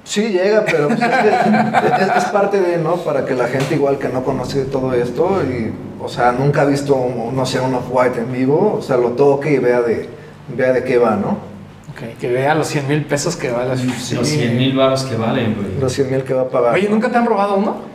Sí 0.04 0.22
llega, 0.30 0.66
pero 0.66 0.90
pues, 0.90 1.00
es, 1.00 2.02
es- 2.02 2.18
es 2.18 2.26
parte 2.26 2.60
de, 2.60 2.78
¿no? 2.78 2.98
Para 2.98 3.26
que 3.26 3.36
la 3.36 3.48
gente 3.48 3.76
igual 3.76 3.98
que 4.00 4.10
no 4.10 4.24
conoce 4.24 4.66
todo 4.66 4.94
esto 4.94 5.42
y, 5.44 5.72
o 6.04 6.10
sea, 6.10 6.34
nunca 6.34 6.64
ha 6.64 6.66
visto, 6.66 6.98
no 7.34 7.46
sé, 7.46 7.62
un 7.62 7.74
off-white 7.74 8.20
en 8.20 8.32
vivo, 8.34 8.76
o 8.80 8.82
sea, 8.82 8.98
lo 8.98 9.12
toque 9.12 9.54
y 9.54 9.60
vea 9.60 9.82
de, 9.82 10.10
vea 10.58 10.74
de 10.74 10.84
qué 10.84 10.98
va, 10.98 11.16
¿no? 11.16 11.38
Ok, 11.94 12.18
que 12.20 12.28
vea 12.30 12.54
los 12.54 12.68
100 12.68 12.88
mil 12.90 13.06
pesos 13.06 13.38
que 13.38 13.50
vale. 13.50 13.70
Los 13.78 14.28
100 14.28 14.58
mil 14.58 14.76
baros 14.76 15.04
que 15.06 15.16
valen, 15.16 15.56
güey. 15.56 15.80
Los 15.80 15.94
100 15.94 16.12
mil 16.12 16.24
que 16.24 16.34
va 16.34 16.42
a 16.42 16.50
pagar. 16.50 16.74
Oye, 16.74 16.90
¿nunca 16.90 17.10
te 17.10 17.18
han 17.18 17.26
robado 17.26 17.56
uno? 17.56 17.93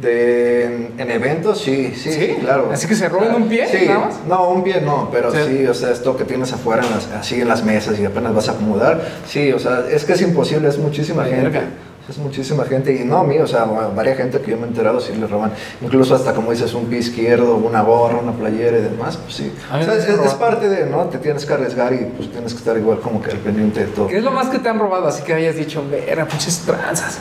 De, 0.00 0.64
en, 0.64 0.94
en 0.98 1.10
eventos, 1.10 1.60
sí, 1.60 1.92
sí, 1.96 2.12
¿Sí? 2.12 2.36
claro. 2.40 2.70
¿Así 2.72 2.86
que 2.86 2.94
se 2.94 3.08
roben 3.08 3.34
un 3.34 3.48
pie, 3.48 3.66
Sí, 3.66 3.86
nada 3.86 3.98
más? 4.06 4.14
no, 4.28 4.50
un 4.50 4.62
pie 4.62 4.80
no, 4.80 5.08
pero 5.10 5.32
Sí. 5.32 5.38
sí. 5.48 5.66
o 5.66 5.74
sea, 5.74 5.90
esto 5.90 6.16
que 6.16 6.24
tienes 6.24 6.52
afuera, 6.52 6.84
en 6.84 6.90
las- 6.90 7.08
así 7.18 7.40
en 7.40 7.48
las 7.48 7.64
mesas 7.64 7.98
y 7.98 8.04
apenas 8.04 8.32
vas 8.34 8.48
a 8.48 8.52
acomodar, 8.52 9.00
sí, 9.26 9.52
o 9.52 9.58
sea, 9.58 9.84
es 9.90 10.04
que 10.04 10.12
es 10.12 10.22
imposible, 10.22 10.68
es 10.68 10.78
muchísima 10.78 11.24
gente. 11.24 11.60
Es 12.08 12.16
muchísima 12.16 12.64
gente 12.64 12.94
y 12.94 13.04
no 13.04 13.18
a 13.18 13.24
mí, 13.24 13.36
o 13.38 13.46
sea, 13.46 13.64
a 13.64 13.88
varias 13.88 14.16
gente 14.16 14.40
que 14.40 14.52
yo 14.52 14.56
me 14.56 14.64
he 14.64 14.68
enterado 14.68 14.98
sí 14.98 15.12
le 15.14 15.26
roban, 15.26 15.52
incluso 15.82 16.14
hasta 16.14 16.32
como 16.32 16.50
dices, 16.52 16.72
un 16.72 16.86
pie 16.86 17.00
izquierdo, 17.00 17.56
una 17.56 17.82
gorra, 17.82 18.16
una 18.22 18.32
playera 18.32 18.78
y 18.78 18.80
demás, 18.80 19.18
pues 19.18 19.34
sí. 19.34 19.52
O 19.70 19.82
sea, 19.82 19.94
es, 19.94 20.32
parte 20.34 20.70
de, 20.70 20.86
¿no? 20.86 21.04
Te 21.10 21.18
tienes 21.18 21.44
que 21.44 21.52
arriesgar 21.52 21.92
y 21.92 22.06
pues 22.16 22.30
tienes 22.32 22.52
que 22.54 22.60
estar 22.60 22.78
igual 22.78 23.00
como 23.00 23.20
que 23.20 23.30
al 23.32 23.36
pendiente 23.36 23.80
de 23.80 23.86
todo. 23.88 24.06
¿Qué 24.06 24.16
es 24.16 24.24
lo 24.24 24.30
más 24.30 24.46
que 24.48 24.58
te 24.58 24.70
han 24.70 24.78
robado? 24.78 25.06
Así 25.06 25.22
que 25.22 25.34
hayas 25.34 25.56
dicho, 25.56 25.84
verga, 25.90 26.24
pinches 26.24 26.60
tranzas. 26.60 27.18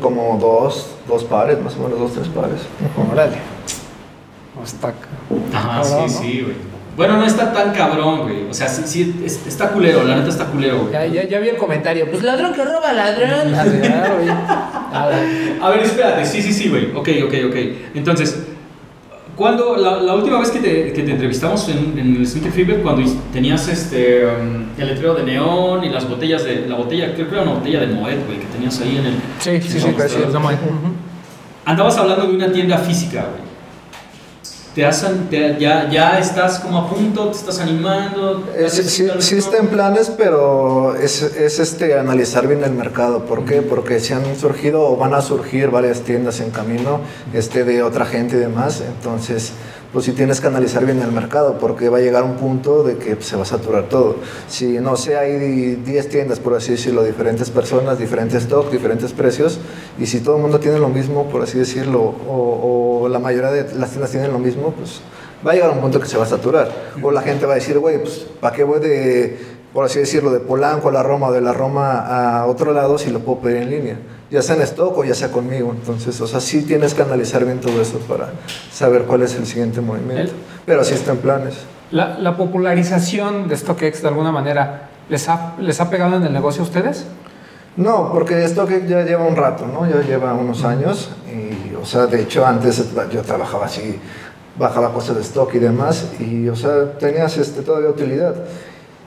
Como 0.00 0.38
dos, 0.40 0.86
dos 1.06 1.24
pares, 1.24 1.60
más 1.62 1.74
o 1.76 1.80
menos 1.80 1.98
dos, 1.98 2.12
tres 2.14 2.28
pares. 2.28 2.60
Órale. 3.10 3.36
No 4.56 4.64
está. 4.64 4.92
Cabrón, 5.52 6.08
sí, 6.08 6.14
¿no? 6.14 6.20
sí, 6.20 6.40
güey. 6.42 6.56
Bueno, 6.96 7.16
no 7.16 7.24
está 7.24 7.52
tan 7.52 7.72
cabrón, 7.72 8.22
güey. 8.22 8.50
O 8.50 8.54
sea, 8.54 8.68
sí, 8.68 8.82
sí, 8.86 9.22
es- 9.24 9.46
está 9.46 9.68
culero, 9.70 10.02
la 10.02 10.16
neta 10.16 10.28
está 10.30 10.46
culero, 10.46 10.80
güey. 10.80 10.92
Ya, 10.92 11.06
ya, 11.06 11.24
ya 11.28 11.38
vi 11.38 11.48
el 11.48 11.56
comentario. 11.56 12.10
Pues 12.10 12.24
ladrón 12.24 12.52
que 12.54 12.64
roba 12.64 12.92
ladrón. 12.92 13.54
Ah. 14.90 15.10
A 15.60 15.68
ver, 15.70 15.80
espérate, 15.82 16.24
sí, 16.24 16.40
sí, 16.42 16.52
sí, 16.52 16.68
güey. 16.70 16.86
Ok, 16.96 17.08
ok, 17.26 17.34
ok. 17.48 17.56
Entonces, 17.94 18.42
cuando 19.38 19.76
la, 19.76 20.02
la 20.02 20.16
última 20.16 20.40
vez 20.40 20.50
que 20.50 20.58
te, 20.58 20.92
que 20.92 21.02
te 21.04 21.12
entrevistamos 21.12 21.68
en, 21.68 21.96
en 21.96 22.16
el 22.16 22.26
Sneaker 22.26 22.50
Fever, 22.50 22.82
cuando 22.82 23.08
tenías 23.32 23.68
este 23.68 24.26
um, 24.26 24.64
el 24.76 24.88
letrero 24.88 25.14
de 25.14 25.22
neón 25.22 25.84
y 25.84 25.88
las 25.90 26.08
botellas 26.08 26.42
de. 26.42 26.66
La 26.66 26.74
botella, 26.74 27.14
creo 27.14 27.28
que 27.28 27.34
era 27.36 27.44
una 27.44 27.52
botella 27.52 27.80
de 27.80 27.86
Moet, 27.86 28.26
güey, 28.26 28.40
que 28.40 28.46
tenías 28.52 28.80
ahí 28.80 28.98
en 28.98 29.06
el. 29.06 29.14
Sí, 29.38 29.60
sí, 29.62 29.80
sí. 29.80 29.94
sí. 30.08 30.18
Andabas 31.64 31.96
hablando 31.98 32.26
de 32.26 32.34
una 32.34 32.50
tienda 32.50 32.78
física, 32.78 33.28
güey. 33.30 33.47
Te 34.78 34.86
hacen, 34.86 35.28
te- 35.28 35.56
ya, 35.58 35.90
ya 35.90 36.20
estás 36.20 36.60
como 36.60 36.78
a 36.78 36.88
punto, 36.88 37.32
te 37.32 37.36
estás 37.36 37.58
animando. 37.58 38.44
Eh, 38.54 38.60
tal 38.60 38.70
sí, 38.70 39.08
sí- 39.18 39.36
está 39.36 39.56
en 39.56 39.66
planes, 39.66 40.08
pero 40.16 40.94
es, 40.94 41.20
es, 41.20 41.58
este, 41.58 41.98
analizar 41.98 42.46
bien 42.46 42.62
el 42.62 42.70
mercado. 42.70 43.24
¿Por 43.24 43.44
qué? 43.44 43.60
Porque 43.60 43.98
se 43.98 44.14
han 44.14 44.36
surgido 44.38 44.82
o 44.88 44.96
van 44.96 45.14
a 45.14 45.20
surgir 45.20 45.70
varias 45.70 46.02
tiendas 46.02 46.38
en 46.38 46.50
camino 46.52 47.00
este, 47.34 47.64
de 47.64 47.82
otra 47.82 48.06
gente 48.06 48.36
y 48.36 48.38
demás. 48.38 48.80
Entonces, 48.86 49.50
pues 49.92 50.04
sí 50.04 50.12
tienes 50.12 50.40
que 50.40 50.46
analizar 50.46 50.84
bien 50.84 51.00
el 51.00 51.12
mercado, 51.12 51.58
porque 51.58 51.88
va 51.88 51.98
a 51.98 52.00
llegar 52.00 52.22
un 52.22 52.34
punto 52.34 52.82
de 52.82 52.96
que 52.96 53.16
se 53.20 53.36
va 53.36 53.42
a 53.42 53.46
saturar 53.46 53.88
todo. 53.88 54.16
Si, 54.48 54.78
no 54.78 54.96
sé, 54.96 55.16
hay 55.16 55.76
10 55.76 56.08
tiendas, 56.08 56.40
por 56.40 56.54
así 56.54 56.72
decirlo, 56.72 57.02
diferentes 57.02 57.50
personas, 57.50 57.98
diferentes 57.98 58.42
stock, 58.42 58.70
diferentes 58.70 59.12
precios, 59.12 59.58
y 59.98 60.06
si 60.06 60.20
todo 60.20 60.36
el 60.36 60.42
mundo 60.42 60.60
tiene 60.60 60.78
lo 60.78 60.88
mismo, 60.88 61.24
por 61.30 61.42
así 61.42 61.58
decirlo, 61.58 62.00
o, 62.28 63.00
o 63.02 63.08
la 63.08 63.18
mayoría 63.18 63.50
de 63.50 63.74
las 63.76 63.90
tiendas 63.90 64.10
tienen 64.10 64.32
lo 64.32 64.38
mismo, 64.38 64.72
pues 64.72 65.00
va 65.46 65.52
a 65.52 65.54
llegar 65.54 65.70
un 65.70 65.80
punto 65.80 66.00
que 66.00 66.06
se 66.06 66.16
va 66.16 66.24
a 66.24 66.28
saturar. 66.28 66.70
O 67.02 67.10
la 67.10 67.22
gente 67.22 67.46
va 67.46 67.52
a 67.52 67.56
decir, 67.56 67.78
güey, 67.78 67.98
pues, 68.00 68.26
¿para 68.40 68.54
qué 68.54 68.64
voy 68.64 68.80
de, 68.80 69.38
por 69.72 69.84
así 69.84 69.98
decirlo, 69.98 70.30
de 70.30 70.40
Polanco 70.40 70.88
a 70.88 70.92
la 70.92 71.02
Roma 71.02 71.28
o 71.28 71.32
de 71.32 71.40
la 71.40 71.52
Roma 71.52 72.40
a 72.40 72.46
otro 72.46 72.72
lado 72.72 72.98
si 72.98 73.10
lo 73.10 73.20
puedo 73.20 73.40
pedir 73.40 73.58
en 73.58 73.70
línea? 73.70 73.98
Ya 74.30 74.42
sea 74.42 74.56
en 74.56 74.62
stock 74.62 74.98
o 74.98 75.04
ya 75.04 75.14
sea 75.14 75.32
conmigo. 75.32 75.72
Entonces, 75.72 76.20
o 76.20 76.26
sea, 76.26 76.40
sí 76.40 76.62
tienes 76.62 76.94
que 76.94 77.02
analizar 77.02 77.44
bien 77.44 77.60
todo 77.60 77.80
eso 77.80 77.98
para 78.00 78.30
saber 78.70 79.04
cuál 79.04 79.22
es 79.22 79.34
el 79.34 79.46
siguiente 79.46 79.80
movimiento. 79.80 80.32
Pero 80.66 80.84
sí 80.84 80.94
está 80.94 81.12
en 81.12 81.18
planes. 81.18 81.54
La, 81.90 82.18
la 82.18 82.36
popularización 82.36 83.48
de 83.48 83.56
StockX 83.56 84.02
de 84.02 84.08
alguna 84.08 84.30
manera, 84.30 84.90
¿les 85.08 85.28
ha, 85.28 85.54
¿les 85.58 85.80
ha 85.80 85.88
pegado 85.88 86.16
en 86.16 86.24
el 86.24 86.32
negocio 86.32 86.62
a 86.62 86.66
ustedes? 86.66 87.06
No, 87.78 88.10
porque 88.12 88.34
que 88.34 88.86
ya 88.88 89.04
lleva 89.04 89.24
un 89.24 89.36
rato, 89.36 89.64
¿no? 89.64 89.88
Ya 89.88 90.02
lleva 90.02 90.34
unos 90.34 90.64
años 90.64 91.10
y, 91.32 91.74
o 91.76 91.86
sea, 91.86 92.06
de 92.06 92.22
hecho 92.22 92.44
antes 92.44 92.92
yo 93.12 93.22
trabajaba 93.22 93.66
así, 93.66 94.00
bajaba 94.58 94.92
cosas 94.92 95.14
de 95.14 95.22
stock 95.22 95.54
y 95.54 95.60
demás 95.60 96.08
y, 96.18 96.48
o 96.48 96.56
sea, 96.56 96.98
tenías 96.98 97.36
este, 97.38 97.62
todavía 97.62 97.90
utilidad. 97.90 98.34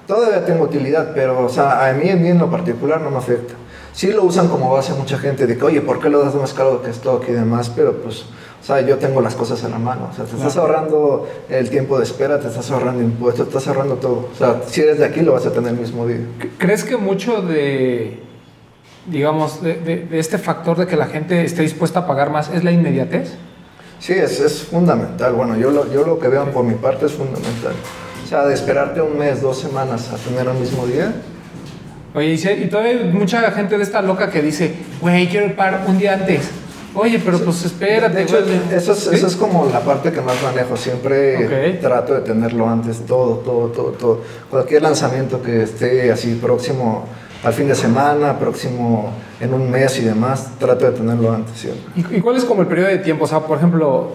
Todavía 0.07 0.45
tengo 0.45 0.63
utilidad, 0.63 1.11
pero, 1.13 1.45
o 1.45 1.49
sea, 1.49 1.85
a 1.85 1.91
mí, 1.93 2.09
a 2.09 2.15
mí 2.15 2.29
en 2.29 2.39
lo 2.39 2.49
particular 2.49 3.01
no 3.01 3.11
me 3.11 3.17
afecta. 3.17 3.55
Sí 3.93 4.07
lo 4.11 4.23
usan 4.23 4.47
como 4.47 4.71
base 4.71 4.93
mucha 4.93 5.17
gente 5.17 5.45
de 5.47 5.57
que, 5.57 5.63
oye, 5.65 5.81
¿por 5.81 5.99
qué 5.99 6.09
lo 6.09 6.23
das 6.23 6.33
más 6.35 6.53
caro 6.53 6.81
que 6.81 6.89
stock 6.91 7.23
y 7.27 7.33
demás? 7.33 7.69
Pero, 7.75 7.97
pues, 8.01 8.21
o 8.61 8.63
sea, 8.65 8.79
yo 8.81 8.97
tengo 8.97 9.21
las 9.21 9.35
cosas 9.35 9.63
en 9.63 9.71
la 9.71 9.79
mano. 9.79 10.07
O 10.11 10.15
sea, 10.15 10.23
te 10.25 10.35
estás 10.37 10.55
ahorrando 10.57 11.27
el 11.49 11.69
tiempo 11.69 11.97
de 11.97 12.03
espera, 12.05 12.39
te 12.39 12.47
estás 12.47 12.71
ahorrando 12.71 13.03
impuestos, 13.03 13.47
te 13.49 13.57
estás 13.57 13.67
ahorrando 13.67 13.95
todo. 13.95 14.29
O 14.33 14.37
sea, 14.37 14.61
si 14.67 14.81
eres 14.81 14.97
de 14.99 15.05
aquí 15.05 15.21
lo 15.21 15.33
vas 15.33 15.45
a 15.45 15.51
tener 15.51 15.73
el 15.73 15.79
mismo 15.79 16.07
día. 16.07 16.19
¿Crees 16.57 16.83
que 16.85 16.95
mucho 16.95 17.41
de, 17.41 18.19
digamos, 19.07 19.61
de, 19.61 19.73
de- 19.75 20.05
de 20.05 20.19
este 20.19 20.37
factor 20.37 20.77
de 20.77 20.87
que 20.87 20.95
la 20.95 21.07
gente 21.07 21.43
esté 21.43 21.63
dispuesta 21.63 21.99
a 22.01 22.07
pagar 22.07 22.29
más 22.29 22.49
es 22.49 22.63
la 22.63 22.71
inmediatez? 22.71 23.33
Sí, 23.99 24.13
es, 24.13 24.39
es 24.39 24.63
fundamental. 24.63 25.33
Bueno, 25.33 25.57
yo 25.57 25.69
lo, 25.69 25.91
yo 25.91 26.05
lo 26.05 26.17
que 26.17 26.27
veo 26.27 26.45
por 26.51 26.63
mi 26.63 26.75
parte 26.75 27.05
es 27.07 27.11
fundamental. 27.11 27.73
O 28.23 28.27
sea, 28.27 28.45
de 28.45 28.53
esperarte 28.53 29.01
un 29.01 29.17
mes, 29.17 29.41
dos 29.41 29.59
semanas 29.59 30.09
a 30.13 30.15
tener 30.17 30.47
el 30.47 30.57
mismo 30.59 30.85
día. 30.87 31.13
Oye, 32.13 32.27
y, 32.33 32.37
si- 32.37 32.49
y 32.49 32.67
todavía 32.67 32.91
hay 32.91 33.03
mucha 33.11 33.49
gente 33.51 33.77
de 33.77 33.83
esta 33.83 34.01
loca 34.01 34.29
que 34.29 34.41
dice, 34.41 34.73
güey, 34.99 35.27
quiero 35.29 35.45
el 35.45 35.53
par 35.53 35.85
un 35.87 35.97
día 35.97 36.13
antes. 36.15 36.49
Oye, 36.93 37.21
pero 37.23 37.39
pues 37.39 37.63
espérate. 37.63 38.15
De 38.17 38.23
hecho, 38.23 38.37
güey". 38.43 38.59
eso 38.77 38.91
es, 38.91 38.99
¿Sí? 38.99 39.09
eso 39.15 39.27
es 39.27 39.35
como 39.37 39.65
la 39.71 39.79
parte 39.79 40.11
que 40.11 40.19
más 40.19 40.35
manejo. 40.43 40.75
Siempre 40.75 41.77
trato 41.81 42.13
de 42.13 42.19
tenerlo 42.21 42.67
antes, 42.67 43.05
todo, 43.05 43.35
todo, 43.37 43.67
todo, 43.67 43.91
todo. 43.91 44.21
Cualquier 44.49 44.81
lanzamiento 44.81 45.41
que 45.41 45.63
esté 45.63 46.11
así 46.11 46.35
próximo 46.41 47.05
al 47.45 47.53
fin 47.53 47.67
de 47.69 47.75
semana, 47.75 48.37
próximo 48.37 49.13
en 49.39 49.53
un 49.53 49.71
mes 49.71 49.97
y 49.99 50.01
demás, 50.03 50.51
trato 50.59 50.85
de 50.85 50.91
tenerlo 50.97 51.31
antes 51.33 51.57
siempre. 51.57 51.81
¿Y, 51.95 52.17
y 52.17 52.19
cuál 52.21 52.35
es 52.35 52.43
como 52.43 52.61
el 52.61 52.67
periodo 52.67 52.89
de 52.89 52.97
tiempo? 52.97 53.23
O 53.23 53.27
sea, 53.27 53.39
por 53.39 53.57
ejemplo, 53.57 54.09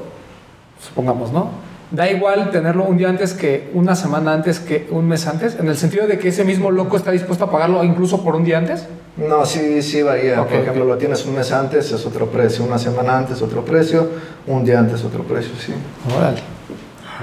supongamos, 0.87 1.33
¿no? 1.33 1.51
Da 1.91 2.11
igual 2.11 2.51
tenerlo 2.51 2.85
un 2.85 2.97
día 2.97 3.09
antes 3.09 3.33
que 3.33 3.71
una 3.73 3.95
semana 3.95 4.33
antes 4.33 4.59
que 4.59 4.89
un 4.91 5.07
mes 5.07 5.27
antes, 5.29 5.57
en 5.61 5.69
el 5.69 5.77
sentido 5.77 6.07
de 6.09 6.19
que 6.19 6.29
ese 6.29 6.43
mismo 6.45 6.73
loco 6.73 6.97
está 6.97 7.13
dispuesto 7.13 7.45
a 7.45 7.51
pagarlo 7.51 7.85
incluso 7.85 8.25
por 8.25 8.35
un 8.35 8.45
día 8.45 8.59
antes. 8.59 8.87
No, 9.17 9.47
sí, 9.47 9.81
sí 9.83 10.03
varía. 10.03 10.43
Ok, 10.43 10.49
Por 10.49 10.59
ejemplo, 10.59 10.83
ok. 10.83 10.89
lo 10.91 10.97
tienes 10.99 11.25
un 11.27 11.37
mes 11.37 11.53
antes, 11.53 11.93
es 11.93 12.05
otro 12.05 12.27
precio. 12.27 12.65
Una 12.65 12.79
semana 12.79 13.17
antes, 13.17 13.41
otro 13.41 13.65
precio. 13.65 14.09
Un 14.49 14.65
día 14.65 14.81
antes, 14.81 15.05
otro 15.05 15.23
precio, 15.23 15.53
sí. 15.59 15.73
Órale. 16.17 16.39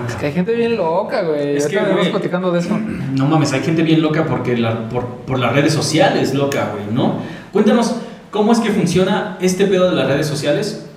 Es 0.08 0.16
que 0.16 0.26
hay 0.28 0.32
gente 0.32 0.54
bien 0.54 0.76
loca, 0.76 1.22
güey. 1.22 1.58
Es 1.58 1.68
que, 1.68 1.76
estamos 1.76 2.08
platicando 2.08 2.52
de 2.52 2.60
eso. 2.60 2.80
No 3.14 3.28
mames, 3.28 3.54
hay 3.54 3.62
gente 3.62 3.84
bien 3.84 4.02
loca 4.02 4.26
porque 4.26 4.58
la, 4.58 4.90
por, 4.90 5.06
por 5.06 5.38
las 5.38 5.54
redes 5.54 5.74
sociales, 5.74 6.34
loca, 6.34 6.72
güey, 6.74 6.86
¿no? 6.92 7.20
Cuéntanos, 7.52 7.96
¿cómo 8.32 8.52
es 8.54 8.60
que 8.60 8.72
funciona 8.72 9.38
este 9.40 9.68
pedo 9.68 9.90
de 9.92 9.96
las 9.96 10.08
redes 10.08 10.26
sociales? 10.26 10.88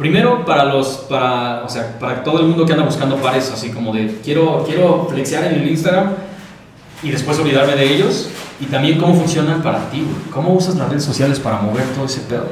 Primero, 0.00 0.46
para 0.46 0.64
los, 0.64 1.04
para, 1.10 1.62
o 1.62 1.68
sea, 1.68 1.98
para 2.00 2.24
todo 2.24 2.40
el 2.40 2.46
mundo 2.46 2.64
que 2.64 2.72
anda 2.72 2.86
buscando 2.86 3.16
pares, 3.16 3.50
así 3.52 3.68
como 3.68 3.92
de, 3.92 4.18
quiero, 4.24 4.64
quiero 4.66 5.06
flexear 5.10 5.44
en 5.52 5.60
el 5.60 5.68
Instagram 5.68 6.14
y 7.02 7.10
después 7.10 7.38
olvidarme 7.38 7.76
de 7.76 7.96
ellos. 7.96 8.30
Y 8.60 8.64
también 8.64 8.98
cómo 8.98 9.14
funcionan 9.14 9.62
para 9.62 9.90
ti, 9.90 9.98
güey. 10.00 10.30
¿Cómo 10.32 10.54
usas 10.54 10.76
las 10.76 10.88
redes 10.88 11.04
sociales 11.04 11.38
para 11.38 11.60
mover 11.60 11.84
todo 11.94 12.06
ese 12.06 12.20
pedo? 12.20 12.46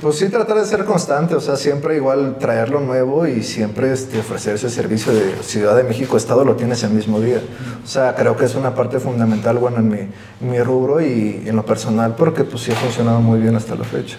Pues 0.00 0.16
sí, 0.16 0.28
tratar 0.28 0.58
de 0.58 0.64
ser 0.64 0.84
constante, 0.84 1.34
o 1.34 1.40
sea, 1.40 1.56
siempre 1.56 1.96
igual 1.96 2.36
traer 2.38 2.68
lo 2.68 2.78
nuevo 2.78 3.26
y 3.26 3.42
siempre 3.42 3.92
este, 3.92 4.20
ofrecer 4.20 4.54
ese 4.54 4.70
servicio 4.70 5.12
de 5.12 5.34
Ciudad 5.42 5.74
de 5.74 5.82
México, 5.82 6.16
Estado, 6.16 6.44
lo 6.44 6.54
tienes 6.54 6.84
el 6.84 6.90
mismo 6.90 7.20
día. 7.20 7.40
O 7.82 7.86
sea, 7.86 8.14
creo 8.14 8.36
que 8.36 8.44
es 8.44 8.54
una 8.54 8.76
parte 8.76 9.00
fundamental, 9.00 9.58
bueno, 9.58 9.78
en 9.78 9.88
mi, 9.88 9.98
en 9.98 10.50
mi 10.50 10.60
rubro 10.60 11.00
y 11.00 11.42
en 11.46 11.56
lo 11.56 11.66
personal, 11.66 12.14
porque 12.14 12.44
pues 12.44 12.62
sí 12.62 12.70
ha 12.70 12.76
funcionado 12.76 13.20
muy 13.20 13.40
bien 13.40 13.56
hasta 13.56 13.74
la 13.74 13.84
fecha. 13.84 14.18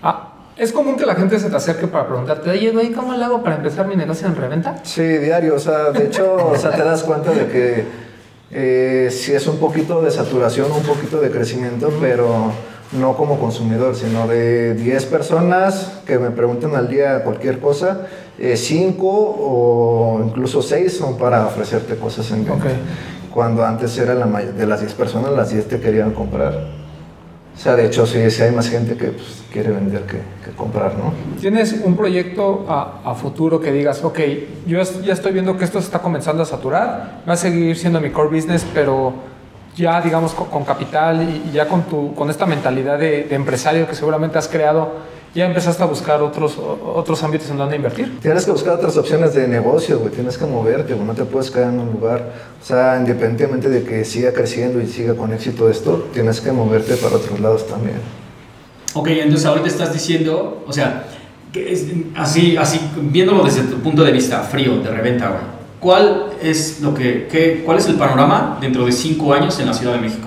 Ah, 0.00 0.29
es 0.60 0.72
común 0.72 0.96
que 0.96 1.06
la 1.06 1.14
gente 1.14 1.40
se 1.40 1.48
te 1.48 1.56
acerque 1.56 1.86
para 1.86 2.06
preguntarte, 2.06 2.50
oye, 2.50 2.70
güey, 2.70 2.92
¿cómo 2.92 3.14
le 3.14 3.24
hago 3.24 3.42
para 3.42 3.56
empezar 3.56 3.88
mi 3.88 3.96
negocio 3.96 4.26
en 4.26 4.36
reventa? 4.36 4.76
Sí, 4.82 5.02
diario, 5.02 5.54
o 5.54 5.58
sea, 5.58 5.90
de 5.90 6.04
hecho, 6.04 6.34
o 6.52 6.56
sea, 6.56 6.72
te 6.72 6.84
das 6.84 7.02
cuenta 7.02 7.30
de 7.30 7.46
que 7.46 7.84
eh, 8.50 9.08
sí 9.10 9.32
es 9.32 9.46
un 9.46 9.56
poquito 9.56 10.02
de 10.02 10.10
saturación, 10.10 10.70
un 10.70 10.82
poquito 10.82 11.18
de 11.18 11.30
crecimiento, 11.30 11.90
pero 11.98 12.52
no 12.92 13.16
como 13.16 13.38
consumidor, 13.38 13.96
sino 13.96 14.28
de 14.28 14.74
10 14.74 15.06
personas 15.06 16.02
que 16.04 16.18
me 16.18 16.30
pregunten 16.30 16.76
al 16.76 16.90
día 16.90 17.24
cualquier 17.24 17.58
cosa, 17.58 18.08
5 18.38 19.06
o 19.06 20.22
incluso 20.26 20.60
6 20.60 20.94
son 20.94 21.16
para 21.16 21.46
ofrecerte 21.46 21.96
cosas 21.96 22.30
en 22.32 22.44
venta. 22.44 22.66
Ok. 22.66 22.70
Cuando 23.32 23.64
antes 23.64 23.96
era 23.96 24.14
la 24.14 24.26
de 24.26 24.66
las 24.66 24.80
10 24.80 24.92
personas, 24.92 25.32
las 25.32 25.50
10 25.50 25.68
te 25.68 25.80
querían 25.80 26.10
comprar. 26.10 26.79
O 27.60 27.62
sea, 27.62 27.76
de 27.76 27.84
hecho, 27.84 28.06
sí, 28.06 28.30
sí 28.30 28.42
hay 28.42 28.52
más 28.52 28.70
gente 28.70 28.96
que 28.96 29.08
pues, 29.08 29.42
quiere 29.52 29.70
vender 29.70 30.04
que, 30.04 30.50
comprar, 30.52 30.94
¿no? 30.94 31.12
¿Tienes 31.38 31.74
un 31.84 31.94
proyecto 31.94 32.64
a, 32.66 33.14
futuro 33.14 33.60
que 33.60 33.70
digas, 33.70 34.02
ok, 34.02 34.18
yo 34.66 34.82
ya 34.82 35.12
estoy 35.12 35.32
viendo 35.32 35.58
que 35.58 35.66
esto 35.66 35.78
se 35.78 35.84
está 35.84 35.98
comenzando 35.98 36.42
a 36.42 36.46
saturar, 36.46 37.20
va 37.28 37.34
a 37.34 37.36
seguir 37.36 37.76
siendo 37.76 38.00
mi 38.00 38.08
core 38.08 38.34
business, 38.34 38.64
pero 38.72 39.12
ya 39.76 40.00
digamos 40.00 40.32
con, 40.32 40.64
capital 40.64 41.22
y, 41.22 41.52
ya 41.52 41.68
con, 41.68 41.82
tu, 41.82 42.14
con 42.14 42.30
esta 42.30 42.46
mentalidad 42.46 42.98
de 42.98 43.26
empresario 43.34 43.86
que 43.86 43.94
seguramente 43.94 44.38
has 44.38 44.48
creado, 44.48 44.92
ya 45.34 45.46
empezaste 45.46 45.82
a 45.82 45.86
buscar 45.86 46.22
otros, 46.22 46.58
otros 46.58 47.22
ámbitos 47.22 47.48
en 47.50 47.56
donde 47.58 47.76
invertir. 47.76 48.18
Tienes 48.20 48.44
que 48.44 48.50
buscar 48.50 48.74
otras 48.74 48.96
opciones 48.96 49.32
de 49.34 49.46
negocio, 49.46 49.98
güey. 50.00 50.12
Tienes 50.12 50.36
que 50.36 50.44
moverte, 50.46 50.94
güey. 50.94 51.06
No 51.06 51.14
te 51.14 51.24
puedes 51.24 51.50
quedar 51.50 51.72
en 51.72 51.78
un 51.80 51.92
lugar. 51.92 52.32
O 52.60 52.64
sea, 52.64 52.96
independientemente 52.98 53.68
de 53.68 53.84
que 53.84 54.04
siga 54.04 54.32
creciendo 54.32 54.80
y 54.80 54.86
siga 54.86 55.14
con 55.14 55.32
éxito 55.32 55.70
esto, 55.70 56.08
tienes 56.12 56.40
que 56.40 56.50
moverte 56.52 56.96
para 56.96 57.16
otros 57.16 57.38
lados 57.40 57.66
también. 57.66 57.96
Ok, 58.94 59.06
entonces 59.08 59.46
ahorita 59.46 59.68
estás 59.68 59.92
diciendo, 59.92 60.64
o 60.66 60.72
sea, 60.72 61.04
que 61.52 61.72
es- 61.72 61.86
así, 62.16 62.56
así, 62.56 62.80
viéndolo 63.02 63.44
desde 63.44 63.62
tu 63.62 63.76
punto 63.78 64.02
de 64.02 64.10
vista 64.12 64.40
frío, 64.42 64.80
de 64.80 64.90
reventa, 64.90 65.28
güey, 65.28 65.40
¿cuál 65.78 66.26
es, 66.42 66.80
lo 66.80 66.92
que, 66.92 67.28
qué- 67.30 67.62
¿cuál 67.64 67.78
es 67.78 67.86
el 67.86 67.94
panorama 67.94 68.58
dentro 68.60 68.84
de 68.84 68.90
cinco 68.92 69.32
años 69.32 69.58
en 69.60 69.66
la 69.66 69.74
Ciudad 69.74 69.94
de 69.94 70.00
México? 70.00 70.26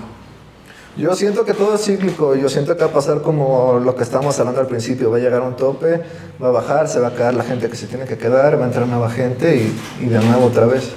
Yo 0.96 1.14
siento 1.16 1.44
que 1.44 1.54
todo 1.54 1.74
es 1.74 1.84
cíclico. 1.84 2.36
Yo 2.36 2.48
siento 2.48 2.76
que 2.76 2.84
va 2.84 2.90
a 2.90 2.92
pasar 2.92 3.20
como 3.20 3.80
lo 3.80 3.96
que 3.96 4.04
estábamos 4.04 4.38
hablando 4.38 4.60
al 4.60 4.68
principio. 4.68 5.10
Va 5.10 5.16
a 5.16 5.20
llegar 5.20 5.42
a 5.42 5.44
un 5.44 5.56
tope, 5.56 6.00
va 6.42 6.48
a 6.48 6.52
bajar, 6.52 6.88
se 6.88 7.00
va 7.00 7.08
a 7.08 7.14
quedar 7.14 7.34
la 7.34 7.42
gente 7.42 7.68
que 7.68 7.76
se 7.76 7.86
tiene 7.86 8.04
que 8.04 8.16
quedar, 8.16 8.58
va 8.58 8.64
a 8.64 8.68
entrar 8.68 8.86
nueva 8.86 9.10
gente 9.10 9.56
y, 9.56 10.04
y 10.04 10.08
de 10.08 10.20
nuevo 10.20 10.46
otra 10.46 10.66
vez. 10.66 10.92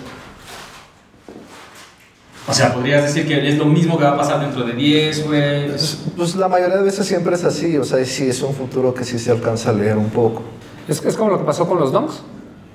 O 2.50 2.54
sea, 2.54 2.74
podrías 2.74 3.04
decir 3.04 3.28
que 3.28 3.50
es 3.50 3.58
lo 3.58 3.66
mismo 3.66 3.98
que 3.98 4.06
va 4.06 4.12
a 4.12 4.18
pasar 4.18 4.40
dentro 4.40 4.64
de 4.64 4.74
10, 4.74 5.28
güey. 5.28 5.68
Pues, 5.68 6.00
pues 6.16 6.36
la 6.36 6.48
mayoría 6.48 6.78
de 6.78 6.84
veces 6.84 7.06
siempre 7.06 7.36
es 7.36 7.44
así. 7.44 7.78
O 7.78 7.84
sea, 7.84 8.04
sí 8.06 8.30
es 8.30 8.42
un 8.42 8.54
futuro 8.54 8.94
que 8.94 9.04
sí 9.04 9.20
se 9.20 9.32
alcanza 9.32 9.72
a 9.72 9.74
leer 9.74 9.98
un 9.98 10.10
poco. 10.10 10.44
Es, 10.88 11.04
es 11.04 11.18
como 11.18 11.32
lo 11.32 11.40
que 11.40 11.44
pasó 11.44 11.68
con 11.68 11.80
los 11.80 11.92
donks. 11.92 12.22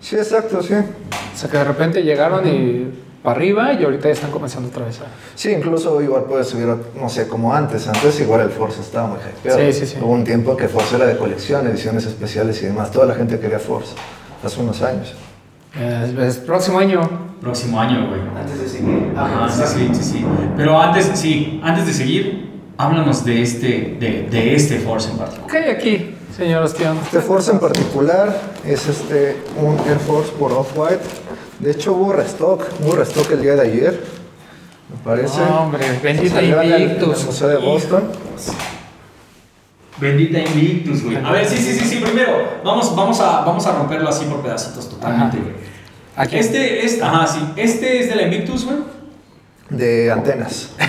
Sí, 0.01 0.17
exacto, 0.17 0.63
sí. 0.63 0.75
O 0.75 1.39
sea, 1.39 1.49
que 1.49 1.57
de 1.57 1.65
repente 1.65 2.03
llegaron 2.03 2.47
y 2.47 2.91
para 3.23 3.37
arriba 3.37 3.73
y 3.73 3.85
ahorita 3.85 4.09
ya 4.09 4.15
están 4.15 4.31
comenzando 4.31 4.69
otra 4.69 4.85
vez 4.85 5.01
a... 5.01 5.05
Sí, 5.35 5.51
incluso 5.51 6.01
igual 6.03 6.25
puede 6.25 6.45
subir, 6.45 6.67
no 7.01 7.09
sé, 7.09 7.29
como 7.29 7.55
antes. 7.55 7.87
Antes 7.87 8.19
igual 8.21 8.41
el 8.41 8.51
Force 8.51 8.81
estaba 8.81 9.07
muy 9.07 9.19
hypeado. 9.19 9.59
Sí, 9.59 9.73
sí, 9.73 9.87
sí. 9.87 9.99
Hubo 10.01 10.13
un 10.13 10.25
tiempo 10.25 10.57
que 10.57 10.69
Force 10.69 10.97
era 10.97 11.07
de 11.07 11.17
colección, 11.17 11.67
ediciones 11.67 12.05
especiales 12.05 12.61
y 12.63 12.67
demás. 12.67 12.91
Toda 12.91 13.07
la 13.07 13.15
gente 13.15 13.39
quería 13.39 13.59
Force. 13.59 13.95
Hace 14.45 14.61
unos 14.61 14.83
años. 14.83 15.15
Es, 15.81 16.19
es 16.19 16.37
próximo 16.39 16.81
año. 16.81 17.01
Próximo 17.41 17.81
año, 17.81 18.09
güey. 18.09 18.21
Antes 18.37 18.61
de 18.61 18.69
seguir. 18.69 19.13
Ajá, 19.17 19.49
sí, 19.49 19.63
sí, 19.67 19.95
sí, 19.95 20.03
sí. 20.03 20.27
Pero 20.57 20.81
antes, 20.81 21.11
sí, 21.15 21.61
antes 21.63 21.87
de 21.87 21.93
seguir, 21.93 22.51
háblanos 22.77 23.25
de 23.25 23.41
este, 23.41 23.97
de, 24.01 24.29
de 24.31 24.55
este 24.55 24.81
Force 24.81 25.11
en 25.11 25.19
particular. 25.19 25.51
¿Qué 25.51 25.59
hay 25.59 25.71
aquí, 25.71 26.15
señor 26.37 26.65
Ostión? 26.65 26.99
Este 27.05 27.21
Force 27.21 27.53
en 27.53 27.61
particular 27.61 28.37
es 28.67 28.89
este, 28.89 29.37
un 29.61 29.79
Air 29.89 29.99
Force 29.99 30.33
por 30.33 30.53
Off-White. 30.53 31.03
De 31.63 31.71
hecho 31.71 31.93
hubo 31.95 32.13
restock, 32.13 32.63
hubo 32.81 32.97
restock 32.97 33.31
el 33.33 33.41
día 33.41 33.55
de 33.55 33.63
ayer, 33.63 34.01
me 34.91 34.97
parece. 35.05 35.39
No, 35.39 35.63
hombre, 35.63 35.87
bendita 36.03 36.41
en 36.43 36.53
el- 36.53 36.83
Invictus. 36.83 37.25
Museo 37.25 37.49
de 37.49 37.57
Boston. 37.57 38.03
Bendita 39.99 40.41
Invictus, 40.41 41.05
güey. 41.05 41.17
A 41.25 41.31
ver, 41.31 41.47
sí, 41.47 41.57
sí, 41.57 41.73
sí, 41.79 41.85
sí. 41.87 41.97
Primero, 42.05 42.33
vamos, 42.65 42.95
vamos, 42.97 43.21
a, 43.21 43.43
vamos 43.43 43.65
a 43.67 43.73
romperlo 43.79 44.09
así 44.09 44.25
por 44.25 44.43
pedacitos 44.43 44.89
totalmente, 44.91 45.37
Ajá. 45.39 45.47
güey. 45.47 45.57
Aquí. 46.17 46.37
Este 46.37 46.85
es, 46.85 47.01
ajá, 47.01 47.27
sí. 47.29 47.39
Este 47.57 48.01
es 48.01 48.09
de 48.11 48.17
la 48.17 48.23
Invictus, 48.23 48.65
güey. 48.65 48.79
De 49.71 50.11
antenas. 50.11 50.71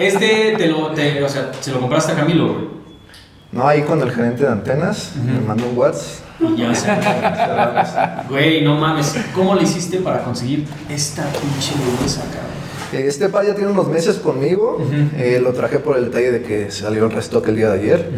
Este 0.00 0.54
te 0.56 0.66
lo, 0.68 0.92
te, 0.92 1.22
o 1.22 1.28
sea, 1.28 1.50
se 1.60 1.72
lo 1.72 1.80
compraste 1.80 2.12
a 2.12 2.16
Camilo, 2.16 2.46
güey. 2.54 2.79
No, 3.52 3.66
ahí 3.66 3.82
con 3.82 4.00
el 4.00 4.12
gerente 4.12 4.44
de 4.44 4.48
antenas, 4.48 5.12
me 5.16 5.40
mandó 5.40 5.68
un 5.68 5.76
WhatsApp. 5.76 6.24
Y 6.40 6.56
ya 6.56 6.74
se 6.74 6.88
Güey, 8.28 8.62
no 8.64 8.76
mames. 8.76 9.14
¿Cómo 9.34 9.54
le 9.54 9.64
hiciste 9.64 9.98
para 9.98 10.22
conseguir 10.22 10.66
esta 10.88 11.24
pinche 11.24 11.74
belleza, 11.74 12.22
cabrón? 12.22 12.50
Este 12.92 13.28
par 13.28 13.46
ya 13.46 13.54
tiene 13.54 13.70
unos 13.70 13.88
meses 13.88 14.16
conmigo. 14.16 14.80
Eh, 15.16 15.40
lo 15.42 15.52
traje 15.52 15.78
por 15.78 15.96
el 15.96 16.06
detalle 16.06 16.30
de 16.32 16.42
que 16.42 16.70
salió 16.70 17.06
el 17.06 17.12
restock 17.12 17.46
el 17.48 17.56
día 17.56 17.70
de 17.70 17.80
ayer. 17.80 18.10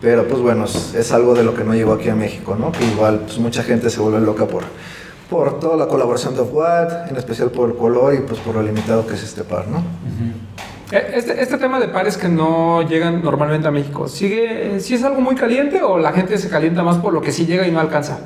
Pero 0.00 0.28
pues 0.28 0.40
bueno, 0.42 0.66
es, 0.66 0.94
es 0.94 1.10
algo 1.12 1.34
de 1.34 1.42
lo 1.42 1.54
que 1.54 1.64
no 1.64 1.74
llegó 1.74 1.94
aquí 1.94 2.10
a 2.10 2.14
México, 2.14 2.54
¿no? 2.58 2.70
Que 2.70 2.84
igual 2.84 3.20
pues 3.20 3.38
mucha 3.38 3.62
gente 3.62 3.88
se 3.88 3.98
vuelve 4.00 4.20
loca 4.20 4.46
por, 4.46 4.62
por 5.30 5.58
toda 5.58 5.76
la 5.76 5.88
colaboración 5.88 6.34
de 6.34 6.42
Off-White, 6.42 7.10
en 7.10 7.16
especial 7.16 7.50
por 7.50 7.70
el 7.70 7.76
color 7.76 8.14
y 8.14 8.18
pues 8.18 8.38
por 8.40 8.54
lo 8.54 8.62
limitado 8.62 9.06
que 9.06 9.14
es 9.14 9.22
este 9.22 9.42
par, 9.42 9.66
¿no? 9.68 9.82
Eh, 10.92 11.12
Este, 11.14 11.40
este 11.42 11.58
tema 11.58 11.80
de 11.80 11.88
pares 11.88 12.16
que 12.16 12.28
no 12.28 12.82
llegan 12.82 13.22
normalmente 13.22 13.66
a 13.68 13.70
México, 13.70 14.08
¿sigue, 14.08 14.78
¿sí 14.80 14.94
es 14.94 15.02
algo 15.04 15.20
muy 15.20 15.34
caliente 15.34 15.82
o 15.82 15.98
la 15.98 16.12
gente 16.12 16.38
se 16.38 16.48
calienta 16.48 16.82
más 16.82 16.96
por 16.98 17.12
lo 17.12 17.20
que 17.20 17.32
sí 17.32 17.44
llega 17.46 17.66
y 17.66 17.70
no 17.72 17.80
alcanza? 17.80 18.18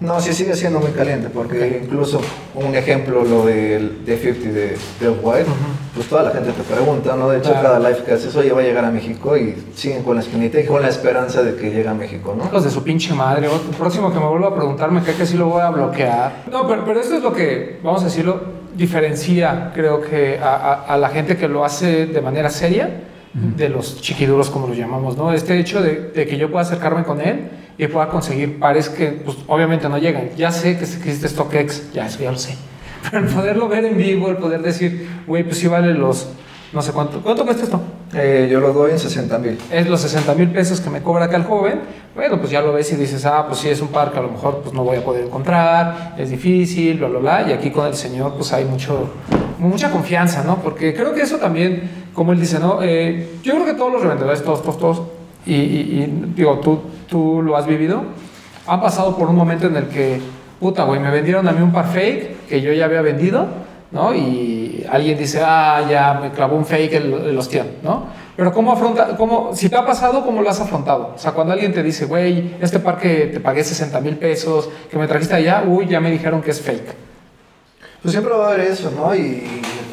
No, 0.00 0.20
sí 0.20 0.32
sigue 0.32 0.56
siendo 0.56 0.80
muy 0.80 0.90
caliente, 0.90 1.28
porque 1.32 1.80
incluso 1.84 2.20
un 2.56 2.74
ejemplo, 2.74 3.22
lo 3.24 3.46
del 3.46 4.04
D50 4.04 4.34
de, 4.52 4.76
de 4.98 5.08
Off-White, 5.08 5.46
pues 5.94 6.08
toda 6.08 6.24
la 6.24 6.30
gente 6.32 6.50
te 6.50 6.62
pregunta, 6.64 7.14
¿no? 7.14 7.28
De 7.28 7.38
hecho, 7.38 7.50
Claro. 7.52 7.68
cada 7.68 7.78
live 7.88 8.02
que 8.04 8.12
haces, 8.14 8.34
oye, 8.34 8.50
va 8.50 8.62
a 8.62 8.64
llegar 8.64 8.84
a 8.84 8.90
México 8.90 9.36
y 9.36 9.54
siguen 9.76 10.02
con 10.02 10.16
la 10.16 10.22
espinita 10.22 10.58
y 10.58 10.66
con 10.66 10.82
la 10.82 10.88
esperanza 10.88 11.44
de 11.44 11.54
que 11.54 11.70
llegue 11.70 11.88
a 11.88 11.94
México, 11.94 12.34
¿no? 12.36 12.46
Hijos 12.46 12.64
de 12.64 12.70
su 12.70 12.82
pinche 12.82 13.14
madre. 13.14 13.46
El 13.46 13.76
próximo 13.76 14.12
que 14.12 14.18
me 14.18 14.26
vuelva 14.26 14.48
a 14.48 14.54
preguntar 14.56 14.90
me 14.90 15.02
cae 15.02 15.14
que 15.14 15.24
sí 15.24 15.36
lo 15.36 15.46
voy 15.46 15.62
a 15.62 15.70
bloquear. 15.70 16.46
No, 16.50 16.66
pero, 16.66 16.84
pero 16.84 16.98
esto 17.00 17.14
es 17.18 17.22
lo 17.22 17.32
que, 17.32 17.78
vamos 17.84 18.02
a 18.02 18.06
decirlo, 18.06 18.40
diferencia, 18.74 19.70
creo 19.74 20.00
que, 20.00 20.38
a, 20.38 20.54
a- 20.54 20.94
a 20.94 20.96
la 20.98 21.08
gente 21.08 21.36
que 21.36 21.48
lo 21.48 21.64
hace 21.64 22.06
de 22.06 22.20
manera 22.20 22.50
seria 22.50 22.90
de 23.34 23.70
los 23.70 24.00
chiquiduros, 24.02 24.50
como 24.50 24.66
los 24.66 24.76
llamamos, 24.76 25.16
¿no? 25.16 25.32
Este 25.32 25.58
hecho 25.58 25.80
de, 25.82 26.10
de 26.14 26.26
que 26.26 26.36
yo 26.36 26.50
pueda 26.50 26.64
acercarme 26.64 27.02
con 27.02 27.18
él 27.20 27.48
y 27.78 27.86
pueda 27.86 28.08
conseguir 28.10 28.58
pares 28.58 28.90
que, 28.90 29.06
pues, 29.24 29.38
obviamente 29.46 29.88
no 29.88 29.96
llegan. 29.96 30.28
Ya 30.36 30.52
sé 30.52 30.76
que 30.76 30.84
existe 30.84 31.28
StockX, 31.28 31.92
ya 31.94 32.06
eso 32.06 32.18
ya 32.22 32.30
lo 32.30 32.36
sé. 32.38 32.56
Pero 33.10 33.24
el 33.26 33.32
poderlo 33.34 33.68
ver 33.68 33.86
en 33.86 33.96
vivo, 33.96 34.28
el 34.28 34.36
poder 34.36 34.60
decir, 34.60 35.08
güey, 35.26 35.44
pues 35.44 35.56
sí 35.58 35.66
vale 35.66 35.94
los, 35.94 36.28
no 36.72 36.80
sé 36.82 36.92
cuánto, 36.92 37.20
¿cuánto 37.20 37.44
cuesta 37.44 37.64
esto? 37.64 37.80
Eh, 38.14 38.48
yo 38.50 38.60
lo 38.60 38.72
doy 38.72 38.92
en 38.92 38.98
60 38.98 39.38
mil. 39.38 39.58
es 39.70 39.88
los 39.88 40.00
60 40.00 40.34
mil 40.34 40.48
pesos 40.50 40.80
que 40.80 40.90
me 40.90 41.02
cobra 41.02 41.26
acá 41.26 41.36
el 41.36 41.44
joven, 41.44 41.80
bueno, 42.14 42.38
pues 42.38 42.50
ya 42.50 42.60
lo 42.60 42.72
ves 42.72 42.92
y 42.92 42.96
dices, 42.96 43.24
ah, 43.26 43.44
pues 43.46 43.60
sí, 43.60 43.68
es 43.68 43.80
un 43.80 43.88
par 43.88 44.12
que 44.12 44.18
a 44.18 44.22
lo 44.22 44.30
mejor 44.30 44.60
pues 44.62 44.74
no 44.74 44.84
voy 44.84 44.96
a 44.98 45.04
poder 45.04 45.24
encontrar, 45.26 46.14
es 46.18 46.30
difícil, 46.30 46.98
bla, 46.98 47.08
bla, 47.08 47.18
bla, 47.20 47.48
y 47.48 47.52
aquí 47.52 47.70
con 47.70 47.86
el 47.86 47.94
señor 47.94 48.34
pues 48.34 48.52
hay 48.52 48.64
mucho, 48.64 49.10
mucha 49.58 49.90
confianza, 49.90 50.42
¿no? 50.44 50.56
Porque 50.56 50.94
creo 50.94 51.14
que 51.14 51.22
eso 51.22 51.36
también, 51.38 51.90
como 52.14 52.32
él 52.32 52.40
dice, 52.40 52.58
¿no? 52.58 52.80
Eh, 52.82 53.36
yo 53.42 53.54
creo 53.54 53.64
que 53.66 53.74
todos 53.74 53.92
los 53.92 54.02
revendedores, 54.02 54.42
todos, 54.42 54.62
todos, 54.62 54.78
todos, 54.78 55.02
y, 55.46 55.54
y- 55.54 55.56
y, 56.02 56.32
digo, 56.36 56.58
tú, 56.60 56.80
tú 57.08 57.42
lo 57.42 57.56
has 57.56 57.66
vivido, 57.66 58.02
han 58.66 58.80
pasado 58.80 59.16
por 59.16 59.28
un 59.28 59.36
momento 59.36 59.66
en 59.66 59.76
el 59.76 59.84
que, 59.88 60.20
puta, 60.60 60.84
güey, 60.84 61.00
me 61.00 61.10
vendieron 61.10 61.48
a 61.48 61.52
mí 61.52 61.62
un 61.62 61.72
par 61.72 61.86
fake 61.86 62.46
que 62.46 62.60
yo 62.60 62.72
ya 62.72 62.84
había 62.84 63.02
vendido, 63.02 63.46
¿no? 63.90 64.14
Y 64.14 64.61
alguien 64.88 65.18
dice, 65.18 65.40
ah, 65.44 65.84
ya 65.88 66.14
me 66.14 66.30
clavó 66.30 66.56
un 66.56 66.66
fake 66.66 66.94
el, 66.94 67.12
el 67.12 67.38
ostión, 67.38 67.66
¿no? 67.82 68.06
Pero 68.36 68.52
¿cómo 68.52 68.72
afronta, 68.72 69.16
cómo, 69.16 69.54
si 69.54 69.68
te 69.68 69.76
ha 69.76 69.84
pasado, 69.84 70.24
cómo 70.24 70.40
lo 70.40 70.48
has 70.48 70.60
afrontado? 70.60 71.12
O 71.14 71.18
sea, 71.18 71.32
cuando 71.32 71.52
alguien 71.52 71.72
te 71.72 71.82
dice, 71.82 72.06
güey, 72.06 72.56
este 72.60 72.78
par 72.78 72.98
que 72.98 73.26
te 73.26 73.40
pagué 73.40 73.62
60 73.62 74.00
mil 74.00 74.16
pesos, 74.16 74.70
que 74.90 74.96
me 74.96 75.06
trajiste 75.06 75.34
allá, 75.34 75.64
uy, 75.66 75.86
ya 75.86 76.00
me 76.00 76.10
dijeron 76.10 76.40
que 76.40 76.50
es 76.50 76.60
fake. 76.60 76.94
Pues 78.00 78.12
siempre 78.12 78.34
va 78.34 78.46
a 78.46 78.54
haber 78.54 78.66
eso, 78.66 78.90
¿no? 78.90 79.14
Y, 79.14 79.44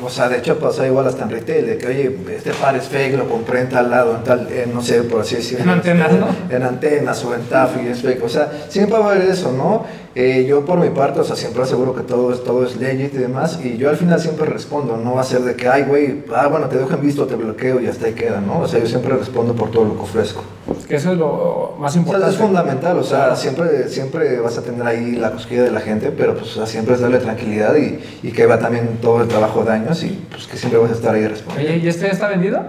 o 0.02 0.10
sea, 0.10 0.30
de 0.30 0.38
hecho 0.38 0.58
pasa 0.58 0.88
igual 0.88 1.06
hasta 1.06 1.26
en 1.26 1.32
retail, 1.32 1.66
de 1.68 1.78
que, 1.78 1.88
oye, 1.88 2.18
este 2.34 2.54
par 2.54 2.76
es 2.76 2.88
fake, 2.88 3.18
lo 3.18 3.28
compré 3.28 3.62
en 3.62 3.70
tal 3.70 3.92
lado, 3.92 4.16
en 4.16 4.24
tal, 4.24 4.48
eh, 4.50 4.68
no 4.74 4.82
sé, 4.82 5.04
por 5.04 5.22
así 5.22 5.36
decirlo. 5.36 5.66
En 5.66 5.70
antenas, 5.70 6.14
¿no? 6.14 6.28
En 6.50 6.64
antenas 6.64 7.24
o 7.26 7.36
en 7.36 7.42
TAF 7.44 7.76
y 7.84 7.88
es 7.88 8.02
fake. 8.02 8.24
O 8.24 8.30
sea, 8.30 8.50
siempre 8.70 8.98
va 8.98 9.10
a 9.10 9.12
haber 9.12 9.30
eso, 9.30 9.52
¿no? 9.52 9.86
Eh, 10.16 10.46
yo 10.48 10.66
por 10.66 10.80
mi 10.80 10.90
parte, 10.90 11.20
o 11.20 11.24
sea, 11.24 11.36
siempre 11.36 11.62
aseguro 11.64 11.94
que 11.96 12.02
todo 12.02 12.34
es, 12.34 12.44
todo 12.44 12.66
es 12.66 12.78
legit 12.78 13.14
y 13.14 13.18
demás, 13.18 13.60
y 13.64 13.78
yo 13.78 13.90
al 13.90 13.96
final 13.98 14.20
siempre 14.20 14.46
respondo, 14.46 14.98
no 14.98 15.16
va 15.16 15.22
a 15.22 15.24
ser 15.24 15.42
de 15.42 15.56
que, 15.56 15.68
ay, 15.68 15.84
güey, 15.84 16.24
ah, 16.36 16.48
bueno, 16.48 16.68
te 16.68 16.78
dejo 16.78 16.94
en 16.94 17.02
visto, 17.02 17.26
te 17.28 17.36
bloqueo 17.36 17.80
y 17.80 17.88
hasta 17.88 18.08
ahí 18.08 18.14
queda, 18.14 18.42
¿no? 18.42 18.60
O 18.62 18.68
sea, 18.68 18.80
yo 18.80 18.88
siempre 18.88 19.16
respondo 19.16 19.54
por 19.54 19.70
todo 19.72 19.86
lo 19.86 19.96
que 19.96 20.02
ofrezco. 20.02 20.44
Que 20.88 20.96
eso 20.96 21.12
es 21.12 21.18
lo 21.18 21.76
más 21.80 21.92
O 21.92 21.94
sea, 21.94 22.02
importante. 22.02 22.32
es 22.34 22.38
fundamental, 22.42 22.98
o 22.98 23.04
sea, 23.04 23.36
siempre, 23.36 23.88
siempre 23.88 24.40
vas 24.40 24.58
a 24.58 24.64
tener 24.64 24.86
ahí 24.86 25.12
la 25.16 25.32
cosquilla 25.32 25.64
de 25.64 25.72
la 25.72 25.80
gente, 25.82 26.12
pero 26.12 26.34
pues 26.36 26.52
o 26.52 26.54
sea, 26.56 26.66
siempre 26.66 26.96
es 26.96 27.02
darle 27.02 27.20
tranquilidad 27.20 27.76
y, 27.76 28.00
y 28.28 28.32
que 28.32 28.46
va 28.48 28.58
también 28.60 28.98
todo 29.02 29.22
el 29.22 29.28
trabajo 29.28 29.64
de 29.64 29.72
años 29.74 30.04
y 30.04 30.10
pues 30.32 30.48
que 30.48 30.58
siempre 30.58 30.80
vas 30.80 30.92
a 30.92 30.96
estar 30.96 31.14
ahí 31.14 31.28
respondiendo. 31.28 31.72
Oye, 31.74 31.84
¿y 31.84 31.88
este 31.88 32.08
ya 32.08 32.12
está 32.12 32.28
vendido? 32.28 32.60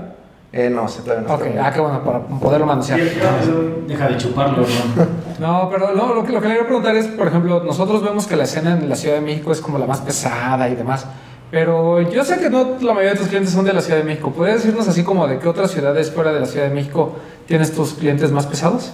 Eh, 0.52 0.68
no, 0.68 0.88
se 0.88 1.02
todavía 1.02 1.28
no 1.28 1.34
Ok, 1.34 1.42
ah, 1.60 1.70
qué 1.72 1.80
bueno, 1.80 2.02
para 2.02 2.20
poderlo 2.20 2.66
manosear. 2.66 3.00
Deja 3.86 4.08
de 4.08 4.16
chuparlo, 4.16 4.64
hermano. 4.64 5.10
No, 5.38 5.70
pero 5.72 5.94
no, 5.94 6.14
lo, 6.14 6.24
que, 6.24 6.32
lo 6.32 6.40
que 6.40 6.48
le 6.48 6.54
quiero 6.54 6.66
preguntar 6.66 6.94
es, 6.96 7.06
por 7.06 7.26
ejemplo, 7.28 7.62
nosotros 7.64 8.02
vemos 8.02 8.26
que 8.26 8.36
la 8.36 8.44
escena 8.44 8.72
en 8.72 8.90
la 8.90 8.94
Ciudad 8.94 9.14
de 9.14 9.22
México 9.22 9.52
es 9.52 9.60
como 9.62 9.78
la 9.78 9.86
más 9.86 10.00
pesada 10.00 10.68
y 10.68 10.74
demás. 10.74 11.06
Pero 11.50 12.00
yo 12.02 12.24
sé 12.24 12.38
que 12.38 12.50
no 12.50 12.76
la 12.80 12.92
mayoría 12.92 13.12
de 13.12 13.18
tus 13.18 13.28
clientes 13.28 13.52
son 13.52 13.64
de 13.64 13.72
la 13.72 13.80
Ciudad 13.80 13.98
de 13.98 14.04
México. 14.04 14.32
¿Podrías 14.32 14.58
decirnos 14.58 14.86
así 14.86 15.02
como 15.02 15.26
de 15.26 15.38
qué 15.38 15.48
otras 15.48 15.70
ciudades 15.70 16.10
fuera 16.10 16.32
de 16.32 16.40
la 16.40 16.46
Ciudad 16.46 16.68
de 16.68 16.74
México 16.74 17.12
tienes 17.46 17.72
tus 17.72 17.94
clientes 17.94 18.30
más 18.30 18.46
pesados? 18.46 18.92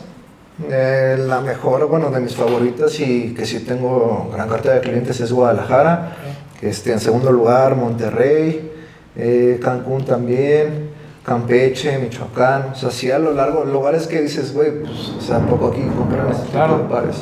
Eh, 0.71 1.17
la 1.19 1.43
mejor, 1.43 1.87
bueno, 1.87 2.11
de 2.11 2.21
mis 2.21 2.35
favoritas 2.35 2.99
y 3.01 3.35
que 3.35 3.45
sí 3.45 3.61
tengo 3.61 4.31
gran 4.33 4.49
cartera 4.49 4.77
de 4.77 4.81
clientes 4.81 5.21
es 5.21 5.33
Guadalajara, 5.33 6.17
que 6.59 6.71
esté 6.71 6.93
en 6.93 7.01
segundo 7.01 7.31
lugar 7.31 7.77
Monterrey, 7.77 8.73
eh, 9.17 9.61
Cancún 9.63 10.07
también, 10.07 10.86
Campeche, 11.27 11.99
Michoacán, 11.99 12.71
o 12.73 12.75
sea, 12.77 12.91
sí 12.91 13.11
a 13.11 13.19
lo 13.19 13.33
largo, 13.33 13.65
lugares 13.65 14.07
que 14.07 14.23
dices, 14.23 14.55
güey, 14.55 14.81
pues, 14.81 15.09
o 15.19 15.21
sea, 15.21 15.41
poco 15.41 15.67
aquí 15.69 15.81
compran 15.97 16.29
este 16.31 16.43
tipo 16.45 16.53
Claro. 16.53 16.79
de 16.79 16.85
pares. 16.85 17.17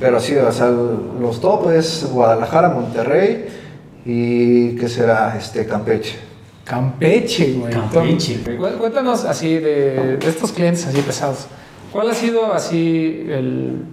Pero 0.00 0.18
sí, 0.18 0.34
o 0.34 0.50
sea, 0.50 0.70
los 1.20 1.40
top 1.40 1.70
es 1.70 2.08
Guadalajara, 2.12 2.70
Monterrey 2.70 3.46
y, 4.04 4.70
¿qué 4.76 4.88
será? 4.88 5.36
Este, 5.38 5.66
Campeche. 5.66 6.16
Campeche, 6.64 7.52
güey. 7.54 7.72
Campeche, 7.72 8.40
Cuéntanos 8.78 9.24
así 9.24 9.54
de, 9.54 10.16
de 10.16 10.28
estos 10.28 10.50
clientes 10.50 10.84
así 10.86 11.00
pesados. 11.00 11.46
¿Cuál 11.92 12.10
ha 12.10 12.14
sido 12.14 12.52
así 12.52 13.24
el, 13.28 13.84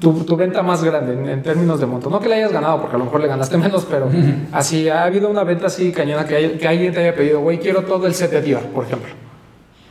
tu, 0.00 0.12
tu 0.24 0.36
venta 0.36 0.62
más 0.62 0.82
grande 0.82 1.12
en, 1.14 1.28
en 1.28 1.42
términos 1.42 1.78
de 1.80 1.86
monto? 1.86 2.10
No 2.10 2.20
que 2.20 2.28
le 2.28 2.36
hayas 2.36 2.52
ganado, 2.52 2.80
porque 2.80 2.96
a 2.96 2.98
lo 2.98 3.04
mejor 3.06 3.20
le 3.20 3.28
ganaste 3.28 3.56
menos, 3.58 3.86
pero 3.88 4.08
así 4.52 4.88
ha 4.88 5.04
habido 5.04 5.28
una 5.28 5.44
venta 5.44 5.66
así 5.66 5.92
cañona 5.92 6.24
que, 6.26 6.36
hay- 6.36 6.58
que 6.58 6.66
alguien 6.68 6.92
te 6.92 7.00
haya 7.00 7.14
pedido, 7.14 7.40
güey, 7.40 7.58
quiero 7.58 7.82
todo 7.84 8.06
el 8.06 8.14
set 8.14 8.30
de 8.30 8.42
Dior, 8.42 8.62
por 8.66 8.84
ejemplo. 8.84 9.10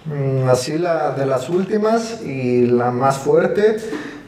Mm, 0.06 0.48
Así 0.50 0.78
la 0.78 1.12
de 1.12 1.26
las 1.26 1.50
últimas 1.50 2.22
y 2.24 2.66
la 2.68 2.92
más 2.92 3.18
fuerte, 3.18 3.78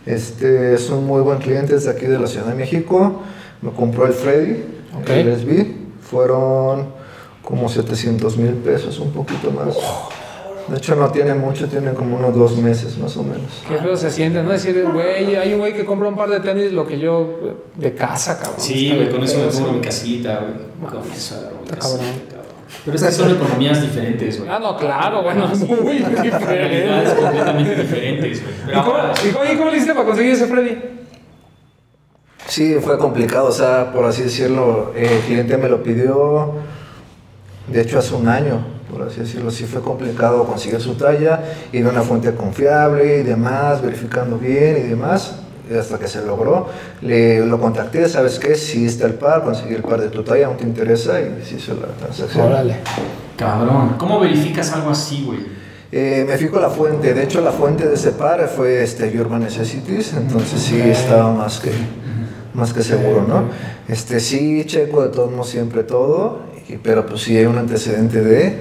este 0.05 0.73
es 0.73 0.89
un 0.89 1.05
muy 1.05 1.21
buen 1.21 1.37
cliente 1.39 1.75
desde 1.75 1.91
aquí 1.91 2.05
de 2.05 2.19
la 2.19 2.27
Ciudad 2.27 2.47
de 2.47 2.55
México. 2.55 3.21
Me 3.61 3.71
compró 3.71 4.05
el 4.05 4.13
Freddy, 4.13 4.63
Ok. 5.01 5.09
el 5.09 5.33
SB. 5.39 5.75
Fueron 6.01 6.87
como 7.43 7.69
700 7.69 8.37
mil 8.37 8.53
pesos, 8.55 8.99
un 8.99 9.11
poquito 9.11 9.51
más. 9.51 9.77
De 10.69 10.77
hecho 10.77 10.95
no 10.95 11.09
tiene 11.09 11.33
mucho, 11.33 11.67
tiene 11.67 11.93
como 11.93 12.17
unos 12.17 12.35
dos 12.35 12.57
meses 12.57 12.97
más 12.97 13.15
o 13.17 13.23
menos. 13.23 13.63
Qué 13.67 13.77
feo 13.77 13.95
se 13.97 14.11
siente, 14.11 14.43
¿no? 14.43 14.51
Decir, 14.51 14.85
güey, 14.93 15.35
hay 15.35 15.53
un 15.53 15.59
güey 15.59 15.73
que 15.73 15.83
compra 15.85 16.07
un 16.09 16.15
par 16.15 16.29
de 16.29 16.39
tenis, 16.41 16.71
lo 16.71 16.85
que 16.85 16.99
yo 16.99 17.57
de 17.75 17.93
casa, 17.95 18.37
cabrón. 18.37 18.59
Sí, 18.59 18.91
güey, 18.95 19.09
con 19.09 19.23
eso 19.23 19.39
me 19.39 19.47
pongo 19.47 19.73
mi 19.73 19.81
casita, 19.81 20.41
güey. 20.41 20.91
Con 21.01 21.11
eso 21.11 21.35
cabrón. 21.67 21.99
Pero 22.85 22.95
es 22.97 23.03
que 23.03 23.11
son 23.11 23.31
economías 23.35 23.81
diferentes, 23.81 24.37
güey. 24.37 24.49
Ah, 24.49 24.59
no, 24.59 24.77
claro, 24.77 25.23
bueno, 25.23 25.49
es 25.51 25.59
muy 25.67 25.77
Realidades 25.99 26.23
diferente. 26.23 27.21
completamente 27.21 27.75
diferentes, 27.75 28.43
güey. 28.43 28.53
¿Y 28.55 28.65
Pero 28.67 28.83
cómo, 28.83 28.95
ahora- 28.97 29.13
y 29.27 29.29
cómo- 29.31 29.45
y 29.53 29.57
cómo 29.57 29.69
le 29.71 29.77
hiciste 29.77 29.93
para 29.93 30.05
conseguir 30.05 30.33
ese 30.33 30.45
Freddy? 30.45 30.77
Sí, 32.47 32.75
fue 32.81 32.97
complicado, 32.97 33.47
o 33.47 33.51
sea, 33.51 33.91
por 33.91 34.05
así 34.05 34.23
decirlo, 34.23 34.93
el 34.95 35.19
cliente 35.21 35.57
me 35.57 35.69
lo 35.69 35.83
pidió, 35.83 36.53
de 37.67 37.81
hecho 37.81 37.99
hace 37.99 38.15
un 38.15 38.27
año, 38.27 38.59
por 38.91 39.03
así 39.03 39.21
decirlo, 39.21 39.51
sí 39.51 39.65
fue 39.65 39.81
complicado 39.81 40.43
conseguir 40.45 40.81
su 40.81 40.95
talla, 40.95 41.43
ir 41.71 41.85
a 41.85 41.89
una 41.89 42.01
fuente 42.01 42.33
confiable 42.33 43.19
y 43.19 43.23
demás, 43.23 43.81
verificando 43.81 44.37
bien 44.37 44.77
y 44.77 44.89
demás, 44.89 45.35
hasta 45.77 45.99
que 45.99 46.07
se 46.07 46.25
logró, 46.25 46.67
le, 47.01 47.45
lo 47.45 47.59
contacté, 47.59 48.09
¿sabes 48.09 48.39
qué? 48.39 48.55
Si 48.55 48.85
está 48.85 49.05
el 49.05 49.13
par, 49.13 49.43
conseguí 49.43 49.75
el 49.75 49.83
par 49.83 50.01
de 50.01 50.09
tu 50.09 50.23
talla, 50.23 50.47
¿no 50.47 50.53
te 50.53 50.63
interesa? 50.63 51.19
Y 51.21 51.43
se 51.45 51.55
hizo 51.55 51.75
la 51.75 51.87
transacción. 51.87 52.47
Órale. 52.47 52.77
Cabrón. 53.37 53.95
¿Cómo 53.97 54.19
verificas 54.19 54.73
algo 54.73 54.89
así, 54.89 55.23
güey? 55.25 55.59
Eh, 55.91 56.23
me 56.27 56.37
fijo 56.37 56.59
la 56.59 56.69
fuente, 56.69 57.15
de 57.15 57.23
hecho 57.23 57.41
la 57.41 57.51
fuente 57.51 57.87
de 57.87 57.95
ese 57.95 58.11
par 58.11 58.47
fue 58.47 58.83
este 58.83 59.05
Urban 59.19 59.41
Necessities, 59.41 60.13
entonces 60.13 60.61
sí 60.61 60.79
estaba 60.79 61.33
más 61.33 61.59
que, 61.59 61.71
más 62.53 62.73
que 62.73 62.83
seguro, 62.83 63.25
¿no? 63.27 63.45
Este 63.87 64.19
sí 64.19 64.65
checo 64.65 65.01
de 65.01 65.09
todos 65.09 65.31
modos 65.31 65.49
siempre 65.49 65.81
todo, 65.83 66.41
pero 66.77 67.05
pues 67.05 67.21
si 67.21 67.35
hay 67.35 67.45
un 67.45 67.57
antecedente 67.57 68.21
de, 68.21 68.59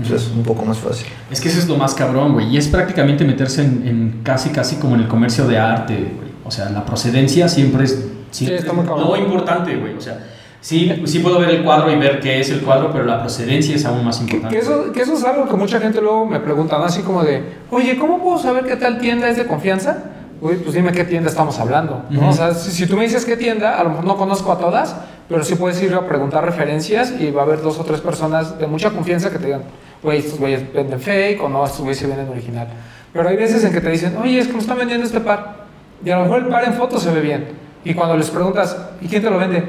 pues 0.00 0.22
es 0.22 0.30
un 0.30 0.42
poco 0.42 0.64
más 0.64 0.78
fácil. 0.78 1.06
Es 1.30 1.40
que 1.40 1.48
eso 1.48 1.58
es 1.58 1.68
lo 1.68 1.76
más 1.76 1.94
cabrón, 1.94 2.32
güey. 2.34 2.48
Y 2.48 2.58
es 2.58 2.68
prácticamente 2.68 3.24
meterse 3.24 3.62
en, 3.62 3.86
en 3.86 4.20
casi, 4.22 4.50
casi 4.50 4.76
como 4.76 4.94
en 4.94 5.02
el 5.02 5.08
comercio 5.08 5.46
de 5.46 5.58
arte, 5.58 5.94
güey. 5.94 6.26
O 6.44 6.50
sea, 6.50 6.68
la 6.70 6.84
procedencia 6.84 7.48
siempre 7.48 7.84
es. 7.84 8.04
siempre 8.30 8.58
está 8.58 8.72
muy 8.72 8.82
es 8.84 8.88
cabrón. 8.90 9.08
lo 9.08 9.16
importante, 9.16 9.74
güey. 9.76 9.94
O 9.94 10.00
sea, 10.00 10.18
sí, 10.60 11.02
sí 11.06 11.18
puedo 11.20 11.38
ver 11.40 11.50
el 11.50 11.64
cuadro 11.64 11.90
y 11.90 11.96
ver 11.96 12.20
qué 12.20 12.40
es 12.40 12.50
el 12.50 12.60
cuadro, 12.60 12.92
pero 12.92 13.04
la 13.04 13.20
procedencia 13.20 13.74
es 13.74 13.84
aún 13.84 14.04
más 14.04 14.18
Que, 14.18 14.22
importante. 14.36 14.56
que 14.56 14.62
eso, 14.62 14.92
que 14.92 15.02
eso 15.02 15.14
es 15.14 15.24
algo 15.24 15.48
que 15.48 15.56
mucha 15.56 15.80
gente 15.80 16.00
luego 16.00 16.26
me 16.26 16.38
pregunta, 16.40 16.78
¿no? 16.78 16.84
así 16.84 17.00
como 17.02 17.22
de, 17.24 17.42
oye, 17.70 17.96
¿cómo 17.96 18.22
puedo 18.22 18.38
saber 18.38 18.64
qué 18.64 18.76
tal 18.76 18.98
tienda 18.98 19.28
es 19.28 19.36
de 19.36 19.46
confianza? 19.46 20.04
Uy, 20.40 20.56
pues 20.56 20.74
dime 20.74 20.92
qué 20.92 21.04
tienda 21.04 21.30
estamos 21.30 21.58
hablando. 21.58 22.04
¿no? 22.10 22.20
Ujú. 22.20 22.28
O 22.28 22.32
sea, 22.34 22.52
si, 22.54 22.70
si 22.70 22.86
tú 22.86 22.94
me 22.96 23.04
dices 23.04 23.24
qué 23.24 23.36
tienda, 23.38 23.80
a 23.80 23.82
lo 23.84 23.88
mejor 23.90 24.04
no 24.04 24.16
conozco 24.18 24.52
a 24.52 24.58
todas, 24.58 24.94
pero 25.28 25.42
sí 25.42 25.54
puedes 25.56 25.82
ir 25.82 25.94
a 25.94 26.06
preguntar 26.06 26.44
referencias 26.44 27.12
y 27.18 27.30
va 27.30 27.42
a 27.42 27.44
haber 27.44 27.60
dos 27.60 27.78
o 27.78 27.84
tres 27.84 28.00
personas 28.00 28.58
de 28.58 28.66
mucha 28.66 28.90
confianza 28.90 29.30
que 29.30 29.38
te 29.38 29.46
digan, 29.46 29.62
güey, 30.02 30.18
estos 30.18 30.38
güeyes 30.38 30.72
venden 30.72 31.00
fake 31.00 31.42
o 31.42 31.48
no, 31.48 31.64
estos 31.64 31.80
güeyes 31.80 31.98
se 31.98 32.06
venden 32.06 32.28
original. 32.28 32.68
Pero 33.12 33.28
hay 33.28 33.36
veces 33.36 33.64
en 33.64 33.72
que 33.72 33.80
te 33.80 33.90
dicen, 33.90 34.16
oye, 34.16 34.38
es 34.38 34.46
que 34.46 34.52
me 34.52 34.60
están 34.60 34.78
vendiendo 34.78 35.06
este 35.06 35.20
par. 35.20 35.66
Y 36.04 36.10
a 36.10 36.18
lo 36.18 36.24
mejor 36.24 36.38
el 36.42 36.48
par 36.48 36.64
en 36.64 36.74
foto 36.74 36.98
se 36.98 37.10
ve 37.10 37.20
bien. 37.20 37.48
Y 37.84 37.94
cuando 37.94 38.16
les 38.16 38.30
preguntas, 38.30 38.76
¿y 39.00 39.08
quién 39.08 39.22
te 39.22 39.30
lo 39.30 39.38
vende? 39.38 39.64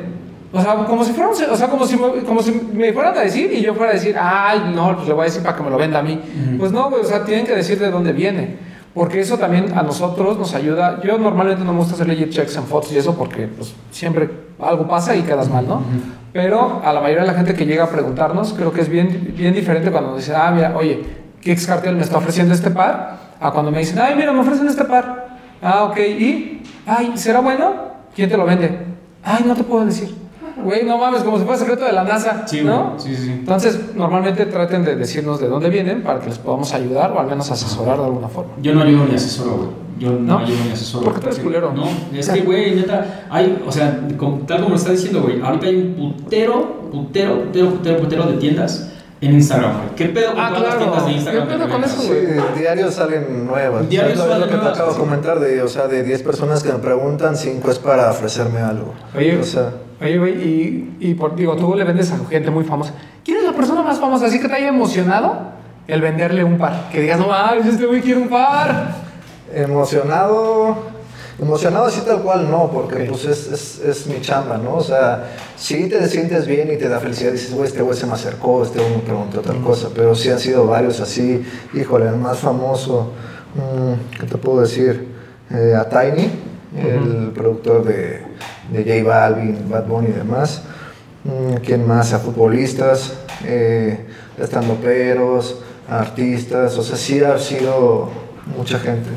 O 0.52 0.62
sea, 0.62 0.76
como 0.76 1.04
si 1.04 1.14
fueran, 1.14 1.32
o 1.32 1.56
sea, 1.56 1.68
como 1.68 1.86
si, 1.86 1.98
como 1.98 2.42
si 2.42 2.52
me 2.52 2.94
fueran 2.94 3.18
a 3.18 3.22
decir 3.22 3.52
y 3.52 3.62
yo 3.62 3.74
fuera 3.74 3.92
a 3.92 3.96
decir, 3.96 4.16
ay, 4.20 4.72
no, 4.74 4.96
pues 4.96 5.08
le 5.08 5.14
voy 5.14 5.22
a 5.22 5.26
decir 5.26 5.44
para 5.44 5.56
que 5.56 5.64
me 5.64 5.70
lo 5.70 5.78
venda 5.78 6.00
a 6.00 6.04
mí. 6.04 6.20
Pues 6.58 6.72
no, 6.72 6.90
güey, 6.90 7.02
o 7.02 7.06
sea, 7.06 7.24
tienen 7.26 7.46
que 7.46 7.56
decir 7.56 7.80
de 7.80 7.92
dónde 7.92 8.14
viene. 8.14 8.58
Porque 8.98 9.19
eso 9.19 9.38
también 9.38 9.78
a 9.78 9.84
nosotros 9.84 10.40
nos 10.40 10.56
ayuda. 10.56 10.99
Yo 11.03 11.19
normalmente 11.19 11.64
no 11.64 11.72
me 11.72 11.78
gusta 11.78 11.94
hacer 11.94 12.07
legit 12.07 12.32
checks 12.32 12.56
en 12.57 12.64
fotos 12.64 12.91
y 12.91 12.98
eso 12.98 13.15
porque 13.15 13.45
pues, 13.45 13.76
siempre 13.91 14.28
algo 14.60 14.88
pasa 14.88 15.15
y 15.15 15.22
quedas 15.22 15.49
mal, 15.49 15.68
¿no? 15.68 15.84
Pero 16.34 16.82
a 16.84 16.91
la 16.91 16.99
mayoría 16.99 17.22
de 17.22 17.28
la 17.28 17.36
gente 17.36 17.53
que 17.53 17.68
llega 17.68 17.84
a 17.84 17.90
preguntarnos, 17.91 18.53
creo 18.53 18.74
que 18.74 18.82
es 18.82 18.90
bien, 18.90 19.36
bien 19.38 19.53
diferente 19.53 19.91
cuando 19.91 20.10
nos 20.10 20.19
dice, 20.19 20.34
ah, 20.36 20.52
mira, 20.52 20.76
oye, 20.76 21.03
Kix 21.41 21.68
Cartel 21.68 21.95
me 21.95 22.02
está 22.02 22.18
ofreciendo 22.18 22.56
este 22.56 22.72
par, 22.72 23.19
a 23.40 23.52
cuando 23.52 23.69
me 23.69 23.78
dicen, 23.80 23.99
ay, 23.99 24.15
mira, 24.15 24.34
me 24.34 24.40
ofrecen 24.40 24.68
este 24.68 24.84
par. 24.86 25.28
Ah, 25.61 25.84
ok, 25.84 25.98
¿y? 25.99 26.64
Ay, 26.88 27.11
¿será 27.18 27.40
bueno? 27.41 27.76
¿Quién 28.15 28.32
te 28.32 28.36
lo 28.36 28.45
vende? 28.45 28.80
Ay, 29.24 29.44
no 29.45 29.56
te 29.56 29.64
puedo 29.64 29.86
decir. 29.86 30.15
Güey, 30.64 30.86
no 30.86 30.98
mames, 30.98 31.24
como 31.24 31.38
si 31.38 31.44
fuera 31.44 31.60
secreto 31.60 31.86
de 31.86 31.94
la 31.94 32.04
NASA, 32.04 32.48
Sí, 32.48 32.62
¿no? 32.62 32.96
Sí, 32.98 33.16
sí. 33.16 33.32
Entonces, 33.32 33.96
normalmente 33.96 34.46
traten 34.48 34.84
de 34.84 34.96
decirnos 34.96 35.40
de 35.40 35.48
dónde 35.48 35.70
vienen 35.70 36.04
para 36.04 36.20
que 36.20 36.28
les 36.30 36.40
podamos 36.40 36.74
ayudar 36.74 37.12
o 37.12 37.20
al 37.20 37.28
menos 37.28 37.50
asesorar 37.52 37.98
de 37.98 38.06
alguna 38.06 38.28
forma. 38.28 38.52
Yo 38.62 38.74
no 38.74 38.82
ayudo 38.82 39.06
ni 39.06 39.16
asesoro, 39.16 39.58
güey. 39.58 39.70
Yo 40.00 40.12
no, 40.12 40.40
ayudo 40.40 40.58
ni 40.66 40.72
asesoro. 40.72 41.06
¿Por 41.06 41.20
qué 41.20 41.26
eres 41.28 41.40
culero? 41.40 41.74
No, 41.74 41.86
es 42.14 42.30
que, 42.30 42.42
güey, 42.42 42.76
neta, 42.76 43.26
hay, 43.30 43.64
o 43.66 43.72
sea, 43.72 44.00
tal 44.48 44.58
como 44.60 44.70
lo 44.70 44.76
está 44.76 44.92
diciendo, 44.92 45.22
güey, 45.24 45.42
ahorita 45.42 45.68
hay 45.68 45.76
un 45.76 45.94
putero, 45.94 46.90
putero, 46.92 47.44
putero, 47.46 47.70
putero, 47.72 47.98
putero 47.98 48.24
de 48.28 48.38
tiendas 48.38 48.94
en 49.22 49.34
Instagram, 49.34 49.72
güey. 49.77 49.95
¿Qué 49.95 50.06
pedo 50.10 50.31
con 50.34 50.39
Ah, 50.39 50.49
todas 50.49 50.61
las 50.64 50.76
claro. 50.76 50.80
tiendas 50.91 51.06
de 51.06 51.11
Instagram? 51.14 51.48
¿Qué 51.48 51.53
pedo 51.56 51.69
con 51.69 51.84
eso, 51.84 52.02
Sí, 52.02 52.60
diarios 52.60 52.94
salen 52.94 53.48
nuevas. 53.48 53.89
Diarios 53.89 54.19
es 54.19 54.26
lo, 54.27 54.38
lo 54.38 54.45
que 54.45 54.52
te 54.52 54.56
nuevas, 54.57 54.73
acabo 54.73 54.89
de 54.89 54.95
sí. 54.95 54.99
comentar, 55.02 55.39
de, 55.39 55.61
o 55.61 55.68
sea, 55.68 55.88
de 55.88 56.03
10 56.03 56.23
personas 56.23 56.61
que 56.64 56.72
me 56.72 56.80
preguntan, 56.80 57.35
5 57.35 57.72
es 57.72 57.80
para 57.80 58.11
ofrecerme 58.11 58.60
algo. 58.60 58.94
Oye, 59.15 59.38
o 59.39 59.44
sea, 59.44 59.72
oye, 60.02 60.18
güey, 60.19 60.34
y, 60.34 60.98
y 60.99 61.14
por, 61.15 61.35
digo, 61.35 61.56
tú 61.56 61.73
le 61.76 61.84
vendes 61.84 62.11
a 62.11 62.18
gente 62.30 62.52
muy 62.52 62.64
famosa. 62.64 62.94
¿Quién 63.26 63.38
es 63.38 63.44
la 63.44 63.53
persona 63.53 63.81
más 63.81 63.99
famosa? 63.99 64.27
Así 64.27 64.39
que 64.39 64.48
te 64.48 64.53
haya 64.56 64.68
emocionado 64.69 65.35
el 65.88 66.02
venderle 66.02 66.44
un 66.44 66.57
par. 66.57 66.89
Que 66.91 67.02
digas, 67.02 67.19
no 67.19 67.27
mames, 67.27 67.65
este 67.65 67.85
güey 67.85 68.02
quiere 68.02 68.19
un 68.22 68.30
par. 68.30 69.07
Emocionado, 69.53 70.77
emocionado 71.40 71.86
así 71.86 72.02
tal 72.02 72.22
cual 72.22 72.50
no, 72.50 72.72
porque 72.72 73.06
pues 73.06 73.26
es, 73.26 73.52
es, 73.52 73.80
es 73.80 74.08
mi 74.08 74.20
chamba, 74.22 74.58
¿no? 74.58 74.76
O 74.76 74.84
sea, 74.84 75.36
si 75.56 75.88
te 75.88 76.08
sientes 76.08 76.48
bien 76.48 76.72
y 76.72 76.78
te 76.78 76.90
da 76.90 77.00
felicidad, 77.00 77.32
dices, 77.32 77.54
güey, 77.54 77.68
este 77.68 77.82
güey 77.82 77.98
se 77.98 78.08
me 78.08 78.14
acercó, 78.14 78.64
este 78.64 78.80
güey 78.80 78.96
me 78.96 79.02
preguntó 79.02 79.40
otra 79.40 79.56
cosa, 79.62 79.90
pero 79.94 80.16
sí 80.16 80.30
han 80.30 80.40
sido 80.40 80.66
varios 80.66 81.00
así, 81.00 81.46
híjole, 81.74 82.08
el 82.08 82.18
más 82.18 82.40
famoso, 82.40 83.12
mm, 83.56 84.20
¿qué 84.20 84.26
te 84.26 84.38
puedo 84.38 84.62
decir? 84.62 85.16
Eh, 85.52 85.76
a 85.76 85.88
Tiny, 85.88 86.30
el 86.76 87.32
productor 87.34 87.86
de, 87.86 88.22
de 88.72 88.84
J 88.84 89.08
Balvin, 89.08 89.70
Bad 89.70 89.88
Bunny 89.88 90.10
y 90.10 90.14
demás. 90.14 90.62
Mm, 91.24 91.56
¿Quién 91.66 91.88
más? 91.88 92.14
A 92.14 92.20
futbolistas, 92.20 93.14
eh, 93.46 94.06
estandoperos, 94.38 95.62
artistas, 95.90 96.78
o 96.78 96.84
sea, 96.84 96.98
sí 96.98 97.24
ha 97.24 97.38
sido 97.38 98.10
mucha 98.58 98.80
gente. 98.80 99.10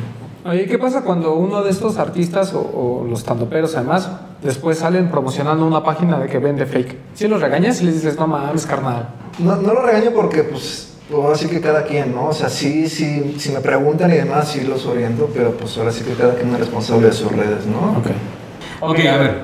Oye, 0.44 0.66
¿qué 0.66 0.78
pasa 0.78 1.02
cuando 1.02 1.34
uno 1.34 1.62
de 1.62 1.70
estos 1.70 1.98
artistas 1.98 2.54
o, 2.54 2.60
o 2.60 3.06
los 3.06 3.24
tandoperos 3.24 3.76
además 3.76 4.08
después 4.42 4.78
salen 4.78 5.10
promocionando 5.10 5.66
una 5.66 5.84
página 5.84 6.18
de 6.18 6.28
que 6.28 6.38
vende 6.38 6.64
fake? 6.64 6.96
Si 7.14 7.28
los 7.28 7.42
regañas 7.42 7.82
y 7.82 7.84
les 7.84 7.94
dices, 7.96 8.16
no 8.16 8.26
mames, 8.26 8.64
carnal. 8.64 9.08
No, 9.38 9.56
no 9.56 9.74
lo 9.74 9.82
regaño 9.82 10.12
porque, 10.12 10.42
pues, 10.44 10.94
pues, 11.10 11.22
ahora 11.22 11.36
sí 11.36 11.48
que 11.48 11.60
cada 11.60 11.84
quien, 11.84 12.14
¿no? 12.14 12.28
O 12.28 12.32
sea, 12.32 12.48
sí, 12.48 12.88
sí, 12.88 13.36
si 13.38 13.50
me 13.50 13.60
preguntan 13.60 14.10
y 14.12 14.14
demás, 14.14 14.48
sí 14.48 14.62
los 14.62 14.86
oriento, 14.86 15.28
pero 15.34 15.50
pues 15.52 15.76
ahora 15.76 15.90
sí 15.90 16.04
que 16.04 16.14
cada 16.14 16.34
quien 16.34 16.52
es 16.54 16.60
responsable 16.60 17.08
de 17.08 17.12
sus 17.12 17.32
redes, 17.32 17.66
¿no? 17.66 18.00
Ok, 18.80 18.98
a 19.00 19.16
ver, 19.18 19.42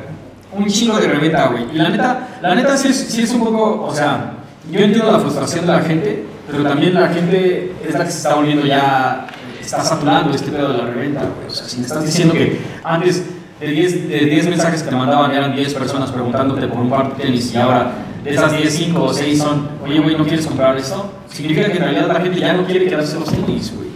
un 0.57 0.67
chingo 0.67 0.99
de 0.99 1.09
reventa, 1.09 1.49
güey. 1.49 1.67
Y 1.73 1.77
la 1.77 1.89
neta, 1.91 2.39
la 2.41 2.55
neta 2.55 2.77
sí 2.77 2.89
es, 2.89 2.97
sí 2.97 3.23
es 3.23 3.33
un 3.35 3.45
poco, 3.45 3.85
o 3.85 3.95
sea, 3.95 4.35
yo 4.71 4.81
entiendo 4.81 5.11
la 5.11 5.19
frustración 5.19 5.67
de 5.67 5.73
la 5.73 5.81
gente, 5.81 6.25
pero 6.51 6.63
también 6.63 6.95
la 6.95 7.09
gente 7.09 7.75
es 7.87 7.95
la 7.95 8.05
que 8.05 8.11
se 8.11 8.19
está 8.19 8.37
volviendo 8.37 8.65
ya, 8.65 9.27
está 9.67 9.85
saturando 9.85 10.35
este 10.35 10.51
pedo 10.51 10.73
de 10.73 10.79
la 10.79 10.87
reventa, 10.87 11.21
güey. 11.21 11.49
O 11.49 11.51
sea, 11.51 11.69
si 11.69 11.79
me 11.79 11.87
estás 11.87 12.05
diciendo 12.05 12.35
que 12.35 12.61
antes 12.83 13.25
de 13.61 13.67
10, 13.67 14.09
de 14.09 14.19
10 14.27 14.49
mensajes 14.49 14.83
que 14.83 14.91
te 14.91 14.97
mandaban 14.97 15.33
eran 15.33 15.55
10 15.55 15.75
personas 15.75 16.11
preguntándote 16.11 16.67
por 16.69 16.79
un 16.79 16.91
par 16.91 17.17
de 17.17 17.23
tenis 17.23 17.53
y 17.53 17.57
ahora 17.57 17.93
de 18.23 18.31
esas 18.31 18.53
10, 18.53 18.73
5 18.73 19.03
o 19.03 19.13
6 19.13 19.39
son, 19.39 19.69
oye, 19.85 20.01
güey, 20.01 20.17
¿no 20.17 20.25
quieres 20.25 20.47
comprar 20.47 20.77
esto? 20.77 21.13
Significa 21.33 21.69
que 21.69 21.77
en 21.77 21.83
realidad 21.83 22.09
la 22.09 22.21
gente 22.21 22.41
ya 22.41 22.53
no 22.55 22.65
quiere 22.65 22.87
quedarse 22.87 23.19
los 23.19 23.31
tenis, 23.31 23.73
güey. 23.75 23.87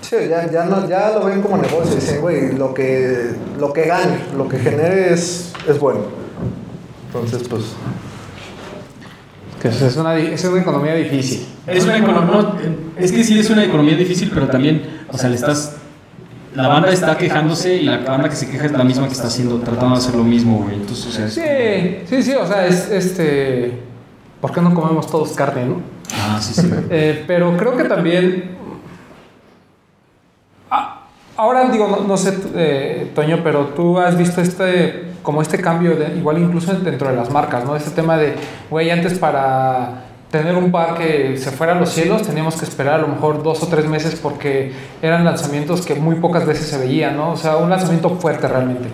Sí, 0.00 0.16
ya, 0.28 0.50
ya, 0.50 0.64
no, 0.64 0.88
ya 0.88 1.10
lo 1.10 1.24
ven 1.24 1.42
como 1.42 1.56
negocio, 1.56 1.96
dicen, 1.96 2.20
güey, 2.20 2.52
lo 2.56 2.72
que, 2.72 3.32
lo 3.58 3.72
que 3.72 3.86
gane, 3.86 4.18
lo 4.36 4.48
que 4.48 4.58
genere 4.58 5.12
es, 5.12 5.52
es 5.68 5.80
bueno. 5.80 6.00
Entonces, 7.08 7.48
pues, 7.48 7.62
Que 9.70 9.86
es 9.86 9.96
una, 9.96 10.16
es 10.16 10.44
una 10.44 10.60
economía 10.60 10.94
difícil. 10.94 11.46
Es 11.66 11.84
una 11.84 11.98
economía, 11.98 12.52
es 12.96 13.12
que 13.12 13.24
sí 13.24 13.38
es 13.38 13.50
una 13.50 13.64
economía 13.64 13.96
difícil, 13.96 14.30
pero 14.32 14.46
también, 14.48 14.82
o 15.10 15.16
sea, 15.18 15.28
le 15.28 15.36
estás, 15.36 15.76
la 16.54 16.68
banda 16.68 16.90
está 16.90 17.16
quejándose 17.18 17.74
y 17.76 17.84
la 17.84 17.98
banda 17.98 18.28
que 18.28 18.36
se 18.36 18.48
queja 18.50 18.66
es 18.66 18.72
la 18.72 18.84
misma 18.84 19.06
que 19.06 19.12
está 19.12 19.26
haciendo, 19.26 19.58
tratando 19.58 19.94
de 19.96 20.00
hacer 20.02 20.14
lo 20.14 20.24
mismo, 20.24 20.58
güey. 20.64 20.76
Entonces, 20.76 21.06
o 21.06 21.10
sea, 21.10 21.26
es- 21.26 21.34
Sí, 21.34 22.16
sí, 22.16 22.22
sí, 22.22 22.34
o 22.34 22.46
sea, 22.46 22.66
es 22.66 22.90
este. 22.90 23.78
¿por 24.40 24.52
qué 24.52 24.60
no 24.60 24.74
comemos 24.74 25.06
todos 25.10 25.32
carne, 25.32 25.64
no? 25.66 25.80
Ah, 26.14 26.38
sí, 26.40 26.54
sí. 26.54 26.70
Eh, 26.90 27.24
pero 27.26 27.56
creo 27.56 27.76
que 27.76 27.84
también. 27.84 28.56
Ah, 30.70 31.02
Ahora 31.36 31.68
digo, 31.68 31.88
no, 31.88 32.06
no 32.06 32.16
sé, 32.16 32.34
eh, 32.54 33.10
Toño, 33.14 33.40
pero 33.44 33.66
tú 33.76 33.98
has 33.98 34.16
visto 34.16 34.40
este, 34.40 35.05
como 35.26 35.42
este 35.42 35.58
cambio, 35.58 35.96
de, 35.96 36.16
igual 36.16 36.38
incluso 36.38 36.72
dentro 36.72 37.08
de 37.08 37.16
las 37.16 37.30
marcas, 37.32 37.64
¿no? 37.64 37.74
Este 37.74 37.90
tema 37.90 38.16
de, 38.16 38.36
güey, 38.70 38.90
antes 38.90 39.18
para 39.18 40.04
tener 40.30 40.54
un 40.54 40.70
par 40.70 40.94
que 40.94 41.36
se 41.36 41.50
fuera 41.50 41.72
a 41.72 41.74
los 41.74 41.90
cielos 41.90 42.22
teníamos 42.22 42.54
que 42.54 42.64
esperar 42.64 42.94
a 42.94 42.98
lo 42.98 43.08
mejor 43.08 43.42
dos 43.42 43.60
o 43.64 43.66
tres 43.66 43.86
meses 43.86 44.20
porque 44.22 44.72
eran 45.02 45.24
lanzamientos 45.24 45.84
que 45.84 45.96
muy 45.96 46.14
pocas 46.16 46.46
veces 46.46 46.68
se 46.68 46.78
veían, 46.78 47.16
¿no? 47.16 47.32
O 47.32 47.36
sea, 47.36 47.56
un 47.56 47.68
lanzamiento 47.68 48.10
fuerte 48.10 48.46
realmente. 48.46 48.88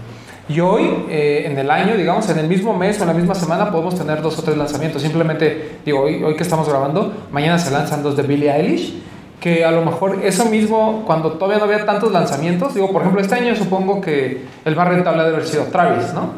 Y 0.49 0.61
hoy, 0.61 1.05
eh, 1.11 1.43
en 1.45 1.59
el 1.59 1.71
año, 1.71 1.99
digamos, 1.99 2.27
en 2.31 2.39
el 2.39 2.49
mismo 2.49 2.75
mes 2.75 2.99
o 2.99 3.03
en 3.03 3.09
la 3.09 3.15
misma 3.15 3.35
semana, 3.35 3.71
podemos 3.71 3.95
tener 3.95 4.23
dos 4.23 4.39
o 4.39 4.43
tres 4.43 4.57
lanzamientos. 4.57 5.03
Simplemente, 5.03 5.81
digo, 5.85 6.01
hoy, 6.01 6.25
hoy 6.25 6.35
que 6.35 6.45
estamos 6.45 6.67
grabando, 6.67 7.13
mañana 7.31 7.59
se 7.59 7.71
lanzan 7.71 8.03
dos 8.03 8.17
de 8.17 8.23
Billie 8.23 8.51
Eilish, 8.51 8.95
que 9.43 9.65
a 9.65 9.73
lo 9.73 9.85
mejor 9.85 10.21
eso 10.23 10.45
mismo, 10.45 11.03
cuando 11.05 11.33
todavía 11.33 11.59
no 11.59 11.65
había 11.65 11.85
tantos 11.85 12.13
lanzamientos, 12.13 12.75
digo, 12.75 12.93
por 12.93 13.03
ejemplo, 13.03 13.21
este 13.21 13.35
año 13.35 13.57
supongo 13.57 14.01
que 14.01 14.45
el 14.65 14.77
más 14.77 14.87
rentable 14.89 15.21
ha 15.21 15.25
de 15.25 15.31
haber 15.35 15.45
sido 15.47 15.65
Travis, 15.65 16.15
¿no? 16.15 16.35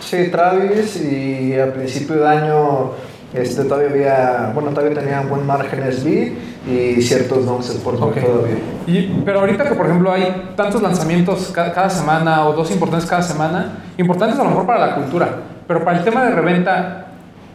Sí, 0.00 0.28
Travis 0.30 0.96
y 0.96 1.52
al 1.54 1.74
principio 1.74 2.16
de 2.16 2.26
año 2.26 2.92
este, 3.34 3.64
todavía 3.64 3.90
había, 3.90 4.52
bueno, 4.54 4.70
todavía 4.70 4.98
tenían 4.98 5.28
buen 5.28 5.46
margen 5.46 5.80
SB 5.92 6.32
y 6.66 7.02
ciertos 7.02 7.44
Dunks 7.44 7.68
Sport 7.68 8.00
Ok. 8.00 8.14
todavía. 8.14 8.56
Y, 8.86 9.20
pero 9.26 9.40
ahorita 9.40 9.68
que, 9.68 9.74
por 9.74 9.84
ejemplo, 9.84 10.10
hay 10.10 10.52
tantos 10.56 10.80
lanzamientos 10.80 11.50
ca- 11.54 11.70
cada, 11.74 11.90
semana 11.90 12.46
o 12.46 12.54
dos 12.54 12.70
importantes 12.70 13.06
cada 13.08 13.20
semana, 13.22 13.80
importantes 13.98 14.38
a 14.38 14.42
lo 14.44 14.48
mejor 14.48 14.64
para 14.64 14.86
la 14.86 14.94
cultura, 14.94 15.28
pero 15.66 15.84
para 15.84 15.98
el 15.98 16.04
tema 16.04 16.24
de 16.24 16.30
reventa, 16.30 17.07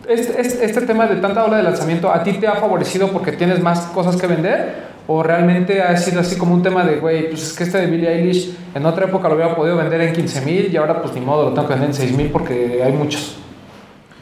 este, 0.08 0.42
este, 0.42 0.66
este 0.66 0.82
tema 0.82 1.08
de 1.08 1.18
tanta 1.18 1.44
ola 1.46 1.58
de 1.58 1.64
lanzamiento, 1.64 2.12
¿a 2.12 2.24
ti 2.24 2.34
te 2.34 2.48
ha 2.48 2.56
favorecido 2.56 3.10
porque 3.10 3.32
tienes 3.34 3.62
más 3.62 3.82
cosas 3.88 4.16
que 4.16 4.28
vender? 4.28 4.94
¿O 5.08 5.22
realmente 5.22 5.82
ha 5.82 5.98
sido 5.98 6.22
así 6.22 6.38
como 6.38 6.54
un 6.54 6.64
tema 6.64 6.86
de, 6.86 6.96
güey, 6.98 7.30
pues 7.30 7.44
es 7.44 7.54
que 7.54 7.64
este 7.64 7.78
de 7.80 7.88
Billie 7.88 8.10
Eilish 8.10 8.56
en 8.74 8.86
otra 8.86 9.06
época 9.06 9.28
lo 9.28 9.36
hubiera 9.36 9.56
podido 9.56 9.76
vender 9.76 10.00
en 10.02 10.14
15 10.14 10.42
mil 10.42 10.74
y 10.74 10.78
ahora 10.78 11.02
pues 11.02 11.14
ni 11.14 11.20
modo, 11.22 11.50
lo 11.50 11.54
tengo 11.54 11.68
que 11.68 11.74
vender 11.74 11.90
en 11.90 11.96
6 11.96 12.18
mil 12.18 12.30
porque 12.32 12.82
hay 12.82 12.94
muchos? 12.94 13.38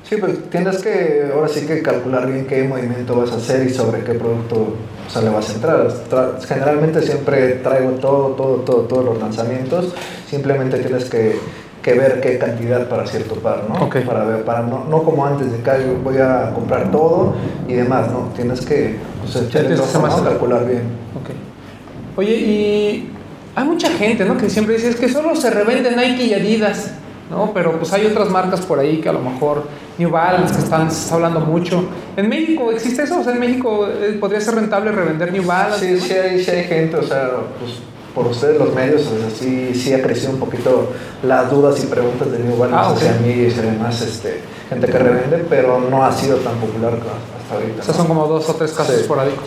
Sí, 0.09 0.17
pues 0.17 0.49
tienes 0.49 0.81
que 0.81 1.29
ahora 1.33 1.47
sí 1.47 1.65
que 1.65 1.81
calcular 1.81 2.25
bien 2.29 2.45
qué 2.45 2.63
movimiento 2.63 3.15
vas 3.15 3.31
a 3.31 3.35
hacer 3.35 3.65
y 3.65 3.69
sobre 3.69 4.03
qué 4.03 4.13
producto 4.15 4.75
o 5.07 5.09
sea, 5.09 5.21
le 5.21 5.29
vas 5.29 5.49
a 5.49 5.53
entrar. 5.53 5.87
Tra- 6.09 6.41
generalmente 6.45 7.01
siempre 7.01 7.53
traigo 7.63 7.91
todo, 7.91 8.29
todo, 8.29 8.55
todo, 8.57 8.81
todos 8.81 9.05
los 9.05 9.19
lanzamientos. 9.19 9.93
Simplemente 10.29 10.79
tienes 10.79 11.05
que, 11.05 11.37
que 11.81 11.93
ver 11.93 12.21
qué 12.21 12.37
cantidad 12.37 12.87
para 12.87 13.07
cierto 13.07 13.35
par, 13.35 13.63
¿no? 13.67 13.85
Ok. 13.85 13.97
Para 13.99 14.23
ver, 14.25 14.43
para 14.43 14.61
no, 14.61 14.85
no 14.89 15.03
como 15.03 15.25
antes 15.25 15.51
de 15.51 15.59
que 15.59 15.69
"Ay, 15.71 15.97
voy 16.03 16.17
a 16.17 16.51
comprar 16.53 16.91
todo 16.91 17.33
y 17.67 17.73
demás, 17.73 18.11
¿no? 18.11 18.29
Tienes 18.35 18.61
que 18.61 18.97
pues, 19.21 19.35
echarle 19.35 19.75
más 19.77 20.17
¿no? 20.17 20.23
calcular 20.23 20.65
bien. 20.65 20.83
Ok. 21.15 22.17
Oye, 22.17 22.35
y 22.35 23.09
hay 23.55 23.65
mucha 23.65 23.89
gente, 23.89 24.25
¿no? 24.25 24.37
Que 24.37 24.49
siempre 24.49 24.75
dice, 24.75 24.89
es 24.89 24.95
que 24.95 25.09
solo 25.09 25.35
se 25.35 25.49
revende 25.49 25.95
Nike 25.95 26.25
y 26.25 26.33
Adidas, 26.33 26.91
¿no? 27.29 27.51
Pero 27.53 27.77
pues 27.77 27.91
hay 27.93 28.05
otras 28.05 28.29
marcas 28.29 28.61
por 28.61 28.79
ahí 28.79 28.97
que 29.01 29.09
a 29.09 29.13
lo 29.13 29.21
mejor, 29.21 29.63
New 29.97 30.09
Balance, 30.09 30.53
que 30.53 30.61
están, 30.61 30.91
se 30.91 31.01
está 31.03 31.15
hablando 31.15 31.39
mucho. 31.39 31.83
¿En 32.15 32.29
México 32.29 32.71
existe 32.71 33.03
eso? 33.03 33.21
O 33.21 33.23
sea, 33.23 33.33
en 33.33 33.39
México 33.39 33.87
eh, 33.87 34.17
podría 34.19 34.39
ser 34.39 34.55
rentable 34.55 34.91
revender 34.91 35.31
New 35.31 35.45
Balance. 35.45 35.99
Sí, 35.99 36.07
sí 36.07 36.13
hay, 36.13 36.43
sí 36.43 36.51
hay 36.51 36.63
gente, 36.65 36.97
o 36.97 37.03
sea, 37.03 37.29
pues 37.59 37.79
por 38.15 38.27
ustedes 38.27 38.59
los 38.59 38.73
medios, 38.73 39.01
o 39.07 39.17
sea, 39.17 39.29
sí, 39.33 39.71
sí 39.73 39.93
ha 39.93 40.01
crecido 40.01 40.31
un 40.33 40.39
poquito 40.39 40.91
las 41.23 41.49
dudas 41.49 41.81
y 41.83 41.87
preguntas 41.87 42.31
de 42.31 42.39
New 42.39 42.57
Balance 42.57 42.87
Ah, 42.89 42.91
ok. 42.91 42.97
hacia 42.97 43.13
mí 43.25 43.43
y 43.43 43.47
hacia 43.47 43.61
demás 43.63 44.01
este, 44.01 44.41
gente 44.69 44.87
que 44.87 44.97
revende, 44.99 45.45
pero 45.49 45.79
no 45.79 46.03
ha 46.03 46.11
sido 46.11 46.37
tan 46.37 46.55
popular 46.55 46.93
hasta 46.93 47.55
ahorita. 47.55 47.81
O 47.81 47.85
sea, 47.85 47.93
son 47.93 48.07
como 48.07 48.27
dos 48.27 48.47
o 48.49 48.53
tres 48.55 48.71
casos 48.71 48.95
Sí. 48.95 49.01
esporádicos. 49.01 49.45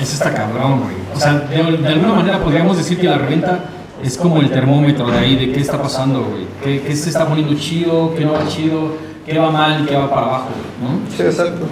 Eso 0.00 0.14
está 0.14 0.32
cabrón, 0.34 0.80
güey. 0.82 0.96
O 1.14 1.18
sea, 1.20 1.34
de, 1.34 1.56
de 1.78 1.88
alguna 1.88 2.14
manera 2.14 2.38
podríamos 2.42 2.76
decir 2.76 2.98
que 2.98 3.06
la 3.06 3.18
reventa 3.18 3.64
es 4.02 4.16
como 4.16 4.40
el 4.40 4.50
termómetro 4.50 5.06
de 5.10 5.18
ahí, 5.18 5.36
de 5.36 5.52
qué 5.52 5.60
está 5.60 5.80
pasando, 5.80 6.22
güey. 6.24 6.46
¿Qué, 6.62 6.82
qué 6.86 6.96
se 6.96 7.10
está 7.10 7.26
poniendo 7.26 7.54
chido, 7.58 8.14
qué 8.14 8.24
no 8.24 8.32
va 8.32 8.46
chido, 8.48 8.92
qué 9.26 9.38
va 9.38 9.50
mal 9.50 9.82
y 9.82 9.86
qué 9.86 9.96
va 9.96 10.08
para 10.08 10.22
abajo, 10.26 10.48
güey, 10.80 10.92
¿no? 10.92 11.00
Sí, 11.14 11.22
exacto. 11.22 11.66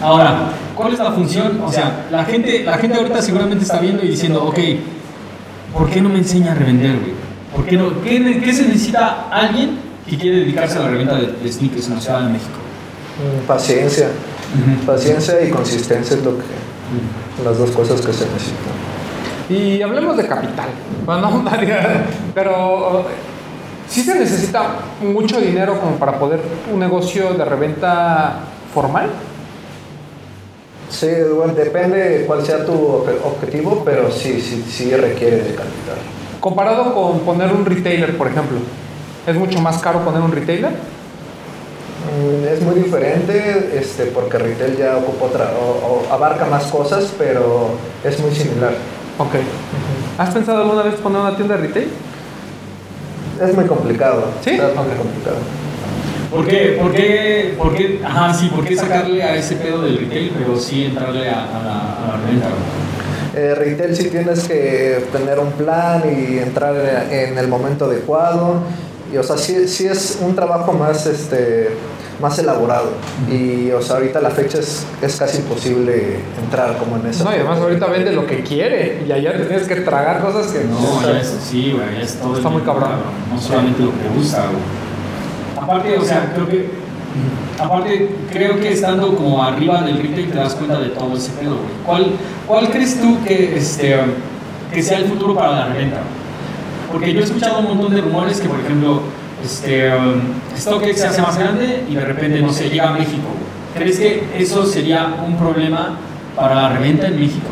Ahora, 0.00 0.50
¿cuál 0.74 0.92
es 0.92 0.98
la 0.98 1.12
función? 1.12 1.60
O 1.64 1.70
sea, 1.70 2.06
la 2.10 2.24
gente, 2.24 2.64
la 2.64 2.78
gente 2.78 2.98
ahorita 2.98 3.20
seguramente 3.20 3.64
está 3.64 3.80
viendo 3.80 4.02
y 4.02 4.08
diciendo, 4.08 4.44
ok, 4.44 4.58
¿por 5.72 5.90
qué 5.90 6.00
no 6.00 6.08
me 6.08 6.18
enseña 6.18 6.52
a 6.52 6.54
revender, 6.54 6.98
güey? 6.98 7.12
¿Por 7.54 7.66
qué, 7.66 7.76
no, 7.76 8.02
qué, 8.02 8.40
qué 8.42 8.52
se 8.52 8.66
necesita 8.66 9.28
alguien 9.30 9.78
que 10.08 10.16
quiere 10.16 10.38
dedicarse 10.38 10.78
a 10.78 10.82
la 10.82 10.88
reventa 10.88 11.16
de, 11.16 11.32
de 11.32 11.52
sneakers 11.52 11.88
en 11.88 11.94
la 11.94 12.00
Ciudad 12.00 12.20
de 12.22 12.32
México? 12.32 12.58
Paciencia, 13.46 14.08
paciencia 14.86 15.44
y 15.44 15.50
consistencia 15.50 16.16
es 16.16 16.24
lo 16.24 16.38
que, 16.38 16.44
las 17.44 17.58
dos 17.58 17.70
cosas 17.70 18.00
que 18.00 18.12
se 18.12 18.24
necesitan. 18.24 18.72
Y 19.48 19.82
hablemos 19.82 20.16
de 20.16 20.26
capital. 20.26 20.68
Bueno, 21.04 21.42
pero 22.34 23.04
sí 23.88 24.02
se 24.02 24.14
necesita 24.14 24.62
mucho 25.02 25.40
dinero 25.40 25.80
como 25.80 25.96
para 25.96 26.18
poder 26.18 26.40
un 26.72 26.78
negocio 26.78 27.34
de 27.34 27.44
reventa 27.44 28.36
formal. 28.72 29.10
Sí, 30.90 31.06
bueno, 31.34 31.54
depende 31.54 32.24
cuál 32.26 32.44
sea 32.44 32.64
tu 32.66 32.72
ob- 32.72 33.24
objetivo, 33.24 33.82
pero 33.84 34.10
sí, 34.10 34.40
sí, 34.40 34.64
sí 34.68 34.90
requiere 34.94 35.36
de 35.36 35.54
capital. 35.54 35.96
Comparado 36.40 36.92
con 36.94 37.20
poner 37.20 37.52
un 37.52 37.64
retailer, 37.64 38.16
por 38.18 38.26
ejemplo. 38.26 38.58
¿Es 39.26 39.36
mucho 39.36 39.60
más 39.60 39.78
caro 39.78 40.00
poner 40.04 40.20
un 40.20 40.32
retailer? 40.32 40.70
Mm, 40.72 42.46
Es 42.52 42.60
muy 42.62 42.74
diferente 42.76 43.70
este, 43.78 44.06
porque 44.06 44.38
retail 44.38 44.76
ya 44.76 44.96
ocupa 44.96 45.26
otra, 45.26 45.50
o, 45.60 46.02
o 46.10 46.12
abarca 46.12 46.46
más 46.46 46.64
cosas, 46.64 47.12
pero 47.16 47.70
es 48.02 48.18
muy 48.18 48.34
similar. 48.34 48.72
Ok. 49.18 49.34
¿Has 50.18 50.30
pensado 50.34 50.62
alguna 50.62 50.82
vez 50.82 50.94
poner 50.96 51.20
una 51.20 51.36
tienda 51.36 51.56
de 51.56 51.66
retail? 51.68 51.88
Es 53.40 53.54
muy 53.54 53.66
complicado. 53.66 54.24
¿Sí? 54.42 54.50
Está 54.50 54.66
muy 54.82 54.96
complicado. 54.96 55.36
¿Por 56.30 56.46
qué, 56.46 56.78
por 56.80 56.92
qué, 56.92 57.54
por 57.58 57.74
qué, 57.74 58.00
ajá, 58.04 58.32
sí, 58.32 58.50
por 58.54 58.64
qué 58.64 58.76
sacarle 58.76 59.22
a 59.22 59.36
ese 59.36 59.56
pedo 59.56 59.82
del 59.82 59.98
retail, 59.98 60.32
pero 60.38 60.58
sí 60.58 60.84
entrarle 60.84 61.28
a, 61.28 61.44
a 61.44 61.62
la, 61.64 61.80
a 61.80 62.06
la 62.06 62.16
güey? 62.16 62.80
Eh, 63.34 63.54
retail 63.54 63.96
sí 63.96 64.10
tienes 64.10 64.44
que 64.44 65.04
tener 65.12 65.38
un 65.38 65.52
plan 65.52 66.02
y 66.04 66.38
entrar 66.38 66.74
en 67.10 67.36
el 67.36 67.48
momento 67.48 67.86
adecuado. 67.86 68.62
Y, 69.12 69.16
o 69.16 69.22
sea, 69.24 69.36
sí, 69.36 69.66
sí 69.66 69.86
es 69.86 70.20
un 70.20 70.36
trabajo 70.36 70.72
más, 70.72 71.04
este, 71.06 71.70
más 72.20 72.38
elaborado. 72.38 72.92
Y, 73.28 73.70
o 73.72 73.82
sea, 73.82 73.96
ahorita 73.96 74.20
la 74.20 74.30
fecha 74.30 74.58
es, 74.58 74.84
es 75.02 75.16
casi 75.16 75.38
imposible 75.38 76.20
entrar 76.40 76.76
como 76.78 76.96
en 76.96 77.06
esa. 77.06 77.24
No, 77.24 77.30
y 77.32 77.34
además 77.34 77.58
ahorita 77.58 77.86
vende 77.86 78.12
lo 78.12 78.26
que 78.26 78.42
quiere 78.42 79.02
y 79.06 79.10
allá 79.10 79.36
te 79.36 79.44
tienes 79.44 79.66
que 79.66 79.76
tragar 79.76 80.20
cosas 80.20 80.52
que 80.52 80.64
No, 80.64 81.02
ya 81.02 81.20
es, 81.20 81.36
sí, 81.42 81.72
güey, 81.72 81.96
ya 81.96 82.02
es 82.02 82.14
todo. 82.14 82.36
Está 82.36 82.48
muy 82.48 82.62
cabrón. 82.62 82.90
No 83.32 83.40
solamente 83.40 83.82
lo 83.82 83.90
que 83.90 84.08
gusta, 84.16 84.46
güey. 84.46 84.89
Aparte, 85.60 85.98
o 85.98 86.04
sea, 86.04 86.32
creo 86.34 86.48
que. 86.48 86.70
Aparte, 87.58 88.08
creo 88.32 88.58
que 88.58 88.72
estando 88.72 89.14
como 89.14 89.42
arriba 89.42 89.82
del 89.82 89.98
retail 89.98 90.30
te 90.30 90.38
das 90.38 90.54
cuenta 90.54 90.78
de 90.78 90.90
todo 90.90 91.16
ese 91.16 91.30
pedo, 91.32 91.56
güey. 91.56 91.70
¿Cuál, 91.84 92.12
¿Cuál 92.46 92.70
crees 92.70 93.00
tú 93.00 93.18
que, 93.24 93.56
este, 93.56 93.96
que 94.72 94.82
sea 94.82 94.98
el 94.98 95.04
futuro 95.04 95.34
para 95.34 95.52
la 95.52 95.66
reventa? 95.66 95.98
Porque 96.90 97.12
yo 97.12 97.20
he 97.20 97.24
escuchado 97.24 97.58
un 97.60 97.66
montón 97.66 97.94
de 97.94 98.00
rumores 98.00 98.40
que, 98.40 98.48
por 98.48 98.60
ejemplo, 98.60 99.02
este, 99.44 99.92
StockX 100.56 101.00
se 101.00 101.06
hace 101.06 101.22
más 101.22 101.38
grande 101.38 101.84
y 101.88 101.94
de 101.94 102.04
repente, 102.04 102.40
no 102.40 102.52
sé, 102.52 102.70
llega 102.70 102.88
a 102.88 102.92
México. 102.92 103.28
¿Crees 103.74 103.98
que 103.98 104.24
eso 104.38 104.64
sería 104.64 105.14
un 105.26 105.36
problema 105.36 105.96
para 106.34 106.54
la 106.54 106.68
reventa 106.70 107.08
en 107.08 107.20
México? 107.20 107.48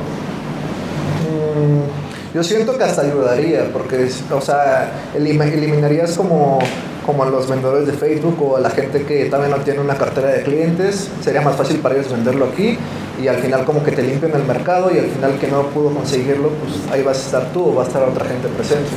Yo 2.34 2.42
siento 2.44 2.76
que 2.76 2.84
hasta 2.84 3.02
ayudaría, 3.02 3.70
porque, 3.72 4.04
es- 4.04 4.22
o 4.30 4.40
sea, 4.40 4.90
elima- 5.16 5.46
eliminarías 5.50 6.16
como, 6.16 6.58
como 7.06 7.22
a 7.22 7.30
los 7.30 7.48
vendedores 7.48 7.86
de 7.86 7.94
Facebook 7.94 8.36
o 8.42 8.56
a 8.56 8.60
la 8.60 8.68
gente 8.70 9.02
que 9.04 9.24
también 9.26 9.50
no 9.50 9.56
tiene 9.58 9.80
una 9.80 9.94
cartera 9.94 10.28
de 10.28 10.42
clientes. 10.42 11.08
Sería 11.22 11.40
más 11.40 11.56
fácil 11.56 11.78
para 11.78 11.94
ellos 11.94 12.12
venderlo 12.12 12.46
aquí 12.52 12.76
y 13.22 13.28
al 13.28 13.36
final 13.36 13.64
como 13.64 13.82
que 13.82 13.92
te 13.92 14.02
limpian 14.02 14.32
el 14.32 14.44
mercado 14.44 14.90
y 14.94 14.98
al 14.98 15.06
final 15.06 15.38
que 15.38 15.48
no 15.48 15.62
pudo 15.68 15.90
conseguirlo, 15.90 16.50
pues 16.50 16.74
ahí 16.92 17.02
vas 17.02 17.16
a 17.18 17.20
estar 17.22 17.52
tú 17.52 17.70
o 17.70 17.74
va 17.74 17.84
a 17.84 17.86
estar 17.86 18.02
otra 18.02 18.26
gente 18.26 18.46
presente. 18.48 18.90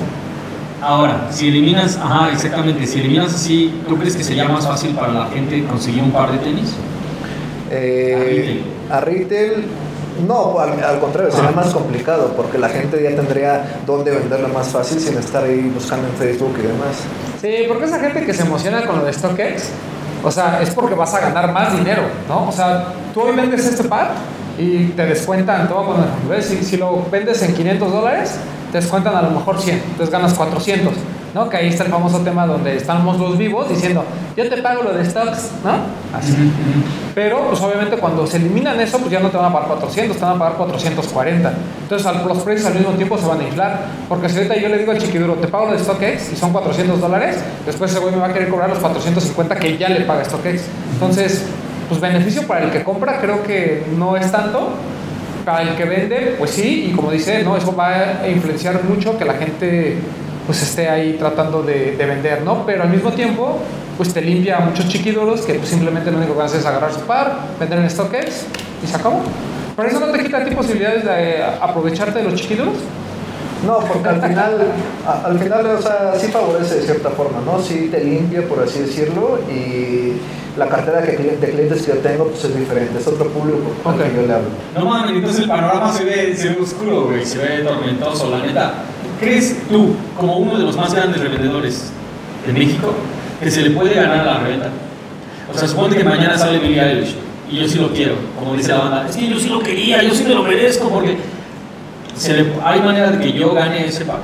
Ahora, 0.82 1.28
si 1.32 1.48
eliminas, 1.48 1.96
ajá, 1.98 2.32
exactamente, 2.34 2.86
si 2.86 3.00
eliminas 3.00 3.34
así, 3.34 3.82
¿tú 3.88 3.98
crees 3.98 4.16
que 4.16 4.24
sería 4.24 4.46
más 4.50 4.68
fácil 4.68 4.92
para 4.96 5.14
la 5.14 5.26
gente 5.28 5.64
conseguir 5.66 6.04
un 6.04 6.12
par 6.12 6.32
de 6.34 6.40
tenis? 6.40 6.74
Eh, 7.70 8.62
a 8.90 9.00
retail, 9.00 9.64
no, 10.28 10.60
al, 10.60 10.84
al 10.84 11.00
contrario, 11.00 11.32
sería 11.32 11.50
Ah. 11.50 11.54
más 11.56 11.68
complicado 11.74 12.34
porque 12.36 12.58
la 12.58 12.70
gente 12.70 13.02
ya 13.02 13.16
tendría 13.16 13.82
dónde 13.86 14.12
venderlo 14.12 14.48
más 14.50 14.68
fácil 14.68 15.00
sin 15.00 15.18
estar 15.18 15.44
ahí 15.44 15.72
buscando 15.74 16.08
en 16.08 16.14
Facebook 16.16 16.56
y 16.60 16.62
demás. 16.68 16.98
Sí, 17.42 17.66
porque 17.68 17.86
esa 17.86 18.00
gente 18.00 18.26
que 18.26 18.34
se 18.34 18.44
emociona 18.44 18.86
con 18.86 19.00
lo 19.00 19.06
de 19.06 19.14
StockX, 19.14 19.70
o 20.24 20.32
sea, 20.32 20.62
es 20.62 20.70
porque 20.72 20.96
vas 20.96 21.14
a 21.14 21.20
ganar 21.20 21.52
más 21.52 21.76
dinero, 21.76 22.04
¿no? 22.28 22.48
O 22.48 22.52
sea, 22.52 22.94
tú 23.14 23.22
hoy 23.22 23.36
vendes 23.36 23.66
este 23.66 23.84
par 23.86 24.12
y 24.58 24.88
te 24.90 25.06
descuentan, 25.06 25.68
te 25.68 25.74
voy 25.74 25.86
a. 26.38 26.42
Si, 26.42 26.64
si 26.64 26.78
lo 26.78 27.04
vendes 27.12 27.42
en 27.42 27.54
500 27.56 27.92
dólares, 27.92 28.36
te 28.72 28.78
descuentan 28.80 29.16
a 29.16 29.22
lo 29.24 29.32
mejor 29.32 29.60
100, 29.60 29.76
entonces 29.92 30.10
ganas 30.12 30.34
400. 30.34 30.94
¿No? 31.34 31.50
Que 31.50 31.58
ahí 31.58 31.68
está 31.70 31.84
el 31.86 31.92
famoso 31.92 32.20
tema 32.20 32.46
donde 32.46 32.76
estamos 32.78 33.20
los 33.20 33.38
vivos 33.38 33.70
diciendo, 33.70 34.04
yo 34.36 34.50
te 34.50 34.58
pago 34.62 34.84
lo 34.84 34.94
de 34.94 35.06
stocks, 35.06 35.52
¿no? 35.64 35.72
Así. 36.18 36.36
Pero, 37.16 37.48
pues 37.50 37.62
obviamente 37.62 37.98
cuando 37.98 38.26
se 38.28 38.38
eliminan 38.38 38.80
eso, 38.80 38.98
pues 39.00 39.12
ya 39.12 39.20
no 39.20 39.30
te 39.30 39.38
van 39.38 39.48
a 39.48 39.54
pagar 39.54 39.68
400, 39.70 40.18
te 40.18 40.24
van 40.24 40.36
a 40.36 40.40
pagar 40.40 40.54
440. 40.58 41.54
Entonces 41.84 42.08
al- 42.08 42.28
los 42.28 42.38
precios 42.40 42.68
al 42.68 42.76
mismo 42.76 42.92
tiempo 42.94 43.18
se 43.18 43.26
van 43.28 43.40
a 43.42 43.44
inflar. 43.44 43.80
Porque 44.10 44.30
si 44.30 44.38
ahorita 44.38 44.56
yo 44.58 44.70
le 44.70 44.78
digo 44.78 44.92
al 44.92 44.98
chiquiduro, 45.00 45.34
te 45.36 45.48
pago 45.48 45.66
lo 45.68 45.74
de 45.74 45.80
StockX 45.80 46.34
y 46.34 46.36
son 46.36 46.52
400 46.52 47.00
dólares, 47.00 47.38
después 47.66 47.92
ese 47.92 48.00
güey 48.00 48.14
me 48.14 48.20
va 48.22 48.28
a 48.28 48.34
querer 48.34 48.50
cobrar 48.50 48.70
los 48.70 48.80
450 48.80 49.56
que 49.56 49.78
ya 49.78 49.90
le 49.90 50.02
paga 50.02 50.24
StockX. 50.26 50.62
Entonces, 50.94 51.46
pues 51.90 52.00
beneficio 52.00 52.48
para 52.48 52.64
el 52.66 52.72
que 52.72 52.84
compra 52.84 53.20
creo 53.20 53.44
que 53.44 53.84
no 53.98 54.16
es 54.16 54.32
tanto. 54.32 54.70
Para 55.46 55.64
el 55.64 55.76
que 55.76 55.86
vende, 55.86 56.36
pues 56.38 56.52
sí, 56.52 56.90
y 56.92 56.96
como 56.96 57.10
dice, 57.10 57.44
¿no? 57.44 57.58
Eso 57.58 57.76
va 57.76 58.20
a 58.22 58.30
influenciar 58.30 58.84
mucho 58.84 59.18
que 59.18 59.26
la 59.26 59.34
gente 59.34 59.98
pues 60.52 60.64
esté 60.64 60.90
ahí 60.90 61.14
tratando 61.14 61.64
de, 61.64 61.96
de 61.96 62.06
vender, 62.06 62.42
¿no? 62.42 62.66
Pero 62.66 62.84
al 62.84 62.90
mismo 62.90 63.14
tiempo, 63.14 63.58
pues 63.96 64.14
te 64.14 64.20
limpia 64.22 64.58
a 64.58 64.60
muchos 64.60 64.86
chiquiduros 64.90 65.44
que 65.44 65.54
pues, 65.54 65.70
simplemente 65.70 66.12
lo 66.12 66.18
único 66.18 66.36
que 66.36 66.42
hacen 66.42 66.60
es 66.60 66.66
agarrar 66.66 66.92
su 66.92 67.00
par, 67.02 67.38
vender 67.58 67.80
en 67.80 67.90
StockX 67.90 68.48
y 68.84 68.88
se 68.88 68.98
acabó. 68.98 69.22
Pero 69.78 69.88
eso 69.88 70.02
no 70.02 70.08
te 70.08 70.20
quita 70.22 70.40
a 70.40 70.44
ti 70.44 70.54
posibilidades 70.54 71.06
de 71.06 71.12
eh, 71.40 71.44
aprovecharte 71.62 72.20
de 72.20 72.26
los 72.26 72.36
chiquiduros. 72.36 72.74
No, 73.66 73.78
porque 73.80 74.10
al 74.10 74.22
final, 74.22 74.58
al 75.24 75.40
final, 75.40 75.66
o 75.68 75.82
sea, 75.82 76.16
sí 76.20 76.28
favorece 76.28 76.76
de 76.76 76.82
cierta 76.82 77.12
forma, 77.12 77.40
¿no? 77.46 77.62
Sí 77.62 77.88
te 77.90 78.04
limpia, 78.04 78.46
por 78.46 78.62
así 78.62 78.80
decirlo, 78.80 79.40
y 79.50 80.18
la 80.58 80.68
cartera 80.68 81.02
que, 81.02 81.12
de 81.16 81.50
clientes 81.50 81.84
que 81.84 81.94
yo 81.94 81.98
tengo, 82.00 82.26
pues 82.26 82.44
es 82.44 82.58
diferente, 82.58 83.00
es 83.00 83.08
otro 83.08 83.30
público 83.30 83.60
al 83.86 83.94
Ok. 83.96 84.02
que 84.02 84.16
yo 84.18 84.28
le 84.28 84.34
hablo. 84.34 84.50
No 84.78 84.86
mames, 84.86 85.12
entonces 85.16 85.44
el 85.44 85.48
panorama 85.48 85.94
se 85.94 86.04
ve, 86.04 86.36
se 86.36 86.50
ve 86.50 86.62
oscuro, 86.62 87.06
güey, 87.06 87.26
se 87.26 87.38
ve 87.38 87.60
tormentoso, 87.64 88.30
la 88.32 88.46
neta. 88.46 88.74
¿Crees 89.22 89.56
tú, 89.70 89.96
como 90.18 90.38
uno 90.38 90.58
de 90.58 90.64
los 90.66 90.76
más 90.76 90.94
grandes 90.94 91.22
revendedores 91.22 91.92
de 92.46 92.54
México, 92.54 92.94
que 93.42 93.50
se 93.52 93.62
le 93.62 93.70
puede 93.70 93.94
ganar 93.94 94.20
a 94.22 94.26
la 94.26 94.40
reventa? 94.40 94.70
O 95.54 95.58
sea, 95.58 95.68
supone 95.68 95.96
que 95.96 96.04
mañana 96.04 96.38
sale 96.38 96.58
Billie 96.60 96.82
Eilish 96.82 97.16
y 97.50 97.58
yo 97.58 97.68
sí 97.68 97.78
lo 97.78 97.90
quiero, 97.94 98.16
como 98.40 98.56
dice 98.56 98.70
la 98.70 98.78
banda. 98.80 99.06
Es 99.10 99.16
que 99.16 99.28
yo 99.30 99.40
sí 99.40 99.48
lo 99.50 99.60
quería, 99.60 100.02
yo 100.02 100.14
sí 100.14 100.24
me 100.28 100.34
lo 100.34 100.42
merezco 100.44 100.90
porque 100.90 101.18
se 102.18 102.34
le- 102.34 102.52
hay 102.66 102.82
manera 102.82 103.12
de 103.12 103.20
que 103.20 103.32
yo 103.34 103.54
gane 103.54 103.86
ese 103.88 104.06
pago. 104.06 104.22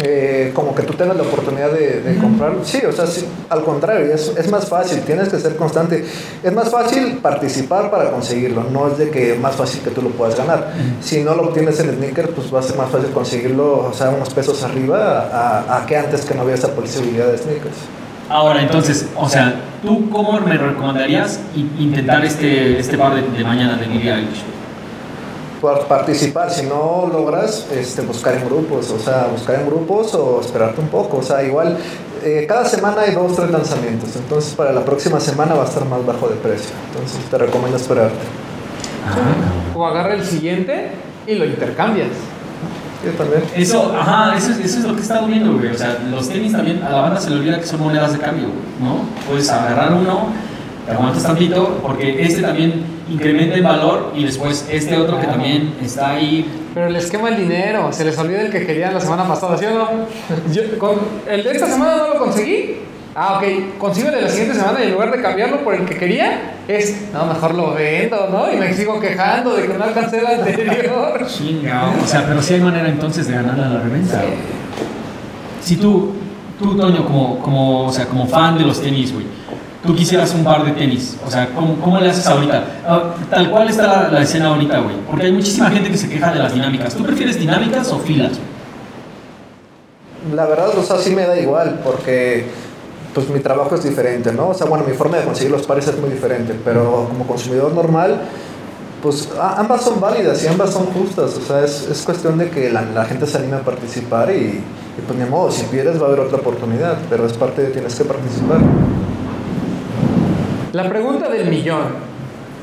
Eh, 0.00 0.52
como 0.54 0.74
que 0.74 0.82
tú 0.82 0.92
tengas 0.94 1.16
la 1.16 1.24
oportunidad 1.24 1.72
de, 1.72 2.00
de 2.00 2.18
comprar. 2.18 2.52
Sí, 2.62 2.78
o 2.88 2.92
sea, 2.92 3.06
sí, 3.06 3.24
al 3.50 3.64
contrario, 3.64 4.14
es, 4.14 4.32
es 4.36 4.48
más 4.48 4.66
fácil, 4.68 5.00
tienes 5.00 5.28
que 5.28 5.38
ser 5.38 5.56
constante. 5.56 6.04
Es 6.42 6.52
más 6.52 6.70
fácil 6.70 7.18
participar 7.20 7.90
para 7.90 8.10
conseguirlo, 8.10 8.64
no 8.72 8.88
es 8.88 8.98
de 8.98 9.10
que 9.10 9.34
más 9.34 9.56
fácil 9.56 9.80
que 9.82 9.90
tú 9.90 10.02
lo 10.02 10.10
puedas 10.10 10.36
ganar. 10.36 10.72
Si 11.00 11.22
no 11.24 11.34
lo 11.34 11.48
obtienes 11.48 11.80
en 11.80 11.96
sneaker, 11.96 12.30
pues 12.30 12.54
va 12.54 12.60
a 12.60 12.62
ser 12.62 12.76
más 12.76 12.90
fácil 12.90 13.10
conseguirlo, 13.10 13.88
o 13.88 13.92
sea, 13.92 14.10
unos 14.10 14.30
pesos 14.30 14.62
arriba 14.62 15.28
a, 15.32 15.78
a 15.78 15.86
que 15.86 15.96
antes 15.96 16.24
que 16.24 16.34
no 16.34 16.42
había 16.42 16.54
esa 16.54 16.68
posibilidad 16.68 17.26
de 17.26 17.38
sneakers. 17.38 17.76
Ahora, 18.28 18.60
entonces, 18.60 19.06
o 19.16 19.28
sea, 19.28 19.54
¿tú 19.82 20.08
cómo 20.10 20.38
me 20.40 20.56
recomendarías 20.56 21.40
intentar 21.56 22.24
este, 22.24 22.78
este 22.78 22.98
par 22.98 23.14
de, 23.14 23.22
de 23.22 23.42
mañana 23.42 23.76
de 23.76 23.86
Eilish? 23.86 24.44
Por 25.60 25.86
participar, 25.86 26.50
si 26.50 26.66
no 26.66 27.08
logras, 27.12 27.66
este, 27.74 28.02
buscar 28.02 28.34
en 28.36 28.44
grupos, 28.44 28.90
o 28.90 28.98
sea, 28.98 29.26
buscar 29.32 29.56
en 29.60 29.66
grupos 29.66 30.14
o 30.14 30.40
esperarte 30.40 30.80
un 30.80 30.86
poco, 30.88 31.16
o 31.18 31.22
sea, 31.22 31.42
igual, 31.42 31.76
eh, 32.22 32.46
cada 32.48 32.64
semana 32.64 33.00
hay 33.02 33.12
dos, 33.12 33.34
tres 33.34 33.50
lanzamientos, 33.50 34.14
entonces 34.14 34.54
para 34.54 34.72
la 34.72 34.84
próxima 34.84 35.18
semana 35.18 35.54
va 35.54 35.64
a 35.64 35.66
estar 35.66 35.84
más 35.86 36.06
bajo 36.06 36.28
de 36.28 36.36
precio, 36.36 36.70
entonces 36.92 37.18
te 37.28 37.38
recomiendo 37.38 37.76
esperarte. 37.76 38.14
O 39.74 39.84
agarra 39.86 40.14
el 40.14 40.24
siguiente 40.24 40.90
y 41.26 41.34
lo 41.34 41.44
intercambias. 41.44 42.08
Yo 43.04 43.12
también. 43.12 43.42
Eso, 43.56 43.92
ajá, 43.96 44.36
eso, 44.36 44.50
es- 44.52 44.58
eso 44.58 44.78
es 44.78 44.84
lo 44.84 44.92
que 44.94 44.98
he 45.00 45.02
estado 45.02 45.26
viendo, 45.28 45.54
güey. 45.54 45.68
O 45.68 45.78
sea, 45.78 45.98
los 46.10 46.28
tenis 46.28 46.52
también, 46.52 46.82
a 46.82 46.90
la 46.90 47.00
banda 47.02 47.20
se 47.20 47.30
le 47.30 47.36
olvida 47.36 47.58
que 47.60 47.66
son 47.66 47.80
monedas 47.80 48.12
de 48.12 48.18
cambio, 48.18 48.46
güey, 48.48 48.90
¿no? 48.90 49.00
Puedes 49.28 49.48
agarrar 49.50 49.92
uno, 49.92 50.26
te 50.86 50.92
aguantas 50.92 51.22
tantito, 51.22 51.78
porque 51.82 52.20
este 52.22 52.42
también 52.42 52.97
incrementa 53.10 53.56
en 53.56 53.64
valor 53.64 54.12
y 54.16 54.24
después 54.24 54.66
este 54.70 54.96
otro 54.96 55.20
que 55.20 55.26
también 55.26 55.74
está 55.82 56.10
ahí. 56.10 56.46
Pero 56.74 56.90
les 56.90 57.10
quema 57.10 57.28
el 57.30 57.36
dinero, 57.38 57.92
se 57.92 58.04
les 58.04 58.16
olvida 58.18 58.42
el 58.42 58.50
que 58.52 58.66
querían 58.66 58.94
la 58.94 59.00
semana 59.00 59.26
pasada, 59.26 59.56
¿sí 59.56 59.64
o 59.64 59.70
no? 59.70 59.88
Yo, 60.52 60.78
con- 60.78 60.98
el 61.28 61.42
de 61.44 61.50
esta 61.52 61.66
semana 61.66 61.96
no 61.96 62.08
lo 62.14 62.18
conseguí. 62.18 62.76
Ah, 63.20 63.38
ok, 63.38 63.78
consigo 63.78 64.08
el 64.10 64.14
de 64.14 64.20
la 64.22 64.28
siguiente 64.28 64.54
semana 64.54 64.78
y 64.80 64.84
en 64.84 64.92
lugar 64.92 65.10
de 65.10 65.20
cambiarlo 65.20 65.64
por 65.64 65.74
el 65.74 65.84
que 65.84 65.96
quería, 65.96 66.52
es, 66.68 67.08
no, 67.12 67.26
mejor 67.26 67.54
lo 67.54 67.74
vendo, 67.74 68.28
¿no? 68.30 68.52
Y 68.52 68.56
me 68.58 68.72
sigo 68.72 69.00
quejando 69.00 69.56
de 69.56 69.66
que 69.66 69.74
no 69.76 69.82
alcancé 69.82 70.18
el 70.20 70.26
anterior. 70.26 71.26
Chinga, 71.26 71.90
o 72.00 72.06
sea, 72.06 72.24
pero 72.28 72.40
sí 72.40 72.54
hay 72.54 72.60
manera 72.60 72.88
entonces 72.88 73.26
de 73.26 73.34
ganarle 73.34 73.64
a 73.64 73.68
la 73.70 73.80
reventa, 73.80 74.18
güey. 74.18 74.34
Si 75.60 75.76
tú, 75.76 76.14
tú, 76.60 76.76
Toño, 76.76 77.04
como, 77.06 77.40
como, 77.40 77.86
o 77.86 77.92
sea, 77.92 78.06
como 78.06 78.26
fan 78.26 78.56
de 78.56 78.64
los 78.64 78.80
tenis, 78.80 79.12
güey, 79.12 79.26
tú 79.88 79.96
quisieras 79.96 80.34
un 80.34 80.44
par 80.44 80.66
de 80.66 80.72
tenis, 80.72 81.16
o 81.26 81.30
sea, 81.30 81.48
¿cómo, 81.54 81.80
cómo 81.80 81.98
le 81.98 82.10
haces 82.10 82.26
ahorita? 82.26 82.62
Ah, 82.86 83.14
tal 83.30 83.50
cual 83.50 83.70
está 83.70 84.10
la, 84.10 84.20
escena 84.20 84.48
ahorita, 84.48 84.80
güey, 84.80 84.96
porque 85.10 85.24
hay 85.24 85.32
muchísima 85.32 85.70
gente 85.70 85.90
que 85.90 85.96
se 85.96 86.10
queja 86.10 86.30
de 86.30 86.40
las 86.40 86.52
dinámicas. 86.52 86.94
¿Tú 86.94 87.04
prefieres 87.04 87.40
dinámicas 87.40 87.90
o 87.90 87.98
filas? 87.98 88.32
La 90.34 90.44
verdad, 90.44 90.76
o 90.76 90.82
sea, 90.82 90.98
sí 90.98 91.14
me 91.14 91.26
da 91.26 91.40
igual, 91.40 91.80
porque 91.82 92.44
pues 93.14 93.30
mi 93.30 93.40
trabajo 93.40 93.76
es 93.76 93.82
diferente, 93.82 94.30
¿no? 94.30 94.50
O 94.50 94.54
sea, 94.54 94.66
bueno, 94.66 94.84
mi 94.86 94.92
forma 94.92 95.16
de 95.16 95.24
conseguir 95.24 95.52
los 95.52 95.66
pares 95.66 95.88
es 95.88 95.98
muy 95.98 96.10
diferente, 96.10 96.54
pero 96.62 97.06
como 97.08 97.26
consumidor 97.26 97.72
normal, 97.72 98.20
pues 99.02 99.30
ambas 99.40 99.84
son 99.84 100.02
válidas 100.02 100.44
y 100.44 100.48
ambas 100.48 100.68
son 100.68 100.84
justas, 100.88 101.34
o 101.34 101.40
sea, 101.40 101.64
es, 101.64 101.88
es 101.90 102.02
cuestión 102.02 102.36
de 102.36 102.50
que 102.50 102.70
la, 102.70 103.06
gente 103.06 103.26
se 103.26 103.38
anime 103.38 103.56
a 103.56 103.60
participar 103.60 104.30
y, 104.32 104.34
y 104.34 105.00
pues 105.06 105.18
ni 105.18 105.24
modo, 105.24 105.50
si 105.50 105.64
pierdes 105.64 105.98
va 105.98 106.04
a 106.04 106.08
haber 106.08 106.20
otra 106.20 106.36
oportunidad, 106.36 106.98
pero 107.08 107.24
es 107.24 107.32
parte 107.32 107.62
de 107.62 107.68
tienes 107.68 107.94
que 107.94 108.04
participar. 108.04 108.60
La 110.72 110.88
pregunta 110.88 111.28
del 111.28 111.48
millón, 111.48 111.82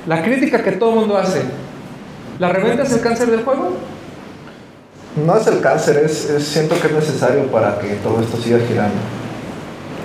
la 0.07 0.21
crítica 0.23 0.61
que 0.63 0.73
todo 0.73 0.91
el 0.91 0.95
mundo 0.97 1.17
hace, 1.17 1.41
¿la 2.39 2.49
reventa 2.49 2.83
es 2.83 2.91
el 2.93 3.01
cáncer 3.01 3.31
del 3.31 3.43
juego? 3.43 3.71
No 5.25 5.37
es 5.37 5.47
el 5.47 5.61
cáncer, 5.61 6.01
es, 6.05 6.29
es- 6.29 6.43
siento 6.47 6.75
que 6.79 6.87
es 6.87 6.93
necesario 6.93 7.43
para 7.47 7.79
que 7.79 7.87
todo 7.95 8.19
esto 8.21 8.37
siga 8.37 8.59
girando. 8.67 8.95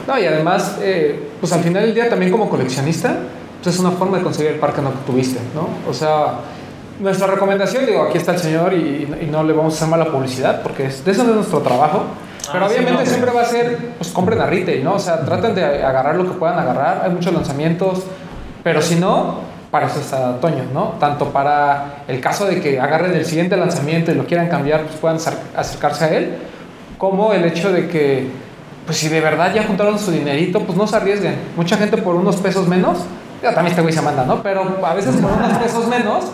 No, 0.06 0.18
y 0.18 0.24
además, 0.24 0.78
eh, 0.80 1.28
pues 1.40 1.52
al 1.52 1.60
final 1.62 1.82
del 1.82 1.94
día 1.94 2.08
también 2.08 2.30
como 2.32 2.48
coleccionista, 2.48 3.16
pues 3.62 3.74
es 3.74 3.80
una 3.80 3.90
forma 3.90 4.16
de 4.18 4.22
conseguir 4.24 4.52
el 4.52 4.58
par 4.58 4.72
que 4.72 4.80
no 4.82 4.90
tuviste, 5.06 5.38
¿no? 5.54 5.68
O 5.88 5.92
sea, 5.92 6.40
nuestra 7.00 7.26
recomendación, 7.26 7.84
digo, 7.86 8.02
aquí 8.04 8.18
está 8.18 8.32
el 8.32 8.38
señor 8.38 8.72
y, 8.72 9.08
y 9.20 9.26
no 9.30 9.42
le 9.42 9.52
vamos 9.52 9.74
a 9.74 9.76
hacer 9.76 9.88
mala 9.88 10.10
publicidad 10.10 10.62
porque 10.62 10.86
es, 10.86 11.04
de 11.04 11.10
eso 11.12 11.24
no 11.24 11.30
es 11.30 11.36
nuestro 11.36 11.58
trabajo. 11.60 12.04
Pero 12.52 12.64
Ah, 12.64 12.68
sí, 12.68 12.74
obviamente 12.74 13.04
no, 13.04 13.10
siempre 13.10 13.30
va 13.32 13.42
a 13.42 13.44
ser, 13.44 13.76
pues 13.98 14.10
compren 14.10 14.40
a 14.40 14.46
retail, 14.46 14.82
¿no? 14.84 14.94
O 14.94 14.98
sea, 14.98 15.20
traten 15.24 15.54
de 15.54 15.64
agarrar 15.84 16.16
lo 16.16 16.24
que 16.24 16.38
puedan 16.38 16.58
agarrar. 16.58 17.02
Hay 17.04 17.10
muchos 17.10 17.32
lanzamientos, 17.32 18.04
pero 18.64 18.82
si 18.82 18.96
no, 18.96 19.40
para 19.70 19.86
eso 19.86 20.00
está 20.00 20.38
Toño, 20.40 20.64
¿no? 20.74 20.94
Tanto 20.98 21.26
para 21.26 22.02
el 22.08 22.20
caso 22.20 22.44
de 22.46 22.60
que 22.60 22.80
agarren 22.80 23.14
el 23.14 23.24
siguiente 23.24 23.56
lanzamiento 23.56 24.10
y 24.10 24.14
lo 24.14 24.26
quieran 24.26 24.48
cambiar, 24.48 24.82
pues 24.82 24.96
puedan 24.96 25.18
acer- 25.18 25.38
acercarse 25.56 26.04
a 26.04 26.08
él, 26.08 26.38
como 26.98 27.32
el 27.32 27.44
hecho 27.44 27.72
de 27.72 27.88
que, 27.88 28.28
pues 28.84 28.98
si 28.98 29.08
de 29.08 29.20
verdad 29.20 29.52
ya 29.54 29.62
juntaron 29.64 29.98
su 29.98 30.10
dinerito, 30.10 30.60
pues 30.60 30.76
no 30.76 30.86
se 30.86 30.96
arriesguen. 30.96 31.36
Mucha 31.56 31.76
gente 31.76 31.96
por 31.98 32.16
unos 32.16 32.36
pesos 32.36 32.66
menos, 32.66 32.98
ya 33.42 33.54
también 33.54 33.68
este 33.70 33.80
güey 33.82 33.94
se 33.94 34.02
manda, 34.02 34.24
¿no? 34.24 34.42
Pero 34.42 34.78
a 34.84 34.94
veces 34.94 35.14
por 35.16 35.30
unos 35.30 35.56
pesos 35.58 35.86
menos 35.86 36.24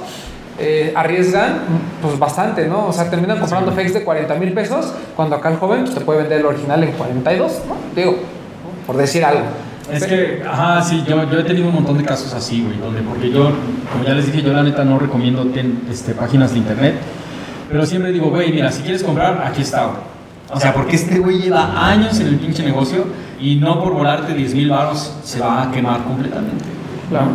eh, 0.58 0.92
arriesgan 0.96 1.60
pues 2.02 2.18
bastante, 2.18 2.66
¿no? 2.66 2.86
O 2.86 2.92
sea, 2.92 3.10
terminan 3.10 3.38
comprando 3.38 3.72
fakes 3.72 3.92
de 3.92 4.04
40 4.04 4.34
mil 4.36 4.52
pesos, 4.52 4.92
cuando 5.14 5.36
acá 5.36 5.50
el 5.50 5.56
joven 5.58 5.82
pues, 5.84 5.94
te 5.94 6.00
puede 6.00 6.20
vender 6.20 6.40
el 6.40 6.46
original 6.46 6.82
en 6.82 6.92
42, 6.92 7.52
¿no? 7.68 7.76
Digo, 7.94 8.16
por 8.86 8.96
decir 8.96 9.24
algo. 9.24 9.42
Es 9.92 10.04
que, 10.04 10.42
ajá, 10.44 10.82
sí, 10.82 11.04
yo, 11.06 11.30
yo 11.30 11.38
he 11.38 11.44
tenido 11.44 11.68
un 11.68 11.74
montón 11.74 11.96
de 11.96 12.04
casos 12.04 12.34
así, 12.34 12.62
güey, 12.64 12.76
donde, 12.78 13.02
porque 13.02 13.30
yo, 13.30 13.52
como 13.92 14.04
ya 14.04 14.14
les 14.14 14.26
dije, 14.26 14.42
yo 14.42 14.52
la 14.52 14.64
neta 14.64 14.84
no 14.84 14.98
recomiendo 14.98 15.44
ten- 15.46 15.82
este, 15.90 16.12
páginas 16.12 16.52
de 16.52 16.58
internet, 16.58 16.94
pero 17.70 17.86
siempre 17.86 18.10
digo, 18.10 18.30
güey, 18.30 18.52
mira, 18.52 18.72
si 18.72 18.82
quieres 18.82 19.04
comprar, 19.04 19.42
aquí 19.46 19.62
está, 19.62 19.84
güey. 19.86 19.98
O 20.52 20.58
sea, 20.60 20.72
porque 20.74 20.96
este 20.96 21.18
güey 21.18 21.38
lleva 21.40 21.88
años 21.88 22.18
en 22.20 22.28
el 22.28 22.36
pinche 22.36 22.64
negocio 22.64 23.04
y 23.40 23.56
no 23.56 23.80
por 23.82 23.92
volarte 23.92 24.32
10 24.34 24.54
mil 24.54 24.70
baros 24.70 25.12
se 25.24 25.40
va 25.40 25.62
a 25.64 25.70
quemar 25.72 26.02
completamente. 26.04 26.64
Claro. 27.08 27.26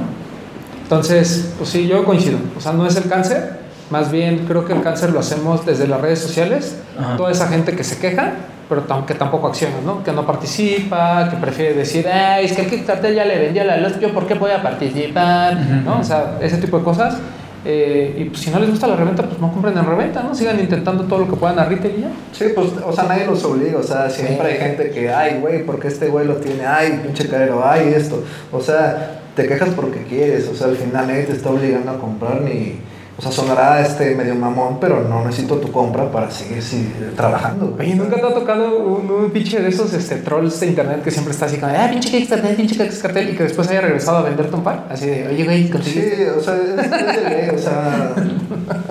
Entonces, 0.91 1.53
pues 1.57 1.69
sí, 1.69 1.87
yo 1.87 2.03
coincido. 2.03 2.37
O 2.57 2.59
sea, 2.59 2.73
no 2.73 2.85
es 2.85 2.97
el 2.97 3.07
cáncer, 3.07 3.51
más 3.91 4.11
bien 4.11 4.39
creo 4.45 4.65
que 4.65 4.73
el 4.73 4.81
cáncer 4.81 5.11
lo 5.11 5.21
hacemos 5.21 5.65
desde 5.65 5.87
las 5.87 6.01
redes 6.01 6.19
sociales. 6.19 6.75
Ajá. 6.99 7.15
Toda 7.15 7.31
esa 7.31 7.47
gente 7.47 7.77
que 7.77 7.85
se 7.85 7.97
queja, 7.97 8.33
pero 8.67 8.83
que 9.05 9.13
tampoco 9.13 9.47
acciona, 9.47 9.75
¿no? 9.85 10.03
Que 10.03 10.11
no 10.11 10.25
participa, 10.25 11.29
que 11.29 11.37
prefiere 11.37 11.75
decir, 11.75 12.05
Ay, 12.09 12.43
es 12.43 12.51
que 12.51 12.63
el 12.63 12.69
Kickstarter 12.69 13.13
ya 13.15 13.23
le 13.23 13.39
vendió 13.39 13.63
la 13.63 13.77
luz, 13.77 14.01
yo 14.01 14.13
por 14.13 14.27
qué 14.27 14.33
voy 14.33 14.51
a 14.51 14.61
participar, 14.61 15.53
Ujú. 15.53 15.89
¿no? 15.89 15.99
O 16.01 16.03
sea, 16.03 16.37
ese 16.41 16.57
tipo 16.57 16.77
de 16.77 16.83
cosas. 16.83 17.15
Eh, 17.63 18.15
y 18.17 18.25
pues, 18.25 18.41
si 18.41 18.49
no 18.49 18.59
les 18.59 18.69
gusta 18.69 18.87
la 18.87 18.97
reventa, 18.97 19.23
pues 19.23 19.39
no 19.39 19.49
compren 19.49 19.77
en 19.77 19.85
reventa, 19.85 20.23
¿no? 20.23 20.35
Sigan 20.35 20.59
intentando 20.59 21.05
todo 21.05 21.19
lo 21.19 21.29
que 21.29 21.37
puedan 21.37 21.57
a 21.57 21.63
retail 21.63 21.99
y 21.99 22.01
ya. 22.01 22.09
Sí, 22.33 22.47
pues, 22.53 22.67
o 22.85 22.91
sea, 22.91 23.05
nadie 23.05 23.25
los 23.27 23.41
obliga, 23.45 23.77
o 23.77 23.83
sea, 23.83 24.09
siempre 24.09 24.45
hay 24.45 24.57
gente 24.57 24.89
que, 24.89 25.09
ay, 25.09 25.37
güey, 25.39 25.65
porque 25.65 25.87
este 25.87 26.07
güey 26.07 26.27
lo 26.27 26.35
tiene, 26.35 26.65
ay, 26.65 26.99
pinche 27.01 27.29
carero, 27.29 27.61
ay, 27.63 27.93
esto. 27.95 28.21
O 28.51 28.59
sea, 28.59 29.20
te 29.35 29.47
quejas 29.47 29.69
porque 29.75 30.03
quieres, 30.03 30.47
o 30.47 30.55
sea, 30.55 30.67
al 30.67 30.77
final 30.77 31.07
nadie 31.07 31.23
te 31.23 31.33
está 31.33 31.49
obligando 31.49 31.91
a 31.91 31.99
comprar 31.99 32.41
ni... 32.41 32.79
O 33.17 33.21
sea, 33.21 33.31
sonará 33.31 33.81
este 33.85 34.15
medio 34.15 34.33
mamón, 34.33 34.79
pero 34.79 35.03
no 35.07 35.23
necesito 35.23 35.57
tu 35.57 35.71
compra 35.71 36.09
para 36.11 36.31
seguir 36.31 36.63
sí, 36.63 36.91
trabajando. 37.15 37.75
Oye, 37.77 37.93
¿nunca 37.93 38.15
te 38.15 38.25
ha 38.25 38.33
tocado 38.33 38.79
un, 38.79 39.11
un 39.11 39.29
pinche 39.29 39.59
de 39.61 39.69
esos 39.69 39.93
este, 39.93 40.15
trolls 40.15 40.59
de 40.59 40.67
internet 40.67 41.03
que 41.03 41.11
siempre 41.11 41.31
está 41.31 41.45
así 41.45 41.57
como, 41.57 41.71
ah, 41.71 41.87
pinche 41.91 42.09
Kickstarter, 42.09 42.55
pinche 42.55 42.75
Kickstarter, 42.75 43.29
y 43.29 43.35
que 43.35 43.43
después 43.43 43.67
haya 43.67 43.81
regresado 43.81 44.17
a 44.19 44.21
venderte 44.23 44.55
un 44.55 44.63
par? 44.63 44.87
Así 44.89 45.05
de, 45.05 45.27
oye, 45.27 45.43
güey, 45.43 45.65
Sí, 45.65 45.69
conseguiste. 45.69 46.31
o 46.31 46.41
sea, 46.41 46.55
es, 46.55 46.69
es 46.69 47.23
de 47.23 47.29
ley, 47.29 47.49
o 47.53 47.57
sea, 47.59 48.15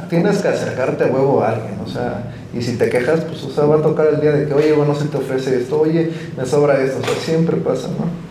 tienes 0.08 0.38
que 0.38 0.48
acercarte 0.48 1.04
a 1.04 1.06
huevo 1.08 1.42
a 1.42 1.48
alguien, 1.48 1.80
o 1.84 1.88
sea, 1.88 2.22
y 2.54 2.62
si 2.62 2.76
te 2.76 2.88
quejas, 2.88 3.22
pues, 3.22 3.42
o 3.42 3.50
sea, 3.50 3.64
va 3.64 3.76
a 3.76 3.82
tocar 3.82 4.06
el 4.14 4.20
día 4.20 4.30
de 4.30 4.46
que, 4.46 4.54
oye, 4.54 4.72
bueno, 4.74 4.94
se 4.94 5.06
te 5.06 5.16
ofrece 5.16 5.56
esto, 5.60 5.80
oye, 5.80 6.08
me 6.36 6.46
sobra 6.46 6.80
esto, 6.80 7.00
o 7.02 7.04
sea, 7.04 7.16
siempre 7.16 7.56
pasa, 7.56 7.88
¿no? 7.88 8.29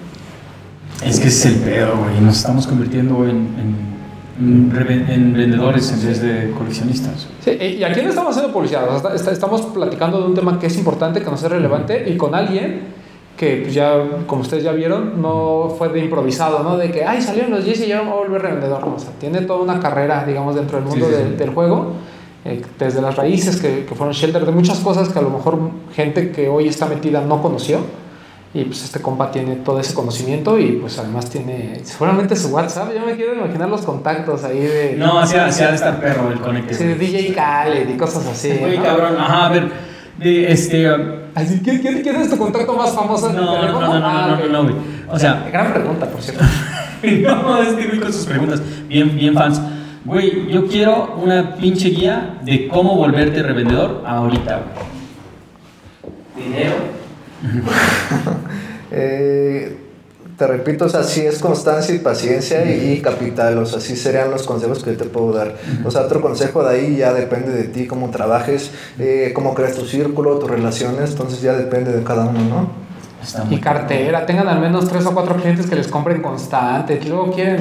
Es 1.06 1.20
que 1.20 1.28
ese 1.28 1.50
es 1.50 1.56
el 1.56 1.62
pedo, 1.62 1.98
güey. 1.98 2.20
Nos 2.22 2.38
estamos 2.38 2.68
convirtiendo 2.68 3.24
en, 3.26 3.48
en, 4.40 5.06
en 5.10 5.34
vendedores 5.34 5.92
en 5.92 6.06
vez 6.06 6.22
de 6.22 6.52
coleccionistas. 6.58 7.28
Sí, 7.44 7.52
y 7.52 7.84
aquí 7.84 8.02
no 8.02 8.10
estamos 8.10 8.32
haciendo 8.36 8.54
publicidad, 8.54 8.88
o 8.96 9.00
sea, 9.00 9.14
está- 9.16 9.32
estamos 9.32 9.62
platicando 9.62 10.20
de 10.22 10.26
un 10.28 10.34
tema 10.34 10.60
que 10.60 10.68
es 10.68 10.78
importante, 10.78 11.22
que 11.22 11.30
nos 11.30 11.42
es 11.44 11.50
relevante, 11.50 12.10
y 12.10 12.18
con 12.18 12.36
alguien 12.36 13.00
que 13.38 13.62
pues, 13.64 13.74
ya, 13.74 13.94
como 14.28 14.42
ustedes 14.42 14.64
ya 14.66 14.74
vieron, 14.74 15.22
no 15.22 15.74
fue 15.78 15.88
de 15.90 16.00
improvisado, 16.00 16.62
¿no? 16.64 16.78
De 16.78 16.92
que, 16.92 17.06
ay, 17.06 17.22
salieron 17.22 17.52
los 17.52 17.64
10 17.64 17.80
y 17.82 17.88
ya 17.88 18.02
me 18.04 18.10
voy 18.10 18.20
a 18.20 18.24
volver 18.28 18.42
revendedor. 18.42 18.84
O 18.84 19.00
sea, 19.00 19.12
tiene 19.18 19.42
toda 19.42 19.62
una 19.62 19.80
carrera, 19.80 20.26
digamos, 20.26 20.56
dentro 20.56 20.78
del 20.78 20.88
mundo 20.90 21.06
Sí, 21.06 21.12
sí, 21.16 21.18
del- 21.24 21.38
del 21.38 21.50
juego, 21.52 21.94
eh, 22.44 22.62
desde 22.78 23.02
las 23.02 23.16
raíces 23.16 23.56
que, 23.62 23.86
que 23.86 23.96
fueron 23.96 24.14
shelter, 24.14 24.46
de 24.46 24.52
muchas 24.52 24.80
cosas 24.80 25.08
que 25.10 25.20
a 25.20 25.22
lo 25.22 25.30
mejor 25.30 25.58
gente 25.96 26.32
que 26.32 26.50
hoy 26.50 26.68
está 26.68 26.86
metida 26.86 27.22
no 27.22 27.42
conoció. 27.42 27.80
Y 28.52 28.64
pues 28.66 28.84
este 28.84 29.00
compa 29.00 29.30
tiene 29.30 29.58
todo 29.58 29.80
ese 29.80 29.94
conocimiento 29.94 30.58
y 30.58 30.72
pues 30.74 30.98
además 30.98 31.30
tiene 31.30 31.82
seguramente 31.84 32.36
su 32.36 32.48
WhatsApp. 32.50 32.90
Yo 32.98 33.06
me 33.06 33.16
quiero 33.16 33.36
imaginar 33.36 33.70
los 33.70 33.82
contactos 33.84 34.44
ahí 34.44 34.60
de... 34.60 34.96
No, 34.98 35.20
hacía, 35.20 35.46
hacía 35.46 35.70
estar 35.76 36.00
perro 36.02 36.32
el 36.32 36.40
conecte. 36.40 36.74
Sí, 36.74 36.84
de. 36.84 36.96
DJ 36.96 37.34
Khaled 37.36 37.88
y 37.90 37.98
cosas 37.98 38.26
así. 38.26 38.60
¿no? 38.60 38.84
cabrón. 38.84 39.18
Ajá, 39.20 39.46
a 39.46 39.50
ver. 39.50 39.72
De, 40.18 40.52
este. 40.52 40.92
um, 40.92 41.02
Así, 41.36 41.62
¿quién, 41.64 41.80
quién, 41.80 42.02
quién 42.02 42.16
es 42.16 42.30
tu 42.32 42.38
contacto 42.40 42.74
más 42.74 42.92
famoso 42.92 43.32
No, 43.32 43.38
tu 43.40 43.46
no, 43.46 43.54
teléfono? 43.60 43.88
no, 43.88 44.00
no, 44.00 44.08
Ah, 44.08 44.28
no, 44.40 44.46
no, 44.48 44.52
no, 44.52 44.64
güey. 44.64 44.76
O 45.10 45.20
sea, 45.20 45.48
Gran 45.54 45.72
pregunta, 45.72 46.08
por 46.08 46.22
cierto. 46.22 46.44
no, 47.04 47.62
este 47.62 47.86
güey 47.86 48.00
con 48.00 48.12
sus 48.12 48.26
preguntas. 48.26 48.62
Bien, 48.88 49.16
bien 49.16 49.36
fans. 49.36 49.62
Güey, 50.06 50.50
yo 50.52 50.66
quiero 50.66 51.20
una 51.24 51.54
pinche 51.56 51.90
guía 51.90 52.40
de 52.42 52.68
cómo 52.68 52.96
volverte 52.96 53.44
revendedor 53.44 54.04
ahorita, 54.08 54.60
güey. 56.36 56.48
Dinero. 56.48 56.74
Eh, 58.92 59.78
te 60.38 60.48
repito, 60.48 60.86
o 60.86 60.90
sea, 60.90 61.04
sí 61.04 61.22
es 61.22 61.40
constancia 61.40 61.94
y 61.94 62.00
paciencia 62.00 62.66
y, 62.66 62.94
y 62.94 63.02
capital, 63.02 63.58
o 63.60 63.66
sea, 63.66 63.80
sí 63.82 63.96
serían 63.96 64.32
los 64.32 64.44
consejos 64.44 64.84
que 64.84 64.94
te 64.94 65.04
puedo 65.06 65.34
dar. 65.34 65.56
O 65.86 65.92
sea, 65.92 66.02
otro 66.02 66.22
consejo 66.22 66.64
de 66.64 66.76
ahí 66.76 66.96
ya 66.98 67.14
depende 67.14 67.52
de 67.52 67.66
ti, 67.66 67.86
cómo 67.86 68.10
trabajes, 68.10 68.72
eh, 68.98 69.32
cómo 69.36 69.54
creas 69.54 69.76
tu 69.76 69.86
círculo, 69.86 70.40
tus 70.40 70.50
relaciones, 70.50 71.12
entonces 71.12 71.42
ya 71.42 71.54
depende 71.54 71.92
de 71.92 72.04
cada 72.04 72.26
uno, 72.26 72.40
¿no? 72.40 72.70
Está 73.22 73.46
Y 73.50 73.58
cartera, 73.60 74.26
tengan 74.26 74.48
al 74.48 74.60
menos 74.62 74.88
tres 74.88 75.06
o 75.06 75.12
cuatro 75.14 75.36
clientes 75.36 75.66
que 75.68 75.76
les 75.76 75.88
compren 75.90 76.22
constante. 76.22 77.00
Luego 77.06 77.32
quieren 77.32 77.58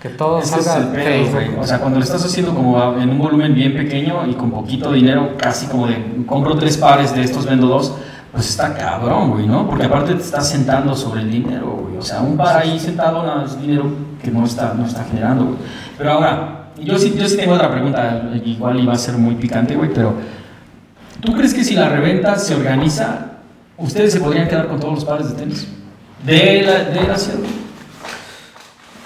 que 0.00 0.10
todo 0.10 0.38
Ese 0.40 0.58
es 0.60 0.64
salga 0.66 0.86
el 0.86 0.92
pedo, 0.94 1.26
Facebook. 1.32 1.58
O 1.62 1.66
sea, 1.66 1.78
cuando 1.80 1.98
lo 1.98 2.04
estás 2.04 2.22
haciendo 2.22 2.54
como 2.54 2.78
a- 2.78 3.02
en 3.02 3.08
un 3.08 3.18
volumen 3.18 3.54
bien 3.54 3.74
pequeño 3.74 4.26
y 4.28 4.34
con 4.34 4.50
poquito 4.50 4.92
dinero, 4.92 5.30
casi 5.38 5.66
como 5.66 5.86
de 5.86 5.96
compro 6.26 6.56
tres 6.58 6.76
pares 6.76 7.14
de 7.14 7.22
estos, 7.22 7.46
vendo 7.46 7.66
dos, 7.66 7.94
pues 8.34 8.50
está 8.50 8.74
cabrón, 8.74 9.30
güey, 9.30 9.46
¿no? 9.46 9.68
Porque 9.68 9.86
aparte 9.86 10.12
te 10.12 10.22
estás 10.22 10.48
sentando 10.48 10.94
sobre 10.96 11.20
el 11.20 11.30
dinero, 11.30 11.78
güey. 11.82 11.96
O 11.96 12.02
sea, 12.02 12.20
un 12.20 12.36
par 12.36 12.62
ahí 12.62 12.78
sentado 12.80 13.22
nada, 13.22 13.44
es 13.44 13.60
dinero 13.60 13.84
que 14.20 14.30
no 14.30 14.44
está, 14.44 14.74
no 14.74 14.84
está 14.84 15.04
generando, 15.04 15.44
güey. 15.44 15.58
Pero 15.96 16.10
ahora, 16.10 16.70
yo 16.82 16.98
sí, 16.98 17.14
yo 17.16 17.28
sí 17.28 17.36
tengo 17.36 17.54
otra 17.54 17.70
pregunta, 17.70 18.28
igual 18.44 18.80
iba 18.80 18.92
a 18.92 18.98
ser 18.98 19.14
muy 19.14 19.36
picante, 19.36 19.76
güey, 19.76 19.90
pero 19.94 20.14
¿tú 21.20 21.32
crees 21.32 21.54
que 21.54 21.62
si 21.62 21.74
la 21.74 21.88
reventa 21.88 22.36
se 22.36 22.56
organiza, 22.56 23.36
ustedes 23.78 24.12
se 24.12 24.20
podrían 24.20 24.48
quedar 24.48 24.66
con 24.66 24.80
todos 24.80 24.94
los 24.94 25.04
pares 25.04 25.30
de 25.30 25.36
tenis? 25.36 25.68
De 26.26 26.62
la, 26.62 26.84
de 26.84 27.06
la 27.06 27.16
ciudad. 27.16 27.38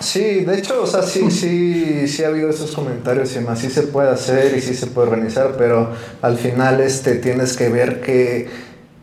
Sí, 0.01 0.45
de 0.45 0.59
hecho, 0.59 0.85
o 0.85 0.87
sea, 0.87 1.03
sí, 1.03 1.31
sí, 1.31 2.07
sí 2.07 2.23
ha 2.23 2.29
habido 2.29 2.49
esos 2.49 2.71
comentarios 2.71 3.35
y 3.35 3.41
más, 3.41 3.59
sí 3.59 3.69
se 3.69 3.83
puede 3.83 4.09
hacer 4.09 4.57
y 4.57 4.61
sí 4.61 4.73
se 4.75 4.87
puede 4.87 5.09
organizar, 5.09 5.57
pero 5.59 5.93
al 6.23 6.39
final 6.39 6.81
este, 6.81 7.17
tienes 7.17 7.57
que 7.57 7.69
ver 7.69 8.01
qué, 8.01 8.49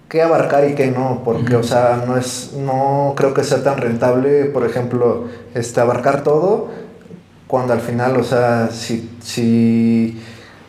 qué 0.09 0.21
abarcar 0.21 0.69
y 0.69 0.75
qué 0.75 0.91
no, 0.91 1.21
porque, 1.23 1.55
o 1.55 1.63
sea, 1.63 2.03
no 2.05 2.17
es, 2.17 2.53
no 2.57 3.13
creo 3.15 3.33
que 3.33 3.43
sea 3.43 3.63
tan 3.63 3.77
rentable, 3.77 4.45
por 4.45 4.65
ejemplo, 4.65 5.25
este, 5.53 5.81
abarcar 5.81 6.23
todo, 6.23 6.69
cuando 7.47 7.73
al 7.73 7.81
final, 7.81 8.17
o 8.17 8.23
sea, 8.23 8.69
si, 8.71 9.17
si 9.21 10.21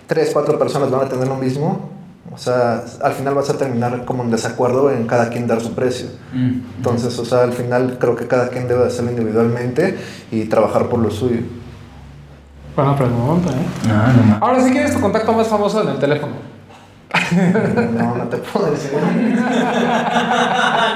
tres, 0.06 0.30
cuatro 0.32 0.58
personas 0.58 0.90
van 0.90 1.06
a 1.06 1.08
tener 1.08 1.28
lo 1.28 1.36
mismo, 1.36 1.90
o 2.32 2.38
sea, 2.38 2.84
al 3.02 3.12
final 3.12 3.34
vas 3.34 3.48
a 3.50 3.56
terminar 3.56 4.04
como 4.04 4.22
en 4.22 4.30
desacuerdo 4.30 4.90
en 4.90 5.06
cada 5.06 5.30
quien 5.30 5.46
dar 5.46 5.60
su 5.60 5.74
precio. 5.74 6.08
Mm. 6.32 6.60
Entonces, 6.76 7.18
o 7.18 7.24
sea, 7.24 7.42
al 7.42 7.52
final 7.52 7.96
creo 7.98 8.16
que 8.16 8.26
cada 8.26 8.48
quien 8.48 8.68
debe 8.68 8.84
hacerlo 8.86 9.10
individualmente 9.10 9.96
y 10.30 10.44
trabajar 10.44 10.88
por 10.88 10.98
lo 10.98 11.10
suyo. 11.10 11.40
Buena 12.74 12.94
pregunta, 12.94 13.50
¿eh? 13.50 13.66
Ah, 13.88 14.12
no 14.14 14.22
mames. 14.22 14.42
Ahora 14.42 14.60
sí, 14.62 14.70
¿quién 14.70 14.84
es 14.84 14.94
tu 14.94 15.00
contacto 15.00 15.32
más 15.32 15.48
famoso 15.48 15.80
en 15.82 15.88
el 15.88 15.98
teléfono? 15.98 16.34
No, 17.94 18.16
no 18.16 18.24
te 18.24 18.36
puedo 18.38 18.70
decir. 18.70 18.92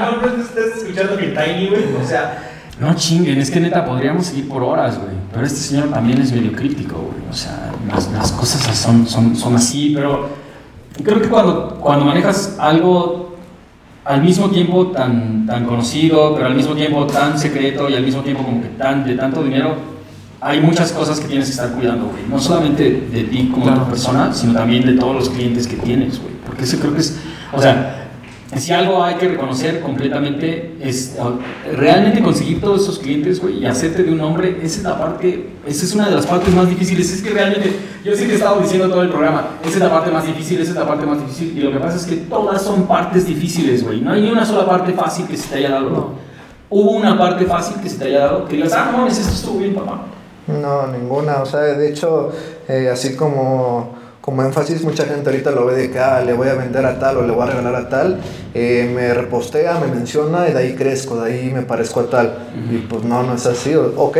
no, 0.00 0.10
no 0.16 0.42
estás 0.42 0.78
escuchando 0.78 1.16
que 1.16 1.28
Tiny, 1.28 1.68
güey. 1.68 1.84
O 2.00 2.06
sea. 2.06 2.46
No 2.78 2.94
chinguen, 2.94 3.38
es 3.38 3.50
que 3.50 3.60
neta 3.60 3.84
podríamos 3.84 4.26
seguir 4.26 4.48
por 4.48 4.62
horas, 4.62 4.98
güey. 4.98 5.12
Pero 5.32 5.44
este 5.44 5.60
señor 5.60 5.90
también 5.90 6.20
es 6.20 6.32
medio 6.32 6.52
crítico, 6.52 6.96
güey. 6.96 7.28
O 7.30 7.34
sea, 7.34 7.72
las, 7.88 8.10
las 8.12 8.32
cosas 8.32 8.76
son, 8.76 9.06
son, 9.06 9.36
son 9.36 9.56
así, 9.56 9.92
pero 9.94 10.30
creo 11.02 11.20
que 11.20 11.28
cuando, 11.28 11.78
cuando 11.80 12.06
manejas 12.06 12.56
algo 12.58 13.36
al 14.04 14.22
mismo 14.22 14.50
tiempo 14.50 14.88
tan, 14.88 15.46
tan 15.46 15.66
conocido, 15.66 16.34
pero 16.34 16.46
al 16.46 16.54
mismo 16.54 16.74
tiempo 16.74 17.06
tan 17.06 17.38
secreto 17.38 17.88
y 17.88 17.94
al 17.94 18.02
mismo 18.02 18.22
tiempo 18.22 18.42
como 18.42 18.62
que 18.62 18.68
tan, 18.68 19.04
de 19.04 19.14
tanto 19.14 19.42
dinero, 19.42 19.74
hay 20.40 20.60
muchas 20.60 20.92
cosas 20.92 21.20
que 21.20 21.26
tienes 21.28 21.46
que 21.46 21.52
estar 21.52 21.70
cuidando, 21.72 22.06
güey. 22.06 22.22
No 22.28 22.38
solamente 22.40 23.08
de 23.12 23.24
ti 23.24 23.50
como 23.52 23.66
Claro. 23.66 23.84
persona, 23.88 24.32
sino 24.32 24.54
también 24.54 24.84
de 24.86 24.94
todos 24.94 25.14
los 25.14 25.28
clientes 25.30 25.66
que 25.66 25.76
tienes, 25.76 26.18
güey. 26.20 26.34
Porque 26.46 26.64
eso 26.64 26.78
creo 26.78 26.94
que 26.94 27.00
es, 27.00 27.18
o 27.52 27.60
sea, 27.60 27.96
si 28.56 28.72
algo 28.72 29.04
hay 29.04 29.14
que 29.14 29.28
reconocer 29.28 29.80
completamente 29.80 30.74
es 30.80 31.16
realmente 31.76 32.20
conseguir 32.20 32.60
todos 32.60 32.82
esos 32.82 32.98
clientes, 32.98 33.40
güey, 33.40 33.58
y 33.62 33.66
hacerte 33.66 34.02
de 34.02 34.10
un 34.10 34.18
nombre, 34.18 34.58
esa 34.62 34.78
es 34.78 34.82
la 34.82 34.98
parte, 34.98 35.50
esa 35.66 35.84
es 35.84 35.94
una 35.94 36.08
de 36.08 36.16
las 36.16 36.26
partes 36.26 36.52
más 36.52 36.68
difíciles. 36.68 37.12
Es 37.12 37.22
que 37.22 37.30
realmente, 37.30 37.76
yo 38.04 38.12
sé 38.16 38.26
que 38.26 38.32
he 38.32 38.34
estado 38.34 38.60
diciendo 38.60 38.88
todo 38.88 39.02
el 39.02 39.08
programa, 39.10 39.50
esa 39.62 39.74
es 39.74 39.78
la 39.78 39.90
parte 39.90 40.10
más 40.10 40.26
difícil, 40.26 40.58
esa 40.58 40.70
es 40.70 40.76
la 40.76 40.86
parte 40.86 41.06
más 41.06 41.20
difícil, 41.20 41.56
y 41.56 41.60
lo 41.60 41.70
que 41.70 41.78
pasa 41.78 41.96
es 41.96 42.06
que 42.06 42.16
todas 42.16 42.60
son 42.62 42.88
partes 42.88 43.26
difíciles, 43.26 43.84
güey. 43.84 44.00
No 44.00 44.12
hay 44.12 44.22
ni 44.22 44.30
una 44.30 44.44
sola 44.44 44.66
parte 44.66 44.92
fácil 44.94 45.26
que 45.26 45.36
se 45.36 45.48
te 45.48 45.56
haya 45.56 45.70
dado. 45.70 45.90
No. 45.90 46.30
Hubo 46.70 46.92
una 46.92 47.16
parte 47.16 47.44
fácil 47.44 47.76
que 47.80 47.88
se 47.88 47.98
te 47.98 48.06
haya 48.06 48.20
dado, 48.20 48.46
que 48.46 48.56
digas, 48.56 48.72
ah, 48.72 48.88
no 48.90 48.98
mames, 48.98 49.18
esto 49.18 49.32
estuvo 49.32 49.58
bien, 49.58 49.74
papá. 49.74 50.06
No, 50.60 50.86
ninguna. 50.86 51.42
O 51.42 51.46
sea, 51.46 51.60
de 51.60 51.88
hecho, 51.88 52.30
eh, 52.68 52.88
así 52.92 53.14
como, 53.14 53.94
como 54.20 54.42
énfasis, 54.42 54.82
mucha 54.82 55.04
gente 55.04 55.30
ahorita 55.30 55.50
lo 55.50 55.66
ve 55.66 55.74
de 55.76 55.90
que 55.90 55.98
ah, 55.98 56.22
le 56.24 56.32
voy 56.32 56.48
a 56.48 56.54
vender 56.54 56.84
a 56.86 56.98
tal 56.98 57.18
o 57.18 57.22
le 57.26 57.32
voy 57.32 57.42
a 57.42 57.46
regalar 57.46 57.74
a 57.74 57.88
tal. 57.88 58.18
eh, 58.54 58.90
me 58.94 59.14
repostea, 59.14 59.78
me 59.78 59.86
menciona 59.86 60.48
y 60.48 60.52
de 60.52 60.58
ahí 60.58 60.74
crezco, 60.74 61.20
de 61.20 61.32
ahí 61.32 61.50
me 61.52 61.62
parezco 61.62 62.00
a 62.00 62.10
tal. 62.10 62.38
Y 62.70 62.78
pues 62.78 63.04
no, 63.04 63.22
no 63.22 63.34
es 63.34 63.46
así. 63.46 63.74
O- 63.74 63.92
Ok, 63.96 64.18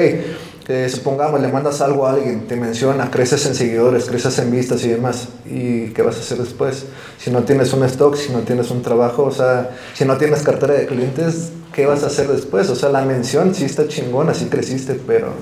supongamos, 0.89 1.41
le 1.41 1.49
mandas 1.49 1.81
algo 1.81 2.07
a 2.07 2.13
alguien, 2.13 2.47
te 2.47 2.55
menciona, 2.55 3.11
creces 3.11 3.45
en 3.47 3.55
seguidores, 3.55 4.05
creces 4.05 4.39
en 4.39 4.51
vistas 4.51 4.85
y 4.85 4.89
demás. 4.89 5.29
¿Y 5.47 5.89
qué 5.89 6.03
vas 6.03 6.17
a 6.17 6.21
hacer 6.21 6.39
después? 6.39 6.87
Si 7.19 7.31
no 7.31 7.41
tienes 7.41 7.73
un 7.73 7.83
stock, 7.85 8.15
si 8.17 8.33
no 8.33 8.41
tienes 8.41 8.71
un 8.71 8.83
trabajo, 8.83 9.25
o 9.25 9.31
sea, 9.33 9.71
si 9.95 10.05
no 10.05 10.17
tienes 10.17 10.43
cartera 10.43 10.75
de 10.75 10.87
clientes, 10.87 11.53
¿qué 11.73 11.87
vas 11.87 12.05
a 12.05 12.07
hacer 12.07 12.29
después? 12.29 12.69
O 12.71 12.77
sea, 12.77 12.89
la 12.91 13.03
mención 13.03 13.55
sí 13.55 13.65
está 13.65 13.89
chingona, 13.89 14.35
sí 14.35 14.47
creciste, 14.47 15.01
pero 15.07 15.33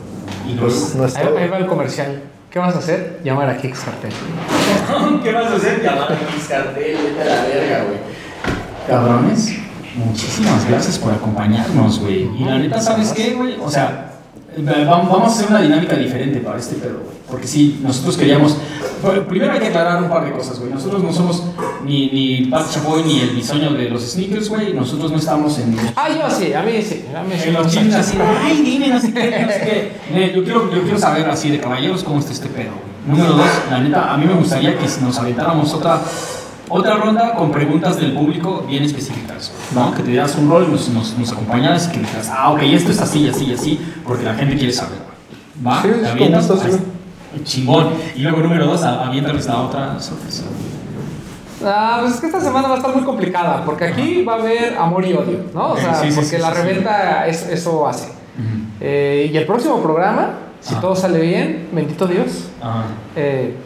Y 0.46 0.54
pues 0.56 0.94
no 0.94 1.04
es 1.04 1.16
Ahí, 1.16 1.26
va 1.48 1.58
el 1.58 1.66
comercial. 1.66 2.22
¿Qué 2.50 2.58
vas 2.58 2.74
a 2.74 2.78
hacer? 2.78 3.20
Llamar 3.22 3.50
a 3.50 3.58
Kickstarter. 3.58 4.10
¿Qué 5.22 5.32
vas 5.32 5.52
a 5.52 5.56
hacer? 5.56 5.82
Llamar 5.82 6.12
a 6.12 6.34
mis 6.34 6.48
cartel, 6.48 6.96
vete 6.96 7.22
a 7.22 7.24
la 7.24 7.42
verga, 7.42 7.84
güey. 7.84 7.98
Cabrones, 8.86 9.52
muchísimas 9.94 10.66
gracias 10.66 10.98
por 10.98 11.12
acompañarnos, 11.12 12.00
güey. 12.00 12.30
Y 12.34 12.44
la 12.44 12.58
neta, 12.58 12.80
¿sabes 12.80 13.12
qué, 13.12 13.34
güey? 13.34 13.58
O 13.60 13.70
sea, 13.70 14.07
vamos 14.62 15.22
a 15.22 15.26
hacer 15.26 15.48
una 15.48 15.60
dinámica 15.62 15.96
diferente 15.96 16.40
para 16.40 16.58
este 16.58 16.76
pedo, 16.76 17.00
güey. 17.04 17.16
Porque 17.30 17.46
sí, 17.46 17.80
nosotros 17.82 18.16
queríamos. 18.16 18.56
bueno, 19.02 19.26
primero 19.28 19.52
hay 19.52 19.60
que 19.60 19.66
aclarar 19.66 20.02
un 20.02 20.08
par 20.08 20.24
de 20.24 20.32
cosas, 20.32 20.58
güey. 20.58 20.72
Nosotros 20.72 21.02
no 21.02 21.12
somos 21.12 21.42
ni, 21.84 22.10
ni 22.10 22.46
Pat 22.46 22.70
Chapoy 22.70 23.02
ni 23.04 23.20
el 23.20 23.34
diseño 23.34 23.72
de 23.72 23.90
los 23.90 24.02
sneakers, 24.02 24.48
güey. 24.48 24.72
Nosotros 24.72 25.12
no 25.12 25.18
estamos 25.18 25.58
en. 25.58 25.76
Ah, 25.94 26.08
yo 26.08 26.30
sí, 26.34 26.52
a 26.52 26.62
mí 26.62 26.80
sí. 26.82 27.04
A 27.14 27.22
mí 27.22 27.34
sí. 27.36 27.48
En 27.48 27.54
los 27.54 27.66
chismes 27.68 27.94
así, 27.94 28.18
ay, 28.20 28.62
dime, 28.62 28.88
no 28.88 29.00
sé 29.00 29.12
qué, 29.12 29.42
no 29.42 29.52
sé 29.52 29.92
qué. 30.10 30.32
Yo 30.34 30.44
quiero, 30.44 30.72
yo 30.74 30.82
quiero 30.82 30.98
saber 30.98 31.28
así 31.28 31.50
de 31.50 31.60
caballeros 31.60 32.02
cómo 32.02 32.18
está 32.18 32.32
este 32.32 32.48
pedo. 32.48 32.70
güey. 32.72 32.88
Número 33.08 33.34
dos, 33.34 33.46
la 33.70 33.80
neta, 33.80 34.12
a 34.12 34.16
mí 34.18 34.26
me 34.26 34.34
gustaría 34.34 34.76
que 34.76 34.84
nos 35.00 35.18
aventáramos 35.18 35.72
otra, 35.72 35.98
otra 36.68 36.96
ronda 36.96 37.34
con 37.34 37.50
preguntas 37.50 37.96
del 37.98 38.12
público 38.12 38.64
bien 38.68 38.84
específicas, 38.84 39.52
¿no? 39.74 39.94
Que 39.94 40.02
te 40.02 40.10
dieras 40.10 40.34
un 40.36 40.48
rol, 40.50 40.70
nos, 40.70 40.88
nos, 40.90 41.16
nos 41.18 41.32
acompañaras 41.32 41.88
y 41.88 41.92
que 41.92 42.00
dijeras, 42.00 42.30
ah, 42.32 42.50
ok, 42.52 42.60
esto 42.62 42.90
es 42.92 43.00
así, 43.00 43.28
así, 43.28 43.52
así, 43.52 43.80
porque 44.06 44.24
la 44.24 44.34
gente 44.34 44.56
quiere 44.56 44.72
saber. 44.72 44.98
¿Va? 45.66 45.82
Sí. 45.82 45.88
Chingón. 47.44 47.88
Y 48.16 48.20
luego, 48.20 48.38
número 48.38 48.66
dos, 48.66 48.82
a- 48.82 49.06
aviéntales 49.06 49.46
la 49.46 49.60
otra 49.62 50.00
sorpresa. 50.00 50.44
Ah, 51.64 51.98
pues 52.02 52.14
es 52.14 52.20
que 52.20 52.26
esta 52.26 52.40
semana 52.40 52.68
va 52.68 52.74
a 52.74 52.76
estar 52.78 52.94
muy 52.94 53.04
complicada, 53.04 53.64
porque 53.64 53.84
aquí 53.86 54.22
va 54.24 54.34
a 54.34 54.36
haber 54.36 54.76
amor 54.78 55.04
y 55.04 55.12
odio, 55.12 55.40
¿no? 55.54 55.72
O 55.72 55.76
sea, 55.80 55.94
sí, 55.94 56.08
sí, 56.10 56.14
porque 56.14 56.36
sí, 56.36 56.38
la 56.38 56.50
reventa 56.50 57.26
es- 57.26 57.46
eso 57.48 57.86
hace. 57.86 58.08
Eh, 58.80 59.28
y 59.32 59.36
el 59.36 59.44
próximo 59.46 59.82
programa, 59.82 60.30
si 60.60 60.72
Ajá. 60.74 60.80
todo 60.80 60.94
sale 60.94 61.18
bien, 61.20 61.68
bendito 61.72 62.06
Dios, 62.06 62.44
Ajá. 62.62 62.84
eh, 63.16 63.56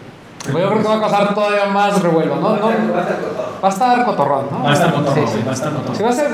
yo 0.47 0.53
creo 0.53 0.83
que 0.83 0.89
va 0.89 0.97
a 0.97 1.01
causar 1.01 1.35
todavía 1.35 1.67
más 1.67 2.03
revuelo, 2.03 2.37
¿no? 2.37 2.57
no 2.57 2.67
va 3.63 3.69
a 3.69 3.71
estar 3.71 4.05
cotorrón, 4.05 4.47
¿no? 4.51 4.65
Va 4.65 4.71
a 4.71 4.73
estar 4.75 4.93
cotorrón, 4.93 5.27
Sí, 5.29 5.33
sí. 5.39 5.43
va 5.47 5.51
a 5.51 5.55
estar 5.55 5.73
cotorrón. 5.73 5.97
Sí, 5.97 6.03
va 6.03 6.11
a 6.11 6.13
ser, 6.13 6.29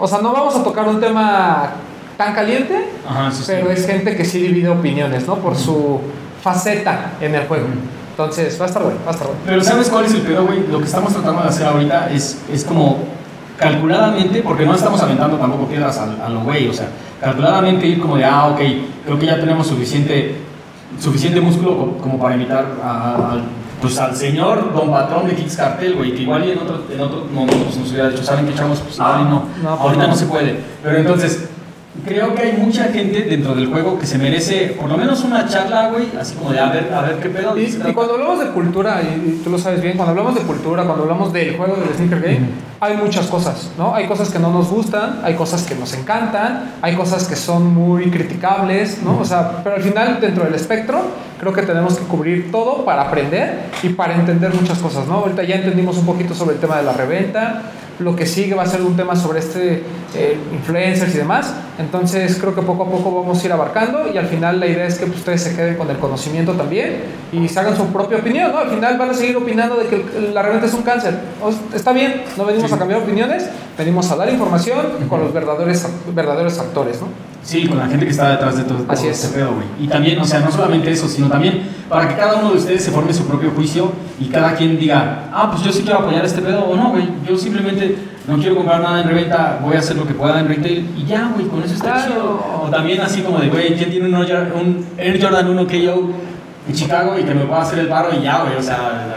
o 0.00 0.06
sea, 0.06 0.18
no 0.20 0.32
vamos 0.32 0.54
a 0.56 0.62
tocar 0.62 0.88
un 0.88 1.00
tema 1.00 1.70
tan 2.16 2.32
caliente, 2.34 2.90
Ajá, 3.08 3.30
sí, 3.30 3.38
sí. 3.42 3.52
pero 3.54 3.70
es 3.70 3.86
gente 3.86 4.16
que 4.16 4.24
sí 4.24 4.40
divide 4.40 4.68
opiniones, 4.68 5.26
¿no? 5.26 5.36
Por 5.36 5.56
su 5.56 6.00
faceta 6.42 7.12
en 7.20 7.34
el 7.34 7.46
juego. 7.48 7.66
Entonces, 8.10 8.60
va 8.60 8.64
a 8.64 8.68
estar 8.68 8.82
bueno, 8.82 8.98
va 9.04 9.08
a 9.10 9.12
estar 9.12 9.26
bueno. 9.26 9.42
Pero 9.46 9.64
¿sabes 9.64 9.88
cuál 9.88 10.04
es 10.04 10.12
el 10.14 10.20
pedo, 10.22 10.44
güey? 10.46 10.66
Lo 10.68 10.78
que 10.78 10.84
estamos 10.84 11.12
tratando 11.12 11.42
de 11.42 11.48
hacer 11.48 11.66
ahorita 11.66 12.10
es, 12.10 12.38
es 12.52 12.64
como 12.64 12.98
calculadamente, 13.58 14.42
porque 14.42 14.64
no 14.64 14.74
estamos 14.74 15.00
aventando 15.02 15.36
tampoco 15.38 15.66
piedras 15.66 15.98
a, 15.98 16.26
a 16.26 16.28
lo 16.28 16.40
güey, 16.40 16.68
o 16.68 16.72
sea, 16.72 16.88
calculadamente 17.20 17.86
ir 17.86 18.00
como 18.00 18.16
de, 18.16 18.24
ah, 18.24 18.48
ok, 18.48 18.60
creo 19.04 19.18
que 19.18 19.26
ya 19.26 19.36
tenemos 19.38 19.66
suficiente, 19.66 20.39
suficiente 21.00 21.40
músculo 21.40 21.76
co- 21.78 21.96
como 21.98 22.18
para 22.18 22.34
invitar 22.34 22.66
a- 22.82 23.32
al- 23.32 23.42
pues, 23.80 23.98
al 23.98 24.14
señor 24.14 24.74
don 24.74 24.90
patrón 24.90 25.26
de 25.26 25.34
Kicks 25.34 25.56
Cartel, 25.56 25.94
güey, 25.96 26.14
que 26.14 26.22
igual 26.22 26.44
y 26.44 26.50
en 26.50 26.58
otro, 26.58 26.82
en 26.92 27.00
otro 27.00 27.24
momento 27.32 27.64
pues, 27.64 27.76
nos 27.78 27.90
hubiera 27.90 28.10
dicho, 28.10 28.22
¿saben 28.22 28.46
qué 28.46 28.54
chavos? 28.54 28.80
Pues 28.80 28.96
igual 28.96 29.24
no, 29.24 29.30
No, 29.30 29.44
pues 29.62 29.80
ahorita 29.80 30.06
no. 30.06 30.14
se 30.14 30.26
puede. 30.26 30.56
Pero 30.82 30.98
entonces, 30.98 31.48
creo 32.04 32.34
que 32.34 32.42
hay 32.42 32.52
mucha 32.58 32.84
gente 32.84 33.22
dentro 33.22 33.54
del 33.54 33.66
juego 33.68 33.98
que 33.98 34.06
se 34.06 34.18
merece 34.18 34.76
por 34.78 34.88
lo 34.90 34.98
menos 34.98 35.24
una 35.24 35.46
charla, 35.48 35.88
güey, 35.88 36.08
así 36.20 36.34
como 36.34 36.52
de 36.52 36.60
a 36.60 36.70
ver, 36.70 36.92
a 36.92 37.00
ver 37.02 37.16
qué 37.20 37.30
pedo. 37.30 37.56
Y, 37.58 37.62
y 37.64 37.92
cuando 37.94 38.14
hablamos 38.14 38.40
de 38.40 38.50
cultura, 38.50 39.00
y, 39.02 39.06
y 39.30 39.40
tú 39.42 39.48
lo 39.50 39.58
sabes 39.58 39.80
bien, 39.80 39.96
cuando 39.96 40.10
hablamos 40.10 40.34
de 40.34 40.42
cultura, 40.42 40.84
cuando 40.84 41.04
hablamos 41.04 41.32
del 41.32 41.56
juego 41.56 41.76
del 41.76 41.94
sneaker 41.94 42.20
game, 42.20 42.40
hay 42.80 42.96
muchas 42.96 43.26
cosas, 43.26 43.70
¿no? 43.76 43.94
Hay 43.94 44.06
cosas 44.06 44.30
que 44.30 44.38
no 44.38 44.50
nos 44.50 44.70
gustan, 44.70 45.20
hay 45.22 45.34
cosas 45.34 45.64
que 45.64 45.74
nos 45.74 45.92
encantan, 45.92 46.76
hay 46.80 46.96
cosas 46.96 47.28
que 47.28 47.36
son 47.36 47.74
muy 47.74 48.10
criticables, 48.10 49.02
¿no? 49.02 49.18
O 49.18 49.24
sea, 49.24 49.62
pero 49.62 49.76
al 49.76 49.82
final, 49.82 50.18
dentro 50.18 50.44
del 50.44 50.54
espectro, 50.54 51.02
creo 51.38 51.52
que 51.52 51.62
tenemos 51.62 51.98
que 51.98 52.04
cubrir 52.06 52.50
todo 52.50 52.84
para 52.86 53.02
aprender 53.02 53.66
y 53.82 53.90
para 53.90 54.14
entender 54.14 54.54
muchas 54.54 54.78
cosas, 54.78 55.06
¿no? 55.06 55.16
Ahorita 55.16 55.42
ya 55.42 55.56
entendimos 55.56 55.98
un 55.98 56.06
poquito 56.06 56.34
sobre 56.34 56.54
el 56.54 56.60
tema 56.60 56.78
de 56.78 56.84
la 56.84 56.94
reventa, 56.94 57.62
lo 58.00 58.16
que 58.16 58.26
sigue 58.26 58.54
va 58.54 58.62
a 58.62 58.66
ser 58.66 58.80
un 58.80 58.96
tema 58.96 59.14
sobre 59.14 59.40
este 59.40 59.82
eh, 60.14 60.38
influencers 60.52 61.14
y 61.14 61.18
demás. 61.18 61.54
Entonces 61.78 62.36
creo 62.40 62.54
que 62.54 62.62
poco 62.62 62.84
a 62.84 62.90
poco 62.90 63.20
vamos 63.20 63.42
a 63.42 63.46
ir 63.46 63.52
abarcando 63.52 64.10
y 64.12 64.16
al 64.16 64.26
final 64.26 64.58
la 64.58 64.66
idea 64.66 64.86
es 64.86 64.98
que 64.98 65.06
pues, 65.06 65.18
ustedes 65.18 65.42
se 65.42 65.54
queden 65.54 65.76
con 65.76 65.88
el 65.90 65.98
conocimiento 65.98 66.52
también 66.54 67.02
y 67.30 67.46
se 67.48 67.60
hagan 67.60 67.76
su 67.76 67.86
propia 67.86 68.18
opinión. 68.18 68.52
¿no? 68.52 68.58
Al 68.58 68.70
final 68.70 68.98
van 68.98 69.10
a 69.10 69.14
seguir 69.14 69.36
opinando 69.36 69.76
de 69.76 69.86
que 69.86 70.30
la 70.32 70.42
reventa 70.42 70.66
es 70.66 70.74
un 70.74 70.82
cáncer. 70.82 71.14
O 71.42 71.50
está 71.74 71.92
bien, 71.92 72.22
no 72.36 72.44
venimos 72.44 72.69
A 72.72 72.78
cambiar 72.78 73.00
opiniones, 73.02 73.48
venimos 73.76 74.10
a 74.10 74.16
dar 74.16 74.28
información 74.28 74.86
con 75.08 75.20
los 75.20 75.32
verdaderos, 75.32 75.86
verdaderos 76.14 76.58
actores. 76.58 77.00
¿no? 77.00 77.08
Sí, 77.42 77.66
con 77.66 77.78
la 77.78 77.86
gente 77.86 78.04
que 78.04 78.10
está 78.10 78.30
detrás 78.30 78.56
de 78.56 78.64
todo, 78.64 78.78
todo 78.78 78.92
Así 78.92 79.08
es. 79.08 79.24
este 79.24 79.38
pedo, 79.38 79.54
güey. 79.54 79.66
Y 79.80 79.88
también, 79.88 80.20
o 80.20 80.24
sea, 80.24 80.40
no 80.40 80.50
solamente 80.52 80.90
eso, 80.90 81.08
sino 81.08 81.28
también 81.28 81.62
para 81.88 82.06
que 82.08 82.14
cada 82.14 82.36
uno 82.36 82.50
de 82.50 82.58
ustedes 82.58 82.84
se 82.84 82.90
forme 82.90 83.12
su 83.14 83.24
propio 83.26 83.50
juicio 83.52 83.90
y 84.20 84.26
cada 84.26 84.54
quien 84.54 84.78
diga, 84.78 85.30
ah, 85.32 85.50
pues 85.50 85.64
yo 85.64 85.72
sí 85.72 85.82
quiero 85.82 86.00
apoyar 86.00 86.24
este 86.24 86.42
pedo 86.42 86.64
o 86.64 86.76
no, 86.76 86.90
güey. 86.90 87.08
Yo 87.26 87.36
simplemente 87.36 87.96
no 88.28 88.36
quiero 88.36 88.56
comprar 88.56 88.82
nada 88.82 89.00
en 89.00 89.08
reventa, 89.08 89.58
voy 89.62 89.74
a 89.74 89.78
hacer 89.78 89.96
lo 89.96 90.06
que 90.06 90.14
pueda 90.14 90.38
en 90.40 90.48
retail 90.48 90.90
y 90.96 91.06
ya, 91.06 91.30
güey, 91.34 91.46
con 91.46 91.62
eso 91.62 91.74
está 91.74 92.06
chido. 92.06 92.44
O 92.62 92.68
también 92.70 93.00
así 93.00 93.22
como 93.22 93.38
de, 93.38 93.48
güey, 93.48 93.74
¿quién 93.74 93.90
tiene 93.90 94.06
un, 94.06 94.14
un 94.14 94.86
Air 94.98 95.22
Jordan 95.22 95.48
1 95.48 95.66
KO 95.66 96.10
en 96.68 96.74
Chicago 96.74 97.18
y 97.18 97.24
que 97.24 97.34
me 97.34 97.44
pueda 97.46 97.62
hacer 97.62 97.78
el 97.78 97.88
paro 97.88 98.10
y 98.14 98.22
ya, 98.22 98.42
güey? 98.42 98.56
O 98.56 98.62
sea, 98.62 99.16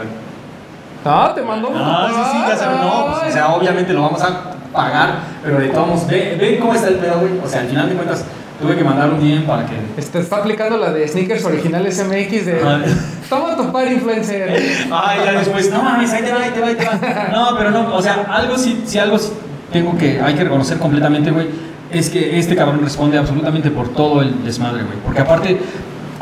Ah, 1.04 1.32
te 1.34 1.42
mandó. 1.42 1.70
Ah, 1.74 2.08
sí, 2.08 2.20
sí, 2.32 2.38
ya 2.48 2.56
sabes, 2.56 2.80
no, 2.80 3.06
pues, 3.06 3.30
o 3.30 3.32
sea, 3.32 3.48
obviamente 3.54 3.92
lo 3.92 4.02
vamos 4.02 4.22
a 4.22 4.52
pagar, 4.72 5.18
pero 5.42 5.58
de 5.58 5.68
todos 5.68 5.86
modos, 5.86 6.06
ve, 6.06 6.36
ve 6.40 6.58
cómo 6.58 6.74
está 6.74 6.88
el 6.88 6.96
pedo, 6.96 7.20
güey. 7.20 7.32
O 7.44 7.48
sea, 7.48 7.60
al 7.60 7.68
final 7.68 7.88
de 7.88 7.94
cuentas, 7.94 8.24
tuve 8.60 8.76
que 8.76 8.84
mandar 8.84 9.10
un 9.10 9.20
DM 9.20 9.44
para 9.44 9.66
que. 9.66 9.74
Este, 9.96 10.20
está 10.20 10.36
aplicando 10.36 10.78
la 10.78 10.92
de 10.92 11.06
sneakers 11.06 11.44
originales 11.44 11.98
MX 11.98 12.46
de. 12.46 12.60
Ah. 12.64 12.80
Toma 13.28 13.56
tu 13.56 13.70
par 13.72 13.90
influencer. 13.90 14.56
Ay, 14.92 15.20
ya 15.24 15.32
después, 15.32 15.70
no 15.70 15.82
mames, 15.82 16.12
ahí 16.12 16.22
te 16.22 16.32
va, 16.32 16.40
ahí 16.40 16.50
te 16.50 16.60
va, 16.60 16.66
ahí 16.68 16.74
te 16.74 16.84
va. 16.84 17.28
No, 17.32 17.56
pero 17.56 17.70
no, 17.70 17.94
o 17.94 18.02
sea, 18.02 18.26
algo 18.30 18.56
sí, 18.56 18.82
sí, 18.86 18.98
algo 18.98 19.18
sí 19.18 19.30
tengo 19.74 19.98
que, 19.98 20.20
hay 20.20 20.34
que 20.34 20.44
reconocer 20.44 20.78
completamente, 20.78 21.32
güey, 21.32 21.48
es 21.90 22.08
que 22.08 22.38
este 22.38 22.54
cabrón 22.54 22.80
responde 22.80 23.18
absolutamente 23.18 23.72
por 23.72 23.88
todo 23.88 24.22
el 24.22 24.44
desmadre, 24.44 24.84
güey. 24.84 24.98
Porque 25.04 25.20
aparte, 25.20 25.58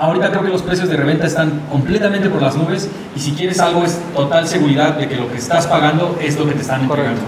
ahorita 0.03 0.31
creo 0.31 0.43
que 0.43 0.49
los 0.49 0.63
precios 0.63 0.89
de 0.89 0.97
reventa 0.97 1.27
están 1.27 1.61
completamente 1.71 2.29
por 2.29 2.43
las 2.43 2.57
nubes 2.57 2.89
y 3.15 3.21
si 3.21 3.33
quieres 3.33 3.61
algo 3.61 3.85
es 3.85 3.99
total 4.15 4.49
seguridad 4.49 4.95
de 4.97 5.09
que 5.09 5.15
lo 5.15 5.31
que 5.31 5.39
estás 5.39 5.67
pagando 5.69 6.19
es 6.21 6.37
lo 6.39 6.47
que 6.47 6.55
te 6.55 6.63
están 6.63 6.83
entregando, 6.83 7.21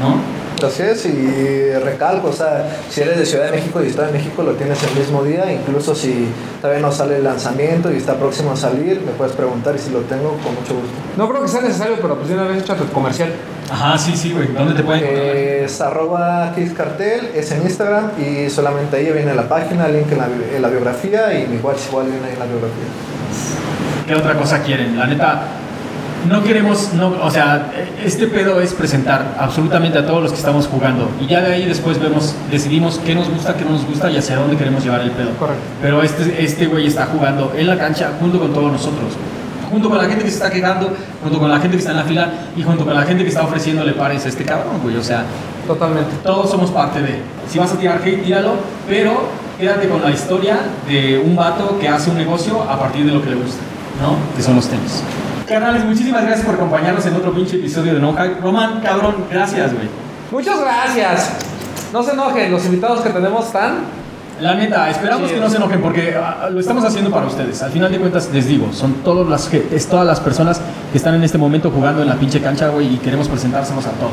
¿no? 0.00 0.40
Así 0.66 0.82
es, 0.82 1.06
y 1.06 1.72
recalco, 1.82 2.28
o 2.28 2.32
sea, 2.34 2.68
si 2.90 3.00
eres 3.00 3.16
de 3.16 3.24
Ciudad 3.24 3.46
de 3.46 3.52
México 3.52 3.82
y 3.82 3.86
Estado 3.86 4.08
de 4.08 4.18
México, 4.18 4.42
lo 4.42 4.52
tienes 4.52 4.78
el 4.82 4.94
mismo 4.94 5.24
día, 5.24 5.50
incluso 5.50 5.94
si 5.94 6.28
todavía 6.60 6.82
no 6.82 6.92
sale 6.92 7.16
el 7.16 7.24
lanzamiento 7.24 7.90
y 7.90 7.96
está 7.96 8.16
próximo 8.16 8.52
a 8.52 8.56
salir, 8.56 9.00
me 9.00 9.12
puedes 9.12 9.34
preguntar 9.34 9.74
y 9.74 9.78
si 9.78 9.90
lo 9.90 10.00
tengo, 10.00 10.32
con 10.32 10.54
mucho 10.54 10.74
gusto. 10.74 10.90
No 11.16 11.30
creo 11.30 11.40
que 11.40 11.48
sea 11.48 11.62
necesario, 11.62 11.96
pero 12.02 12.16
pues 12.16 12.28
de 12.28 12.34
una 12.34 12.44
vez 12.44 12.62
échate 12.62 12.84
tu 12.84 12.92
comercial. 12.92 13.32
Ajá, 13.70 13.98
sí, 13.98 14.16
sí, 14.16 14.32
güey. 14.32 14.48
¿Dónde 14.48 14.74
te 14.74 14.82
pueden 14.82 15.04
encontrar? 15.04 15.36
Es 15.36 15.80
arroba 15.80 16.52
Cartel, 16.76 17.30
es 17.34 17.52
en 17.52 17.62
Instagram 17.62 18.10
y 18.18 18.50
solamente 18.50 18.96
ahí 18.96 19.12
viene 19.12 19.34
la 19.34 19.48
página, 19.48 19.86
el 19.86 19.98
link 19.98 20.10
en 20.10 20.18
la, 20.18 20.28
en 20.56 20.62
la 20.62 20.68
biografía 20.68 21.38
y 21.38 21.46
mi 21.46 21.58
watch 21.58 21.86
igual 21.88 22.06
viene 22.06 22.26
ahí 22.26 22.32
en 22.32 22.38
la 22.38 22.46
biografía. 22.46 22.86
¿Qué 24.06 24.14
otra 24.14 24.34
cosa 24.34 24.62
quieren? 24.62 24.98
La 24.98 25.06
neta, 25.06 25.42
no 26.28 26.42
queremos, 26.42 26.92
no, 26.94 27.14
o 27.22 27.30
sea, 27.30 27.72
este 28.04 28.26
pedo 28.26 28.60
es 28.60 28.74
presentar 28.74 29.36
absolutamente 29.38 29.98
a 29.98 30.06
todos 30.06 30.22
los 30.22 30.32
que 30.32 30.38
estamos 30.38 30.66
jugando 30.66 31.08
y 31.20 31.26
ya 31.26 31.40
de 31.40 31.54
ahí 31.54 31.64
después 31.64 31.98
vemos, 31.98 32.34
decidimos 32.50 33.00
qué 33.06 33.14
nos 33.14 33.30
gusta, 33.30 33.54
qué 33.54 33.64
no 33.64 33.70
nos 33.70 33.86
gusta 33.86 34.10
y 34.10 34.18
hacia 34.18 34.36
dónde 34.36 34.56
queremos 34.56 34.84
llevar 34.84 35.00
el 35.00 35.12
pedo. 35.12 35.30
Correcto. 35.38 35.62
Pero 35.80 36.02
este, 36.02 36.44
este 36.44 36.66
güey 36.66 36.86
está 36.86 37.06
jugando 37.06 37.52
en 37.56 37.66
la 37.66 37.78
cancha 37.78 38.10
junto 38.20 38.38
con 38.38 38.52
todos 38.52 38.72
nosotros. 38.72 39.14
Junto 39.70 39.88
con 39.88 39.98
la 39.98 40.04
gente 40.04 40.24
que 40.24 40.30
se 40.30 40.36
está 40.36 40.50
quejando, 40.50 40.92
junto 41.22 41.38
con 41.38 41.48
la 41.50 41.58
gente 41.60 41.76
que 41.76 41.80
está 41.80 41.92
en 41.92 41.98
la 41.98 42.04
fila 42.04 42.30
y 42.56 42.62
junto 42.62 42.84
con 42.84 42.94
la 42.94 43.02
gente 43.02 43.22
que 43.22 43.28
está 43.28 43.44
ofreciéndole 43.44 43.92
pares 43.92 44.24
a 44.26 44.28
este 44.28 44.44
cabrón, 44.44 44.80
güey. 44.82 44.96
O 44.96 45.02
sea, 45.02 45.24
Totalmente. 45.66 46.10
todos 46.24 46.50
somos 46.50 46.70
parte 46.70 47.00
de. 47.00 47.20
Si 47.48 47.58
vas 47.58 47.72
a 47.72 47.76
tirar 47.76 48.00
hate, 48.04 48.22
tíralo, 48.24 48.54
pero 48.88 49.28
quédate 49.58 49.88
con 49.88 50.02
la 50.02 50.10
historia 50.10 50.56
de 50.88 51.22
un 51.24 51.36
vato 51.36 51.78
que 51.78 51.88
hace 51.88 52.10
un 52.10 52.16
negocio 52.16 52.62
a 52.62 52.78
partir 52.78 53.06
de 53.06 53.12
lo 53.12 53.22
que 53.22 53.30
le 53.30 53.36
gusta, 53.36 53.60
¿no? 54.00 54.16
Que 54.36 54.42
son 54.42 54.56
los 54.56 54.66
tenis. 54.66 55.02
Carnales, 55.46 55.84
muchísimas 55.84 56.22
gracias 56.22 56.46
por 56.46 56.54
acompañarnos 56.54 57.04
en 57.06 57.14
otro 57.16 57.32
pinche 57.32 57.56
episodio 57.56 57.94
de 57.94 58.00
No 58.00 58.12
Hype. 58.12 58.40
Román, 58.40 58.80
cabrón, 58.80 59.16
gracias, 59.30 59.72
güey. 59.74 59.88
Muchas 60.30 60.60
gracias. 60.60 61.30
No 61.92 62.02
se 62.02 62.12
enojen, 62.12 62.52
los 62.52 62.64
invitados 62.66 63.00
que 63.00 63.10
tenemos 63.10 63.46
están. 63.46 63.78
La 64.40 64.54
neta, 64.54 64.88
esperamos 64.90 65.28
Sí. 65.28 65.34
que 65.34 65.40
no 65.40 65.50
se 65.50 65.56
enojen 65.56 65.80
porque 65.82 66.14
ah, 66.16 66.48
lo 66.50 66.60
estamos 66.60 66.84
haciendo 66.84 67.10
para 67.10 67.26
ustedes. 67.26 67.62
Al 67.62 67.70
final 67.70 67.92
de 67.92 67.98
cuentas, 67.98 68.30
les 68.32 68.46
digo, 68.46 68.72
son 68.72 68.94
todas 69.04 69.28
las, 69.28 69.48
que, 69.48 69.68
es 69.72 69.86
todas 69.86 70.06
las 70.06 70.18
personas 70.20 70.60
que 70.92 70.98
están 70.98 71.14
en 71.14 71.22
este 71.24 71.36
momento 71.38 71.70
jugando 71.70 72.02
en 72.02 72.08
la 72.08 72.14
pinche 72.14 72.40
cancha, 72.40 72.68
güey, 72.68 72.94
y 72.94 72.98
queremos 72.98 73.28
presentárselos 73.28 73.86
a 73.86 73.90
todos. 73.90 74.12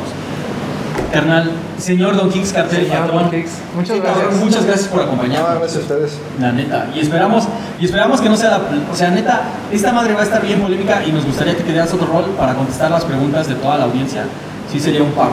Carnal, 1.14 1.50
señor 1.78 2.18
Don 2.18 2.30
Kings 2.30 2.52
Cartel, 2.52 2.86
Señor 2.86 3.00
patrón. 3.04 3.22
Don 3.24 3.32
Kings, 3.32 3.52
muchas 3.76 3.96
Sí, 3.96 4.02
cabrón, 4.02 4.22
gracias. 4.24 4.44
Muchas 4.44 4.66
gracias 4.66 4.88
por 4.90 5.00
No, 5.00 5.06
acompañarnos. 5.06 5.60
gracias 5.60 5.76
a 5.78 5.80
ustedes. 5.80 6.18
La 6.42 6.52
neta. 6.52 6.88
Y 6.94 7.00
esperamos, 7.00 7.48
y 7.80 7.86
esperamos 7.86 8.20
que 8.20 8.30
no 8.30 8.36
sea 8.36 8.50
la. 8.50 8.60
O 8.92 8.96
sea, 8.96 9.10
neta, 9.12 9.44
esta 9.72 9.94
madre 9.94 10.14
va 10.14 10.22
a 10.22 10.24
estar 10.24 10.46
bien 10.46 10.60
polémica 10.60 11.04
y 11.06 11.12
nos 11.14 11.26
gustaría 11.26 11.56
que 11.56 11.64
te 11.64 11.72
dieras 11.72 11.94
otro 11.94 12.08
rol 12.08 12.26
para 12.38 12.54
contestar 12.56 12.92
las 12.92 13.06
preguntas 13.06 13.48
de 13.48 13.56
toda 13.56 13.78
la 13.78 13.86
audiencia. 13.86 14.24
Sí, 14.72 14.80
sería 14.82 15.02
un 15.02 15.12
paro. 15.12 15.32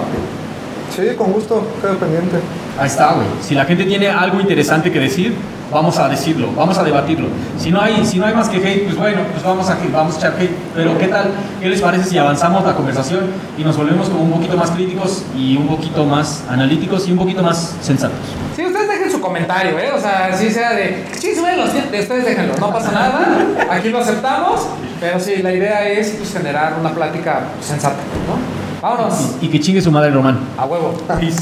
Sí, 0.95 1.03
con 1.16 1.33
gusto, 1.33 1.66
quedo 1.81 1.97
pendiente. 1.97 2.37
Ahí 2.79 2.87
está, 2.87 3.15
güey. 3.15 3.27
Si 3.43 3.55
la 3.55 3.65
gente 3.65 3.85
tiene 3.85 4.09
algo 4.09 4.41
interesante 4.41 4.93
que 4.93 5.01
decir, 5.01 5.35
vamos 5.73 5.99
a 5.99 6.09
decirlo, 6.09 6.51
vamos 6.57 6.79
a 6.79 6.85
debatirlo. 6.85 7.27
Si 7.59 7.73
no 7.73 7.81
hay, 7.81 8.07
si 8.07 8.19
no 8.19 8.27
hay 8.27 8.35
más 8.35 8.49
que 8.49 8.59
hate, 8.59 8.85
pues 8.85 8.97
bueno, 8.97 9.23
pues 9.33 9.43
vamos 9.43 9.69
a, 9.69 9.77
vamos 9.93 10.15
a 10.15 10.19
echar 10.19 10.35
hate. 10.39 10.55
Pero 10.75 10.97
¿qué 10.97 11.09
tal? 11.09 11.33
¿Qué 11.61 11.69
les 11.69 11.81
parece 11.81 12.09
si 12.09 12.16
avanzamos 12.16 12.65
la 12.65 12.75
conversación 12.75 13.25
y 13.59 13.65
nos 13.65 13.77
volvemos 13.77 14.09
como 14.09 14.23
un 14.23 14.33
poquito 14.33 14.57
más 14.57 14.71
críticos 14.71 15.25
y 15.37 15.57
un 15.57 15.66
poquito 15.66 16.05
más 16.05 16.45
analíticos 16.49 17.09
y 17.09 17.12
un 17.12 17.19
poquito 17.19 17.43
más 17.43 17.77
sensatos? 17.81 18.19
Sí, 18.55 18.65
ustedes 18.65 18.89
dejen 18.89 19.11
su 19.11 19.21
comentario, 19.21 19.77
¿eh? 19.79 19.91
O 19.97 20.01
sea, 20.01 20.37
si 20.37 20.49
sea 20.51 20.75
de. 20.75 21.07
Sí, 21.19 21.35
súbenlo, 21.35 21.66
sí, 21.66 21.83
de 21.91 22.01
ustedes 22.01 22.25
déjenlo, 22.25 22.55
no 22.61 22.73
pasa 22.73 22.93
nada. 22.93 23.47
Aquí 23.69 23.89
lo 23.89 23.99
aceptamos. 23.99 24.69
Pero 25.01 25.19
sí, 25.19 25.43
la 25.43 25.53
idea 25.53 25.89
es 25.89 26.11
pues, 26.11 26.33
generar 26.33 26.77
una 26.79 26.91
plática 26.91 27.49
sensata, 27.61 27.97
¿no? 28.29 28.64
Vámonos. 28.85 29.36
Y 29.40 29.48
que 29.48 29.59
chingue 29.59 29.81
su 29.81 29.90
madre 29.90 30.11
Román. 30.11 30.39
A 30.59 30.66
huevo. 30.66 30.93
Peace. 31.19 31.40